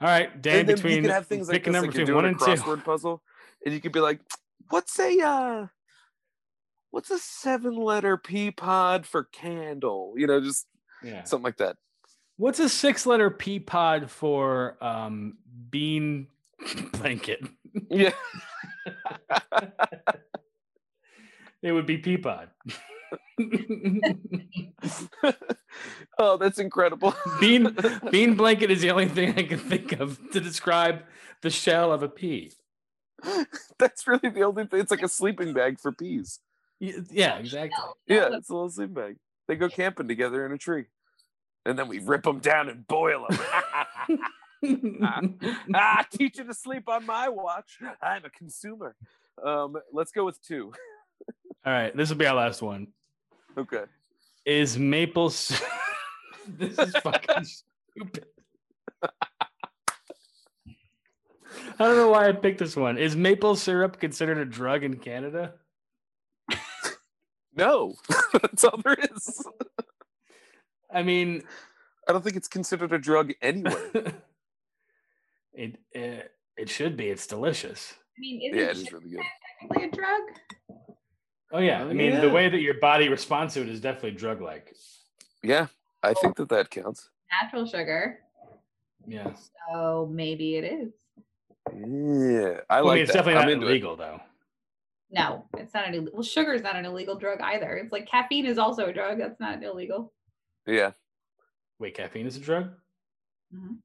All 0.00 0.08
right, 0.08 0.42
Dan, 0.42 0.66
between 0.66 0.96
you 0.96 1.02
could 1.02 1.10
have 1.10 1.26
things 1.26 1.48
like 1.48 1.56
pick 1.56 1.66
a 1.66 1.70
this, 1.70 1.74
number 1.74 1.86
like 1.88 1.96
you're 1.96 2.06
between 2.06 2.06
doing 2.06 2.16
one 2.16 2.24
a 2.24 2.28
and 2.28 2.38
two. 2.38 2.44
crossword 2.44 2.84
puzzle, 2.84 3.22
and 3.64 3.72
you 3.74 3.80
could 3.80 3.92
be 3.92 4.00
like, 4.00 4.20
"What's 4.68 4.98
a 4.98 5.20
uh, 5.20 5.66
what's 6.92 7.10
a 7.10 7.18
seven-letter 7.18 8.16
pea 8.18 8.52
pod 8.52 9.04
for 9.06 9.24
candle?" 9.24 10.14
You 10.16 10.28
know, 10.28 10.40
just 10.40 10.66
Yeah. 11.02 11.24
something 11.24 11.42
like 11.44 11.56
that. 11.56 11.76
What's 12.36 12.60
a 12.60 12.68
six 12.68 13.04
letter 13.06 13.28
pea 13.30 13.58
pod 13.60 14.08
for 14.10 14.76
um, 14.80 15.36
bean 15.70 16.28
blanket? 16.92 17.40
Yeah, 17.90 18.12
It 21.62 21.72
would 21.72 21.86
be 21.86 21.98
pea 21.98 22.16
pod. 22.18 22.48
oh, 26.18 26.36
that's 26.36 26.58
incredible. 26.58 27.14
bean 27.40 27.76
bean 28.10 28.34
blanket 28.34 28.70
is 28.70 28.80
the 28.82 28.90
only 28.90 29.08
thing 29.08 29.34
I 29.38 29.42
can 29.44 29.58
think 29.58 29.92
of 29.92 30.18
to 30.32 30.40
describe 30.40 31.02
the 31.42 31.50
shell 31.50 31.92
of 31.92 32.02
a 32.02 32.08
pea. 32.08 32.52
that's 33.78 34.06
really 34.08 34.28
the 34.30 34.42
only 34.42 34.66
thing. 34.66 34.80
It's 34.80 34.90
like 34.90 35.02
a 35.02 35.08
sleeping 35.08 35.52
bag 35.52 35.78
for 35.78 35.92
peas. 35.92 36.40
Y- 36.82 36.94
Yeah, 37.10 37.38
exactly. 37.38 37.78
Yeah, 38.06 38.28
it's 38.32 38.50
a 38.50 38.52
little 38.54 38.68
sleeping 38.68 38.94
bag. 38.94 39.16
They 39.48 39.54
go 39.56 39.68
camping 39.68 40.08
together 40.08 40.44
in 40.44 40.52
a 40.52 40.58
tree, 40.58 40.86
and 41.64 41.78
then 41.78 41.88
we 41.88 42.00
rip 42.00 42.24
them 42.24 42.40
down 42.40 42.68
and 42.68 42.86
boil 42.86 43.26
them. 43.28 44.18
ah, 45.74 46.04
teach 46.12 46.38
you 46.38 46.44
to 46.44 46.54
sleep 46.54 46.88
on 46.88 47.06
my 47.06 47.28
watch. 47.28 47.78
I'm 48.02 48.24
a 48.24 48.30
consumer. 48.30 48.94
Um, 49.44 49.76
let's 49.92 50.12
go 50.12 50.24
with 50.24 50.40
two. 50.42 50.72
All 51.64 51.72
right, 51.72 51.96
this 51.96 52.10
will 52.10 52.16
be 52.16 52.26
our 52.26 52.34
last 52.34 52.62
one. 52.62 52.88
Okay. 53.56 53.84
Is 54.44 54.78
maple? 54.78 55.26
s- 55.26 55.62
this 56.58 56.78
is 56.78 56.92
fucking 56.96 57.44
stupid. 57.44 58.26
I 61.78 61.84
don't 61.84 61.96
know 61.96 62.08
why 62.08 62.28
I 62.28 62.32
picked 62.32 62.58
this 62.60 62.76
one. 62.76 62.98
Is 62.98 63.14
maple 63.16 63.56
syrup 63.56 64.00
considered 64.00 64.38
a 64.38 64.44
drug 64.44 64.84
in 64.84 64.96
Canada? 64.96 65.54
No, 67.54 67.94
that's 68.40 68.64
all 68.64 68.78
there 68.84 68.96
is. 69.14 69.44
I 70.92 71.02
mean, 71.02 71.42
I 72.08 72.12
don't 72.12 72.22
think 72.24 72.36
it's 72.36 72.48
considered 72.48 72.92
a 72.92 72.98
drug 72.98 73.32
anywhere. 73.42 73.90
it 75.52 75.76
it, 75.92 76.32
it 76.56 76.68
should 76.68 76.96
be. 76.96 77.08
It's 77.08 77.26
delicious. 77.26 77.94
I 78.16 78.20
mean, 78.20 78.40
isn't 78.42 78.58
yeah, 78.58 78.70
it 78.70 78.76
is 78.76 78.92
really 78.92 79.10
good. 79.10 79.20
technically 79.60 79.88
a 79.88 79.90
drug? 79.90 80.20
Oh 81.52 81.58
yeah, 81.58 81.82
I 81.84 81.92
mean 81.92 82.20
the 82.20 82.30
way 82.30 82.48
that 82.48 82.60
your 82.60 82.74
body 82.74 83.08
responds 83.08 83.54
to 83.54 83.60
it 83.62 83.68
is 83.68 83.80
definitely 83.80 84.12
drug-like. 84.12 84.74
Yeah, 85.42 85.66
I 86.02 86.14
think 86.14 86.36
that 86.36 86.48
that 86.50 86.70
counts. 86.70 87.10
Natural 87.42 87.66
sugar. 87.66 88.20
Yeah, 89.06 89.32
So 89.70 90.08
maybe 90.12 90.56
it 90.56 90.64
is. 90.64 90.92
Yeah, 91.74 92.60
I 92.70 92.78
I 92.78 92.80
like 92.80 92.94
mean, 92.94 93.02
it's 93.04 93.12
that. 93.12 93.18
definitely 93.18 93.40
I'm 93.40 93.46
not 93.46 93.52
into 93.52 93.66
it. 93.66 93.70
illegal 93.70 93.96
though. 93.96 94.20
No, 95.12 95.44
it's 95.58 95.74
not 95.74 95.86
an 95.86 95.94
illegal. 95.94 96.12
Well, 96.14 96.22
sugar 96.22 96.54
is 96.54 96.62
not 96.62 96.74
an 96.76 96.84
illegal 96.86 97.14
drug 97.16 97.40
either. 97.42 97.76
It's 97.76 97.92
like 97.92 98.06
caffeine 98.08 98.46
is 98.46 98.58
also 98.58 98.86
a 98.86 98.92
drug. 98.92 99.18
That's 99.18 99.38
not 99.38 99.62
illegal. 99.62 100.12
Yeah, 100.66 100.92
Wait, 101.78 101.94
caffeine 101.94 102.26
is 102.26 102.36
a 102.36 102.40
drug? 102.40 102.70
Mhm. 103.54 103.78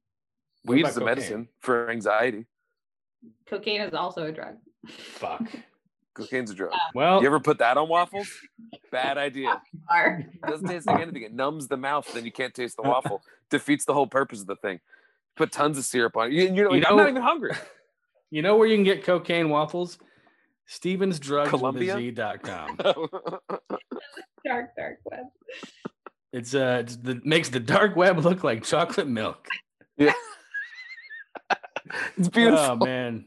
weed 0.64 0.80
about 0.80 0.90
is 0.92 0.96
a 0.96 1.04
medicine 1.04 1.48
for 1.58 1.90
anxiety. 1.90 2.46
Cocaine 3.46 3.80
is 3.82 3.92
also 3.94 4.26
a 4.26 4.32
drug. 4.32 4.56
Fuck. 4.88 5.42
Cocaine's 6.14 6.50
a 6.50 6.54
drug. 6.54 6.72
Well, 6.94 7.20
You 7.20 7.26
ever 7.28 7.38
put 7.40 7.58
that 7.58 7.76
on 7.76 7.88
waffles? 7.88 8.28
Bad 8.90 9.18
idea. 9.28 9.60
Are 9.88 10.24
It 10.32 10.42
doesn't 10.46 10.66
taste 10.66 10.86
like 10.86 11.00
anything. 11.00 11.22
It 11.22 11.32
numbs 11.34 11.68
the 11.68 11.76
mouth, 11.76 12.10
then 12.12 12.24
you 12.24 12.32
can't 12.32 12.52
taste 12.54 12.76
the 12.76 12.82
waffle. 12.82 13.22
Defeats 13.50 13.84
the 13.84 13.94
whole 13.94 14.06
purpose 14.06 14.40
of 14.40 14.46
the 14.48 14.56
thing. 14.56 14.80
Put 15.36 15.52
tons 15.52 15.78
of 15.78 15.84
syrup 15.84 16.16
on 16.16 16.28
it. 16.28 16.32
You- 16.32 16.52
You're 16.54 16.70
like, 16.70 16.80
You 16.82 16.86
I'm 16.88 16.96
not 16.96 17.08
even 17.08 17.22
hungry. 17.22 17.52
you 18.30 18.42
know 18.42 18.56
where 18.56 18.66
you 18.66 18.76
can 18.76 18.84
get 18.84 19.04
cocaine 19.04 19.48
waffles? 19.48 19.98
Stevens 20.68 21.18
Drugs 21.18 21.48
Columbia? 21.50 21.96
with 21.96 22.04
a 22.04 22.10
Z.com. 22.14 22.76
dark, 24.44 24.76
dark 24.76 24.98
web. 25.04 25.26
It's 26.32 26.54
uh 26.54 26.82
it's 26.84 26.96
the, 26.96 27.20
makes 27.24 27.48
the 27.48 27.58
dark 27.58 27.96
web 27.96 28.18
look 28.18 28.44
like 28.44 28.62
chocolate 28.62 29.08
milk. 29.08 29.48
Yeah, 29.96 30.12
it's 32.18 32.28
beautiful. 32.28 32.58
Oh 32.64 32.76
man. 32.76 33.24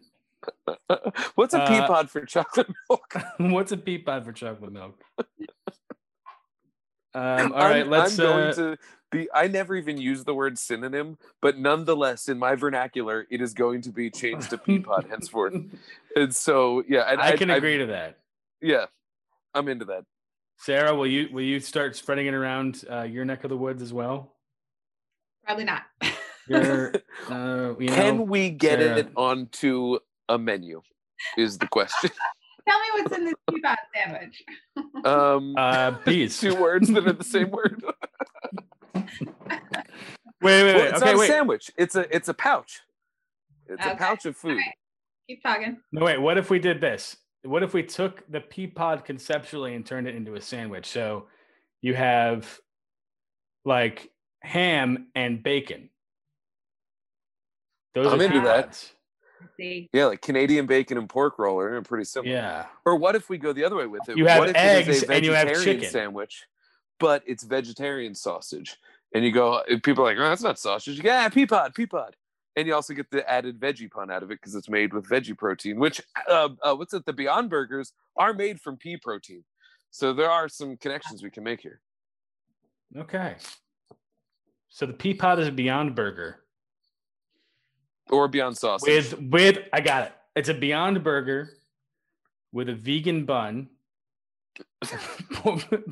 What's 1.36 1.54
a 1.56 1.60
pea 1.68 1.80
Uh, 1.80 1.88
pod 1.88 2.10
for 2.12 2.24
chocolate 2.26 2.68
milk? 2.90 3.14
What's 3.40 3.72
a 3.72 3.78
pea 3.78 3.98
pod 3.98 4.24
for 4.24 4.32
chocolate 4.32 4.72
milk? 4.72 5.02
Um, 7.14 7.52
all 7.52 7.60
I'm- 7.64 7.72
right, 7.72 7.88
let's 7.90 8.18
I'm 8.18 8.26
going 8.26 8.44
uh, 8.48 8.54
to 8.54 8.78
be. 9.12 9.28
I 9.34 9.48
never 9.48 9.76
even 9.76 9.98
use 9.98 10.24
the 10.24 10.34
word 10.34 10.58
synonym, 10.58 11.18
but 11.42 11.58
nonetheless, 11.58 12.28
in 12.30 12.40
my 12.40 12.56
vernacular, 12.56 13.28
it 13.30 13.42
is 13.42 13.54
going 13.54 13.82
to 13.84 13.92
be 13.92 14.10
changed 14.10 14.50
to 14.52 14.58
pea 14.58 14.80
pod 14.80 15.08
henceforth. 15.10 15.56
And 16.14 16.36
so, 16.36 16.84
yeah, 16.90 17.04
and 17.04 17.22
I 17.22 17.38
can 17.38 17.50
agree 17.50 17.78
to 17.78 17.86
that. 17.86 18.18
yeah, 18.62 18.88
I'm 19.54 19.70
into 19.70 19.86
that. 19.86 20.04
Sarah, 20.58 20.94
will 20.94 21.08
you 21.08 21.30
will 21.32 21.42
you 21.42 21.60
start 21.62 21.96
spreading 21.96 22.28
it 22.28 22.34
around 22.34 22.84
uh, 22.92 23.04
your 23.04 23.24
neck 23.24 23.46
of 23.46 23.50
the 23.50 23.56
woods 23.56 23.82
as 23.82 23.94
well? 23.94 24.34
Probably 25.46 25.64
not. 25.64 25.84
Your, 26.50 26.94
uh, 27.30 27.76
you 27.80 27.88
know, 27.88 27.96
Can 27.96 28.28
we 28.28 28.50
get 28.50 28.80
Sarah. 28.80 28.98
it 28.98 29.08
onto 29.16 30.00
a 30.28 30.38
menu? 30.38 30.82
Is 31.38 31.58
the 31.58 31.68
question. 31.68 32.10
Tell 32.68 32.80
me 32.80 32.86
what's 33.02 33.18
in 33.18 33.26
this 33.26 33.34
peapod 33.50 33.76
sandwich. 33.96 34.44
Um, 35.06 35.56
uh, 35.58 35.92
peas. 36.06 36.40
two 36.40 36.56
words 36.56 36.90
that 36.90 37.08
are 37.08 37.14
the 37.14 37.24
same 37.24 37.52
word. 37.52 37.84
Wait, 40.44 40.64
wait, 40.64 40.74
Well, 40.76 40.88
it's 40.88 41.02
okay, 41.04 41.14
not 41.14 41.24
a 41.24 41.28
sandwich. 41.28 41.72
It's 41.78 41.96
a 41.96 42.16
it's 42.16 42.28
a 42.28 42.34
pouch. 42.34 42.82
It's 43.68 43.86
a 43.86 43.96
pouch 43.96 44.26
of 44.26 44.36
food. 44.36 44.52
alright. 44.54 44.74
Keep 45.28 45.44
talking. 45.44 45.78
No, 45.92 46.04
wait. 46.06 46.20
What 46.20 46.38
if 46.40 46.50
we 46.50 46.58
did 46.58 46.82
this? 46.82 47.16
What 47.44 47.62
if 47.64 47.74
we 47.76 47.84
took 47.84 48.24
the 48.30 48.42
pea 48.42 48.68
pod 48.68 49.06
conceptually 49.06 49.76
and 49.76 49.86
turned 49.86 50.08
it 50.08 50.16
into 50.16 50.34
a 50.34 50.42
sandwich? 50.42 50.88
So 50.88 51.28
you 51.82 51.94
have 51.94 52.60
like 53.66 54.10
ham 54.42 55.08
and 55.16 55.44
bacon. 55.44 55.90
Those 57.94 58.08
I'm 58.12 58.20
are 58.20 58.24
into 58.24 58.40
pea 58.40 58.46
that. 58.46 58.92
see. 59.58 59.90
Yeah, 59.94 60.06
like 60.08 60.22
Canadian 60.22 60.66
bacon 60.66 60.98
and 60.98 61.08
pork 61.08 61.38
roll 61.40 61.60
are 61.60 61.82
pretty 61.82 62.06
similar. 62.06 62.34
Yeah. 62.34 62.66
Or 62.86 62.96
what 62.96 63.16
if 63.16 63.30
we 63.30 63.38
go 63.38 63.54
the 63.54 63.64
other 63.64 63.76
way 63.76 63.86
with 63.86 64.10
it? 64.10 64.18
You 64.18 64.26
have 64.26 64.40
what 64.40 64.50
if 64.50 64.56
it 64.56 64.88
is 64.88 65.04
eggs 65.04 65.10
a 65.10 65.14
and 65.14 65.26
you 65.26 65.34
have 65.34 65.48
vegetarian 65.48 65.80
chicken. 65.80 65.92
sandwich, 65.92 66.48
but 67.02 67.24
it's 67.26 67.44
vegetarian 67.44 68.16
sausage, 68.16 68.78
and 69.14 69.26
you 69.26 69.32
go, 69.34 69.62
people 69.84 70.04
are 70.06 70.08
like, 70.14 70.18
"Oh, 70.18 70.30
that's 70.30 70.42
not 70.44 70.58
sausage." 70.60 71.02
Go, 71.02 71.10
"Yeah, 71.10 71.28
pea 71.28 71.46
pod, 71.46 71.74
pea 71.76 71.88
pod," 71.88 72.16
and 72.56 72.66
you 72.68 72.74
also 72.74 72.94
get 72.94 73.10
the 73.12 73.30
added 73.30 73.60
veggie 73.60 73.92
pun 73.92 74.10
out 74.10 74.24
of 74.24 74.32
it 74.32 74.36
because 74.40 74.56
it's 74.56 74.70
made 74.70 74.94
with 74.94 75.10
veggie 75.10 75.38
protein. 75.38 75.78
Which, 75.80 76.02
uh, 76.30 76.50
uh, 76.62 76.76
what's 76.76 76.94
it? 76.94 77.06
The 77.06 77.12
Beyond 77.14 77.50
Burgers 77.50 77.92
are 78.16 78.34
made 78.34 78.62
from 78.62 78.78
pea 78.78 78.96
protein, 78.96 79.44
so 79.90 80.14
there 80.14 80.30
are 80.32 80.48
some 80.48 80.78
connections 80.78 81.22
we 81.24 81.30
can 81.32 81.44
make 81.44 81.60
here. 81.60 81.82
Okay. 82.96 83.36
So 84.70 84.86
the 84.86 84.94
pea 84.94 85.14
pod 85.14 85.40
is 85.40 85.48
a 85.50 85.52
Beyond 85.52 85.96
Burger 85.96 86.38
Or 88.10 88.28
Beyond 88.30 88.58
Sausage. 88.58 89.12
with 89.12 89.20
with 89.20 89.58
I 89.74 89.82
got 89.82 90.08
it. 90.08 90.14
It's 90.36 90.48
a 90.50 90.54
Beyond 90.54 91.04
Burger 91.04 91.50
with 92.54 92.70
a 92.70 92.74
vegan 92.76 93.26
bun, 93.26 93.70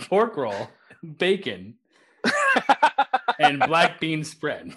pork 0.10 0.36
roll, 0.38 0.70
bacon, 1.18 1.76
and 3.40 3.60
black 3.60 4.00
bean 4.00 4.24
spread. 4.24 4.76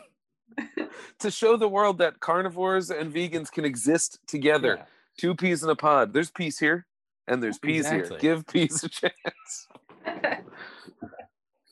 to 1.18 1.30
show 1.30 1.56
the 1.56 1.68
world 1.68 1.98
that 1.98 2.20
carnivores 2.20 2.90
and 2.90 3.12
vegans 3.14 3.50
can 3.50 3.64
exist 3.64 4.18
together. 4.26 4.76
Yeah. 4.78 4.84
Two 5.18 5.34
peas 5.34 5.62
in 5.62 5.70
a 5.70 5.76
pod. 5.76 6.12
There's 6.12 6.30
peas 6.30 6.58
here, 6.58 6.86
and 7.28 7.42
there's 7.42 7.58
peas 7.58 7.86
Exactly. 7.90 8.18
here. 8.20 8.34
Give 8.36 8.46
peas 8.46 8.82
a 8.84 8.88
chance. 8.88 9.68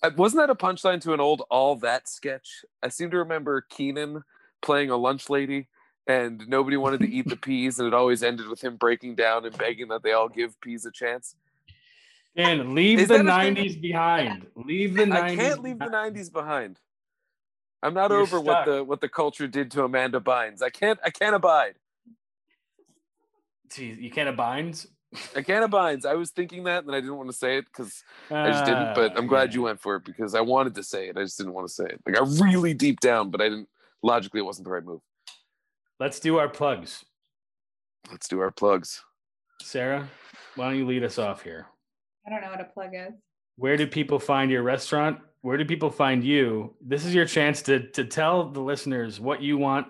Uh, 0.03 0.11
Wasn't 0.17 0.41
that 0.41 0.51
a 0.51 0.55
punchline 0.55 1.01
to 1.03 1.13
an 1.13 1.21
old 1.21 1.43
All 1.51 1.77
That 1.77 2.09
sketch? 2.09 2.65
I 2.83 2.89
seem 2.89 3.11
to 3.11 3.19
remember 3.19 3.61
Kenan 3.69 4.23
playing 4.63 4.91
a 4.91 4.97
lunch 4.97 5.29
lady, 5.29 5.69
and 6.07 6.43
nobody 6.49 6.77
wanted 6.77 7.01
to 7.01 7.11
eat 7.11 7.29
the 7.29 7.37
peas, 7.49 7.79
and 7.79 7.87
it 7.89 7.95
always 7.95 8.23
ended 8.23 8.49
with 8.49 8.63
him 8.63 8.77
breaking 8.77 9.15
down 9.17 9.45
and 9.45 9.57
begging 9.57 9.89
that 9.89 10.03
they 10.03 10.13
all 10.13 10.29
give 10.29 10.59
peas 10.61 10.87
a 10.87 10.91
chance. 10.91 11.35
Dan, 12.37 12.75
leave 12.75 12.99
the 13.09 13.19
that 13.19 13.27
a 13.27 13.55
thing? 13.55 13.57
'90s 13.57 13.81
behind. 13.81 14.47
Leave 14.55 14.95
the 14.95 15.05
'90s. 15.05 15.13
I 15.13 15.37
can't 15.37 15.63
leave 15.63 15.79
the 15.79 15.87
behind. 15.87 16.17
'90s 16.17 16.33
behind. 16.33 16.81
I'm 17.83 17.95
not 17.95 18.11
You're 18.11 18.21
over 18.21 18.41
what 18.41 18.67
the 18.67 18.85
what 18.85 19.01
the 19.01 19.09
culture 19.09 19.49
did 19.49 19.71
to 19.73 19.85
Amanda 19.85 20.21
Bynes. 20.21 20.63
I 20.63 20.71
can't 20.71 20.99
I 21.05 21.11
can't 21.11 21.35
abide. 21.35 21.75
Jeez, 23.71 24.01
you 24.01 24.11
can't 24.11 24.29
abide. 24.29 24.77
I 25.35 25.43
can't 25.43 25.65
abide. 25.65 26.05
I 26.07 26.15
was 26.15 26.31
thinking 26.31 26.65
that, 26.65 26.85
and 26.85 26.95
I 26.95 27.01
didn't 27.01 27.17
want 27.17 27.31
to 27.31 27.37
say 27.37 27.59
it 27.59 27.65
because 27.65 28.05
I 28.31 28.51
just 28.51 28.65
didn't. 28.65 28.89
Ah, 28.89 28.93
but 28.95 29.17
I'm 29.17 29.27
glad 29.27 29.55
you 29.55 29.63
went 29.63 29.81
for 29.81 29.97
it 29.97 30.05
because 30.05 30.35
I 30.35 30.41
wanted 30.41 30.75
to 30.77 30.83
say 30.85 31.09
it. 31.09 31.17
I 31.17 31.23
just 31.23 31.37
didn't 31.37 31.53
want 31.53 31.67
to 31.67 31.73
say 31.73 31.85
it. 31.85 32.01
Like 32.07 32.17
I 32.17 32.25
really 32.45 32.75
deep 32.75 33.01
down, 33.01 33.31
but 33.31 33.41
I 33.41 33.49
didn't. 33.49 33.69
Logically, 34.03 34.41
it 34.41 34.45
wasn't 34.45 34.67
the 34.67 34.71
right 34.71 34.85
move. 34.85 35.01
Let's 35.99 36.21
do 36.21 36.39
our 36.39 36.49
plugs. 36.49 37.05
Let's 38.11 38.29
do 38.29 38.41
our 38.41 38.51
plugs. 38.51 39.03
Sarah, 39.61 40.09
why 40.55 40.69
don't 40.69 40.79
you 40.79 40.87
lead 40.87 41.05
us 41.05 41.19
off 41.19 41.43
here? 41.43 41.67
I 42.27 42.31
don't 42.31 42.41
know 42.43 42.51
what 42.51 42.61
a 42.61 42.65
plug 42.65 42.91
is. 42.95 43.13
Where 43.57 43.77
do 43.77 43.87
people 43.87 44.19
find 44.19 44.51
your 44.51 44.63
restaurant? 44.63 45.19
Where 45.43 45.57
do 45.57 45.65
people 45.65 45.91
find 45.91 46.23
you? 46.23 46.75
This 46.81 47.05
is 47.05 47.15
your 47.15 47.27
chance 47.27 47.63
to 47.63 47.89
to 47.91 48.05
tell 48.05 48.51
the 48.51 48.61
listeners 48.61 49.19
what 49.21 49.43
you 49.43 49.57
want, 49.59 49.87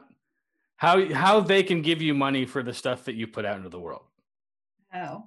how 0.76 1.12
how 1.12 1.40
they 1.40 1.62
can 1.62 1.82
give 1.82 2.00
you 2.00 2.14
money 2.14 2.46
for 2.46 2.62
the 2.62 2.72
stuff 2.72 3.04
that 3.04 3.14
you 3.14 3.26
put 3.26 3.44
out 3.44 3.56
into 3.56 3.68
the 3.68 3.80
world. 3.80 4.02
Oh. 4.94 5.24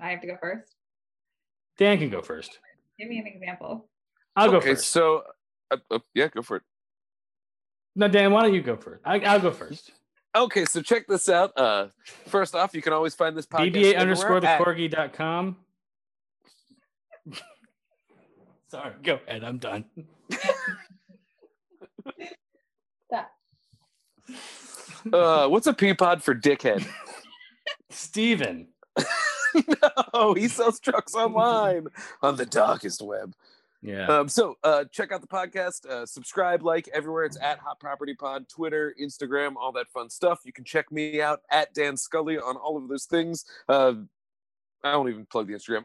I 0.00 0.10
have 0.10 0.20
to 0.22 0.26
go 0.26 0.36
first. 0.40 0.74
Dan 1.78 1.98
can 1.98 2.10
go 2.10 2.20
first. 2.22 2.58
Give 2.98 3.08
me 3.08 3.18
an 3.18 3.26
example. 3.26 3.88
I'll 4.36 4.50
go 4.50 4.60
first. 4.60 4.88
so 4.88 5.22
uh, 5.70 5.76
uh, 5.90 5.98
yeah, 6.14 6.28
go 6.28 6.42
for 6.42 6.56
it. 6.56 6.62
No, 7.96 8.08
Dan, 8.08 8.32
why 8.32 8.42
don't 8.42 8.54
you 8.54 8.62
go 8.62 8.76
first? 8.76 9.02
I, 9.04 9.20
I'll 9.20 9.40
go 9.40 9.52
first. 9.52 9.92
Okay, 10.36 10.64
so 10.64 10.82
check 10.82 11.06
this 11.06 11.28
out. 11.28 11.52
Uh, 11.56 11.88
first 12.26 12.56
off, 12.56 12.74
you 12.74 12.82
can 12.82 12.92
always 12.92 13.14
find 13.14 13.36
this 13.36 13.46
podcast 13.46 13.72
BBA 13.72 13.96
underscore 13.96 14.40
the 14.40 14.48
everywhere 14.50 14.74
at- 14.74 14.92
corgi.com. 15.12 15.56
Sorry, 18.74 18.92
go 19.04 19.20
ahead. 19.28 19.44
I'm 19.44 19.58
done. 19.58 19.84
that. 23.10 23.30
Uh, 25.12 25.46
what's 25.48 25.66
a 25.66 25.74
peapod 25.74 26.22
for 26.22 26.34
dickhead? 26.34 26.82
Steven. 27.90 28.68
no, 30.14 30.32
he 30.32 30.48
sells 30.48 30.80
trucks 30.80 31.14
online 31.14 31.88
on 32.22 32.36
the 32.36 32.46
darkest 32.46 33.02
web. 33.02 33.34
Yeah. 33.82 34.06
Um, 34.06 34.30
so 34.30 34.56
uh, 34.64 34.84
check 34.90 35.12
out 35.12 35.20
the 35.20 35.26
podcast, 35.26 35.84
uh, 35.84 36.06
subscribe, 36.06 36.62
like 36.62 36.88
everywhere. 36.94 37.26
It's 37.26 37.36
at 37.38 37.58
Hot 37.58 37.78
Property 37.78 38.14
Pod, 38.14 38.48
Twitter, 38.48 38.94
Instagram, 38.98 39.56
all 39.56 39.72
that 39.72 39.90
fun 39.90 40.08
stuff. 40.08 40.40
You 40.44 40.54
can 40.54 40.64
check 40.64 40.90
me 40.90 41.20
out 41.20 41.42
at 41.50 41.74
Dan 41.74 41.98
Scully 41.98 42.38
on 42.38 42.56
all 42.56 42.78
of 42.78 42.88
those 42.88 43.04
things. 43.04 43.44
Uh, 43.68 43.92
I 44.82 44.96
won't 44.96 45.10
even 45.10 45.26
plug 45.26 45.48
the 45.48 45.52
Instagram. 45.52 45.84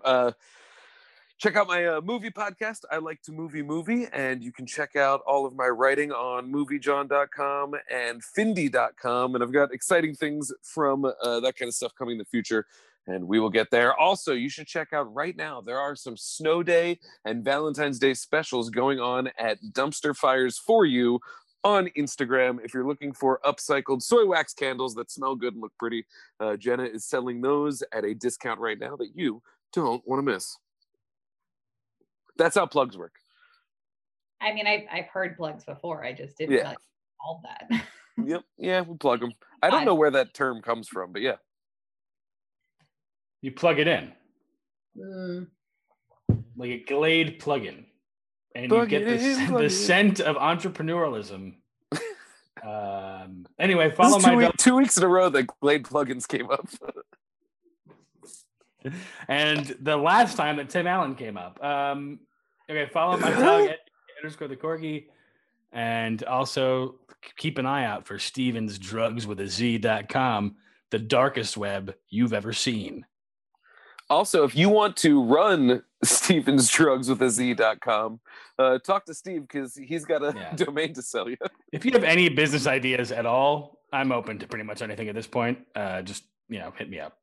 Check 1.40 1.56
out 1.56 1.70
my 1.70 1.86
uh, 1.86 2.02
movie 2.02 2.32
podcast. 2.32 2.84
I 2.92 2.98
like 2.98 3.22
to 3.22 3.32
movie 3.32 3.62
movie, 3.62 4.08
and 4.12 4.44
you 4.44 4.52
can 4.52 4.66
check 4.66 4.98
out 4.98 5.22
all 5.26 5.46
of 5.46 5.56
my 5.56 5.70
writing 5.70 6.12
on 6.12 6.52
moviejawn.com 6.52 7.76
and 7.90 8.22
findy.com. 8.22 9.36
And 9.36 9.42
I've 9.42 9.54
got 9.54 9.74
exciting 9.74 10.16
things 10.16 10.52
from 10.64 11.06
uh, 11.06 11.40
that 11.40 11.56
kind 11.56 11.70
of 11.70 11.76
stuff 11.76 11.94
coming 11.98 12.16
in 12.16 12.18
the 12.18 12.26
future. 12.26 12.66
And 13.08 13.26
we 13.26 13.40
will 13.40 13.50
get 13.50 13.72
there. 13.72 13.98
Also, 13.98 14.34
you 14.34 14.50
should 14.50 14.68
check 14.68 14.92
out 14.92 15.14
right 15.16 15.34
now. 15.34 15.62
There 15.62 15.80
are 15.80 15.96
some 15.96 16.18
snow 16.18 16.62
day 16.62 17.00
and 17.24 17.42
Valentine's 17.46 18.00
Day 18.00 18.16
specials 18.16 18.70
going 18.70 19.00
on 19.00 19.30
at 19.40 19.60
Dumpster 19.72 20.14
Fires 20.14 20.60
for 20.60 20.86
you 20.86 21.22
on 21.64 21.88
Instagram. 21.98 22.60
If 22.66 22.74
you're 22.74 22.86
looking 22.86 23.14
for 23.14 23.40
upcycled 23.46 24.02
soy 24.02 24.26
wax 24.26 24.54
candles 24.54 24.94
that 24.96 25.10
smell 25.10 25.36
good 25.36 25.54
and 25.54 25.62
look 25.62 25.74
pretty, 25.80 26.06
uh, 26.42 26.58
Jenna 26.58 26.84
is 26.84 27.06
selling 27.06 27.40
those 27.40 27.82
at 27.94 28.04
a 28.04 28.14
discount 28.14 28.60
right 28.60 28.78
now 28.78 28.98
that 28.98 29.12
you 29.16 29.42
don't 29.72 30.06
want 30.06 30.20
to 30.20 30.34
miss. 30.34 30.58
That's 32.40 32.56
how 32.56 32.66
plugs 32.66 32.98
work. 32.98 33.14
I 34.42 34.54
mean, 34.54 34.66
I've, 34.66 34.84
I've 34.92 35.06
heard 35.08 35.36
plugs 35.38 35.66
before. 35.66 36.04
I 36.04 36.14
just 36.14 36.38
didn't 36.38 36.56
Yeah. 36.56 36.62
really 36.64 36.78
call 37.22 37.44
that. 37.44 37.70
Yep. 38.26 38.42
Yeah, 38.58 38.82
we 38.82 38.98
plug 38.98 39.22
them. 39.22 39.32
I 39.64 39.70
don't 39.70 39.86
know 39.86 39.96
where 39.96 40.12
that 40.12 40.34
term 40.34 40.62
comes 40.62 40.90
from, 40.90 41.14
but 41.14 41.22
yeah. 41.22 41.36
You 43.42 43.54
plug 43.54 43.80
it 43.80 43.88
in 43.88 44.12
Mm, 45.00 45.48
like 46.58 46.70
a 46.72 46.84
Glade 46.84 47.40
plug-in. 47.40 47.86
and 48.56 48.68
Plug 48.68 48.92
you 48.92 49.00
get 49.00 49.08
it 49.08 49.20
the, 49.22 49.26
in, 49.46 49.54
the 49.54 49.60
it 49.60 49.64
in. 49.64 49.70
scent 49.70 50.20
of 50.20 50.36
entrepreneurialism. 50.36 51.56
um, 52.66 53.46
anyway, 53.58 53.88
This 53.88 53.96
follow 53.98 54.18
is 54.18 54.24
my 54.24 54.30
two, 54.32 54.40
dou- 54.42 54.46
week- 54.48 54.58
two 54.58 54.76
weeks 54.76 54.98
in 54.98 55.04
a 55.04 55.08
row 55.08 55.30
that 55.30 55.48
Glade 55.62 55.84
plugins 55.84 56.28
came 56.28 56.50
up. 56.52 56.68
and 59.30 59.78
the 59.82 59.96
last 59.96 60.36
time 60.36 60.58
that 60.58 60.70
Tim 60.70 60.88
Allen 60.88 61.16
came 61.16 61.38
up. 61.38 61.64
Um, 61.64 62.20
okay, 62.70 62.86
follow 62.92 63.18
my 63.18 63.32
dog 63.40 63.70
at 63.70 63.80
underscore 64.22 64.48
the 64.48 64.56
corgi, 64.56 65.06
and 65.72 66.24
also 66.24 66.96
keep 67.38 67.58
an 67.58 67.66
eye 67.66 67.86
out 67.86 68.06
for 68.08 68.18
Stevens 68.20 68.78
Drugs 68.80 69.28
with 69.28 69.40
a 69.40 69.48
Z.com, 69.48 70.56
the 70.90 71.00
darkest 71.00 71.58
web 71.58 71.96
you've 72.10 72.34
ever 72.34 72.54
seen. 72.54 73.06
Also, 74.10 74.44
if 74.44 74.56
you 74.56 74.70
want 74.70 74.98
to 74.98 75.24
run 75.24 75.84
Stevens 76.04 76.68
Drugs 76.70 77.10
with 77.10 77.22
a 77.22 77.30
Z.com, 77.30 78.20
uh, 78.58 78.80
talk 78.80 79.06
to 79.06 79.14
Steve 79.14 79.42
because 79.44 79.76
he's 79.76 80.04
got 80.06 80.24
a 80.24 80.34
Yeah. 80.36 80.56
domain 80.56 80.94
to 80.94 81.02
sell 81.02 81.30
you. 81.30 81.38
If 81.72 81.86
you 81.86 81.92
have 81.92 82.04
any 82.04 82.28
business 82.30 82.66
ideas 82.68 83.12
at 83.12 83.26
all, 83.26 83.80
I'm 83.94 84.12
open 84.12 84.40
to 84.40 84.48
pretty 84.48 84.64
much 84.66 84.82
anything 84.82 85.10
at 85.10 85.16
this 85.16 85.28
point. 85.28 85.60
Uh, 85.76 86.02
just 86.02 86.24
you 86.48 86.58
know, 86.60 86.74
hit 86.76 86.90
me 86.90 87.00
up. 87.00 87.18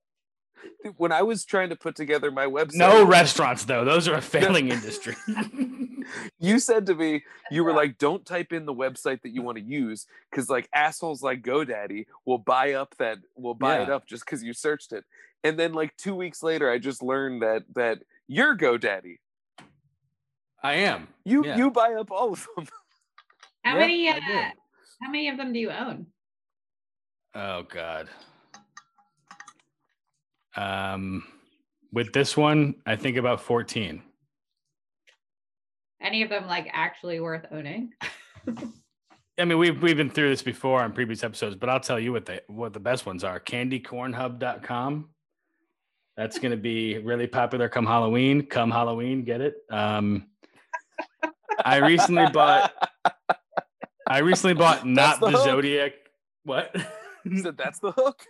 When 0.97 1.13
I 1.13 1.23
was 1.23 1.45
trying 1.45 1.71
to 1.71 1.77
put 1.77 1.97
together 1.97 2.31
my 2.31 2.47
website, 2.47 2.75
No 2.77 3.05
restaurants 3.05 3.65
though; 3.65 3.85
those 3.85 4.09
are 4.09 4.15
a 4.15 4.21
failing 4.37 4.69
industry. 4.71 5.15
you 6.39 6.59
said 6.59 6.87
to 6.87 6.95
me, 6.95 7.25
you 7.51 7.65
were 7.65 7.73
like, 7.73 7.99
don't 7.99 8.25
type 8.25 8.53
in 8.53 8.67
the 8.67 8.75
website 8.75 9.23
that 9.23 9.31
you 9.31 9.43
want 9.43 9.59
to 9.59 9.65
use 9.65 10.07
because 10.31 10.49
like 10.49 10.69
assholes 10.75 11.23
like 11.23 11.43
GoDaddy 11.43 12.07
will 12.25 12.39
buy 12.39 12.73
up 12.75 12.95
that 12.99 13.19
will 13.37 13.55
buy 13.55 13.81
it 13.83 13.91
up 13.91 14.07
just 14.07 14.25
because 14.25 14.43
you 14.43 14.53
searched 14.53 14.93
it. 14.93 15.05
And 15.45 15.59
then 15.59 15.73
like 15.73 15.97
two 15.97 16.15
weeks 16.15 16.43
later, 16.43 16.71
I 16.71 16.79
just 16.79 17.03
learned 17.03 17.43
that 17.43 17.65
that 17.75 17.99
You're 18.29 18.57
GoDaddy. 18.57 19.19
I 20.63 20.75
am. 20.75 21.09
You 21.25 21.45
Yeah. 21.45 21.57
you 21.57 21.71
buy 21.71 21.95
up 21.95 22.11
all 22.11 22.33
of 22.33 22.47
them. 22.57 22.67
How 23.65 23.75
Yeah, 23.75 23.81
many? 23.81 24.09
Uh, 24.09 24.51
how 25.03 25.11
many 25.11 25.29
of 25.29 25.37
them 25.37 25.53
do 25.53 25.59
you 25.59 25.71
own? 25.71 26.07
Oh 27.35 27.63
God. 27.65 28.09
Um, 30.57 31.25
with 31.93 32.13
this 32.13 32.37
one, 32.37 32.77
I 32.87 32.97
think 32.97 33.17
about 33.17 33.41
fourteen. 33.41 34.03
Any 36.01 36.23
of 36.23 36.29
them 36.29 36.47
like 36.47 36.69
actually 36.73 37.21
worth 37.21 37.47
owning? 37.51 37.93
I 39.39 39.45
mean, 39.45 39.59
we've 39.59 39.81
we've 39.83 39.97
been 39.97 40.11
through 40.11 40.31
this 40.31 40.43
before 40.43 40.83
on 40.83 40.93
previous 40.93 41.23
episodes, 41.23 41.57
but 41.57 41.69
I'll 41.69 41.81
tell 41.81 42.01
you 42.01 42.13
what 42.13 42.27
the 42.27 42.43
what 42.47 42.73
the 42.73 42.81
best 42.81 43.07
ones 43.07 43.25
are. 43.25 43.39
Candycornhub.com. 43.39 45.11
That's 46.17 46.39
going 46.39 46.53
to 46.53 46.57
be 46.57 46.99
really 46.99 47.27
popular 47.27 47.69
come 47.69 47.85
Halloween. 47.85 48.47
Come 48.47 48.71
Halloween, 48.71 49.25
get 49.25 49.43
it? 49.43 49.57
Um, 49.71 50.29
I 51.63 51.77
recently 51.79 52.27
bought. 52.31 52.73
I 54.09 54.19
recently 54.19 54.55
bought 54.55 54.87
not 54.87 55.21
the 55.21 55.31
the. 55.31 55.45
Zodiac. 55.45 55.93
What? 56.45 56.75
so 57.43 57.51
that's 57.51 57.81
the 57.81 57.93
hook. 57.93 58.23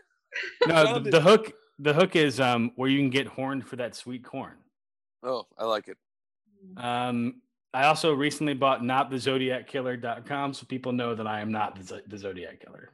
no, 0.67 0.99
the, 0.99 1.11
the 1.11 1.21
hook. 1.21 1.53
The 1.79 1.93
hook 1.93 2.17
is 2.17 2.41
um 2.41 2.73
where 2.77 2.89
you 2.89 2.99
can 2.99 3.11
get 3.11 3.27
horned 3.27 3.67
for 3.67 3.77
that 3.77 3.95
sweet 3.95 4.25
corn. 4.25 4.55
Oh, 5.23 5.47
I 5.59 5.65
like 5.65 5.89
it. 5.89 5.97
Um, 6.77 7.43
I 7.75 7.85
also 7.87 8.13
recently 8.15 8.55
bought 8.55 8.81
notthezodiackiller.com 8.83 10.55
so 10.55 10.67
people 10.67 10.93
know 10.93 11.15
that 11.15 11.27
I 11.27 11.41
am 11.41 11.53
not 11.53 11.77
the, 11.77 11.83
Zo- 11.85 12.01
the 12.07 12.17
Zodiac 12.19 12.61
Killer. 12.61 12.91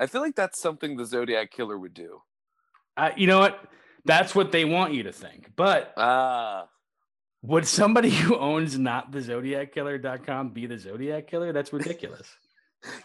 I 0.00 0.06
feel 0.06 0.20
like 0.20 0.34
that's 0.34 0.60
something 0.60 0.96
the 0.96 1.04
Zodiac 1.04 1.50
Killer 1.50 1.78
would 1.78 1.94
do. 1.94 2.20
I, 2.96 3.12
you 3.16 3.26
know 3.26 3.38
what? 3.38 3.62
That's 4.04 4.34
what 4.34 4.50
they 4.50 4.64
want 4.64 4.94
you 4.94 5.02
to 5.04 5.12
think. 5.12 5.52
But 5.56 5.92
Ah, 5.96 6.68
would 7.42 7.66
somebody 7.66 8.10
who 8.22 8.36
owns 8.36 8.78
not 8.78 9.12
the 9.12 9.20
Zodiackiller.com 9.20 10.50
be 10.50 10.66
the 10.66 10.78
Zodiac 10.78 11.26
Killer? 11.26 11.52
That's 11.52 11.72
ridiculous. 11.72 12.28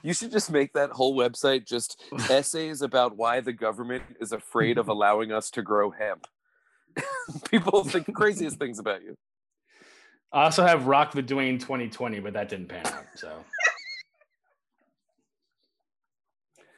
You 0.03 0.13
should 0.13 0.31
just 0.31 0.51
make 0.51 0.73
that 0.73 0.91
whole 0.91 1.15
website 1.15 1.65
just 1.65 2.01
essays 2.29 2.81
about 2.81 3.17
why 3.17 3.39
the 3.41 3.53
government 3.53 4.03
is 4.19 4.31
afraid 4.31 4.77
of 4.77 4.87
allowing 4.89 5.31
us 5.31 5.49
to 5.51 5.61
grow 5.61 5.91
hemp. 5.91 6.27
People 7.49 7.83
think 7.83 8.05
the 8.05 8.11
craziest 8.13 8.57
things 8.57 8.79
about 8.79 9.03
you. 9.03 9.15
I 10.31 10.43
also 10.45 10.65
have 10.65 10.87
Rock 10.87 11.11
the 11.11 11.23
Dwayne 11.23 11.59
2020, 11.59 12.19
but 12.19 12.33
that 12.33 12.49
didn't 12.49 12.67
pan 12.67 12.85
out. 12.87 13.05
So 13.15 13.31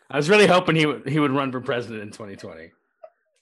I 0.09 0.17
was 0.17 0.29
really 0.29 0.47
hoping 0.47 0.75
he 0.75 0.85
would 0.85 1.07
he 1.07 1.19
would 1.19 1.31
run 1.31 1.51
for 1.51 1.59
president 1.61 2.01
in 2.03 2.09
2020. 2.11 2.71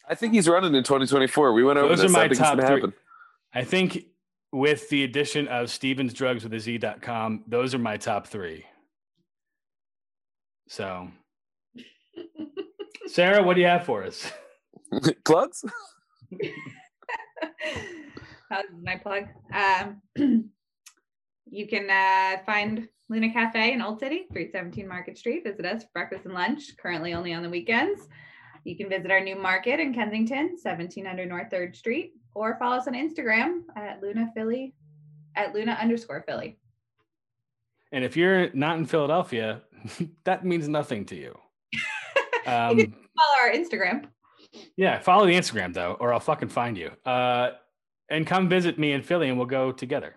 I 0.08 0.16
think 0.16 0.34
he's 0.34 0.48
running 0.48 0.74
in 0.76 0.84
2024. 0.84 1.54
We 1.54 1.64
went 1.64 1.80
over 1.80 1.90
Those 1.90 2.02
this. 2.02 2.12
are 2.12 2.14
my 2.14 2.24
I 2.24 2.28
think 2.28 2.40
top 2.40 2.56
three. 2.56 2.66
happen. 2.66 2.94
I 3.54 3.64
think 3.64 4.06
with 4.52 4.90
the 4.90 5.04
addition 5.04 5.48
of 5.48 5.70
Stevens 5.70 6.14
Drugs 6.14 6.44
with 6.44 6.54
a 6.54 6.60
Z.com, 6.60 7.44
those 7.48 7.74
are 7.74 7.80
my 7.80 7.98
top 7.98 8.28
three. 8.28 8.66
So, 10.68 11.10
Sarah, 13.08 13.44
what 13.44 13.56
do 13.56 13.62
you 13.62 13.68
have 13.68 13.86
for 13.86 14.04
us? 14.04 14.32
Plugs? 15.26 15.64
My 18.82 18.96
plug. 18.98 19.28
Um, 19.54 20.02
you 21.46 21.68
can 21.68 21.90
uh, 21.90 22.44
find 22.46 22.88
Luna 23.10 23.32
Cafe 23.32 23.74
in 23.74 23.82
Old 23.82 24.00
City, 24.00 24.26
317 24.32 24.88
Market 24.88 25.18
Street. 25.18 25.44
Visit 25.44 25.66
us 25.66 25.84
for 25.84 25.90
breakfast 25.94 26.26
and 26.26 26.34
lunch, 26.34 26.76
currently 26.78 27.14
only 27.14 27.34
on 27.34 27.44
the 27.44 27.50
weekends. 27.50 28.08
You 28.64 28.76
can 28.76 28.90
visit 28.90 29.12
our 29.12 29.20
new 29.20 29.36
market 29.36 29.80
in 29.80 29.94
Kensington, 29.94 30.58
1700 30.62 31.30
North 31.30 31.52
3rd 31.52 31.76
Street, 31.76 32.14
or 32.34 32.58
follow 32.58 32.78
us 32.78 32.88
on 32.88 32.94
Instagram 32.94 33.62
at 33.76 34.02
Luna 34.02 34.32
Philly, 34.36 34.74
at 35.36 35.54
Luna 35.54 35.78
underscore 35.80 36.24
Philly. 36.28 36.58
And 37.92 38.04
if 38.04 38.18
you're 38.18 38.52
not 38.54 38.78
in 38.78 38.86
Philadelphia, 38.86 39.62
that 40.24 40.46
means 40.46 40.68
nothing 40.68 41.06
to 41.06 41.16
you. 41.16 41.38
you 41.74 42.52
Um, 42.52 42.78
can 42.78 42.92
follow 42.94 43.42
our 43.42 43.52
Instagram. 43.52 44.08
yeah, 44.78 45.00
follow 45.00 45.26
the 45.26 45.34
Instagram 45.34 45.74
though, 45.74 45.98
or 46.00 46.14
I'll 46.14 46.20
fucking 46.20 46.50
find 46.50 46.78
you. 46.78 46.92
Uh, 47.06 47.52
and 48.10 48.26
come 48.28 48.48
visit 48.50 48.78
me 48.78 48.92
in 48.92 49.02
Philly, 49.02 49.30
and 49.30 49.38
we'll 49.38 49.48
go 49.48 49.72
together. 49.72 50.16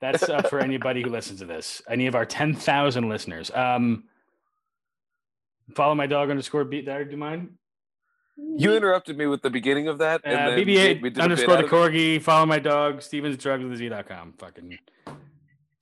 That's 0.00 0.28
up 0.28 0.48
for 0.48 0.60
anybody 0.60 1.02
who 1.02 1.10
listens 1.10 1.40
to 1.40 1.46
this. 1.46 1.82
Any 1.88 2.06
of 2.06 2.14
our 2.14 2.24
ten 2.24 2.54
thousand 2.54 3.08
listeners. 3.08 3.50
Um, 3.52 4.04
follow 5.74 5.94
my 5.94 6.06
dog 6.06 6.30
underscore 6.30 6.64
beat 6.64 6.86
there. 6.86 7.04
Do 7.04 7.10
you 7.10 7.16
mind? 7.16 7.54
You 8.36 8.76
interrupted 8.76 9.18
me 9.18 9.26
with 9.26 9.42
the 9.42 9.50
beginning 9.50 9.88
of 9.88 9.98
that. 9.98 10.20
Uh, 10.24 10.28
And 10.28 10.38
then 10.38 10.56
we- 10.58 10.64
we 10.64 10.76
BB8 10.76 11.02
did 11.02 11.18
underscore 11.18 11.56
the 11.56 11.64
corgi. 11.64 12.22
Follow 12.22 12.46
my 12.46 12.60
dog. 12.60 13.02
Stevens 13.02 13.36
drugs 13.36 13.64
with 13.64 13.72
a 13.72 13.76
Z.com. 13.76 14.34
Fucking 14.38 14.78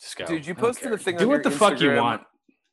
just 0.01 0.17
go. 0.17 0.27
Dude, 0.27 0.47
you 0.47 0.55
posted 0.55 0.93
a 0.93 0.99
thing 0.99 1.17
Do 1.17 1.25
on 1.25 1.31
what 1.31 1.43
the 1.43 1.51
fuck 1.51 1.81
you 1.81 1.89
Instagram 1.91 2.03
want. 2.03 2.23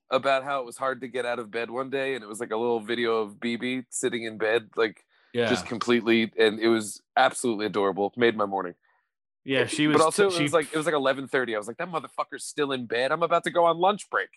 about 0.09 0.43
how 0.43 0.59
it 0.59 0.65
was 0.65 0.77
hard 0.77 1.01
to 1.01 1.07
get 1.07 1.25
out 1.25 1.39
of 1.39 1.49
bed 1.51 1.69
one 1.71 1.89
day, 1.89 2.15
and 2.15 2.23
it 2.23 2.27
was 2.27 2.39
like 2.39 2.51
a 2.51 2.57
little 2.57 2.79
video 2.79 3.17
of 3.21 3.35
BB 3.35 3.85
sitting 3.89 4.23
in 4.23 4.37
bed, 4.37 4.69
like 4.75 5.03
Yeah, 5.33 5.47
just 5.49 5.65
completely, 5.65 6.31
and 6.37 6.59
it 6.59 6.67
was 6.67 7.01
absolutely 7.17 7.65
adorable. 7.67 8.13
Made 8.17 8.35
my 8.35 8.45
morning. 8.45 8.75
yeah. 9.43 9.65
She 9.65 9.87
was. 9.87 9.97
But 9.97 10.03
also, 10.03 10.29
she, 10.29 10.39
it 10.39 10.43
was 10.43 10.53
like 10.53 10.71
it 10.73 10.77
was 10.77 10.85
like 10.85 10.95
eleven 10.95 11.27
thirty. 11.27 11.55
I 11.55 11.57
was 11.57 11.67
like, 11.67 11.77
that 11.77 11.89
motherfucker's 11.89 12.43
still 12.45 12.71
in 12.71 12.85
bed. 12.85 13.11
I'm 13.11 13.23
about 13.23 13.43
to 13.45 13.51
go 13.51 13.65
on 13.65 13.77
lunch 13.77 14.09
break. 14.09 14.29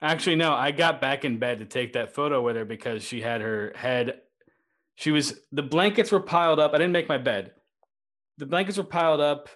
Actually, 0.00 0.36
no, 0.36 0.52
I 0.52 0.70
got 0.70 1.00
back 1.00 1.24
in 1.24 1.38
bed 1.38 1.58
to 1.58 1.64
take 1.64 1.94
that 1.94 2.14
photo 2.14 2.40
with 2.40 2.54
her 2.54 2.64
because 2.64 3.02
she 3.02 3.20
had 3.20 3.40
her 3.40 3.72
head. 3.74 4.20
She 4.94 5.10
was 5.10 5.40
the 5.50 5.62
blankets 5.62 6.12
were 6.12 6.20
piled 6.20 6.60
up. 6.60 6.72
I 6.72 6.78
didn't 6.78 6.92
make 6.92 7.08
my 7.08 7.18
bed. 7.18 7.52
The 8.38 8.46
blankets 8.46 8.78
were 8.78 8.84
piled 8.84 9.20
up, 9.20 9.48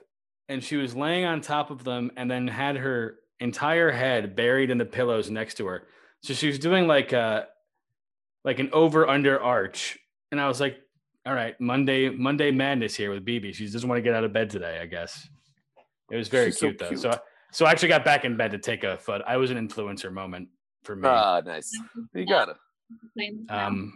and 0.49 0.63
she 0.63 0.77
was 0.77 0.95
laying 0.95 1.25
on 1.25 1.41
top 1.41 1.71
of 1.71 1.85
them, 1.85 2.11
and 2.17 2.31
then 2.31 2.49
had 2.49 2.77
her 2.77 3.17
entire 3.41 3.91
head 3.91 4.37
buried 4.37 4.71
in 4.71 4.79
the 4.79 4.85
pillows 4.85 5.31
next 5.31 5.55
to 5.55 5.67
her. 5.67 5.87
So 6.23 6.35
she 6.35 6.47
was 6.47 6.59
doing 6.59 6.87
like 6.87 7.13
a 7.13 7.47
like 8.45 8.59
an 8.59 8.71
over 8.73 9.09
under 9.09 9.41
arch, 9.41 9.99
and 10.31 10.41
I 10.41 10.49
was 10.49 10.61
like, 10.61 10.79
"All 11.27 11.35
right, 11.35 11.61
Monday 11.61 12.09
Monday 12.11 12.51
madness 12.51 12.95
here 12.95 13.11
with 13.11 13.25
BB. 13.25 13.55
She 13.55 13.69
doesn't 13.69 13.89
want 13.89 13.99
to 13.99 14.03
get 14.03 14.15
out 14.15 14.25
of 14.25 14.33
bed 14.33 14.51
today, 14.51 14.79
I 14.81 14.87
guess." 14.87 15.29
It 16.11 16.17
was 16.17 16.29
very 16.29 16.47
She's 16.47 16.59
so 16.59 16.67
cute 16.69 16.79
though. 16.79 16.89
cute. 16.89 17.01
So 17.01 17.19
so 17.53 17.67
I 17.67 17.71
actually 17.71 17.89
got 17.89 18.05
back 18.05 18.25
in 18.25 18.37
bed 18.37 18.53
to 18.53 18.59
take 18.59 18.85
a 18.85 18.97
foot. 18.99 19.23
I 19.27 19.37
was 19.37 19.51
an 19.51 19.69
influencer 19.69 20.13
moment 20.13 20.49
for 20.85 20.97
me. 20.97 21.09
Ah, 21.09 21.41
nice. 21.45 21.71
You 22.15 22.27
got 22.27 22.49
it. 22.49 22.57
Um, 23.51 23.93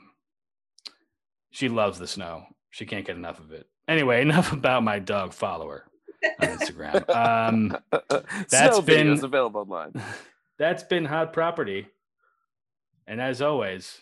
she 1.51 1.69
loves 1.69 1.99
the 1.99 2.07
snow. 2.07 2.45
She 2.71 2.87
can't 2.87 3.07
get 3.07 3.17
enough 3.17 3.41
of 3.41 3.53
it. 3.53 3.67
Anyway, 3.89 4.21
enough 4.23 4.53
about 4.53 4.83
my 4.83 4.99
dog 4.99 5.33
follower 5.33 5.87
on 6.41 6.49
Instagram. 6.49 7.09
Um, 7.11 7.77
That's 8.11 8.51
That's 8.51 8.81
been- 8.81 9.09
available 9.23 9.61
online. 9.63 9.93
that's 10.59 10.83
been 10.85 11.05
hot 11.05 11.33
property, 11.35 11.87
and 13.07 13.21
as 13.21 13.43
always, 13.43 14.01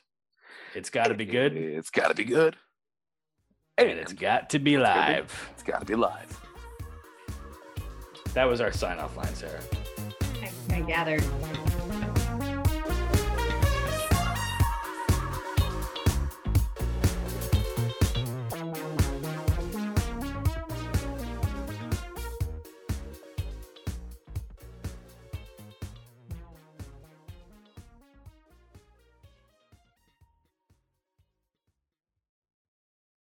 it's 0.75 0.89
got 0.91 1.09
to 1.09 1.15
be 1.15 1.25
good 1.25 1.57
It's 1.57 1.91
got 1.91 2.09
to 2.09 2.15
be 2.15 2.25
good. 2.25 2.57
and 3.77 3.89
it's 3.91 4.13
got 4.13 4.51
to 4.51 4.59
be 4.61 4.77
gotta 4.77 5.07
be- 5.13 5.13
live. 5.17 5.51
It's 5.53 5.63
got 5.65 5.81
to 5.81 5.87
be 5.87 5.95
live. 5.97 6.41
That 8.35 8.45
was 8.45 8.61
our 8.61 8.71
sign 8.73 8.99
off 8.99 9.17
line, 9.17 9.35
Sarah. 9.35 9.61
I, 10.43 10.77
I 10.77 10.81
gathered. 10.83 11.25